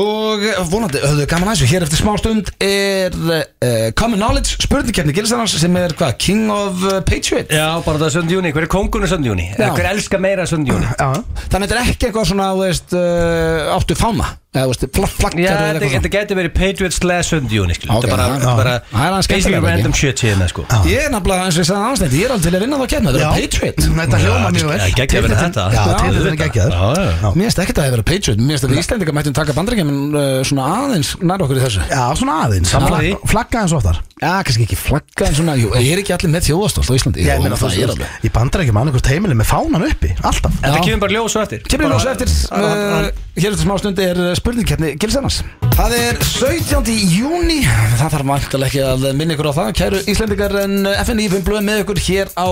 og 0.00 0.44
vonandi, 0.72 1.02
höfðu 1.04 1.28
gaman 1.30 1.52
að 1.52 1.60
þessu, 1.60 1.70
hér 1.72 1.86
eftir 1.86 2.02
smá 2.02 2.12
stund 2.20 2.52
er 2.62 3.16
uh, 3.62 3.88
Common 3.98 4.20
Knowledge 4.20 4.58
spurningkeppni 4.66 5.14
Gilsarans 5.16 5.56
sem 5.62 5.80
er 5.80 5.94
hvað, 5.98 6.14
King 6.22 6.52
of 6.52 6.84
uh, 6.88 6.98
Patriot 7.06 7.52
Já, 7.52 7.68
bara 7.86 8.02
það 8.02 8.08
er 8.10 8.16
7. 8.18 8.36
júni, 8.36 8.52
hver 8.54 8.66
er 8.66 8.72
kongunum 8.72 9.10
7. 9.10 9.22
júni? 9.30 9.48
Já. 9.54 9.70
Hver 9.72 9.90
elskar 9.94 10.22
meira 10.22 10.46
7. 10.50 10.62
júni? 10.68 10.92
Já, 10.98 11.10
þannig 11.48 11.56
að 11.56 11.68
þetta 11.70 11.80
er 11.80 11.92
ekki 11.94 12.10
eitthvað 12.10 12.30
svona, 12.32 12.52
þú 12.52 12.64
veist, 12.66 12.96
uh, 12.98 13.74
áttu 13.78 13.98
fána 13.98 14.32
eða, 14.52 14.64
þú 14.66 14.72
veist, 14.72 14.82
flaggar 15.16 15.40
Já, 15.40 15.48
eða 15.48 15.60
þetta, 15.62 15.82
eitthvað 15.82 15.94
þetta 15.96 16.10
getur 16.12 16.36
verið 16.38 16.52
Patriots 16.58 16.98
slash 17.00 17.28
7. 17.32 17.48
júni 17.56 17.72
skilur. 17.76 17.94
Ok, 17.96 18.04
Þetta 18.04 18.12
er 18.12 18.16
bara, 18.16 18.26
já, 18.28 18.36
er 18.36 18.58
bara 18.60 18.72
já. 18.72 18.80
Það 18.92 19.02
er 19.02 19.12
aðeins 19.12 19.28
basically 19.32 19.56
skemmtilega, 19.56 19.76
random 19.76 19.94
shit 19.96 20.22
hérna 20.26 20.48
sko 20.52 20.64
svona 20.68 20.90
Ég 20.92 21.06
er 21.06 21.10
nefnilega, 21.14 21.46
eins 21.48 21.56
og 21.56 21.62
ég 21.62 21.68
sagði 21.70 21.92
ástændi, 21.92 22.18
ég 22.20 22.26
er 22.28 22.34
alveg 22.34 22.44
til 22.44 22.52
að 22.52 22.62
vinna 22.66 22.76
þá 22.76 22.84
að 22.84 22.90
kenna, 22.92 23.12
þetta 23.12 23.22
Já. 23.22 23.30
er 23.32 23.40
Patriot 23.42 23.78
Þetta 24.02 24.20
hljóma 24.22 24.50
mjög 24.52 24.68
vel 24.72 24.78
Já, 24.82 24.88
geggja 25.00 25.22
verið 25.24 25.40
þetta 25.42 25.62
Já, 25.62 25.72
Já, 25.72 25.82
titillinn 25.82 26.12
er 26.12 26.22
auðvitað. 26.22 26.42
geggjaður 26.42 26.72
Já, 26.72 26.84
já. 26.92 27.10
Já. 27.22 27.28
Mér 27.32 27.46
finnst 27.48 27.62
ekki 27.62 27.72
að 27.72 27.78
það 27.80 27.86
hefur 27.88 27.96
verið 27.96 28.08
Patriot 28.12 28.38
Mér 28.42 28.52
finnst 28.52 28.66
að 28.66 28.72
við 28.72 28.82
Íslendingar 28.82 29.16
mættum 29.16 29.36
taka 29.40 29.56
bandarækjum 29.56 29.90
uh, 30.12 30.42
svona 30.52 30.64
aðeins 30.82 31.10
nær 31.22 31.44
okkur 31.46 31.56
í 31.56 31.64
þessu 31.64 31.82
Já, 31.88 32.04
svona 32.20 32.34
aðeins 32.46 32.72
Sammála 32.72 32.92
Flagga- 32.92 33.02
því. 33.02 33.30
Flagga 33.32 33.62
eins 33.64 33.74
oftar 33.78 34.00
Já, 34.22 34.32
kannski 34.46 34.66
ekki 34.68 34.78
flagga 34.78 35.26
en 35.26 35.34
svona 35.40 35.54
Jú, 35.58 35.72
ég 35.82 35.92
er 35.96 36.02
ekki 36.04 36.14
allir 36.14 36.30
með 36.36 36.46
þjóðastólt 36.46 36.86
á 36.86 36.94
Íslandi 36.94 37.24
Já, 37.24 37.32
ég 37.32 37.40
Jú, 37.40 37.46
meina 37.48 37.58
það 37.58 37.72
það 37.72 37.82
er 37.82 37.92
alveg 37.96 38.26
Ég 38.28 38.34
bandar 38.36 38.62
ekki 38.62 38.74
með 38.76 38.82
annarkvort 38.84 39.10
heimili 39.10 39.34
með 39.40 39.48
fánan 39.50 39.86
uppi 39.88 40.10
Alltaf 40.22 40.60
Þetta 40.62 40.78
Já. 40.78 40.84
kemur 40.86 41.02
bara 41.02 41.16
ljós 41.16 41.34
og 41.34 41.42
eftir 41.42 41.64
Kemur 41.66 41.82
í 41.82 41.90
Bara- 41.90 41.98
ljósa 41.98 42.14
eftir 42.14 42.30
uh, 42.54 43.08
Hér 43.42 43.50
eftir 43.50 43.64
smá 43.66 43.74
stund 43.82 44.02
er 44.04 44.20
spurningkeppni 44.42 44.94
Gilsannars 45.00 45.40
Það 45.72 45.94
er 45.96 46.18
17. 46.26 46.92
júni 47.14 47.60
Það 47.96 48.10
þarf 48.12 48.26
vantilega 48.28 48.68
ekki 48.68 48.80
að 48.84 49.04
minna 49.16 49.36
ykkur 49.36 49.48
á 49.48 49.54
það 49.56 49.70
Kæru 49.78 50.00
Íslendingar 50.12 50.54
en 50.66 50.74
FNI 50.90 51.28
fyrir 51.32 51.44
blöð 51.46 51.62
með 51.68 51.80
ykkur 51.84 52.00
hér 52.04 52.32
á 52.36 52.48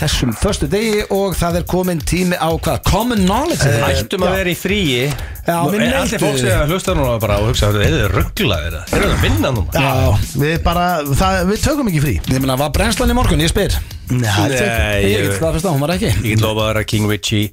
þessum 0.00 0.32
förstu 0.40 0.68
degi 0.72 1.04
og 1.14 1.36
það 1.38 1.60
er 1.60 1.66
komin 1.70 2.00
tími 2.02 2.38
á 2.38 2.48
hvað? 2.56 2.80
Common 2.88 3.22
Knowledge 3.28 3.68
Við 3.68 3.86
ættum 3.92 4.26
að 4.26 4.34
vera 4.40 4.52
í 4.54 4.58
fríi 4.58 5.04
Já, 5.48 5.54
við 5.70 5.78
Er 5.78 5.94
allir 5.94 5.94
neytum 5.94 6.24
fólk 6.24 6.34
því. 6.34 6.42
sem 6.42 6.72
hlusta 6.72 6.96
núna 6.98 7.14
bara 7.22 7.38
og 7.40 7.52
hugsa 7.52 7.70
Er 7.70 7.94
þið 7.94 8.04
rugglaðir 8.16 8.74
það? 8.78 8.90
Er 8.98 9.04
það 9.06 9.14
að 9.14 9.22
vinna 9.28 9.52
núna? 9.54 9.86
Já, 9.86 10.34
við 10.42 10.58
bara, 10.66 10.84
það, 11.22 11.38
við 11.52 11.64
tökum 11.68 11.90
ekki 11.92 12.04
frí 12.04 12.14
Ég 12.34 12.42
meina, 12.44 12.58
var 12.60 12.74
brennslan 12.74 13.14
í 13.14 13.16
morgun? 13.16 13.44
Ég 13.46 13.52
spyr 13.54 13.78
Nei, 14.12 14.28
Nei, 14.28 15.08
Ég 15.08 15.24
get 15.28 15.40
það 15.40 15.56
fyrst 15.56 15.68
á, 15.68 15.72
hún 15.72 15.82
var 15.84 15.94
ekki 15.96 16.10
Ég 16.10 16.30
get 16.34 16.44
lofa 16.44 16.68
að 16.74 16.84
King 16.90 17.08
Richie 17.08 17.48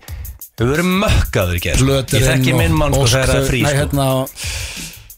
Við 0.56 0.70
verðum 0.72 0.92
mökkaður 1.02 1.58
í 1.58 1.64
gerð 1.66 1.90
Ég 2.16 2.28
þekki 2.30 2.54
minn 2.56 2.76
mann 2.80 2.94
sko 2.96 3.08
þegar 3.12 3.32
það 3.34 3.40
er 3.42 3.48
frí 3.50 3.64
Nei, 3.66 3.72
sko. 3.72 3.80
hérna 3.82 4.06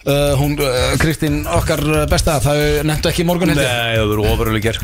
uh, 0.07 0.33
Hún, 0.39 0.55
uh, 0.59 0.95
Kristín, 1.01 1.41
okkar 1.57 1.83
besta 2.11 2.37
Það 2.43 2.61
nefndu 2.87 3.11
ekki 3.11 3.23
í 3.23 3.27
morgun 3.27 3.51
Nei, 3.53 3.59
heldur 3.59 3.97
það 3.97 4.11
verður 4.13 4.31
ofaruleg 4.33 4.65
gerð 4.67 4.81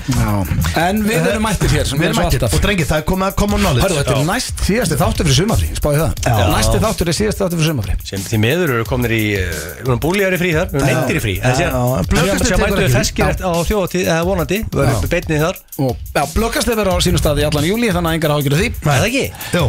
En 0.83 1.01
við 1.07 1.29
erum 1.31 1.45
mættir 1.47 1.73
hér 1.73 1.91
Við 1.93 2.05
erum 2.09 2.19
mættir. 2.21 2.45
Og 2.47 2.63
drengi, 2.63 2.87
það 2.89 3.01
er 3.01 3.07
komið 3.09 3.29
að 3.29 3.35
common 3.41 3.63
knowledge. 3.63 3.85
Hörru, 3.85 3.99
þetta 4.01 4.15
er 4.17 4.27
næst 4.27 4.63
síðasti 4.67 4.99
þáttur 4.99 5.27
fyrir 5.29 5.39
sumafrí 5.39 5.69
Spáði 5.77 6.01
það. 6.01 6.11
Já. 6.23 6.45
Næsti 6.53 6.81
þáttur 6.83 7.11
er 7.11 7.17
síðasti 7.19 7.43
þáttur 7.43 7.61
fyrir 7.61 7.71
sumafrí 7.71 7.97
sem 8.07 8.25
því 8.27 8.39
miður 8.43 8.73
eru 8.77 8.87
komnir 8.89 9.13
í 9.15 9.23
uh, 9.39 9.93
búlíjar 10.03 10.35
í 10.35 10.39
frí 10.41 10.51
þar, 10.55 10.73
neindir 10.77 11.19
í 11.19 11.23
frí. 11.23 11.35
Sem 11.43 12.59
mættu 12.59 12.83
ekki. 12.83 12.93
feskir 12.93 13.37
á 13.39 13.51
þjóðatíð 13.63 14.03
eða 14.07 14.23
vonandi 14.27 14.59
Við 14.73 14.83
erum 14.83 15.09
beinnið 15.13 15.43
þar. 15.47 15.61
Já, 15.73 16.23
blökkast 16.35 16.69
er 16.69 16.77
verið 16.77 16.93
á 16.93 16.99
sínu 17.01 17.21
staði 17.21 17.43
í 17.43 17.47
allan 17.47 17.65
júli 17.65 17.89
Þannig 17.93 18.11
að 18.11 18.17
engar 18.19 18.33
ágjur 18.35 18.55
því. 18.59 18.67
Er 18.73 18.89
það 18.89 19.07
ekki? 19.07 19.23
Jú, 19.53 19.63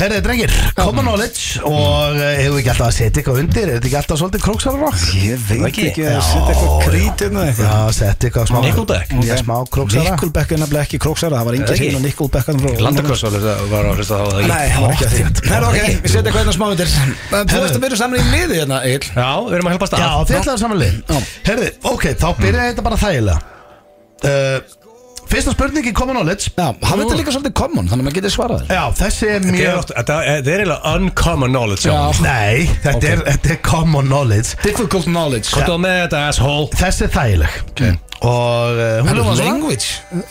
herrið 0.00 0.24
drengir, 0.26 0.54
common 0.78 1.06
knowledge 1.06 1.62
Og 1.68 2.18
eh, 2.18 2.40
hefur 2.40 2.56
við 2.56 2.62
ekki 2.64 2.72
alltaf 2.72 2.88
að 2.88 2.96
setja 2.96 3.20
eitthvað 3.20 3.40
undir 3.44 3.66
Er 3.68 3.76
þetta 3.76 3.88
ekki 3.90 3.98
alltaf 4.00 4.20
svolítið 4.20 4.44
króksara 4.46 4.69
rock? 4.80 4.98
Ég 5.20 5.40
veit 5.48 5.64
Ekki? 5.68 5.84
ekki. 5.90 6.04
að 6.10 6.20
setja 6.26 6.52
eitthvað 6.54 6.84
krítið 6.86 7.36
Já, 7.60 7.74
setja 7.96 8.28
eitthvað 8.28 8.46
smá 8.50 8.58
Nickelback? 8.64 9.14
Já, 9.26 9.34
smá 9.40 9.54
króksara. 9.74 10.04
Nickelback 10.06 10.54
er 10.54 10.60
nefnilega 10.62 10.86
ekki 10.86 11.00
króksara 11.02 11.40
Það 11.40 11.48
var 11.48 11.52
Er 11.52 11.58
engin 11.58 11.70
það 11.70 11.80
síðan 11.80 12.00
á 12.00 12.06
Nickelback 12.06 12.46
Landakoss 12.86 13.24
var 13.26 13.36
að 13.36 14.00
hlusta 14.00 14.20
það? 14.20 14.40
Nei, 14.50 14.66
það 14.70 14.80
var 14.84 14.94
ekki 14.94 15.06
að 15.06 15.14
því. 15.14 15.22
Herra, 15.50 15.70
ok, 15.70 15.78
við 15.80 16.10
setjum 16.10 16.30
eitthvað 16.30 16.40
hérna 16.40 16.56
smá 16.56 16.66
undir. 16.70 16.88
Þú 16.90 17.62
veist 17.64 17.76
að 17.76 17.80
við 17.80 17.88
erum 17.90 18.00
saman 18.00 18.20
í 18.20 18.26
liði 18.34 18.60
hérna, 18.60 18.80
Egil 18.90 19.10
Já, 19.10 19.30
við 19.46 19.56
erum 19.58 19.70
að 19.70 19.76
hjálpa 19.76 19.88
stað 19.90 20.04
Já, 20.04 20.10
þið 20.30 20.38
ætlaðu 20.40 20.62
samanlega 20.64 20.92
Já. 21.00 21.18
Herrið, 21.50 21.70
ok, 21.90 22.04
þá 22.20 22.28
byrjaði 22.40 22.70
þetta 22.74 22.86
bara 22.86 23.00
þægilega. 23.00 23.40
Uh, 24.20 24.58
Fyrsta 25.30 25.52
spurningi 25.54 25.92
common 25.94 26.16
knowledge 26.16 26.50
Já, 26.56 26.74
hann 26.88 26.98
veit 26.98 27.12
líka 27.20 27.30
svolítið 27.34 27.54
common, 27.60 27.86
þannig 27.88 28.02
að 28.02 28.08
maður 28.08 28.16
getur 28.18 28.32
svarað 28.34 28.64
þér. 28.64 28.74
Já, 28.74 28.84
þessi 29.00 29.28
er 29.30 29.40
Þetta 29.40 29.48
er 29.48 29.56
mjög 29.60 29.78
oft- 29.78 29.92
þetta 29.96 30.16
er 30.20 30.42
þetta 30.42 30.50
er 30.54 30.60
eiginlega 30.64 30.94
uncommon 30.96 31.50
knowledge 31.54 31.82
hjá 31.86 31.92
Já. 31.92 32.00
honum. 32.02 32.22
Nei, 32.26 32.68
þetta, 32.82 32.96
Ok. 32.96 33.04
er, 33.12 33.24
þetta 33.30 33.50
er 33.50 33.60
common 33.70 34.06
knowledge. 34.10 34.56
Difficult 34.64 35.04
knowledge. 35.06 35.50
Komdu 35.54 35.72
á 35.72 35.78
með 35.86 35.96
þetta 36.08 36.28
asshole? 36.28 36.68
Þessi 36.74 37.02
er 37.06 37.12
þægileg 37.14 37.98
Og 38.20 38.76
uh, 38.76 39.00
hún 39.00 39.16
svona. 39.16 39.44
language 39.46 39.86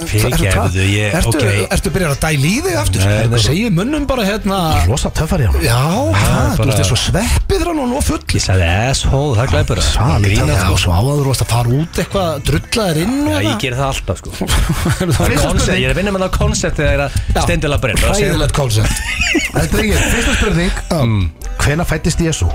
Fyrirgefðu, 0.06 0.84
ég- 0.94 1.16
Ertu, 1.18 1.32
ok. 1.32 1.46
ertu 1.74 1.90
byrjað 1.96 2.12
að 2.14 2.20
dæla 2.22 2.46
í 2.46 2.52
þig 2.62 2.76
aftur? 2.78 3.06
Nei. 3.10 3.24
Það 3.32 3.42
segir 3.48 3.72
munnum 3.74 4.04
bara 4.06 4.26
hérna 4.28 4.58
Rosa 4.86 5.10
töffar 5.18 5.42
í 5.42 5.48
hann 5.50 5.64
Já, 5.66 5.80
það, 6.14 6.52
þú 6.60 6.68
veist, 6.70 6.84
svo 6.92 6.98
sveppið 7.02 7.64
hann 7.66 7.80
og 7.82 7.88
nú 7.90 8.02
full 8.06 8.20
Ég 8.36 8.44
sagði 8.46 8.68
asshole, 8.92 9.34
það 9.40 9.50
glæpur 9.56 9.82
það 9.82 10.28
það 10.30 10.70
og 10.76 10.80
svo 10.84 10.94
áður 11.00 11.24
þú 11.24 11.32
varst 11.32 11.46
að 11.46 11.50
fara 11.56 11.74
út 11.80 12.02
eitthvað 12.04 12.44
drullaðir 12.52 13.00
inn 13.08 13.16
og 13.24 13.32
Já, 13.34 13.40
ég 13.50 13.58
ger 13.66 13.78
það 13.80 13.88
alltaf 13.90 14.22
sko 14.22 14.30
Það 15.18 15.34
er. 15.34 15.80
Ég 15.80 15.88
er 15.90 15.96
að 15.96 16.00
vinna 16.04 16.14
með 16.14 16.26
það 16.28 16.34
koncept 16.38 16.78
þegar 16.84 16.94
ég 16.94 17.02
er 17.10 17.42
steindilega 17.48 17.84
brenn 17.88 18.04
Hræðilegt 18.06 18.54
koncept 18.60 19.02
Þetta 19.58 19.80
er 19.80 19.82
ekki, 19.88 20.04
fyrsta 20.14 20.38
spurning 20.38 20.84
Mm. 21.00 21.26
Hvena 21.64 21.86
fættist 21.90 22.22
Jésu? 22.22 22.46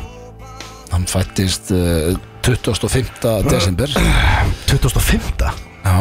Hann 0.94 1.04
fættist 1.10 1.70
uh, 1.74 2.14
25. 2.44 3.24
desember. 3.48 3.88
2005 4.68 5.32
Já. 5.84 5.96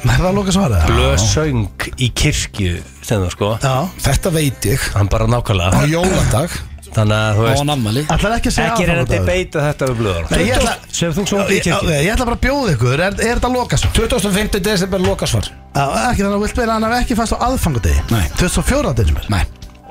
Er 0.00 0.16
það 0.16 0.26
að 0.30 0.34
loka 0.38 0.54
svarað? 0.54 0.88
Blöð 0.88 1.14
söng 1.20 1.84
í 2.00 2.08
kirkju 2.16 2.80
það 3.04 3.26
sko. 3.34 3.50
Já. 3.60 3.74
Þetta 4.00 4.32
veit 4.34 4.66
ég. 4.66 4.86
Hann 4.96 5.10
bara 5.12 5.28
Á 5.28 5.32
nákvæmlega 5.36 5.84
jóladag. 5.92 6.56
Þannig 6.90 7.14
að 7.14 7.36
þú 7.36 7.42
Á 7.42 7.46
veist 7.46 7.60
hann 7.60 7.70
ammali 7.70 8.00
Ætlar 8.10 8.32
ekki 8.34 8.50
að 8.50 8.54
segja 8.56 8.70
Ekki 8.72 8.86
reyna 8.88 9.02
að 9.04 9.10
debeita 9.12 9.60
þetta 9.62 9.88
við 9.90 10.00
blöður 10.00 10.32
Nei, 10.32 10.40
ég 10.48 10.56
ætla 10.56 10.72
Sem 10.96 11.12
þú 11.14 11.22
í 11.22 11.54
ég, 11.54 11.62
kirkju 11.68 11.92
ég 11.92 12.08
ætla 12.16 12.26
bara 12.26 12.38
að 12.38 12.42
bjóða 12.46 12.72
ykkur. 12.74 12.94
Er, 12.96 13.14
er 13.14 13.38
þetta 13.38 13.50
að 13.50 13.54
loka 13.60 13.78
svo? 13.78 13.90
25. 13.94 14.58
desember 14.66 15.04
lokasvar. 15.04 15.50
Já, 15.76 15.84
ekki 16.08 16.24
þannig 16.24 16.32
að 16.32 16.34
þú 16.34 16.42
vilt 16.48 16.60
að 16.64 16.72
hann 16.74 16.88
hafi 16.88 16.98
ekki 17.04 17.18
fæst 17.20 17.36
á 17.36 17.38
aðfangadegi? 17.46 18.02
Nei. 18.10 18.24
24. 18.42 18.92
desember? 18.98 19.30
Nei. 19.30 19.44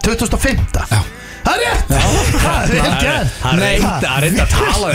2005 0.03 0.67
Já. 0.91 0.99
Það 1.45 1.53
er 1.53 1.59
rétt. 1.63 1.83
Það 1.89 2.59
er 2.59 2.67
rétt. 2.73 2.99
gert 3.03 3.29
Hann 3.43 3.59
reynda 3.63 4.09
að 4.09 4.19
reynda 4.25 4.43
að 4.43 4.51
tala 4.53 4.87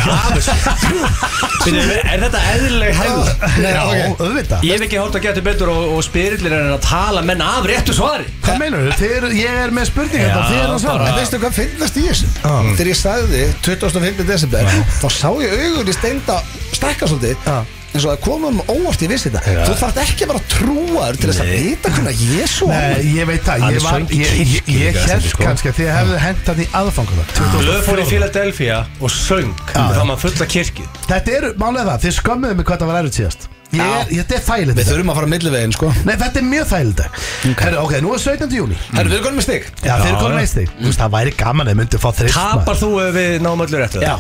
Er 1.65 2.21
þetta 2.25 2.41
eðlileg 2.53 2.99
hægð? 2.99 3.31
Já, 3.65 3.83
auðvitað. 4.21 4.67
Ég 4.69 4.75
hef 4.77 4.85
ekki 4.87 4.99
hótt 5.01 5.19
að 5.19 5.25
geta 5.27 5.45
betur 5.49 5.73
og, 5.73 5.83
og 5.97 6.03
spyrillir 6.07 6.57
en 6.59 6.73
að 6.75 6.83
tala 6.85 7.23
menn 7.27 7.43
af 7.45 7.69
réttu 7.69 7.93
svari. 7.97 8.27
Hvað 8.45 8.61
meinur 8.63 8.91
þú? 9.01 9.31
Ég 9.39 9.61
er 9.65 9.75
með 9.75 9.89
spurningar 9.91 10.29
Já, 10.29 10.35
þetta 10.35 10.51
Þið 10.51 10.61
er 10.65 10.75
að 10.75 10.83
svara. 10.85 11.07
En 11.09 11.19
veistu 11.21 11.41
hvað 11.45 11.57
finnast 11.61 11.97
í 12.01 12.05
þessu? 12.09 12.27
Þegar 12.45 12.91
ég 12.93 13.01
sagði 13.01 13.47
25. 13.65 14.27
desember 14.29 14.75
þá 15.01 15.09
sá 15.17 15.31
ég 15.45 15.57
augun 15.65 15.89
í 15.91 15.97
steinda 15.97 16.37
stækka 16.75 17.11
svolítið. 17.11 17.83
Eins 17.95 18.05
og 18.05 18.11
það 18.11 18.21
komum 18.25 18.61
óvart 18.67 19.03
ég 19.05 19.11
vissi 19.13 19.31
þetta 19.31 19.55
Já. 19.55 19.61
Þú 19.69 19.75
þarft 19.81 19.99
ekki 20.03 20.27
að 20.27 20.31
vera 20.33 20.43
trúar 20.51 21.19
til 21.19 21.29
þess 21.31 21.43
að 21.45 21.51
vita 21.55 21.93
hvernig 21.95 22.23
Jésu 22.35 22.69
Nei, 22.71 23.05
ég 23.15 23.29
veit 23.31 23.45
það 23.47 23.67
Ég, 23.71 23.81
var, 23.85 23.99
í 24.11 24.17
ég, 24.75 24.99
held 24.99 25.29
sko. 25.31 25.43
kannski 25.45 25.71
að 25.71 25.77
þið 25.79 25.91
hefðu 25.95 26.17
hendt 26.25 26.45
hann 26.51 26.61
í 26.65 26.67
aðfangadag 26.81 27.27
Blöð 27.55 27.83
fór 27.87 27.99
í 28.03 28.07
Philadelphia 28.09 28.77
og 28.99 29.11
söng. 29.15 29.55
Það 29.71 29.95
var 29.95 30.07
maður 30.09 30.23
fulla 30.27 30.47
kirkju. 30.55 30.87
Þetta 31.07 31.29
eru, 31.39 31.51
málega 31.61 31.85
það, 31.93 31.99
þið 32.05 32.13
skömmuðu 32.19 32.55
mig 32.59 32.67
hvað 32.69 32.79
það 32.83 32.91
var 32.91 32.99
erfitt 33.01 33.19
síðast. 33.21 33.43
Ég 33.75 33.81
ég, 33.83 34.21
Þetta 34.21 34.35
er 34.37 34.43
þægilegt 34.47 34.79
Við 34.79 34.87
þurfum 34.91 35.11
að 35.11 35.17
fara 35.19 35.29
millivegin 35.33 35.75
sko. 35.75 35.89
Nei, 36.07 36.15
þetta 36.21 36.37
er 36.39 36.47
mjög 36.47 36.67
þægilegt 36.71 37.01
okay. 37.51 37.73
ok, 37.81 37.95
nú 38.05 38.11
er 38.15 38.21
17. 38.23 38.55
júni 38.55 38.77
Herru, 38.93 39.09
við 39.09 39.17
erum 39.17 39.27
konum 39.27 39.39
með 39.41 39.47
stig. 39.49 39.63
Já, 39.81 39.95
þeir 39.97 40.05
Já, 40.05 40.11
eru 40.13 40.21
konum 40.21 40.39
með 40.39 40.47
stig. 40.53 40.69
Þú 40.77 40.87
veist, 40.87 41.01
Það 41.03 41.11
væri 41.17 41.33
gaman 41.41 41.67
að 44.07 44.15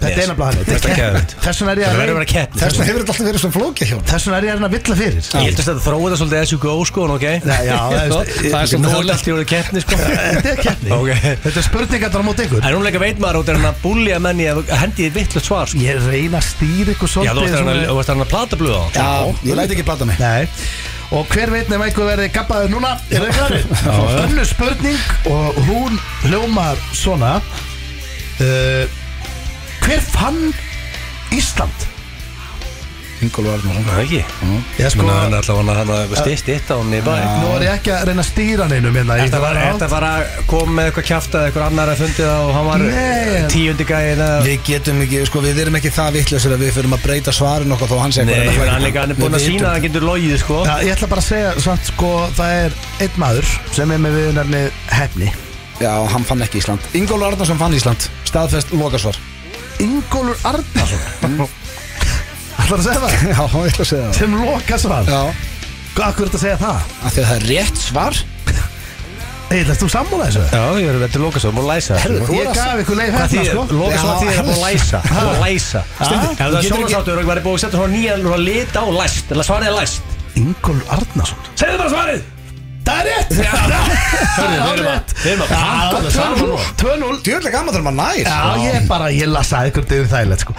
Já, 0.00 0.08
þetta 0.08 0.20
er 0.20 0.28
nefnilega 0.30 0.48
hann 0.50 0.64
Þetta 0.70 0.88
er 0.90 0.96
geðveikt. 1.00 1.32
Þess 1.44 1.60
vegna 1.60 1.72
er 1.74 1.80
ég 1.80 1.84
Það 1.84 1.90
að 1.90 2.00
verður 2.00 2.10
að 2.10 2.18
vera 2.20 2.28
keppni. 2.30 2.60
Þess 2.60 2.76
vegna 2.80 2.86
hefur 2.90 3.00
þetta 3.00 3.12
alltaf 3.12 3.26
verið 3.30 3.42
svo 3.44 3.50
flókið 3.56 3.90
hjá 3.90 3.96
Þess 4.10 4.24
vegna 4.26 4.38
er 4.40 4.46
ég 4.46 4.50
að 4.50 4.56
að 4.70 4.74
villa 4.76 4.96
fyrir. 5.00 5.20
Ég 5.20 5.44
held 5.44 5.60
að 5.60 5.68
þetta 5.70 5.84
þróið 5.84 6.10
það 6.10 6.20
svolítið 6.20 6.40
as 6.40 6.52
you 6.54 6.58
go 6.60 6.74
sko, 6.88 7.04
Nei, 7.50 7.60
já, 7.68 7.76
það 7.90 8.00
er- 8.00 8.14
Það 8.40 8.60
er 8.60 8.70
svona 8.70 8.90
er 8.90 9.12
allt 9.14 9.28
í 9.30 9.34
orðið 9.34 9.48
keppni 9.50 9.82
sko. 9.84 9.98
Þetta 10.00 10.50
er 10.50 10.62
keppni. 10.64 10.90
Þetta 11.44 11.60
er 11.60 11.66
spurningar 11.68 12.10
á 12.16 12.22
móti 12.30 12.46
ykkur. 12.48 12.64
En 12.64 12.76
núlega 12.78 13.02
veit 13.02 13.20
maður 13.22 13.40
út 13.42 13.52
er 13.52 13.58
hann 13.60 13.68
að 13.70 13.80
búlja 13.84 14.20
menni 14.24 14.48
að 14.50 14.62
hendi 14.80 15.06
þið 15.08 15.18
vittlust 15.20 15.50
svar 15.50 15.70
sko. 15.70 15.82
Ég 15.84 16.00
reyna 16.08 16.40
að 16.40 16.48
stýra 16.48 16.94
ykkur 16.96 17.10
Já, 17.10 17.12
svolítið 17.14 17.56
svona- 17.60 17.76
sko. 17.84 17.92
Já, 18.96 19.08
Og 21.10 21.26
hver 21.34 21.50
veit 21.50 21.66
nefn 21.66 21.82
eitthvað 21.88 22.06
verði 22.12 22.28
gabbaður 22.30 22.68
núna? 22.70 22.92
Er 23.10 23.24
það 23.24 23.32
klarið? 23.34 23.64
Önnu 24.22 24.44
spurning 24.46 25.00
og 25.26 25.56
hún 25.66 25.96
hljómar 26.28 26.78
svona. 26.94 27.32
Uh, 28.40 28.86
Hver 29.90 30.02
fann 30.06 30.52
Ísland? 31.34 31.86
Ingólfur 33.24 33.56
Arnarsson 33.56 33.86
Það 33.88 33.96
ekki? 34.04 34.18
Ég 34.78 34.92
sko, 34.92 35.00
Menna 35.00 35.16
hann 35.16 35.32
er 35.34 35.40
alltaf 35.40 35.56
hann 35.58 35.90
að 35.96 36.12
stist 36.20 36.50
eitt 36.54 36.68
á 36.70 36.78
hann 36.78 36.92
í 36.94 37.00
bæ. 37.02 37.10
Nú 37.40 37.48
er 37.56 37.64
ég 37.64 37.72
ekki 37.80 37.90
að 37.96 38.04
reyna 38.06 38.22
að 38.22 38.28
stýra 38.28 38.68
neinum 38.70 38.94
hérna. 38.94 39.16
Í 39.18 39.24
Þetta 39.32 39.88
var 39.90 40.06
að 40.06 40.36
koma 40.52 40.76
með 40.76 40.90
eitthvað 40.92 41.08
kjafta 41.08 41.40
eitthvað 41.48 41.66
annar 41.66 41.90
að 41.90 42.04
fundið 42.04 42.30
það 42.30 42.44
og 42.44 42.52
hann 42.54 42.68
var 42.68 43.48
tíundi 43.56 43.86
gæðin 43.88 44.22
að 44.28 44.46
Við 44.46 44.62
getum 44.68 45.02
ekki, 45.08 45.24
sko, 45.32 45.42
við 45.48 45.58
erum 45.64 45.78
ekki 45.80 45.92
það 45.96 46.18
vittlausir 46.20 46.54
að 46.54 46.62
við 46.62 46.72
fyrir 46.78 46.94
að 46.94 47.02
breyta 47.08 47.34
svarin 47.34 47.74
okkar 47.74 47.90
þó 47.90 47.96
hann 48.04 48.14
sé 48.14 48.26
Nei, 48.28 48.36
hann 48.46 48.70
að 48.70 48.86
er 48.92 49.00
hann 49.00 49.16
er 49.16 49.18
búin 49.18 49.38
að 49.40 49.44
sína 49.48 49.72
að 49.72 49.74
hann 49.74 49.86
getur 49.88 50.06
logið 50.06 50.36
sko. 50.44 50.60
Já, 50.70 50.76
ég 50.86 50.94
ætla 50.94 51.10
bara 51.10 51.24
að 51.26 51.32
segja 51.32 51.50
samt 51.66 51.90
sko 51.90 52.12
það 52.38 52.54
er 52.60 52.78
einn 53.08 53.18
maður 53.24 53.50
sem 53.74 53.90
er 53.90 54.06
með 54.06 54.20
viðunarnið 54.20 54.70
hefni. 55.00 55.34
Já, 55.82 55.92
hann 56.14 56.30
fann 56.30 56.46
ekki 56.46 56.62
Ísland. 56.62 56.88
Ingólfur 56.94 57.32
Arnarsson 57.32 57.58
fann 57.58 57.74
Ísland. 57.74 58.06
Staðfest 58.30 58.70
lokasvar 58.76 59.18
Ingólfur 59.80 60.36
Arnarsson. 60.50 61.38
Ætlar 62.60 62.78
að 62.78 62.84
segja 62.86 63.00
það? 63.00 63.14
Já, 63.30 63.44
ég 63.46 63.70
ætla 63.70 63.84
að 63.84 63.90
segja 63.90 64.02
það. 64.04 64.18
Sem 64.20 64.34
lokasvar 64.40 65.08
Já, 65.08 65.22
Hvað 65.90 66.04
akkur 66.06 66.26
er 66.26 66.28
þetta 66.30 66.38
að 66.38 66.44
segja 66.44 66.58
það? 66.60 66.90
af 67.08 67.14
því 67.14 67.22
að 67.22 67.30
það 67.30 67.36
er 67.40 67.46
rétt 67.50 67.80
svar. 67.80 68.20
Erst 69.50 69.80
þú 69.82 69.86
sammála 69.90 70.26
þessu? 70.28 70.42
Já, 70.54 70.60
ég 70.78 70.88
er 70.92 70.98
þetta 71.02 71.20
lókasvar, 71.24 71.54
múið 71.56 71.64
að 71.64 71.70
læsa. 71.72 71.96
Herðu, 72.04 72.18
þú 72.28 72.34
Ég 72.36 72.44
er 72.44 72.58
gaf 72.60 72.82
ykkur 72.84 72.98
leið 73.00 73.08
Hvað 73.10 73.32
hérna 73.34 73.46
sko. 73.48 73.64
lókasvar 73.80 74.12
Já, 74.12 74.20
því 74.20 74.28
að 74.30 74.44
búið 74.46 74.52
að 74.54 74.62
læsa. 74.62 75.00
Búið 75.08 75.30
að 75.30 75.40
læsa. 75.42 75.80
Ef 75.80 76.04
það 76.04 76.12
er 76.20 76.52
getur 76.54 76.68
sjónasáttur 76.68 77.18
og 77.24 77.30
væri 77.32 77.42
búið 77.48 77.56
að 77.56 77.62
setja 77.64 77.80
svona 77.80 77.94
nýjan 77.96 78.28
og 78.30 78.38
lita 78.44 78.78
á 78.78 78.88
læst 79.00 79.32
Eller 79.34 79.48
svarið 79.50 79.72
er 79.72 79.76
læst. 79.80 80.14
Ingólfur 80.38 80.94
Arnarsson. 80.94 81.48
Segðu 81.58 81.80
bara 81.82 81.90
svarið 81.96 82.22
Það 82.86 83.00
er 83.00 83.06
rétt 83.10 83.30
Hörðu, 84.30 84.56
við 84.60 84.70
erum 84.72 84.88
að 84.90 85.12
Við 85.20 85.30
erum 85.30 85.42
að 85.44 85.50
pakka 85.50 85.98
það 86.00 86.14
saman 86.14 86.38
nú 86.40 86.58
2-0 86.80 87.18
Djörlega 87.26 87.52
gaman 87.54 87.74
þegar 87.74 87.84
maður 87.86 87.98
nær 88.00 88.20
Já, 88.24 88.38
ég 88.64 88.76
er 88.78 88.86
bara, 88.88 89.08
ég 89.12 89.28
lasaði 89.30 89.70
ykkur 89.70 89.86
dyrir 89.90 90.08
þægilegt 90.10 90.44
sko 90.44 90.54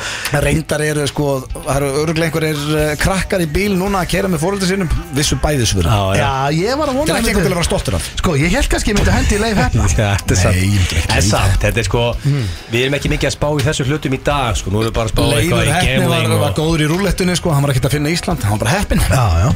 Reyndar 0.45 0.83
eru 0.85 1.05
sko, 1.09 1.27
það 1.55 1.71
eru 1.75 1.89
öruglega 2.01 2.29
einhverjir 2.29 2.61
uh, 2.75 2.91
krakkar 3.01 3.41
í 3.41 3.47
bíl 3.51 3.73
núna 3.79 4.03
að 4.03 4.11
kera 4.13 4.31
með 4.31 4.43
fóröldur 4.43 4.69
sínum 4.69 4.91
Vissu 5.17 5.39
bæðisvöru 5.41 5.89
Já, 5.89 6.19
já 6.19 6.21
Já, 6.21 6.59
ég 6.59 6.77
var 6.77 6.91
að 6.91 6.99
Það 7.01 7.01
vona 7.01 7.11
er 7.11 7.17
ekki 7.17 7.25
að 7.25 7.31
eitthvað 7.31 7.47
til 7.47 7.51
að 7.51 7.57
vera 7.57 7.69
stoltur 7.69 7.97
af 7.97 8.09
Sko, 8.21 8.35
ég 8.41 8.55
held 8.57 8.71
kannski 8.75 8.93
ég 8.93 8.99
myndi 8.99 9.15
hendi 9.17 9.33
í 9.33 9.41
leið 9.41 9.61
hérna 9.61 9.89
Þetta 9.95 10.35
er 10.35 10.41
samt 10.43 10.61
ekki 10.61 11.01
En 11.17 11.25
samt, 11.25 11.57
þetta 11.65 11.81
er 11.81 11.89
sko 11.89 12.03
Við 12.21 12.79
erum 12.85 12.97
ekki 12.99 13.13
mikið 13.15 13.31
að 13.31 13.35
spá 13.37 13.47
í 13.49 13.65
þessu 13.65 13.87
hlutum 13.89 14.17
í 14.17 14.21
dag 14.29 14.59
sko 14.61 14.73
Nú 14.73 14.83
erum 14.83 14.91
við 14.91 14.97
bara 14.99 15.09
að 15.09 15.15
spá 15.15 15.21
Leifur 15.31 15.41
eitthvað 15.41 15.65
í 15.65 15.71
var, 15.71 16.21
gambling 16.21 16.43
var 16.45 16.55
góður 16.59 16.85
í 16.85 16.89
rúllettunni 16.91 17.35
sko, 17.39 17.53
hann 17.55 17.65
var 17.65 17.73
ekkert 17.73 17.89
að 17.89 17.95
finna 17.97 18.13
Ísland, 18.13 18.45
hann 18.45 18.55
var 18.57 18.63
bara 18.65 18.75
heppin 18.77 19.01
Já, 19.07 19.25
já 19.41 19.49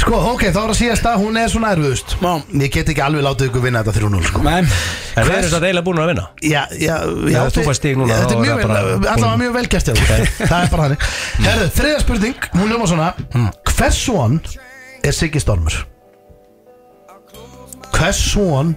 Sko, 0.00 0.16
ok, 0.32 0.46
þá 0.48 0.60
er 0.62 0.70
að 0.72 0.78
síðast 0.78 1.06
að 1.10 1.18
hún 1.20 1.36
er 1.36 1.50
svona 1.52 1.74
erfiðust 1.74 1.99
Já. 2.20 2.32
Ég 2.60 2.72
get 2.74 2.88
ekki 2.92 3.02
alveg 3.04 3.22
látið 3.26 3.48
ykkur 3.50 3.62
vinna 3.64 3.82
þetta 3.84 4.00
3-0 4.00 4.22
sko. 4.28 4.42
En 4.50 4.66
við 4.70 5.30
erum 5.36 5.46
þetta 5.50 5.60
eiginlega 5.68 5.86
búin 5.86 6.00
að 6.02 6.10
vinna. 6.12 6.24
Já, 6.42 6.62
já, 6.80 6.96
já 7.34 7.40
þú 7.54 7.64
færst 7.68 7.80
stig 7.82 7.96
núna, 8.00 8.16
Þetta 8.22 8.34
er 8.36 8.42
mjög 8.44 8.60
vel, 8.60 8.66
allavega 9.14 9.36
mjög 9.44 9.54
vel 9.58 9.66
gert 9.74 9.90
hjá 9.90 9.94
þér. 10.00 10.26
Það 10.40 10.56
er 10.64 10.72
bara 10.74 10.86
þannig. 10.88 11.06
Herðu, 11.46 11.68
þriða 11.78 12.02
spurning, 12.04 12.48
hún 12.56 12.72
ljóma 12.74 12.90
svona. 12.90 13.08
Hvers 13.74 14.02
von 14.10 14.40
er 15.04 15.16
Siggi 15.16 15.40
Stormur? 15.44 15.78
Hvers 17.94 18.22
von 18.36 18.74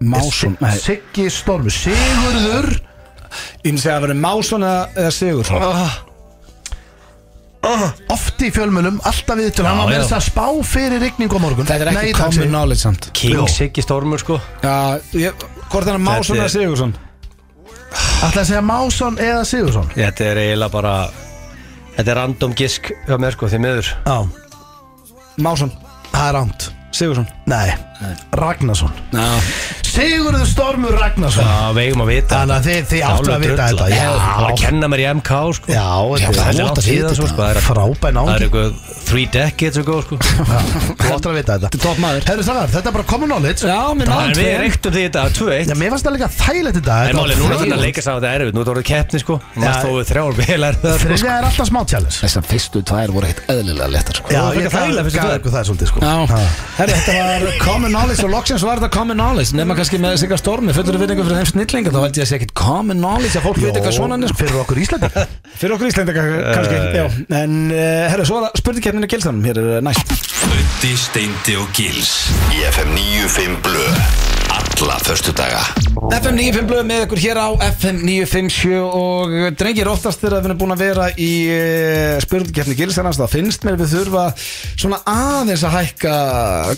Másson 0.00 0.56
Si- 0.60 0.82
Siggi 0.90 1.28
Stormur? 1.32 1.72
Sigurður? 1.72 2.68
Ég 3.64 3.72
myndi 3.72 3.82
segja 3.82 3.96
að 3.96 4.00
það 4.00 4.04
verið 4.06 4.20
Másson 4.22 4.64
eða, 4.66 4.82
eða 4.96 5.14
Sigur 7.62 7.92
Oft 8.14 8.42
í 8.46 8.50
fjölmjölum, 8.54 9.00
alltaf 9.04 9.38
við 9.40 9.50
til 9.56 9.64
Hann 9.66 9.78
var 9.78 9.88
Já, 9.88 9.90
með 9.90 9.96
já. 9.98 10.02
þess 10.04 10.16
að 10.16 10.24
spá 10.30 10.46
fyrir 10.64 11.00
rigning 11.02 11.32
á 11.34 11.38
morgun. 11.42 11.66
Þetta 11.66 11.86
er 11.86 11.92
Nei, 11.92 12.02
ekki 12.02 12.12
takk, 12.12 12.20
common 12.20 12.32
Siggi. 12.36 12.48
knowledge 12.52 12.80
samt. 12.80 13.08
King. 13.12 13.48
Siggi 13.48 13.82
Stormur 13.82 14.18
sko. 14.22 14.36
Já, 14.62 15.00
ég, 15.18 15.32
hvort 15.70 15.86
er 15.86 15.92
það 15.96 16.02
Másson 16.06 16.36
Þetta 16.36 16.42
eða 16.42 16.44
er- 16.44 16.54
Sigursson? 16.54 16.94
Ætla 18.26 18.40
að 18.42 18.46
segja 18.46 18.62
Másson 18.62 19.16
eða 19.18 19.44
Sigursson 19.46 19.88
Þetta 19.94 20.24
er 20.24 20.36
eiginlega 20.36 20.72
bara 20.72 20.94
Þetta 21.96 22.10
er 22.12 22.16
random 22.20 22.54
gisk 22.54 22.90
hjá 23.06 23.16
mér 23.18 23.32
sko 23.32 23.48
því 23.48 23.58
miður. 23.64 23.90
Já, 24.06 24.16
Másson, 25.38 25.72
það 26.12 26.28
er 26.28 26.34
rámt 26.38 26.68
Sigursson 26.92 27.26
Nei, 27.46 27.74
Ragnarsson. 28.36 28.92
Já, 29.12 29.26
Sigurður 29.96 30.44
Stormur 30.44 30.92
Ragnarsson. 31.00 31.44
Já, 31.46 31.72
við 31.72 31.82
eigum 31.86 32.02
að 32.04 32.08
vita 32.12 32.36
Þannig 32.42 32.56
að 32.56 32.66
þið, 32.66 32.80
þið 32.90 33.00
áttu 33.06 33.30
að 33.32 33.40
vita 33.46 33.64
þetta. 33.70 33.86
Já, 33.88 34.08
það 34.12 34.36
var 34.36 34.50
að 34.50 34.58
kenna 34.60 34.86
mér 34.92 35.00
í 35.00 35.06
MK 35.16 35.30
sko. 35.56 35.66
Já, 35.72 35.86
þetta 35.96 36.32
það 36.36 36.46
er 36.46 36.52
er 36.52 36.64
átt 36.66 36.76
að 36.76 36.88
vita 36.90 37.12
svo, 37.16 37.24
sko, 37.30 37.36
það 37.36 37.46
þetta 37.46 37.56
er- 37.56 37.66
Frábæn 37.66 38.14
Það 38.16 38.28
er 38.36 38.42
eitthvað 38.46 38.70
three 39.06 39.26
decades 39.32 39.78
ago 39.80 39.96
sko. 40.04 40.14
Þú 40.20 41.08
áttur 41.16 41.30
að 41.32 41.36
vita 41.38 41.52
þetta. 41.56 41.70
Þetta 41.70 41.78
er 41.80 41.84
topp 41.86 41.98
maður. 42.04 42.20
Herru 42.28 42.44
Sagar, 42.44 42.68
þetta 42.74 42.88
er 42.90 42.94
bara 42.98 43.06
common 43.14 43.28
knowledge. 43.32 43.60
Já, 43.64 43.80
mér 43.96 44.04
En 44.04 44.10
náðum 44.12 44.36
við 44.36 44.52
reyktum 44.66 44.92
því 44.92 45.02
þetta 45.06 45.22
2-1 45.38 45.64
Já, 45.70 45.76
mér 45.80 45.90
fannst 45.94 46.04
það 46.06 46.14
líka 46.16 46.28
þægilegt 46.36 46.76
þetta 46.82 46.94
En 46.96 47.06
Þetta 47.06 47.16
var 47.16 47.26
núna 47.26 47.32
er 47.32 47.40
þetta 47.40 47.56
þriðja- 47.56 47.76
að 47.76 47.84
leika 47.86 48.00
sá 48.02 48.12
þetta 48.16 48.30
erfið 48.36 48.52
Nú 48.52 48.60
er 48.60 48.64
þetta 48.66 48.74
orðið 48.76 48.88
keppni 48.92 49.18
sko 49.22 49.34
Það 57.86 57.92
það 57.92 57.98
common 58.00 58.08
knowledge 58.10 58.26
og 58.26 58.32
loksins 58.32 58.62
var 58.66 58.80
þetta 58.80 58.96
common 58.96 59.16
knowledge 59.20 59.54
nema 59.54 59.74
kannski 59.78 59.98
með 60.02 60.16
Sigga 60.18 60.38
Stormi, 60.40 60.72
fullur 60.74 60.96
við 60.98 61.12
fyrir 61.12 61.36
þeim 61.36 61.50
snillinga 61.52 61.92
þá 61.94 61.98
held 62.00 62.18
ég 62.18 62.24
að 62.24 62.30
segja 62.32 62.40
ekkit 62.40 62.54
common 62.58 62.98
knowledge 62.98 63.38
að 63.38 63.44
fólk 63.46 63.60
veit 63.62 63.78
eitthvað 63.78 63.94
svona 63.94 64.18
sko. 64.26 64.38
Fyrir 64.40 64.58
okkur 64.64 64.80
Íslandi 64.82 65.10
fyrir 65.60 65.74
okkur 65.76 65.90
Íslendinga 65.92 66.24
kannski, 66.50 66.80
já. 66.98 67.06
En 67.44 67.54
uh, 67.70 68.06
herri, 68.10 68.26
svo 68.26 68.40
er 68.40 68.48
það 68.48 68.62
spurningkeppninu 68.64 69.10
gilsanum 69.14 69.46
hér 69.46 69.62
er 69.62 69.70
uh, 69.76 69.84
næst. 69.86 70.16
Ötti, 70.56 70.96
Steindi 70.98 71.54
og 71.62 71.70
Gils 71.78 72.16
Í 72.58 72.66
FM 72.72 72.96
95 72.98 73.62
Blö 73.62 73.86
Alla 74.76 74.98
förstu 74.98 75.32
daga 75.32 75.60
FM 76.12 76.36
95 76.36 76.66
blöð 76.68 76.82
með 76.84 77.02
ykkur 77.06 77.20
hér 77.22 77.38
á 77.40 77.48
FM 77.64 78.02
957 78.04 78.74
og 78.84 79.32
drengir 79.56 79.88
oftast 79.88 80.20
þegar 80.20 80.42
við 80.42 80.48
erum 80.50 80.58
búin 80.60 80.74
að 80.74 80.82
vera 80.84 81.06
í 81.16 81.28
uh, 81.48 82.18
spurningkeppni 82.20 82.76
gilsanans 82.76 83.16
þá 83.16 83.24
finnst 83.32 83.64
mér 83.64 83.78
við 83.80 83.94
þurfa 83.94 84.24
svona 84.76 84.98
aðeins 85.08 85.64
að 85.64 85.76
hækka 85.78 86.12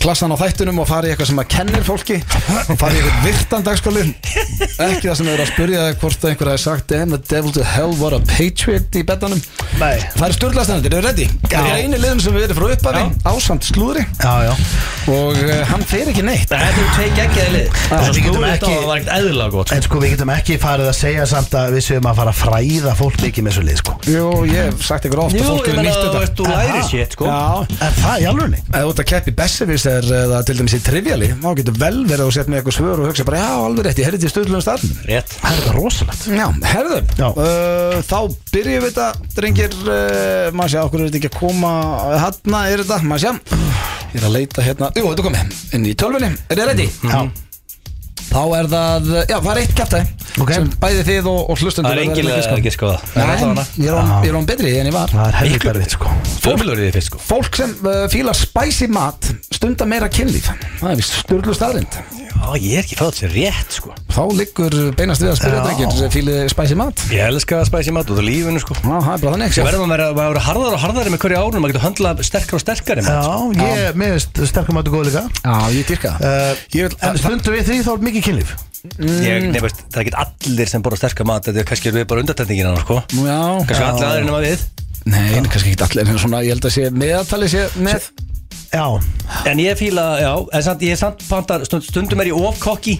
klassan 0.05 0.31
á 0.31 0.39
þættunum 0.39 0.79
og 0.79 0.87
fara 0.89 1.09
í 1.09 1.11
eitthvað 1.11 1.31
sem 1.33 1.43
að 1.43 1.49
kennir 1.57 1.85
fólki 1.89 2.21
fara 2.29 2.93
í 2.95 3.01
eitthvað 3.01 3.27
virtan 3.27 3.67
dagskólu 3.67 4.05
ekki 4.07 5.03
það 5.09 5.19
sem 5.19 5.31
er 5.33 5.43
að 5.43 5.51
spyrja 5.51 5.85
þig 5.89 6.01
hvort 6.05 6.23
að 6.23 6.31
einhver 6.31 6.53
hafi 6.53 6.63
sagt 6.63 6.87
Damn 6.89 7.13
the 7.13 7.21
devil 7.27 7.53
to 7.59 7.67
hell 7.67 7.93
what 7.99 8.15
a 8.15 8.21
patriot 8.31 8.95
í 8.95 9.03
betanum 9.05 9.43
Nei. 9.79 9.99
Það 10.15 10.25
er 10.29 10.37
störðlastendur, 10.39 10.97
eru 10.97 11.05
ready? 11.09 11.27
Það 11.51 11.69
er 11.75 11.83
eini 11.83 11.99
liðum 11.99 12.23
sem 12.23 12.39
við 12.39 12.47
erum 12.47 12.63
frá 12.63 12.73
upphafi 12.79 13.05
ásamt 13.35 13.69
slúðri? 13.69 14.07
Já, 14.23 14.49
já 14.49 14.53
og 15.09 15.39
uh, 15.41 15.51
hann 15.69 15.83
fer 15.89 16.09
ekki 16.11 16.23
neitt. 16.25 16.49
Þetta 16.49 16.69
eru 16.69 16.87
tvei 16.95 17.07
geggjaði 17.17 17.51
lið. 17.55 17.77
Það 17.89 18.03
við 18.09 18.19
getum 18.19 18.35
snúið 18.35 18.49
ekki- 18.49 18.59
þetta 18.59 18.69
og 18.69 18.79
það 18.79 18.89
var 18.89 18.99
ekkert 18.99 19.13
eðlilega 19.19 19.53
gott. 19.55 19.73
En 19.75 19.85
sko 19.85 20.01
við 20.03 20.13
getum 20.15 20.31
ekki 20.35 20.57
farið 20.61 20.89
að 20.91 20.97
segja 20.99 21.25
samt 21.33 21.55
að 21.59 21.73
við 21.77 21.83
séum 21.89 22.09
að 22.11 22.19
fara 22.19 22.33
að 22.33 22.39
fræða 22.43 22.93
fólk 22.99 23.17
mikið 23.23 23.45
með 23.47 23.55
þessu 23.55 23.65
lið 23.69 23.79
sko. 23.81 23.95
Jú, 24.09 24.25
ég 24.49 24.69
hef 24.69 24.83
sagt 24.89 25.07
ykkur 25.09 25.21
ofta 25.25 25.39
Jú, 25.39 25.45
fólk 25.49 25.59
ég 25.59 25.69
hefur 25.69 25.79
meina 25.79 25.89
nýtt 25.89 25.99
þú 25.99 26.07
þetta 26.09 26.21
veist, 26.23 26.35
þú 26.39 26.45
læri 26.49 26.83
sétt 26.89 27.15
sko. 27.17 27.29
Já, 27.29 27.39
Er 27.89 27.95
það 27.99 28.15
í 28.19 28.27
alvörni? 28.29 28.59
ef 28.69 28.79
þú 28.79 28.89
ert 28.93 29.01
að 29.03 29.09
keppi 29.13 29.33
Bessevis 29.39 29.85
eða 29.89 30.41
til 30.49 30.57
dæmis 30.59 30.75
í 30.77 30.81
Triviali 30.85 31.29
þá 31.39 31.49
getur 31.59 31.77
vel 31.79 31.99
verið 32.09 32.23
að 32.23 32.29
þú 32.29 32.35
sett 32.37 32.49
með 32.51 32.59
eitthvað 32.61 32.77
svör 32.79 33.03
og 33.03 33.09
hugsa 33.09 33.25
bara 33.29 33.41
já, 33.43 33.49
alveg 33.69 33.85
rétt, 33.89 33.99
ég 34.01 34.09
herði 34.09 34.21
til 34.23 34.31
stöðlunum 34.33 34.63
starfnum 34.65 35.03
Rétt. 35.09 35.35
Það 35.39 35.49
er 35.49 35.59
þetta 35.59 35.75
rosalegt. 35.79 36.27
Já, 36.39 36.47
herðu 36.73 36.99
Já. 37.19 37.27
uh, 37.29 37.99
Þá 38.09 38.19
byrjum 38.53 38.83
við 38.83 38.89
þetta, 38.89 39.07
drengir. 39.39 39.77
Uh, 39.85 40.49
maður 40.55 40.73
sjá, 40.75 40.81
okkur 40.85 40.99
er 41.03 41.09
þetta 41.09 41.21
ekki 41.23 41.31
að 41.33 41.39
koma 41.39 41.73
hérna 42.25 42.63
er 42.73 42.83
þetta, 42.83 43.01
maður 43.09 43.25
sjá 43.25 43.33
Ég 44.09 44.17
er 44.17 44.25
að 44.25 44.33
leita 44.33 44.63
hérna, 44.65 44.87
jú, 44.99 45.11
þetta 45.11 45.23
er 45.23 45.29
komið 45.29 45.61
inn 45.77 45.85
í 45.87 45.93
tölvunni, 45.99 46.33
er 46.49 46.59
þið 46.59 46.67
ready? 46.73 46.89
Já 47.07 47.48
Þá 48.29 48.41
er 48.59 48.67
það, 48.69 49.07
já, 49.29 49.37
það 49.39 49.49
er 49.55 49.59
eitt 49.63 49.75
kæftæði 49.79 50.05
Ok. 50.39 50.51
sem 50.53 50.67
bæði 50.83 51.05
þið 51.07 51.29
og, 51.31 51.39
og 51.49 51.57
hlustundur 51.63 51.89
Það 51.89 51.97
er 51.97 52.03
engin 52.05 52.27
leið 52.29 52.37
að 52.45 52.59
ekki 52.59 52.73
sko 52.75 52.91
er 52.93 52.99
Nei, 53.15 53.25
allavega. 53.25 53.65
ég 53.79 53.89
er 53.89 53.97
on- 53.97 54.11
ég 54.23 54.29
er 54.29 54.37
on 54.39 54.45
betri 54.45 54.75
en 54.79 54.89
ég 54.91 54.93
var. 54.95 55.09
Það 55.09 55.25
er 55.31 55.37
helvið 55.39 55.65
berfið 55.65 55.95
sko. 55.97 56.13
Fólklur 56.45 56.77
í 56.79 56.85
því 56.85 56.93
fyrst 56.99 57.09
sko. 57.11 57.21
Fólk 57.25 57.59
sem 57.59 57.73
uh, 57.83 58.05
fílar 58.13 58.37
spicy 58.37 58.87
mat 58.93 59.31
stundar 59.51 59.89
meira 59.89 60.07
kynlíf. 60.13 60.51
Það 60.79 60.91
er 60.93 61.01
vist 61.01 61.17
styrlu 61.25 61.57
staðrind 61.57 61.99
Já, 62.39 62.53
ég 62.55 62.77
er 62.77 62.85
ekki 62.85 62.95
fátt 62.95 63.17
sér 63.19 63.33
rétt 63.35 63.73
sko. 63.75 63.89
Þá 64.15 64.21
liggur 64.31 64.71
beinast 64.95 65.19
við 65.19 65.31
að 65.33 65.39
spyrja 65.41 65.57
Já. 65.59 65.63
drengir 65.65 65.89
sem 65.97 66.11
fíli 66.13 66.35
spicy 66.53 66.75
mat. 66.79 67.01
Ég 67.11 67.25
elska 67.25 67.57
að 67.59 67.65
spæsi 67.67 67.91
mat 67.91 68.07
út 68.13 68.21
á 68.21 68.23
lífinu 68.23 68.61
sko. 68.63 68.77
Já, 68.79 68.95
það 68.95 69.09
er 69.11 69.23
bara 69.25 69.33
þannig 69.33 69.57
verður 69.59 69.81
maður 69.89 70.03
að 70.05 70.13
vera- 70.13 70.29
að 70.29 70.29
vera 70.31 70.43
harðar 70.45 70.77
og 70.77 70.79
harðari 70.85 71.11
með 71.11 71.19
hverju 71.25 71.39
árunum 71.41 71.65
maður 71.65 71.73
getur 71.73 71.83
höndla 71.89 72.13
sterkar 72.29 72.55
og 72.55 72.63
sterkari 72.63 73.03
mat, 73.03 73.25
sko. 73.27 73.51
Já, 73.59 73.67
ég, 73.75 73.97
mér 73.99 74.13
veist 74.15 74.39
sterkum 74.53 74.79
mætu 74.79 74.93
góð 74.93 75.09
líka. 75.09 75.23
Já, 75.43 75.55
ég 75.75 75.89
dyrka 75.91 76.13
það. 76.15 76.29
Uh, 76.29 76.63
Ég 76.79 76.87
vil, 76.87 76.95
En 77.09 77.17
stundum 77.19 77.53
við 77.59 77.67
því 77.67 77.77
þá 77.83 77.91
er 77.91 78.03
mikið 78.07 78.18
kynlíf. 78.25 78.55
Ég, 79.03 79.49
nefnist, 79.51 79.81
Það 79.91 79.97
er 79.99 80.05
ekki 80.05 80.13
allir 80.23 80.69
sem 80.71 80.83
borða 80.85 81.01
sterkar 81.01 81.27
mat 81.27 81.43
Þetta 81.49 81.59
er 81.59 81.65
kannski 81.67 81.91
við 81.91 82.05
bara 82.07 82.21
undartendingina 82.23 82.77
sko. 82.79 83.01
Já, 83.11 83.39
Kannski 83.67 83.83
allir 83.83 84.05
aðrir 84.07 84.27
nema 84.29 84.39
við. 84.45 84.63
Nei, 85.09 85.33
kannski 85.51 85.73
ekki 85.73 85.83
allir 85.83 86.11
en 86.13 86.21
svona, 86.21 86.39
ég 86.47 86.55
held 86.55 86.67
að 86.69 86.75
sé 86.77 86.85
meðaltali 86.95 87.49
sé 87.51 87.65
með 87.83 88.07
Já 88.71 88.85
En 89.51 89.59
ég 89.59 89.77
fíla, 89.79 90.05
já, 90.23 90.31
en 90.55 90.63
samt, 90.63 90.85
ég 90.87 90.95
er 90.95 91.01
samt 91.01 91.25
pantar, 91.27 91.65
stund, 91.67 91.83
stundum 91.89 92.23
er 92.23 92.31
ég 92.31 92.39
ofkokki 92.39 92.95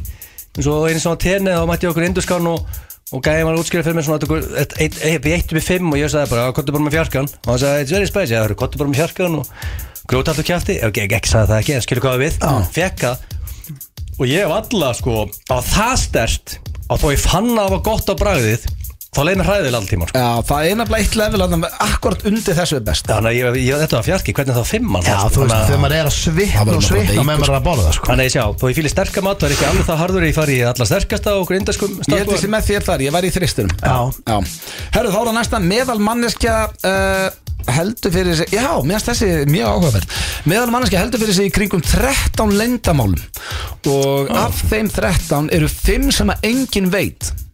eins 0.58 0.68
og 0.68 0.90
einu 0.90 1.00
svona 1.00 1.20
tenni 1.22 1.54
þá 1.56 1.64
mætti 1.70 1.88
ég 1.88 1.94
okkur 1.94 2.08
induskan 2.10 2.48
og, 2.52 2.64
og 3.14 3.22
gæði 3.24 3.46
maður 3.48 3.62
útskýra 3.62 3.86
fyrir 3.86 4.00
mér 4.00 4.08
svona 4.08 4.20
við 4.28 5.30
eittum 5.38 5.60
í 5.60 5.64
fimm 5.64 5.94
og 5.94 6.00
ég 6.02 6.12
sagði 6.12 6.34
bara, 6.34 6.50
kottu 6.58 6.76
bara 6.76 6.88
með 6.88 6.98
fjarkan. 6.98 7.30
Og 7.46 7.52
hann 7.54 7.62
sagði, 7.62 7.86
it's 7.86 7.94
very 7.96 8.10
spicy, 8.10 8.40
kottu 8.60 8.82
bara 8.82 8.92
með 8.92 9.00
fjarkan 9.04 9.38
og 9.40 9.54
grót 10.10 10.32
alltaf 10.34 10.48
kjæfti, 10.50 10.80
ef 10.82 10.90
ekki, 10.90 11.06
ekki 11.20 11.32
sagði 11.32 11.52
það 11.54 11.62
ekki 11.64 11.76
en 11.78 11.86
skilur 11.86 12.06
hvað 12.08 12.24
við, 12.26 12.40
fekk 12.76 13.06
það 13.06 13.28
og 14.20 14.28
ég 14.28 14.44
hef 14.44 14.52
alla 14.52 14.92
sko 14.98 15.22
á 15.48 15.58
það 15.64 15.94
stert 16.02 16.56
að 16.92 17.04
þó 17.04 17.08
ég 17.14 17.22
fann 17.24 17.52
að 17.54 17.60
það 17.60 17.74
var 17.74 17.84
gott 17.88 18.10
á 18.12 18.16
bragðið 18.20 18.66
þá 19.10 19.20
leina 19.26 19.46
hræðilega 19.48 19.80
all 19.80 19.88
tíma 19.90 20.08
sko. 20.10 20.20
Já, 20.22 20.30
það 20.46 20.68
er 20.70 20.76
nefnilega 20.80 21.02
eitt 21.06 21.16
level 21.18 21.42
að 21.46 21.54
akkurat 21.86 22.26
undir 22.30 22.58
þessu 22.60 22.76
er 22.78 22.84
best. 22.86 23.08
Þannig 23.10 23.30
að 23.30 23.38
ég, 23.40 23.58
ég, 23.66 23.80
þetta 23.84 23.98
var 23.98 24.06
fjarki, 24.06 24.36
hvernig 24.38 24.58
þá 24.60 24.64
fimmann 24.70 25.08
Já, 25.08 25.18
þú 25.34 25.40
veist, 25.44 25.56
þegar 25.66 25.82
maður 25.82 25.98
er 25.98 26.06
að 26.06 26.14
Það 26.14 26.20
svitna 26.20 26.76
og 26.76 26.84
svitna 26.86 27.24
með 27.26 27.42
maður 27.42 27.50
er 27.50 27.58
að 27.58 27.66
borða 27.66 27.96
sko. 27.98 28.06
Þannig 28.12 28.22
að 28.22 28.30
ég 28.30 28.36
sjá, 28.36 28.46
þó 28.54 28.66
ég 28.70 28.78
fýli 28.80 28.94
sterka 28.94 29.26
mat, 29.26 29.42
það 29.42 29.50
er 29.50 29.56
ekki 29.58 29.68
alveg 29.72 29.86
það 29.90 30.02
harður 30.04 30.28
ég 30.30 30.38
fari 30.38 30.54
í 30.60 30.64
alla 30.70 30.90
sterkasta 30.92 31.30
og 31.34 31.42
okkur 31.48 31.58
indaskum 31.58 31.92
Ég 32.00 32.22
held 32.22 32.30
þessi 32.36 32.50
með 32.54 32.70
þér 32.70 32.84
þar, 32.86 33.06
ég 33.08 33.16
væri 33.18 33.28
í 33.30 33.34
þristunum 33.34 33.74
Já. 33.82 33.98
Herru, 34.94 35.10
þá 35.10 35.20
er 35.20 35.30
það 35.30 35.38
næsta 35.40 35.58
meðal 35.64 36.00
manneskja 36.06 36.56
uh, 36.70 37.28
heldur 37.70 38.14
fyrir 38.14 38.38
sig 38.40 38.54
Já, 38.54 38.70
mér 38.86 39.00
finnst 39.00 39.10
þessi 39.12 39.30
mjög 39.50 39.68
áhugaverð 39.74 40.06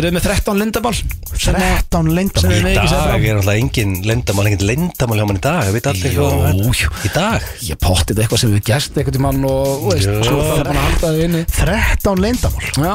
eru 0.00 0.08
þið 0.08 0.14
með 0.16 0.24
13 0.28 0.60
lendamál 0.60 0.94
sem 0.94 1.54
að 1.54 1.64
13 1.64 1.90
sem 1.94 2.14
lengdamál 2.18 2.54
við 2.54 2.70
í 2.70 2.74
dag 2.74 3.26
er 3.28 3.40
alltaf 3.40 3.54
engin 3.54 3.92
lendamál, 4.08 4.46
engin 4.50 4.66
lendamál 4.70 5.18
hjá 5.20 5.26
mann 5.28 5.38
í 5.38 5.44
dag, 5.44 5.60
ég 5.68 5.74
veit 5.76 5.88
allir 5.90 6.14
Jú, 6.14 6.24
hvað. 6.24 6.54
Í 7.04 7.12
dag? 7.14 7.40
Ég 7.68 7.76
pottið 7.82 8.22
eitthvað 8.24 8.40
sem 8.42 8.54
við 8.54 8.62
gæst 8.70 8.96
eitthvað 8.98 9.14
til 9.18 9.24
mann 9.24 9.40
og 9.48 9.52
og 9.74 9.92
veist, 9.92 10.08
svo 10.26 10.38
það 10.40 10.56
er 10.56 10.66
búin 10.70 10.80
að 10.80 10.88
halda 10.88 11.06
þið 11.14 11.22
inni. 11.28 11.42
13 11.60 12.24
lengdamál 12.24 12.66
Já, 12.74 12.94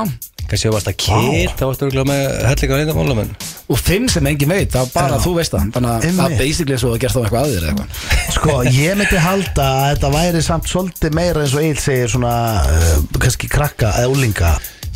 Kanski 0.50 0.66
þú 0.66 0.74
varst 0.74 0.90
að 0.90 0.98
kýr, 1.04 1.50
þá 1.54 1.64
varstu 1.68 1.86
örugglega 1.86 2.10
með 2.10 2.22
hellinga 2.50 2.80
lendamálum 2.82 3.20
en 3.22 3.32
og 3.70 3.78
fimm 3.78 4.08
sem 4.10 4.26
enginn 4.26 4.50
veit, 4.50 4.72
það 4.74 4.82
er 4.82 4.90
bara 4.96 5.14
að 5.20 5.26
þú 5.28 5.32
veist 5.36 5.54
það. 5.54 5.68
Þannig 5.76 5.92
að 5.92 6.02
það 6.08 6.26
er 6.26 6.40
basically 6.40 6.78
svo 6.82 6.90
að 6.96 7.02
gerst 7.04 7.14
þá 7.14 7.22
eitthvað 7.22 7.44
aðeir 7.44 7.62
eða 7.62 7.70
eitthvað. 7.70 7.90
Sko, 8.34 8.54
ég 8.74 8.98
myndi 8.98 9.20
halda 9.22 9.66
að 9.76 9.86
þetta 9.92 10.10
væri 10.16 10.42
samt 10.48 10.66
svolítið 10.72 11.12
meira 11.20 11.46
eins 11.46 11.54
og 11.54 11.62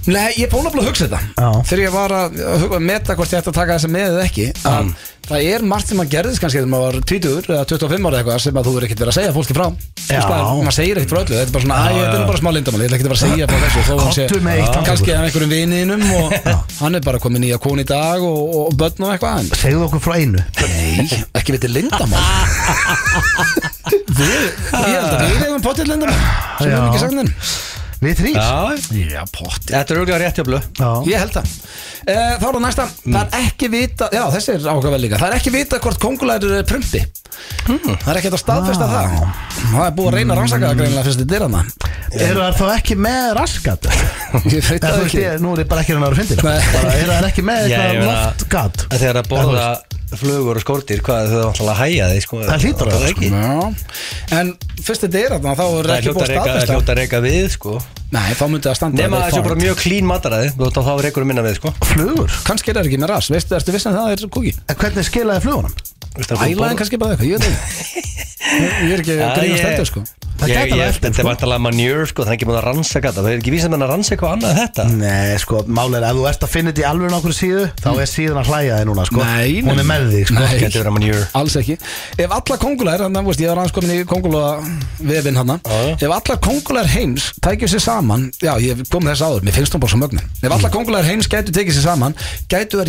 Nei, 0.03 0.33
ég 0.35 0.45
er 0.47 0.51
búin 0.51 0.67
að 0.67 0.73
búin 0.75 0.83
að 0.83 0.89
hugsa 0.91 1.05
þetta. 1.07 1.19
Já. 1.39 1.49
Þegar 1.69 1.81
ég 1.85 1.93
var 1.95 2.13
að 2.17 2.37
hugsa, 2.63 2.79
meta 2.83 3.15
hvort 3.15 3.31
ég 3.33 3.39
ætti 3.39 3.51
að 3.53 3.59
taka 3.61 3.77
þessa 3.77 3.91
með 3.93 4.07
eða 4.13 4.23
ekki 4.29 4.47
að 4.67 4.93
Það 5.23 5.45
er 5.47 5.61
margt 5.63 5.87
sem 5.87 6.01
að 6.03 6.09
gerðist 6.11 6.41
kannski 6.43 6.59
þegar 6.59 6.71
maður 6.73 6.95
var 6.97 7.05
20 7.07 7.45
eða 7.53 7.59
25 7.71 8.07
ára 8.09 8.17
eitthvað 8.19 8.39
sem 8.43 8.57
að 8.59 8.65
þú 8.67 8.71
er 8.75 8.83
ekkert 8.89 8.99
verið 9.03 9.11
að 9.13 9.15
segja 9.15 9.31
fólki 9.37 9.55
frá. 9.55 9.67
Er- 10.11 10.25
Maður 10.27 10.75
segir 10.75 10.99
ekkert 10.99 11.13
frá 11.13 11.19
öllu, 11.21 11.37
þetta 11.37 11.45
er 11.47 11.53
bara 11.53 11.63
svona 11.63 11.77
Æ, 11.79 11.93
þetta 11.95 12.17
er 12.17 12.25
bara 12.27 12.41
smá 12.41 12.49
lindamál, 12.57 12.81
ég 12.83 12.89
ætla 12.89 12.97
ekki 12.97 13.05
að 13.05 13.07
vera 13.07 13.15
að 13.15 13.23
segja 13.23 13.47
frá 13.47 13.59
þessu 13.63 13.83
þó 13.87 13.93
hann 14.03 14.11
sé- 14.17 14.25
Komdu 14.27 14.43
með 14.43 14.51
eitt 14.51 14.59
Já. 14.59 14.67
handtökur. 14.67 14.89
Kannski 14.89 15.13
af 15.15 15.23
einhverjum 15.23 15.53
viniðinum 15.55 16.03
og 16.19 16.27
hann 16.83 16.99
er 16.99 17.05
bara 17.07 17.21
komið 17.23 17.39
nýja 17.45 17.59
kón 17.63 17.79
í 17.79 17.87
dag 17.87 18.19
og, 18.19 18.35
og, 18.43 18.67
og 18.67 18.75
börn 18.83 18.99
og 19.07 19.13
eitthvað 19.15 19.39
en 19.39 19.47
Segðu 19.63 19.85
okkur 19.87 20.03
frá 20.03 20.13
einu. 20.19 20.43
Nei, 20.59 21.07
ekki 21.39 21.55
veitir 21.55 21.71
lindamál 21.71 22.19
Við, 24.19 24.43
ég 24.43 24.91
held 24.91 25.07
að 25.07 25.23
við 25.23 25.45
eigum 25.47 25.63
potið 25.63 25.87
lindamál 25.93 26.19
sem 26.59 26.67
Já. 26.67 26.75
hefum 26.75 26.91
ekki 26.91 26.99
sagt 26.99 27.15
þinn 27.15 27.31
Við 28.03 28.19
þrýr 28.19 28.37
Já, 28.37 28.47
Já, 29.13 29.23
potið 29.31 29.73
þetta 29.73 29.93
er 29.93 29.99
auðvitað 30.01 30.21
rétt 30.23 30.39
hjá 30.39 30.45
blöð 30.47 30.65
Já. 30.79 30.89
Ég 31.07 31.23
held 31.23 31.35
það. 31.37 31.51
Uh, 32.03 32.13
Þá 32.13 32.45
er 32.47 32.55
það 32.57 32.61
næsta. 32.65 32.85
Það 33.03 33.21
er 33.23 33.47
ekki 33.47 33.69
vita 33.73 34.09
Já, 34.13 34.23
þessi 34.33 34.53
er 34.57 34.65
áhugavel 34.73 35.01
líka. 35.05 35.19
Það 35.21 35.29
er 35.29 35.37
ekki 35.39 35.53
vita 35.53 35.79
hvort 35.83 36.01
kongulæður 36.03 36.57
er 36.59 36.65
prumpi 36.67 37.03
Það 37.63 38.09
er 38.11 38.19
ekki 38.19 38.29
að 38.29 38.41
staðfesta 38.41 38.87
það. 38.91 39.15
Það 39.63 39.85
er 39.85 39.95
búið 39.97 40.09
að 40.09 40.17
reyna 40.17 40.35
að 40.35 40.39
rannsaka 40.41 40.69
það 40.69 40.81
greinilega 40.81 41.05
fyrst 41.07 41.23
þetta 41.23 41.37
er 41.37 41.45
hana 41.47 41.63
Eru 42.13 42.43
það 42.43 42.59
þá 42.59 42.65
ekki 42.75 42.97
með 43.01 43.29
raskat? 43.39 43.87
Ég 44.53 44.67
veit 44.67 44.83
það 44.83 44.99
ekki. 45.07 45.23
nú 45.41 45.53
er 45.55 45.63
ég 45.63 45.71
bara 45.71 45.85
ekki 45.85 45.95
hann 45.95 46.05
að 46.05 46.17
fyndin 46.19 46.43
Nei. 46.45 46.59
Eru 46.93 47.09
það 47.15 47.27
ekki 47.31 47.45
með 47.47 47.65
eitthvað 47.71 48.05
loftgat? 48.11 48.85
Að 48.89 49.03
Þegar 49.03 49.21
að 49.23 49.31
borða 49.31 49.67
flugur 50.19 50.59
og 50.59 50.63
skórtir, 50.63 51.01
hvað 51.05 51.31
þau 51.33 51.49
þá 51.57 51.63
að 51.73 51.79
hæja 51.81 52.07
þig 52.11 52.23
sko 52.25 52.39
Það 52.43 52.65
hlýtur 52.67 52.91
að 52.91 52.95
vera, 52.97 53.11
ekki? 53.13 53.29
Já. 53.33 54.37
En 54.39 54.51
fyrst 54.83 55.05
þetta 55.07 55.19
er 55.23 55.35
þarna 55.35 55.55
Þá 55.57 55.63
er 55.63 55.73
Það 55.73 55.93
er 55.93 55.95
ekki 55.97 56.09
hljóta 56.09 56.19
búið 56.19 56.23
að 56.23 56.33
að 56.33 56.43
staðfesta. 56.43 56.73
hljóta 56.73 56.93
að 56.93 56.99
reyka 57.01 57.21
við 57.23 57.47
sko. 57.55 57.75
Nei, 58.13 58.29
þá 58.37 58.43
myndi 58.51 58.69
það 58.69 58.77
standa 58.77 59.01
Nema 59.01 59.17
að 59.17 59.23
það 59.23 59.33
sé 59.37 59.43
bara 59.47 59.59
mjög 59.63 59.79
klín 59.81 60.09
mataræði 60.09 60.51
Þá 60.53 60.79
þá 60.85 60.91
reykur 61.07 61.25
minna 61.29 61.45
við 61.45 61.57
sko. 61.57 61.73
Flugur? 61.93 62.35
Kannski 62.45 62.73
er 62.73 62.77
það 62.79 62.89
ekki 62.91 63.01
með 63.01 63.13
ras 63.13 63.29
Veistu, 63.33 63.55
ertu 63.57 63.73
vissan 63.73 63.97
það 63.97 64.13
er 64.13 64.25
kúki 64.29 64.53
En 64.69 64.77
hvernig 64.83 65.07
skilaði 65.09 65.45
flugunum? 65.47 65.73
Það 66.13 66.35
er 66.37 66.51
Ælaðin 66.53 66.77
kannski 66.77 66.99
bara? 67.01 67.15
Eitthvað 67.15 67.29
Ég 67.29 67.39
veit 67.39 67.47
ekki. 67.49 68.09
Ég 68.53 68.91
er 68.93 69.01
ekki 69.01 69.13
að 69.17 69.47
ég- 69.49 69.57
stendur 69.63 69.87
sko. 69.89 70.03
Það 70.43 70.49
Ég- 70.49 70.71
ég- 70.73 70.81
eftir, 70.83 71.07
Þetta 71.07 71.07
er 71.07 71.13
sko. 71.13 71.27
vantalega 71.29 71.61
manjur 71.63 72.07
sko 72.09 72.23
Það 72.23 72.27
er 72.27 72.35
ekki 72.35 72.45
búin 72.49 72.57
að 72.59 72.65
rannsaka 72.67 73.07
þetta. 73.09 73.21
Það 73.23 73.31
er 73.31 73.37
ekki 73.39 73.51
vísið 73.53 73.69
með 73.71 73.83
að 73.85 73.91
rannsaka 73.93 74.13
eitthvað 74.13 74.33
annað 74.35 74.53
þetta. 74.59 74.83
Nei, 74.99 75.37
sko, 75.39 75.55
máli 75.63 75.95
er 75.95 76.03
ef 76.03 76.13
þú 76.17 76.23
ert 76.29 76.43
að 76.43 76.51
finna 76.53 76.71
þetta 76.73 76.83
í 76.83 76.87
alveg 76.89 77.09
nokkur 77.13 77.33
síðu 77.37 77.63
þá 77.79 77.89
er 77.93 78.09
síðan 78.11 78.39
að 78.41 78.49
hlæja 78.51 78.77
þig 78.77 78.85
núna, 78.89 79.05
sko. 79.07 79.19
Nei. 79.23 79.61
Hún 79.63 79.79
er 79.79 79.87
með 79.87 80.03
þig, 80.11 80.25
sko. 80.27 80.33
Nei. 80.43 80.59
Gæti 80.59 80.77
vera 80.83 80.91
manjur 80.91 81.23
Alls 81.33 81.55
ekki. 81.55 81.77
Ef 82.19 82.29
alla 82.37 82.57
kongulær, 82.65 82.99
þannig 82.99 83.17
að 83.23 83.39
ég 83.39 83.47
var 83.53 83.57
aðeins 83.63 83.75
komin 83.77 83.93
í 83.95 84.03
kongula 84.03 84.43
vefin 84.99 85.35
hann. 85.39 85.55
Ef 85.95 86.09
alla 86.11 86.37
kongulær 86.37 86.85
heims 86.91 87.31
tækju 87.39 87.67
sér 87.71 87.81
saman 87.81 88.31
Já, 88.43 88.53
ég 88.59 88.83
kom 88.89 89.03
þess 89.07 89.23
áður, 89.23 89.41
mér 89.47 89.53
finnst 89.55 89.73
hún 89.73 89.79
bara 89.79 89.91
svo 89.95 90.01
mögnin 90.03 90.27
Ef 90.43 90.51
alla 90.51 90.69
kongulær 90.69 91.03
heims 91.07 91.27
gætu 91.31 91.51
tekið 91.55 91.79
sér 91.79 91.87
saman 91.87 92.15
Gætu 92.51 92.83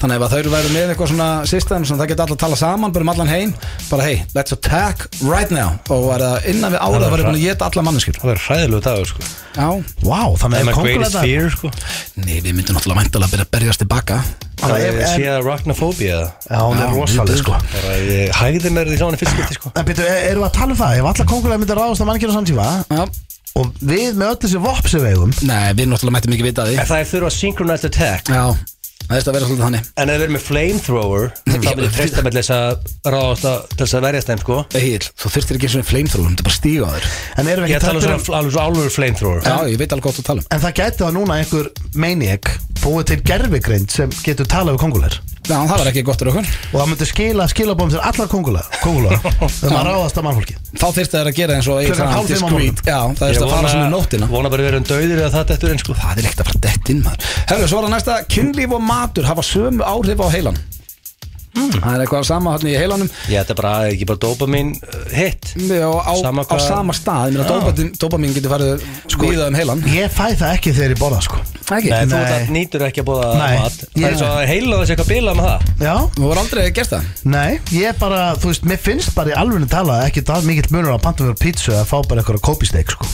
Þannig 0.00 0.16
ef 0.16 0.24
að 0.26 0.34
þau 0.34 0.52
væru 0.54 0.72
með 0.74 0.92
eitthvað 0.94 1.10
svona 1.12 1.28
system 1.50 1.84
sem 1.88 1.98
það 2.00 2.10
geta 2.12 2.24
allar 2.26 2.36
að 2.36 2.42
tala 2.44 2.58
saman 2.60 2.92
bara 2.94 3.06
um 3.06 3.12
allan 3.14 3.30
heim 3.32 3.54
bara 3.90 4.06
hey, 4.08 4.22
let's 4.34 4.52
attack 4.56 5.06
right 5.26 5.50
now. 5.54 5.76
Og 5.90 6.06
var 6.08 6.24
það 6.24 6.48
innan 6.54 6.74
við 6.74 6.80
ára 6.80 6.90
Það 6.90 7.00
það 7.00 7.06
er 7.06 7.10
var 7.10 7.20
hra- 7.20 7.28
búin 7.30 7.40
að 7.40 7.46
geta 7.48 7.70
alla 7.70 7.86
manneskjur. 7.88 8.20
Það 8.20 8.30
verður 8.30 8.46
hræðilegu 8.48 8.82
dagur 8.88 9.10
sko. 9.10 9.30
Já, 9.50 9.68
Vá, 10.06 10.20
þannig 10.40 10.54
Það 10.54 10.60
er 10.60 10.70
að 10.70 10.78
kongulega 10.78 11.24
fear 11.24 11.50
sko. 11.56 11.70
Nei, 12.20 12.36
við 12.40 12.52
myndum 12.54 12.76
náttúrulega 12.78 13.00
mæntalega 13.00 13.26
að 13.26 13.34
byrja 13.34 13.46
að 13.46 13.52
berjast 13.56 13.82
tilbaka. 13.84 14.20
Það 14.60 14.84
er 14.84 14.98
séð 15.08 15.34
arachnofóbía. 15.40 16.18
Já, 16.46 16.58
hún 16.60 16.76
er 16.76 16.84
Já, 16.84 16.92
rosaleg, 16.94 17.30
mjög 17.30 17.40
sko. 17.40 17.56
Bara 17.72 17.96
ég 18.04 18.34
hægði 18.36 18.72
mér 18.76 18.90
því 18.90 18.98
í 19.00 19.20
fyrst 19.20 19.34
skipti 19.34 19.56
sko. 19.58 19.72
En 19.74 19.88
byrju, 19.88 20.04
e- 20.04 20.22
erum 20.30 20.44
við 20.44 20.48
að 20.50 20.54
tala 20.58 20.74
um 20.74 20.80
það? 20.80 20.98
Ef 21.00 21.08
alla 21.10 21.26
kongulega 21.32 21.60
myndir 21.62 21.80
ráðast 21.80 22.04
að 22.04 22.10
mannkjörna 22.10 22.36
samtíma 22.36 22.66
Já, 22.90 23.02
og 23.60 23.72
við 23.80 24.18
með 24.20 24.28
öll 24.30 24.40
þessi 24.44 24.60
við 25.00 25.08
eigum 25.10 25.32
nei, 25.48 25.72
við 25.74 25.88
náttúrulega 25.90 26.14
mættum 26.18 26.34
ekki 26.36 26.46
vita 26.46 26.62
af 26.62 26.68
því. 26.70 26.76
En 26.78 26.90
það 26.90 27.00
er 27.00 27.08
þurfa 27.10 27.30
synchronized 27.34 27.88
attack. 27.90 28.30
Já, 28.30 28.44
það 29.06 29.14
er 29.14 29.20
þetta 29.20 29.30
að 29.30 29.36
vera 29.36 29.48
svolítið 29.48 29.64
þannig. 29.66 29.88
En 30.00 30.10
ef 30.10 30.18
við 30.20 30.24
erum 30.26 30.36
með 30.36 30.44
flamethrower 30.46 31.26
þá 31.40 31.56
myndir 31.64 31.94
treysta 31.96 32.24
með 32.26 32.38
þess 32.38 32.52
að 32.56 33.12
ráðast 33.14 33.48
að 33.50 33.58
til 33.70 33.80
þess 33.84 33.96
að 33.98 34.06
verjast 34.06 34.30
þeim 34.30 34.42
sko. 34.44 34.58
Egil, 34.80 35.10
þú 35.20 35.32
þurftir 35.36 35.58
ekki 35.58 35.70
eins 35.70 35.78
og 35.80 35.88
flamethrower, 35.90 36.24
þú 36.24 36.30
myndir 36.30 36.48
bara 36.50 36.58
stíga 36.58 36.86
á 36.86 36.90
þér. 36.94 37.08
En 37.40 37.52
erum 37.54 37.66
við 37.66 37.70
Ég 37.70 37.80
ekki 37.80 37.86
tala 37.86 38.00
um 38.00 38.06
tala 38.06 38.18
um 38.18 38.24
svona 38.24 38.40
alveg 38.40 38.54
svo 38.56 38.66
álur 38.66 38.94
flamethrower. 38.96 39.42
Já, 39.46 39.56
ég 39.72 39.80
veit 39.80 39.94
alveg 39.96 40.08
gott 40.10 40.22
að 40.22 40.28
tala 40.30 40.44
um. 40.44 40.48
En 40.50 40.64
það 40.64 40.76
gæti 40.80 41.04
það 41.04 41.16
núna 41.18 41.40
einhver 41.40 41.70
maniac 41.96 42.54
búið 42.80 43.10
til 43.10 43.20
gerfigreind 43.28 43.92
sem 43.92 44.12
getur 44.24 44.48
talað 44.48 44.76
við 44.76 44.84
kongulegar 44.86 45.20
Já, 45.50 45.58
það 45.66 45.76
var 45.80 45.90
ekki 45.90 46.04
gott 46.06 46.22
fyrir 46.22 46.32
okkur. 46.32 46.50
Og 46.70 46.76
það 46.80 46.88
myndi 46.92 47.08
skila 47.10 47.46
skilabóðum 47.50 47.92
til 47.94 48.02
allar 48.10 48.28
kongulegar 48.30 48.80
kongulegar 48.84 49.20
þegar 49.20 49.74
maður 49.74 49.88
ráðast 49.90 50.20
að 50.20 50.26
mannfólki 50.28 50.56
Þá 50.70 50.86
þyrfti 50.96 51.16
það 51.16 51.30
að 51.30 51.38
gera 51.40 51.56
eins 51.58 51.68
og 51.70 51.80
Klukkan 51.90 52.12
hálf 52.14 52.30
fimm 52.30 52.40
á 52.40 52.50
discreet. 52.50 52.82
Já, 52.86 52.98
það 53.18 53.24
er 53.26 53.40
að 53.40 53.54
fara 53.54 53.72
svona 53.74 53.88
í 53.88 53.94
nóttina. 53.96 54.28
vona 54.30 54.52
bara 54.54 54.62
við 54.64 54.70
erum 54.70 54.86
döðir 54.86 55.16
eða 55.24 55.32
það 55.34 55.54
eftir 55.56 55.72
einn 55.74 55.82
sko. 55.82 55.96
Það 55.98 56.20
er 56.22 56.28
ekkert 56.30 56.44
að 56.44 56.50
fara 56.52 56.62
dett 56.68 56.92
inn 56.94 57.02
maður? 57.04 57.32
Herru, 57.50 57.66
svo 57.72 57.80
er 57.80 57.88
það 57.88 57.94
næsta. 57.96 58.18
Kynlíf 58.30 58.76
og 58.78 58.84
matur 58.86 59.26
hafa 59.30 59.44
sömu 59.50 59.82
áhrif 59.90 60.22
á 60.22 60.26
heilan 60.30 60.60
Það 61.76 61.94
er 61.94 62.04
eitthvað 62.04 62.26
sama 62.30 62.54
hann 62.56 62.66
í 62.70 62.74
heilanum. 62.78 63.10
Ég 63.30 63.40
þetta 63.40 63.54
er 63.56 63.60
bara 63.62 63.72
ekki 63.92 64.08
bara 64.10 64.22
dopamin 64.26 64.74
uh, 64.80 64.98
hit? 65.14 65.52
Já, 65.56 65.88
á, 65.90 66.12
Sama 66.20 66.44
á 66.44 66.56
sama 66.64 66.96
stað 66.96 67.30
Ég 67.30 67.38
meina, 67.38 67.48
dopamin, 67.48 67.92
dopamin 68.00 68.36
getur 68.36 68.54
farið 68.54 68.84
víða 69.20 69.48
um 69.50 69.58
heilan. 69.60 69.84
Ég 69.94 70.12
fæ 70.14 70.26
það 70.34 70.54
ekki 70.58 70.74
þegar 70.76 70.94
ég 70.96 71.00
borða 71.00 71.22
sko. 71.28 71.40
Ekki? 71.70 71.90
Nei, 71.92 72.06
þú 72.10 72.18
Nei. 72.18 72.46
nýtur 72.50 72.82
ekki 72.82 73.02
að 73.04 73.06
bóða 73.06 73.26
Nei. 73.38 73.58
mat. 73.60 73.76
Það 73.94 74.00
Ég- 74.02 74.06
er 74.08 74.16
svo 74.18 74.30
að 74.34 74.46
heila 74.50 74.78
þessi 74.80 74.94
eitthvað 74.96 75.10
bila 75.12 75.34
með 75.38 75.46
það. 75.46 75.68
Já, 75.80 75.94
Þú 76.16 76.24
voru 76.26 76.40
aldrei 76.42 76.64
gert 76.74 76.90
það? 76.90 77.04
Nei, 77.30 77.60
ég 77.76 77.98
bara, 78.00 78.22
þú 78.42 78.50
veist, 78.50 78.64
mér 78.66 78.80
finnst 78.82 79.14
bara 79.14 79.30
í 79.30 79.36
alveg 79.38 79.68
tala 79.70 80.00
ekki 80.08 80.24
það 80.26 80.48
mikill 80.48 80.70
munur 80.74 80.96
á 80.96 80.98
pantum 81.02 81.28
fyrir 81.30 81.38
pítsu 81.38 81.72
að 81.76 81.86
fá 81.86 81.96
bara 82.10 82.22
eitthvað 82.22 82.42
kópisteik 82.42 82.90
sko. 82.90 83.06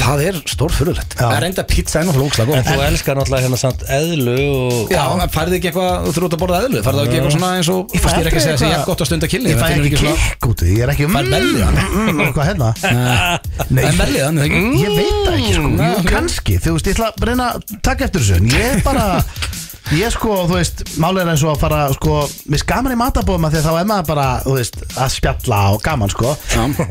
Það 0.00 0.22
er 0.28 0.38
stór 0.48 0.72
fyrirlegt 0.74 1.14
Já. 1.16 1.22
Það 1.26 1.36
er 1.36 1.46
enda 1.50 1.64
pizza 1.68 2.00
enn 2.00 2.10
og 2.10 2.16
flókslega 2.16 2.56
En 2.56 2.64
góð 2.64 2.70
þú 2.70 2.84
elskar 2.88 3.18
náttúrulega 3.18 3.44
hérna 3.46 3.60
samt 3.60 3.84
eðlu 3.98 4.36
og 4.56 4.92
Já, 4.94 5.04
en 5.14 5.32
færði 5.34 5.58
ekki 5.58 5.70
eitthvað, 5.70 6.06
þú 6.06 6.14
þurft 6.16 6.36
að 6.36 6.42
borða 6.42 6.60
eðlu? 6.64 6.82
Færði 6.86 7.04
ekki 7.04 7.18
eitthvað 7.20 7.36
svona 7.36 7.50
eins 7.58 7.70
og 7.74 7.79
Ég 7.90 8.04
ég 8.04 8.18
er 8.20 8.28
ekki 8.30 8.40
að 8.40 8.44
segja 8.44 8.56
að 8.56 8.64
ég 8.66 8.76
er 8.76 8.84
gott 8.88 9.02
að 9.04 9.08
stunda 9.10 9.28
killi 9.30 9.52
Ég 9.52 9.60
fæ 9.60 9.66
ekki 9.74 10.00
kikk 10.00 10.48
út 10.50 10.64
ég 10.66 10.82
er 10.84 10.92
ekki 10.94 11.08
Fær 11.10 11.30
belli, 11.30 11.62
mm, 11.62 11.78
mm, 11.80 12.10
mm, 12.10 12.20
eitthvað 12.26 12.50
hérna. 12.50 12.68
Nei, 13.76 13.84
En 14.20 14.42
ekki? 14.44 14.60
Ég 14.80 14.98
veit 14.98 15.16
það 15.24 15.38
ekki 15.38 15.54
sko, 15.56 15.70
jú, 15.70 16.04
kannski. 16.10 16.58
Þú 16.60 16.74
veist, 16.76 16.90
ég 16.90 16.98
ætla 16.98 17.10
að 17.10 17.26
reyna 17.30 17.48
að 17.54 17.74
taka 17.86 18.06
eftir 18.08 18.24
þessu 18.24 18.38
En 18.40 18.52
ég 18.52 18.68
er 18.74 18.84
bara 18.86 19.06
Ég 20.00 20.12
sko, 20.14 20.36
þú 20.46 20.54
veist, 20.54 20.84
málega 21.02 21.24
er 21.24 21.32
eins 21.32 21.42
og 21.42 21.54
að 21.54 21.64
fara 21.64 21.80
sko, 21.96 22.20
Mér 22.52 22.62
skaman 22.62 22.94
í 22.94 23.00
matabóðum 23.00 23.48
að 23.48 23.56
því 23.56 23.62
að 23.62 23.66
þá 23.66 23.72
er 23.80 23.90
maður 23.90 24.08
bara 24.12 24.28
Þú 24.44 24.54
veist, 24.60 24.78
að 24.94 25.16
spjalla 25.16 25.62
og 25.74 25.82
gaman 25.86 26.12
sko. 26.14 26.36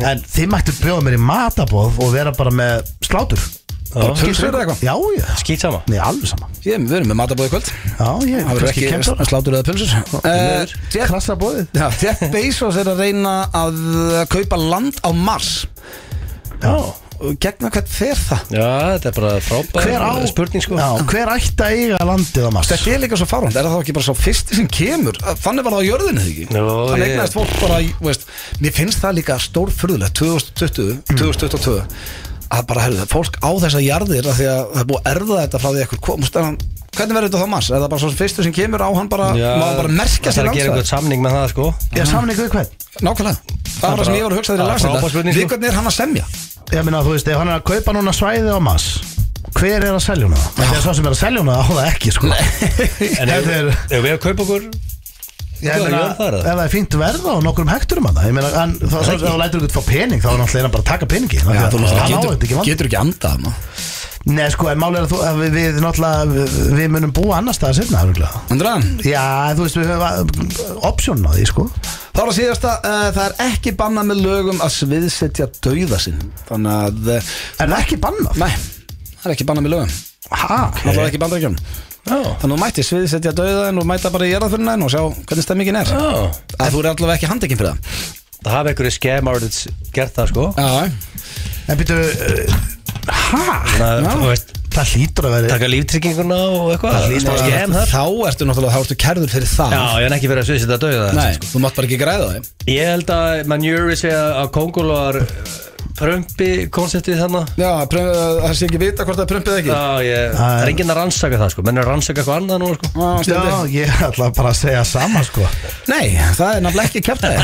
En 0.09 0.25
þið 0.35 0.51
mættu 0.51 0.75
bjóða 0.81 1.05
mér 1.07 1.15
í 1.19 1.23
matabóð 1.29 2.03
Og 2.03 2.13
vera 2.17 2.35
bara 2.35 2.51
með 2.59 2.91
slátur 3.07 3.47
Eða 3.89 4.13
eitthvað? 4.13 4.83
Já, 4.85 4.93
já, 5.17 5.25
skýt 5.41 5.63
sama 5.63 5.81
nei, 5.89 5.97
alveg 6.03 6.29
sama. 6.29 6.49
Ég, 6.61 6.77
við 6.77 6.95
erum 6.99 7.09
með 7.09 7.17
matabóði 7.23 7.49
í 7.49 7.53
kvöld. 7.55 7.71
Já, 7.89 8.09
ég, 8.29 8.45
Það 8.45 8.59
verður 8.59 8.69
ekki 8.69 8.91
kemst 8.93 9.13
á 9.17 9.23
slátur 9.25 9.57
eða 9.57 9.65
pulsur. 9.65 9.93
Uh, 10.19 10.77
Jeff, 10.93 11.09
Krassa 11.09 11.37
bóðið 11.39 11.79
já, 11.79 11.85
Jeff 12.03 12.23
Bezos 12.35 12.77
er 12.77 12.91
að 12.93 13.03
reyna 13.07 13.35
að 13.57 13.83
kaupa 14.29 14.61
land 14.61 15.01
á 15.01 15.09
Mars. 15.09 15.53
Já. 16.61 16.73
Og 17.19 17.35
Gegna 17.43 17.67
hvert 17.73 17.89
fer 17.91 18.15
það? 18.15 18.53
Já, 18.55 18.67
þetta 18.93 19.09
er 19.09 19.15
bara 19.17 19.31
frábær 19.43 20.27
spurning 20.29 20.63
sko. 20.63 20.77
Já, 20.79 20.87
hver 21.09 21.31
ætti 21.33 21.65
að 21.65 21.73
eiga 21.81 22.05
landið 22.07 22.47
á 22.47 22.51
Mars? 22.55 22.69
Þetta 22.71 22.93
er 22.93 23.01
líka 23.03 23.19
svo 23.19 23.27
fárhund, 23.27 23.57
er 23.59 23.67
það 23.67 23.75
þá 23.75 23.81
ekki 23.81 23.95
bara 23.97 24.07
svo 24.07 24.15
fyrsti 24.15 24.59
sem 24.61 24.69
kemur? 24.71 25.19
Þannig 25.43 25.67
var 25.67 25.75
það 25.75 25.83
á 25.83 25.89
jörðinu 25.89 26.23
ekki? 26.23 26.47
Jó, 26.47 26.63
Þannig 26.93 27.05
eignaðist 27.09 27.35
fólk 27.35 27.53
bara, 27.65 27.81
veist 28.07 28.25
Mér 28.63 28.75
finnst 28.79 29.03
það 29.03 29.19
líka 29.19 29.39
stór 29.43 29.75
furðulegt 29.75 30.15
2020, 30.21 31.01
2022 31.11 32.28
að 32.49 32.65
bara, 32.69 32.83
herðu, 32.87 33.05
fólk 33.11 33.37
á 33.45 33.49
þessa 33.63 33.81
jarðir 33.83 34.27
af 34.31 34.37
því 34.39 34.47
að 34.49 34.61
það 34.73 34.81
er 34.83 34.87
búið 34.89 34.99
að 34.99 35.09
erða 35.13 35.39
þetta 35.43 35.61
frá 35.63 35.69
því 35.75 35.81
ekkur 35.85 36.01
komst 36.07 36.39
en 36.41 36.57
hvernig 36.97 37.15
verður 37.15 37.29
þetta 37.29 37.41
þá 37.43 37.49
mass? 37.53 37.69
Er 37.69 37.83
það 37.83 37.91
bara 37.93 38.01
svo 38.03 38.09
fyrstu 38.19 38.45
sem 38.47 38.55
kemur 38.57 38.81
á 38.81 38.89
hann 38.89 39.09
bara, 39.11 39.27
má 39.37 39.65
hann 39.69 39.77
bara 39.79 39.91
merkja 39.99 40.31
Það 40.31 40.35
sér 40.39 40.43
er 40.43 40.49
að 40.49 40.57
gera 40.57 40.71
eitthvað 40.73 40.89
samning 40.89 41.21
með 41.23 41.35
það 41.37 41.45
sko 41.53 41.67
Ég 41.99 42.09
samning 42.09 42.39
við 42.39 42.49
hvern 42.55 42.73
Nákvæmlega, 43.05 43.55
það 43.69 43.85
var 43.85 44.01
það 44.01 44.09
sem 44.09 44.17
ég 44.17 44.25
var 44.25 44.33
að 44.33 44.39
hugsa 44.41 44.57
Það 44.57 44.73
þetta 44.81 45.11
spurning, 45.13 45.37
sko. 45.37 45.39
Við 45.39 45.53
hvernig 45.53 45.69
er 45.69 45.77
hann 45.79 45.89
að 45.91 45.95
semja? 45.99 46.25
Ég 46.73 46.85
meina, 46.89 47.03
þú 47.05 47.13
veist, 47.15 47.29
ef 47.29 47.39
hann 47.39 47.53
er 47.53 47.59
að 47.61 47.65
kaupa 47.69 47.95
núna 47.95 48.13
svæði 48.17 48.49
á 48.49 48.59
mass 48.59 48.89
Hver 49.59 49.79
er 49.85 49.93
að 49.93 50.03
selja 50.03 50.27
hana? 50.29 50.41
Það 50.57 50.75
er 50.75 50.83
svo 50.83 50.93
sem 50.97 51.07
er 51.09 51.13
að 51.15 51.21
selja 51.21 51.45
hana 51.45 51.55
á 51.61 51.65
það 51.69 51.87
ekki, 51.93 52.11
sko 52.17 52.29
En 53.21 53.31
ef 53.33 53.47
Þetta 53.47 53.55
er- 53.55 53.71
ef 53.89 54.03
við 54.03 54.11
að 54.17 54.21
kaupa 54.25 54.45
okkur 54.45 54.67
Ég 55.59 55.83
meina, 55.83 56.01
það, 56.15 56.35
ef 56.39 56.45
það 56.47 56.61
er 56.63 56.71
fínt 56.71 56.95
verð 57.01 57.25
á 57.27 57.33
nokkrum 57.43 57.69
hekturum 57.73 58.09
það 58.15 58.27
Ég 58.29 58.35
meina, 58.37 58.49
hann, 58.55 58.75
þá 58.79 58.95
svo 58.95 59.15
ef 59.15 59.23
þú 59.25 59.37
lætur 59.41 59.63
ykkur 59.65 59.75
fá 59.75 59.87
pening 59.89 60.21
Þá 60.23 60.29
er 60.31 60.37
náttúrulega 60.39 60.71
bara 60.75 60.83
að 60.83 60.89
taka 60.89 61.09
peningi 61.11 61.39
Já, 61.39 61.63
þú 61.73 61.81
Hann 61.83 62.13
á 62.15 62.19
getur, 62.29 62.61
getur 62.69 62.89
ekki 62.89 62.99
andað 62.99 63.41
maður. 63.43 63.87
Nei, 64.29 64.45
sko, 64.51 64.67
en 64.67 64.79
máli 64.79 64.99
er 64.99 65.05
að, 65.05 65.11
þú, 65.13 65.19
að 65.25 65.37
við, 65.39 65.53
við 65.57 65.77
náttúrulega 65.83 66.25
Við, 66.31 66.57
við 66.79 66.89
munum 66.95 67.13
búa 67.15 67.37
annars 67.39 67.59
staðar 67.59 67.77
setna, 67.79 68.01
örugglega. 68.05 68.41
Andra, 68.55 68.73
Já, 69.07 69.23
þú 69.55 69.65
veist, 69.65 69.79
við 69.79 69.91
höfum 69.93 70.81
option 70.91 71.23
á 71.23 71.31
því, 71.35 71.45
sko 71.49 71.65
þá 72.09 72.19
er 72.19 72.27
að 72.27 72.35
síðasta 72.39 72.73
uh, 72.83 73.05
Það 73.15 73.23
er 73.25 73.37
ekki 73.47 73.75
bannað 73.79 74.09
með 74.11 74.21
lögum 74.27 74.59
að 74.65 74.75
sviðsetja 74.75 75.49
dauða 75.63 76.01
sinn 76.03 76.19
Þannig 76.49 76.75
að 76.75 77.11
uh, 77.15 77.31
Er 77.63 77.71
það 77.71 77.77
ekki 77.79 77.99
bannað? 78.03 78.41
Nei, 78.43 78.51
það 79.15 79.29
er 79.29 79.35
ekki 79.37 79.47
bannað 79.49 79.67
með 79.67 79.75
lögum 79.77 79.97
Ha? 80.29 80.57
Það 80.83 81.88
er 82.15 82.29
Þannig 82.41 82.43
að 82.43 82.55
þú 82.55 82.59
mætti 82.63 82.85
sviðsetja 82.87 83.35
dauðaðin 83.37 83.81
og 83.81 83.87
mæta 83.89 84.11
bara 84.13 84.27
í 84.27 84.33
jarðaförina 84.33 84.75
og 84.85 84.93
sjá 84.93 85.01
hvernig 85.29 85.45
stemmingin 85.45 85.79
er. 85.79 85.91
Já. 85.93 86.09
Að 86.59 86.73
þú 86.73 86.81
er 86.83 86.89
allavega 86.93 87.17
ekki 87.19 87.31
handekinn 87.31 87.61
fyrir 87.61 87.71
það. 87.71 88.05
Það 88.39 88.55
hafa 88.55 88.73
einhverju 88.73 88.93
artists 89.33 89.67
gert 89.95 90.15
það 90.15 90.31
sko. 90.33 90.47
Já, 90.55 90.69
En 91.69 91.77
uh, 92.01 92.69
að, 93.79 94.07
þú 94.09 94.29
veist 94.31 94.55
Það 94.69 94.91
hlýtur 94.93 95.27
að 95.27 95.33
vera 95.35 95.49
Taka 95.51 95.69
líftrygginguna 95.69 96.37
og 96.55 96.67
eitthvað. 96.75 97.15
Scam 97.23 97.73
þar. 97.75 97.89
Þá 97.91 98.03
ertu 98.29 98.47
náttúrulega 98.47 98.73
þá 98.75 98.83
ertu 98.83 98.97
kærður 99.03 99.33
fyrir 99.33 99.49
það. 99.49 99.73
Já, 99.75 99.81
ég 99.99 100.07
en 100.09 100.15
ekki 100.17 100.29
verið 100.31 100.43
að 100.43 100.49
sviðsita 100.51 100.77
döða 100.83 101.07
Nei, 101.17 101.39
þú 101.49 101.63
mátt 101.63 101.79
bara 101.79 101.89
ekki 101.89 101.99
græða 101.99 102.29
það 102.29 102.51
Ég 102.75 102.91
held 102.93 103.13
að 103.15 103.41
Manjuri 103.49 103.97
segja 103.99 104.21
að 104.43 104.51
Kongólar 104.55 105.19
prömpi 105.99 106.49
konseptið 106.73 107.19
þannig 107.23 107.43
Já, 107.59 107.71
pröf, 107.91 108.07
það 108.43 108.53
sé 108.57 108.63
ekki 108.69 108.79
vita 108.81 109.05
hvort 109.07 109.17
það 109.19 109.25
er 109.25 109.31
prömpið 109.33 109.53
ekki. 109.59 109.71
Já, 109.73 109.83
ég, 110.05 110.35
það 110.37 110.53
er 110.63 110.67
enginn 110.73 110.91
að 110.93 110.99
rannsaka 110.99 111.35
það 111.41 111.49
sko. 111.53 111.61
Menn 111.67 111.77
er 111.77 111.83
að 111.83 111.89
rannsaka 111.93 112.17
eitthvað 112.21 112.37
annað 112.39 112.57
nú 112.63 112.69
sko. 112.77 112.87
Já, 113.27 113.39
Já, 113.49 113.57
ég 113.73 113.89
ætla 114.09 114.25
bara 114.37 114.49
að 114.53 114.57
segja 114.59 114.83
sama, 114.87 115.21
sko. 115.27 115.43
Nei, 115.89 116.07
það 116.37 116.49
er 116.55 116.61
nafnilega 116.65 116.87
ekki 116.89 117.01
kjæftæði 117.09 117.37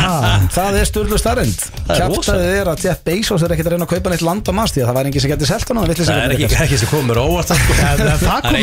Það 0.56 0.74
er 0.80 0.86
styrlu 0.90 1.18
starrend 1.20 1.60
Það 1.90 2.40
er 2.46 2.66
að 2.72 2.78
Jeff 2.86 3.00
Bezos 3.06 3.42
er 3.46 3.50
ekkert 3.56 3.70
að 3.70 3.74
reyna 3.76 3.86
að 3.88 3.94
kaupa 3.96 4.10
neitt 4.14 4.26
land 4.26 4.46
á 4.46 4.54
mast 4.56 4.74
því 4.76 4.82
að 4.84 4.88
það 4.90 4.98
væri 5.00 5.08
enginn 5.10 5.24
sem 5.26 5.32
getur 5.34 5.50
selt 5.50 5.68
hann 5.70 5.80
og 5.82 5.84
Það 5.96 6.20
er 6.22 6.32
ekki, 6.36 6.48
ekki 6.66 6.78
sem 6.82 6.90
komur 6.92 7.18
óvart 7.22 7.48
það, 7.50 7.58
sko. 7.62 7.74
Það 8.26 8.40
kom 8.46 8.56
er 8.56 8.60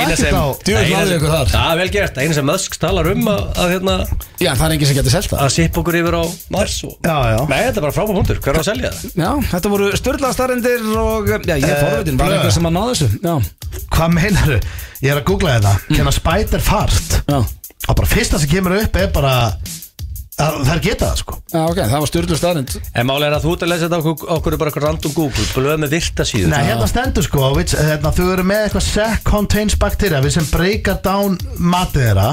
eina 9.12 9.61
er 9.64 9.70
er 9.70 9.70
þetta 9.70 9.70
er 9.70 9.72
er 9.72 9.76
voru 9.76 9.96
styrla 9.96 10.32
starendir 10.32 10.84
og 10.98 11.28
já, 11.28 11.56
ég 11.56 11.64
er 11.64 11.76
Eh, 11.76 11.90
forvitin, 11.90 12.16
var 12.18 12.32
einhver 12.32 12.52
sem 12.52 12.66
að 12.66 12.72
ná 12.72 12.82
þessu? 12.90 13.08
Já, 13.22 13.34
Hvað 13.92 14.12
meinar 14.12 14.60
Ég 15.02 15.10
er 15.10 15.18
að 15.20 15.24
googla 15.24 15.54
þetta. 15.58 15.72
Hérna 15.96 16.12
spider 16.12 16.60
fart? 16.60 17.22
Já, 17.28 17.38
Og 17.88 17.96
bara 17.96 18.06
fyrsta 18.06 18.38
sem 18.38 18.48
kemur 18.48 18.76
upp 18.78 18.96
er 18.96 19.08
bara 19.10 19.56
Það 20.32 20.70
er 20.72 20.78
geta 20.82 21.06
það, 21.10 21.18
sko. 21.20 21.34
Já, 21.52 21.60
ok, 21.68 21.78
það 21.90 22.00
var 22.02 22.08
styrlu 22.08 22.36
starend 22.40 22.70
En 22.96 23.06
máli 23.06 23.26
er 23.26 23.34
að 23.36 23.42
þú 23.44 23.50
ert 23.52 23.64
að 23.66 23.68
lesa 23.68 23.84
þetta 23.84 23.98
okkur, 24.00 24.30
okkur 24.36 24.54
er 24.56 24.60
bara 24.62 24.70
eitthvað 24.72 24.84
random 24.86 25.12
Google, 25.12 25.44
blöð 25.52 25.76
með 25.82 25.90
virta 25.92 26.24
síður 26.26 26.48
Nei, 26.54 26.62
hérna 26.70 26.86
stendur 26.88 27.26
sko 27.26 27.50
which, 27.52 27.74
hérna, 27.76 28.12
Þau 28.16 28.22
eru 28.32 28.46
með 28.48 28.62
eitthvað 28.66 28.86
sec 28.86 29.20
contains 29.28 29.76
bacteria 29.82 30.22
Við 30.24 30.32
sem 30.38 30.46
breaka 30.50 30.94
down 31.04 31.36
matið 31.60 32.06
þeirra. 32.08 32.30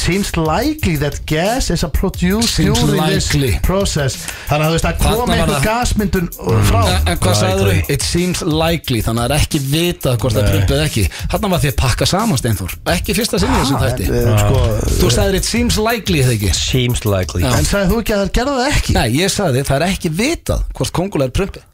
Seems 0.00 0.32
likely 0.40 0.96
that 1.02 1.18
gas 1.28 1.68
is 1.74 1.84
a 1.84 1.90
produce 1.92 2.54
Seems 2.56 2.80
during 2.80 3.02
likely. 3.04 3.52
this 3.52 3.60
process. 3.66 4.16
Þannig 4.48 4.64
að 4.64 4.72
þú 4.72 4.78
veist 4.78 4.88
að 4.88 4.96
Þarna 4.96 5.12
koma 5.12 5.26
var 5.26 5.36
eitthvað 5.36 5.54
það- 5.54 5.68
gasmyndun 5.68 6.30
frá. 6.70 6.80
En, 6.96 7.08
en 7.12 7.20
hvað 7.26 7.38
sagður 7.42 7.70
þau? 7.70 7.92
It 7.96 8.02
seems 8.08 8.42
likely 8.48 9.02
Þannig 9.04 9.26
að 9.26 9.28
það 9.28 9.36
er 9.36 9.44
ekki 9.44 9.62
vitað 9.76 10.18
hvort 10.24 10.38
það 10.38 10.42
er 10.42 10.50
prumpið 10.56 10.76
eða 10.80 10.88
ekki. 10.88 11.06
Þarna 11.36 11.52
var 11.52 11.62
því 11.66 11.72
að 11.74 11.78
pakka 11.84 12.08
saman 12.10 12.40
Steinþór. 12.40 12.76
Ekki 12.96 13.16
fyrsta 13.20 13.42
sinni 13.44 13.60
þessum 13.60 13.82
þætti. 13.84 14.08
Eh, 14.08 14.32
sko, 14.40 14.64
Þú 15.02 15.12
sagðir 15.18 15.40
it 15.42 15.50
seems 15.52 15.76
likely 15.82 16.22
þegar 16.24 16.36
ekki? 16.40 16.54
Seems 16.56 17.04
likely 17.26 17.42
Já. 17.44 17.50
En 17.58 17.66
sagði 17.68 17.90
þú 17.92 17.98
ekki 18.02 18.14
að 18.16 18.22
það 18.24 18.32
gerða 18.38 18.54
það 18.60 18.72
ekki? 18.76 18.96
Nei, 18.96 19.08
ég 19.20 19.34
sagði 19.34 19.64
það 19.68 19.76
er 19.82 19.86
ekki 19.90 20.12
vitað 20.22 20.64
hvort 20.78 20.92
kongula 21.00 21.28
er 21.28 21.34
prumpið 21.36 21.66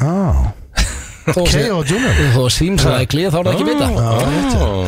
Ah. 0.00 0.52
Þó 1.30 1.42
K.O. 1.44 1.50
sé- 1.52 1.66
Junior. 1.90 2.14
Þó 2.34 2.44
seems 2.50 2.84
likely 2.88 3.26
þá 3.30 3.36
er 3.40 3.44
það 3.44 3.52
ekki 3.54 3.66
vitað 3.68 3.90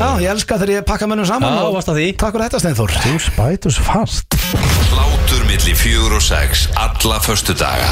Já, 0.01 0.09
ég 0.24 0.31
elska 0.32 0.57
þegar 0.62 0.73
ég 0.78 0.86
pakka 0.89 1.07
mönnum 1.11 1.28
saman 1.28 1.53
Já, 1.59 1.62
og 1.69 1.74
varst 1.77 1.90
að 1.93 2.01
því. 2.01 2.07
Takk 2.23 2.32
fyrir 2.39 2.49
þetta 2.49 2.62
Steinþór 2.65 2.97
Þú 3.03 3.15
spætus 3.28 3.78
fast 3.82 4.39
Hlátur 5.53 5.66
milli 5.69 5.77
fjögur 5.77 6.15
og 6.16 6.23
sex 6.24 6.62
Alla 6.81 7.19
föstu 7.20 7.53
daga 7.53 7.85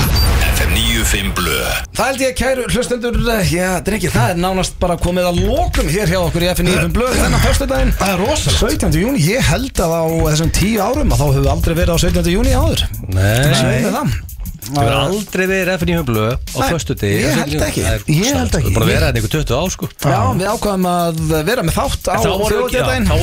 FM 0.56 0.70
95 0.72 1.34
Blö. 1.36 1.58
Það 1.92 2.06
held 2.06 2.22
ég 2.24 2.38
kæru 2.38 2.64
hlustendur 2.72 3.18
Já, 3.52 3.82
drengi, 3.84 4.08
það 4.08 4.32
er 4.32 4.40
nánast 4.40 4.78
bara 4.80 4.96
komið 4.96 5.28
að 5.28 5.42
lokum 5.44 5.90
hér 5.92 6.08
hjá 6.08 6.22
okkur 6.22 6.46
í 6.46 6.48
FN95 6.54 6.94
blöð 6.96 7.18
þennan 7.18 7.44
föstudaginn. 7.44 7.92
Það 8.00 8.14
er 8.14 8.24
rosalegt. 8.24 8.80
17. 8.80 8.98
júni, 9.02 9.20
ég 9.28 9.44
held 9.44 9.84
að 9.84 9.92
á 9.92 10.04
þessum 10.30 10.52
tíu 10.56 10.80
árum 10.80 11.12
að 11.12 11.20
þá 11.20 11.26
hefur 11.26 11.44
við 11.44 11.52
aldrei 11.52 11.76
verið 11.82 11.92
á 11.92 11.98
17. 12.00 12.32
júni 12.32 12.56
áður. 12.56 12.86
Nei, 13.12 13.52
Sveið 13.60 13.88
með 13.90 13.96
það 13.98 14.18
það 14.66 14.78
verður 14.78 14.98
aldrei 15.00 15.44
verið 15.50 15.72
FNI 15.80 15.96
humlu 15.98 16.24
á 16.30 16.58
Nei, 16.60 16.68
föstu 16.70 16.96
degi 17.00 17.18
ég 17.24 17.38
held 17.40 17.64
ekki. 17.66 17.84
Ég 18.14 18.38
held 18.38 18.56
ekki. 18.60 18.72
Bara 18.76 18.86
að 18.86 18.92
vera 18.92 19.10
þetta 19.10 19.22
ykkur 19.22 19.34
20 19.36 19.56
á 19.56 19.64
sko. 19.74 19.90
Já, 20.04 20.20
við 20.36 20.46
ákvaðum 20.52 20.88
að 20.90 21.20
vera 21.48 21.66
með 21.66 21.78
þátt 21.78 22.10
á 22.10 22.14
En 22.14 22.24
Þá 22.24 22.30
voru 22.44 22.62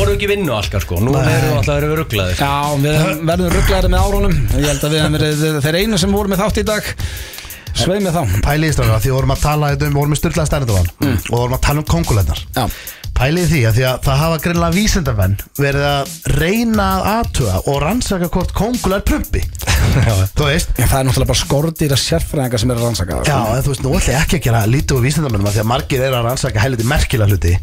voru 0.01 0.15
ekki 0.17 0.31
vinnu 0.33 0.53
allkar 0.57 0.85
sko. 0.85 1.01
Nú 1.03 1.15
erum 1.19 1.31
við 1.31 1.57
alltaf 1.61 1.73
verið 1.77 1.95
rugglaðir. 2.01 2.41
Já, 2.41 2.53
við 2.83 3.25
verðum 3.31 3.55
rugglaðari 3.55 3.93
með 3.93 4.07
árunum. 4.07 4.37
Ég 4.57 4.69
held 4.71 4.87
að 4.87 4.95
við 4.95 5.03
hefum 5.03 5.17
verið 5.17 5.59
þeir 5.67 5.79
einu 5.81 6.01
sem 6.01 6.15
voru 6.17 6.33
með 6.33 6.43
þátt 6.43 6.61
í 6.61 6.67
dag. 6.67 6.93
Sveið 7.77 8.07
með 8.07 8.15
þá. 8.15 8.37
Pælið 8.45 8.71
í 8.71 8.73
stráka 8.73 8.99
því 9.01 9.09
við 9.11 9.15
vorum 9.17 9.33
að 9.35 9.41
tala 9.43 9.67
um, 9.73 9.81
við 9.81 9.97
vorum 9.97 10.13
með 10.13 10.19
styrlaða 10.21 10.49
stærndavann 10.49 10.87
mm. 11.03 11.17
og 11.29 11.35
vorum 11.35 11.57
að 11.57 11.63
tala 11.67 11.83
um 11.83 11.87
kongulennar 11.91 12.41
Já, 12.55 12.63
Pælið 13.17 13.47
því 13.49 13.59
að 13.65 13.77
því 13.77 13.83
að 13.89 13.95
það 14.05 14.19
hafa 14.21 14.35
greinlega 14.43 14.75
vísindarmenn 14.75 15.31
verið 15.57 15.85
að 15.89 16.11
reyna 16.37 16.83
að 16.85 17.07
aðtuga 17.15 17.55
og 17.71 17.77
rannsaka 17.81 18.27
hvort 18.35 18.51
kongul 18.53 18.93
er 18.93 19.01
prumpi. 19.07 19.41
Þú 20.37 20.45
veist? 20.45 20.69
En 20.77 20.85
það 20.91 20.99
er 20.99 21.05
náttúrulega 21.07 21.31
bara 21.31 21.41
skordýra 21.41 21.97
sérfræðingar 21.97 22.59
sem 22.61 22.69
er 22.69 22.77
að 22.77 22.83
rannsaka 22.85 23.11
Já, 23.17 23.21
sko. 23.25 23.55
en 23.55 23.63
þú 23.65 23.69
veist, 23.71 23.83
nú 23.85 23.89
ætla 23.97 24.13
ég 24.13 24.19
ekki 24.21 24.37
að 24.37 24.43
gera 24.45 24.59
lítið 24.69 24.93
úr 24.99 25.03
vísindamennum 25.07 25.47
af 25.49 25.53
því 25.55 25.61
að 25.63 25.69
margir 25.71 26.01
eru 26.05 26.17
að 26.19 26.25
rannsaka 26.27 26.61
helviti 26.61 26.85
merkilega 26.91 27.29
hluti. 27.31 27.53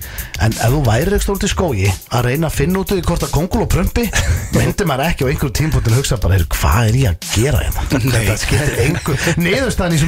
En 0.42 0.50
ef 0.56 0.70
þú 0.74 0.80
væri 0.88 1.10
ekki 1.14 1.26
stórt 1.28 1.46
í 1.46 1.50
skógi 1.52 1.90
að 2.10 2.24
reyna 2.26 2.46
að 2.50 2.56
finna 2.58 2.76
út 2.82 2.90
í 2.90 2.98
hvort 3.04 3.26
að 3.28 3.34
kongul 3.36 3.62
og 3.66 3.70
prumpi 3.74 4.04
myndi 4.56 4.82
maður 4.88 5.06
ekki 5.12 5.22
á 5.22 5.30
einhverjum 5.30 5.56
tímpútin 5.60 5.94
hugsa 5.98 6.18
bara, 6.22 6.34
"Heyrðu, 6.34 6.50
hvað 6.58 6.82
er 6.88 6.94
ég 6.98 7.08
að 7.12 7.18
gera 7.34 7.58
hérna? 7.62 7.80
Þetta 7.94 9.36
niðurstaðan 9.44 9.94
í 9.94 10.02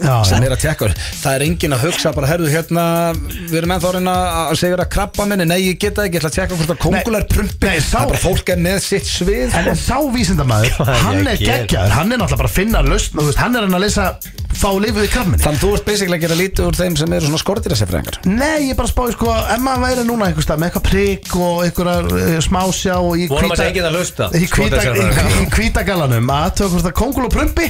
að 0.00 0.08
það 0.10 0.24
sem 0.30 0.44
er 0.48 0.54
að 0.56 0.62
tekka 0.64 0.88
það 1.22 1.34
er 1.38 1.44
engin 1.46 1.74
að 1.76 1.84
hugsa 1.86 2.12
bara, 2.16 2.30
herðu 2.32 2.50
hérna 2.52 2.84
við 3.14 3.56
erum 3.60 3.74
ennþá 3.76 3.92
að 3.94 4.08
að 4.44 4.58
segja 4.60 4.78
að 4.82 4.90
krabba 4.94 5.26
minni 5.30 5.46
nei, 5.48 5.58
ég 5.68 5.78
geta 5.80 6.04
ekki, 6.04 6.18
ég 6.18 6.24
ætla 6.24 6.32
að 6.32 6.38
tekka 6.40 6.58
hvort 6.58 6.74
að 6.74 6.80
kongul 6.84 7.18
er 7.20 7.26
prumpi. 7.30 7.68
Nei, 7.70 7.80
sá- 7.80 7.90
það 7.94 8.02
er 8.04 8.12
bara 8.14 8.22
fólk 8.24 8.54
er 8.54 8.62
með 8.66 8.78
sitt 8.84 9.06
svið 9.08 9.54
En 9.54 9.68
sko. 9.70 9.76
sá 9.84 9.98
vísindamæður, 10.14 10.78
hann 11.06 11.20
er 11.22 11.32
að 11.34 11.44
geggjaður. 11.44 11.94
Hann 11.98 12.12
er 12.12 12.18
náttúrulega 12.24 12.42
bara 12.42 12.50
að 12.52 12.58
finna 12.58 12.82
lausn 12.84 13.18
og 13.18 13.22
þú 13.22 13.28
veist, 13.30 13.42
Hann 13.44 13.56
er 13.60 13.66
hann 13.68 13.78
að 13.78 13.84
lesa 13.86 14.08
fá 14.54 14.70
lífið 14.78 15.04
í 15.04 15.08
krafminni 15.10 15.42
þannig 15.42 15.60
þú 15.64 15.70
ert 15.74 15.84
basically 15.88 16.14
að 16.16 16.22
gera 16.24 16.36
lítið 16.38 16.66
úr 16.68 16.76
þeim 16.78 16.94
sem 16.96 17.14
eru 17.16 17.26
svona 17.26 17.40
skordýra 17.42 17.76
sérfræðingar 17.76 18.18
Nei, 18.30 18.68
ég 18.70 18.76
bara 18.78 18.86
spáði 18.88 19.16
sko 19.16 19.32
Ef 19.34 19.64
maður 19.64 19.82
væri 19.82 20.04
núna 20.06 20.28
einhver 20.30 20.46
stað 20.46 20.60
með 20.62 20.68
eitthvað 20.70 20.84
prigg 20.86 21.34
og 21.42 21.58
einhverjar 21.66 22.06
uh, 22.14 22.36
smásjá 22.46 22.94
og 23.02 23.18
í 23.18 23.26
Vonum 23.32 23.50
að 23.50 23.58
sé 23.60 23.66
enginn 23.72 23.88
að 23.90 23.98
hlusta. 23.98 24.28
í 24.30 24.30
hvíta, 24.30 24.46
í, 24.46 24.50
Skordýrasérfræðingar. 24.54 25.34
í 25.42 25.48
hvítagallanum 25.58 26.32
að 26.38 26.46
tökur 26.60 26.72
hvort 26.76 26.86
það 26.86 26.96
kongul 27.02 27.26
og 27.26 27.34
prumpi. 27.34 27.68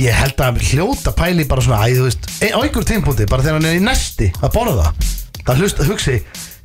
Ég 0.00 0.12
held 0.22 0.42
að 0.48 0.58
hljóta 0.70 1.12
pæli 1.16 1.45
bara 1.50 1.64
svona 1.66 1.82
Æ, 1.86 1.96
þú 1.98 2.06
veist, 2.08 2.30
e- 2.42 2.52
á 2.54 2.58
einhver 2.62 2.86
tímpúti 2.88 3.28
bara 3.30 3.42
þegar 3.46 3.60
hann 3.60 3.70
er 3.72 3.80
í 3.80 3.84
næsti 3.84 4.32
að 4.42 4.54
borða 4.56 4.88
það 4.88 5.12
Það 5.46 5.60
hlust, 5.62 5.84
hugsi, 5.90 6.16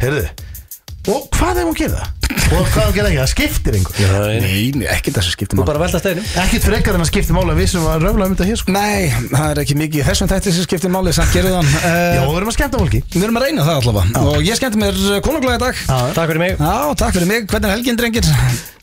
heyrðu 0.01 0.29
Og 1.09 1.23
hvað 1.33 1.57
er 1.57 1.65
hún 1.65 1.73
að 1.73 1.79
gera? 1.81 2.01
Og 2.51 2.67
hvað 2.69 2.81
er 2.81 2.85
hún 2.85 2.91
að 2.91 2.97
gera 2.99 3.09
ekki? 3.09 3.17
Það 3.17 3.29
skiptir 3.31 3.75
einhver 3.79 4.11
nei, 4.43 4.59
nei, 4.77 4.83
ekki 4.93 5.13
þessu 5.15 5.31
skiptum 5.33 5.57
Þú 5.57 5.63
bara 5.65 5.79
velta 5.81 5.97
steinum. 6.01 6.27
Ekkert 6.43 6.67
frekar 6.67 6.93
en 6.99 7.01
að 7.01 7.09
skipti 7.09 7.33
máli 7.33 7.55
að 7.55 7.57
við 7.61 7.69
sem 7.71 7.87
var 7.87 8.03
röfla 8.05 8.27
um 8.27 8.35
þetta 8.35 8.47
hér 8.51 8.59
sko. 8.61 8.75
Nei, 8.75 9.09
það 9.31 9.47
er 9.47 9.61
ekki 9.63 9.77
mikið 9.81 10.03
í 10.03 10.05
þessum 10.05 10.29
þætti 10.29 10.53
sem 10.53 10.67
skiptir 10.67 10.93
máli 10.93 11.13
samt 11.17 11.33
gerðu 11.33 11.55
þann 11.55 11.71
Já, 11.73 12.21
uh, 12.21 12.29
við 12.29 12.37
erum 12.37 12.51
að 12.53 12.57
skemmta 12.59 12.81
fólki. 12.83 13.01
Við 13.15 13.25
erum 13.25 13.41
að 13.41 13.47
reyna 13.47 13.65
það 13.65 13.81
allavega. 13.81 14.23
Og 14.29 14.45
ég 14.45 14.61
skemmti 14.61 14.81
mér 14.83 15.01
konunglega 15.25 15.57
í 15.57 15.63
dag. 15.65 15.81
Takk 15.89 16.29
fyrir 16.35 16.43
mig. 16.45 16.53
Já, 16.61 16.77
takk 17.01 17.17
fyrir 17.17 17.31
mig, 17.33 17.49
hvernig 17.49 17.71
er 17.71 17.75
helgin 17.79 17.97
drengir? 18.03 18.29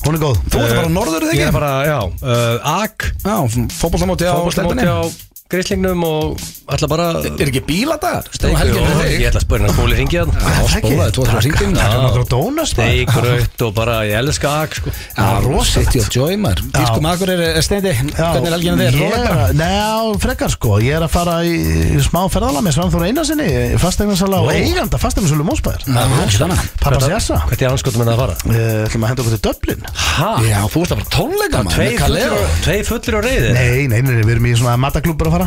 Hún 0.02 0.18
er 0.18 0.22
góð. 0.26 0.42
Þú 0.50 0.64
ert 0.66 0.74
bara 0.74 0.90
á 0.90 0.96
norður, 0.98 1.28
eða 1.28 1.38
Ég 1.38 1.38
ekki? 1.38 1.48
er 1.52 1.54
bara, 1.54 1.72
já 1.86 1.98
uh, 2.02 2.82
Ak. 2.82 3.08
Já, 3.22 3.38
fótboltamóti 3.78 4.26
á 4.26 4.34
stelpunni 4.50 4.90
á 4.90 5.06
gríslingnum 5.48 6.02
og 6.04 6.36
ætla 6.68 6.84
bara 6.90 7.22
Er 7.24 7.48
ekki 7.48 7.62
bíladagar? 7.64 8.26
Ég 8.36 9.24
ætla 9.30 9.40
að 9.40 9.44
spura 9.46 9.64
hérna. 9.64 9.72
Skóli 9.72 9.96
ringið 9.96 10.28
Já, 10.28 10.32
spólaði, 10.74 11.12
tvo, 11.16 11.22
þrjá 11.24 11.40
hringin 11.40 11.72
Það 11.78 11.88
er 11.88 11.92
náttúrulega 12.02 12.32
dónast 12.34 12.72
Steik, 12.74 13.08
raut 13.24 13.56
og 13.64 13.70
bara 13.78 13.94
ég 14.04 14.12
elska 14.18 14.48
ag 14.62 14.70
sko. 14.76 14.88
Já, 14.92 15.40
rosalegt. 15.44 15.88
City 15.88 15.98
of 16.02 16.08
Joy 16.12 16.36
maður. 16.40 16.60
Bískum 16.74 17.06
akkur 17.08 17.28
er 17.32 17.62
steindi. 17.64 17.92
Hvernig 17.96 18.46
er 18.50 18.54
helginu 18.58 18.76
þér? 18.82 18.92
Er 19.08 19.12
Nei, 19.56 20.18
frekar 20.20 20.50
sko. 20.52 20.70
Ég 20.84 20.92
er 20.98 21.02
að 21.06 21.12
fara 21.14 21.34
í 21.48 21.50
smá 22.04 22.20
ferðala 22.32 22.60
með 22.64 22.72
Svanþór 22.76 23.06
Einarsinni 23.08 23.48
Fastegnarsala 23.80 24.38
og 24.44 24.48
eiganda 24.52 24.96
Fastegnarsölu 25.00 25.44
ekki 25.48 26.38
þannig 26.42 26.60
Pappas 26.82 27.08
Jassa 27.08 27.36
Hvert 27.48 27.62
er 27.62 27.72
anskotum 27.72 28.00
en 28.04 28.08
það 28.10 28.14
að 28.14 28.22
fara? 28.22 28.34
Við 28.44 28.84
ætlum 28.88 29.04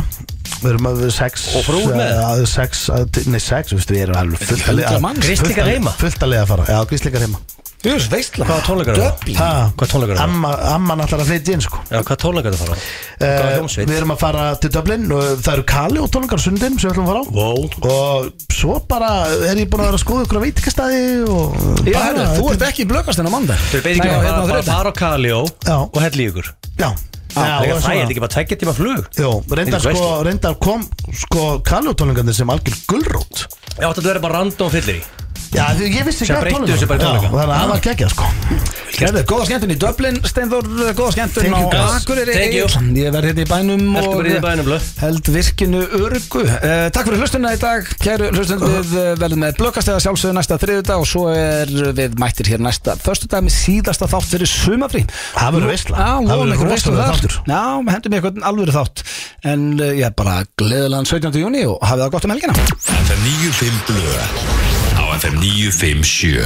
fara 0.00 0.30
Við 0.62 0.68
erum 0.72 0.86
að 0.92 1.00
við 1.02 1.10
sex 1.16 1.48
Og 1.58 1.64
frúin 1.66 1.96
með? 1.96 2.12
uh, 2.22 2.44
Sex, 2.46 2.84
uh, 2.88 3.02
nei 3.26 3.40
sex, 3.42 3.72
við 3.74 4.02
erum 4.04 4.20
alveg 4.20 4.44
fullt 4.46 4.68
að 4.70 5.00
manns. 5.02 5.24
Grislingar 5.26 5.66
heima? 5.72 5.94
Fullt 5.98 6.22
að 6.22 6.30
liða 6.32 6.44
að 6.46 6.52
fara, 6.52 6.66
já, 6.70 6.78
gríslingar 6.92 7.24
heima 7.26 7.40
Þú 7.82 7.90
veist, 7.96 8.12
veistla 8.12 8.46
Hvaða 8.46 8.62
tónleikar 8.62 8.94
eru 8.94 9.02
það? 9.02 9.14
Dublin 9.18 9.38
Ha, 9.40 9.46
Hvað 9.74 9.88
tónleikar 9.90 10.12
eru 10.14 10.20
það? 10.20 10.28
Amma, 10.30 10.50
amman 10.70 11.00
ætlar 11.02 11.22
að 11.24 11.30
flytja 11.32 11.54
inn 11.56 11.64
sko 11.64 11.80
Já, 11.90 11.96
hvað 12.06 12.18
tónleikar 12.22 12.52
er 12.52 12.60
það 12.60 12.62
að 12.62 12.70
fara? 12.70 12.84
Er 13.26 13.40
Uh, 13.62 13.66
við 13.90 13.96
erum 13.96 14.12
að 14.14 14.20
fara 14.22 14.44
til 14.62 14.70
Dublin 14.74 15.04
og 15.14 15.42
það 15.42 15.52
eru 15.56 15.64
Kali 15.72 15.98
og 16.02 16.08
tónleikar 16.14 16.40
sundin 16.42 16.78
sem 16.78 16.86
við 16.88 16.94
ætlum 16.94 17.06
að 17.06 17.10
fara 17.10 17.22
á 17.22 17.26
Wow 17.34 17.58
og 17.90 18.46
svo 18.54 18.78
bara 18.90 19.10
er 19.50 19.58
ég 19.62 19.68
búin 19.70 19.82
að 19.82 19.90
vera 19.90 19.98
að 19.98 20.02
skoða 20.04 20.24
ykkur 20.26 20.38
að 20.40 20.46
veitikastæði 20.46 21.02
og 21.26 21.58
Já, 21.86 21.96
bara, 21.98 22.06
herru, 22.06 22.26
þú 22.38 22.48
ert 22.54 22.64
ekki 22.68 22.82
í 22.82 22.88
blökastinn 22.90 23.30
á 23.30 23.32
mandag 23.34 23.62
Þau 23.70 23.78
er 23.78 23.84
beiginlega 23.86 24.10
Nei, 24.10 24.18
að 24.18 24.26
hérna 24.26 24.42
á 24.42 24.50
fara- 24.50 24.62
á 25.34 25.42
Já. 25.66 25.76
og 25.82 26.00
hella 26.02 26.22
í 26.22 26.28
ykkur 26.32 26.50
já, 26.82 26.88
Það 27.32 27.88
er 27.96 28.04
ekki 28.06 28.22
bara 28.22 28.34
tveggja 28.34 28.58
tíma 28.60 28.74
flug. 28.76 29.08
Jó, 29.18 29.32
reyndar 29.56 29.80
sko, 29.84 30.06
reyndar 30.26 30.58
kom 30.62 30.84
sko 31.16 31.46
tónleikarnir 31.96 32.36
sem 32.36 32.50
algjör 32.52 32.78
gullrót 32.90 33.46
Já, 33.80 33.88
þetta 33.88 34.04
verður 34.04 34.24
bara 34.26 34.40
random 34.42 34.72
fyllir 34.72 35.00
í 35.00 35.21
Já, 35.52 35.66
því 35.76 35.88
ég 35.92 36.06
vissi 36.08 36.24
Sem 36.24 36.36
ekki 36.38 36.46
breyttu 36.48 36.72
þessu 36.72 36.86
bara 36.88 36.96
í 36.96 37.02
Já, 37.02 37.08
tónleika. 37.08 37.28
þannig 37.28 37.42
að 37.42 37.58
það 37.60 37.72
var 37.72 37.80
geggja 37.86 38.08
sko 38.12 38.28
Herðu, 38.92 39.22
góða 39.26 39.44
skemmtun 39.48 39.72
í 39.72 39.76
Dublin, 39.82 40.18
Steinþór, 40.28 40.66
góða 40.96 41.12
skemmtun 41.16 41.42
Thank 41.42 41.56
you, 41.56 41.68
á 41.68 41.72
guys. 41.72 41.94
Akureyri 41.98 42.34
Thank 42.36 42.54
you. 42.54 42.66
Ég 43.02 43.14
verð 43.14 43.28
hérna 43.30 43.42
í 43.42 43.48
bænum 43.50 43.96
Ertu 43.98 44.12
bara 44.18 44.30
í 44.32 44.42
bænum, 44.44 44.66
blöð? 44.68 44.86
held 45.02 45.30
virkinu 45.34 45.80
örgu 45.98 46.42
uh, 46.44 46.86
Takk 46.94 47.08
fyrir 47.08 47.22
hlustunna 47.24 47.52
í 47.56 47.60
dag, 47.62 47.88
kæru 48.04 48.28
hlustunna 48.36 48.70
Við 48.76 48.92
uh, 49.00 49.08
verðum 49.20 49.42
með 49.44 49.56
blökastega 49.60 50.02
sjálfsögðu 50.04 50.36
næsta 50.38 50.58
þriðudag 50.62 51.02
og 51.04 51.08
svo 51.10 51.24
er 51.34 51.72
við 51.98 52.16
mættir 52.22 52.52
hér 52.52 52.62
næsta 52.68 52.94
föstudag 53.02 53.44
með 53.48 53.56
síðasta 53.56 54.08
þátt 54.12 54.28
fyrir 54.32 54.52
sumafrí 54.52 55.04
Það 55.08 55.56
verður 55.58 55.72
veisla. 55.72 55.96
Já, 55.98 56.12
Það 56.28 56.42
verður 56.44 56.56
ykkur 56.58 56.72
veislu 56.72 56.92
rosalegur 56.92 57.02
þar 57.02 57.16
þáttur. 57.16 57.38
Já, 57.52 57.62
hendum 57.96 58.18
ykkur 58.20 58.44
alvöru 58.52 58.76
þátt 58.78 59.04
En 59.52 59.66
uh, 59.80 59.88
ég 59.98 60.06
er 60.08 60.14
bara 60.20 60.36
gleðilegan 60.60 61.10
17. 61.10 61.40
júni 61.42 61.64
og 61.66 61.80
hafið 61.82 62.06
það 62.06 62.14
gott 62.16 62.28
um 62.30 62.36
helgina 62.36 62.60
FM 62.60 63.26
95 63.26 63.82
Blö 63.90 64.14
Á 64.22 64.71
FM 65.22 65.38
957 65.38 66.42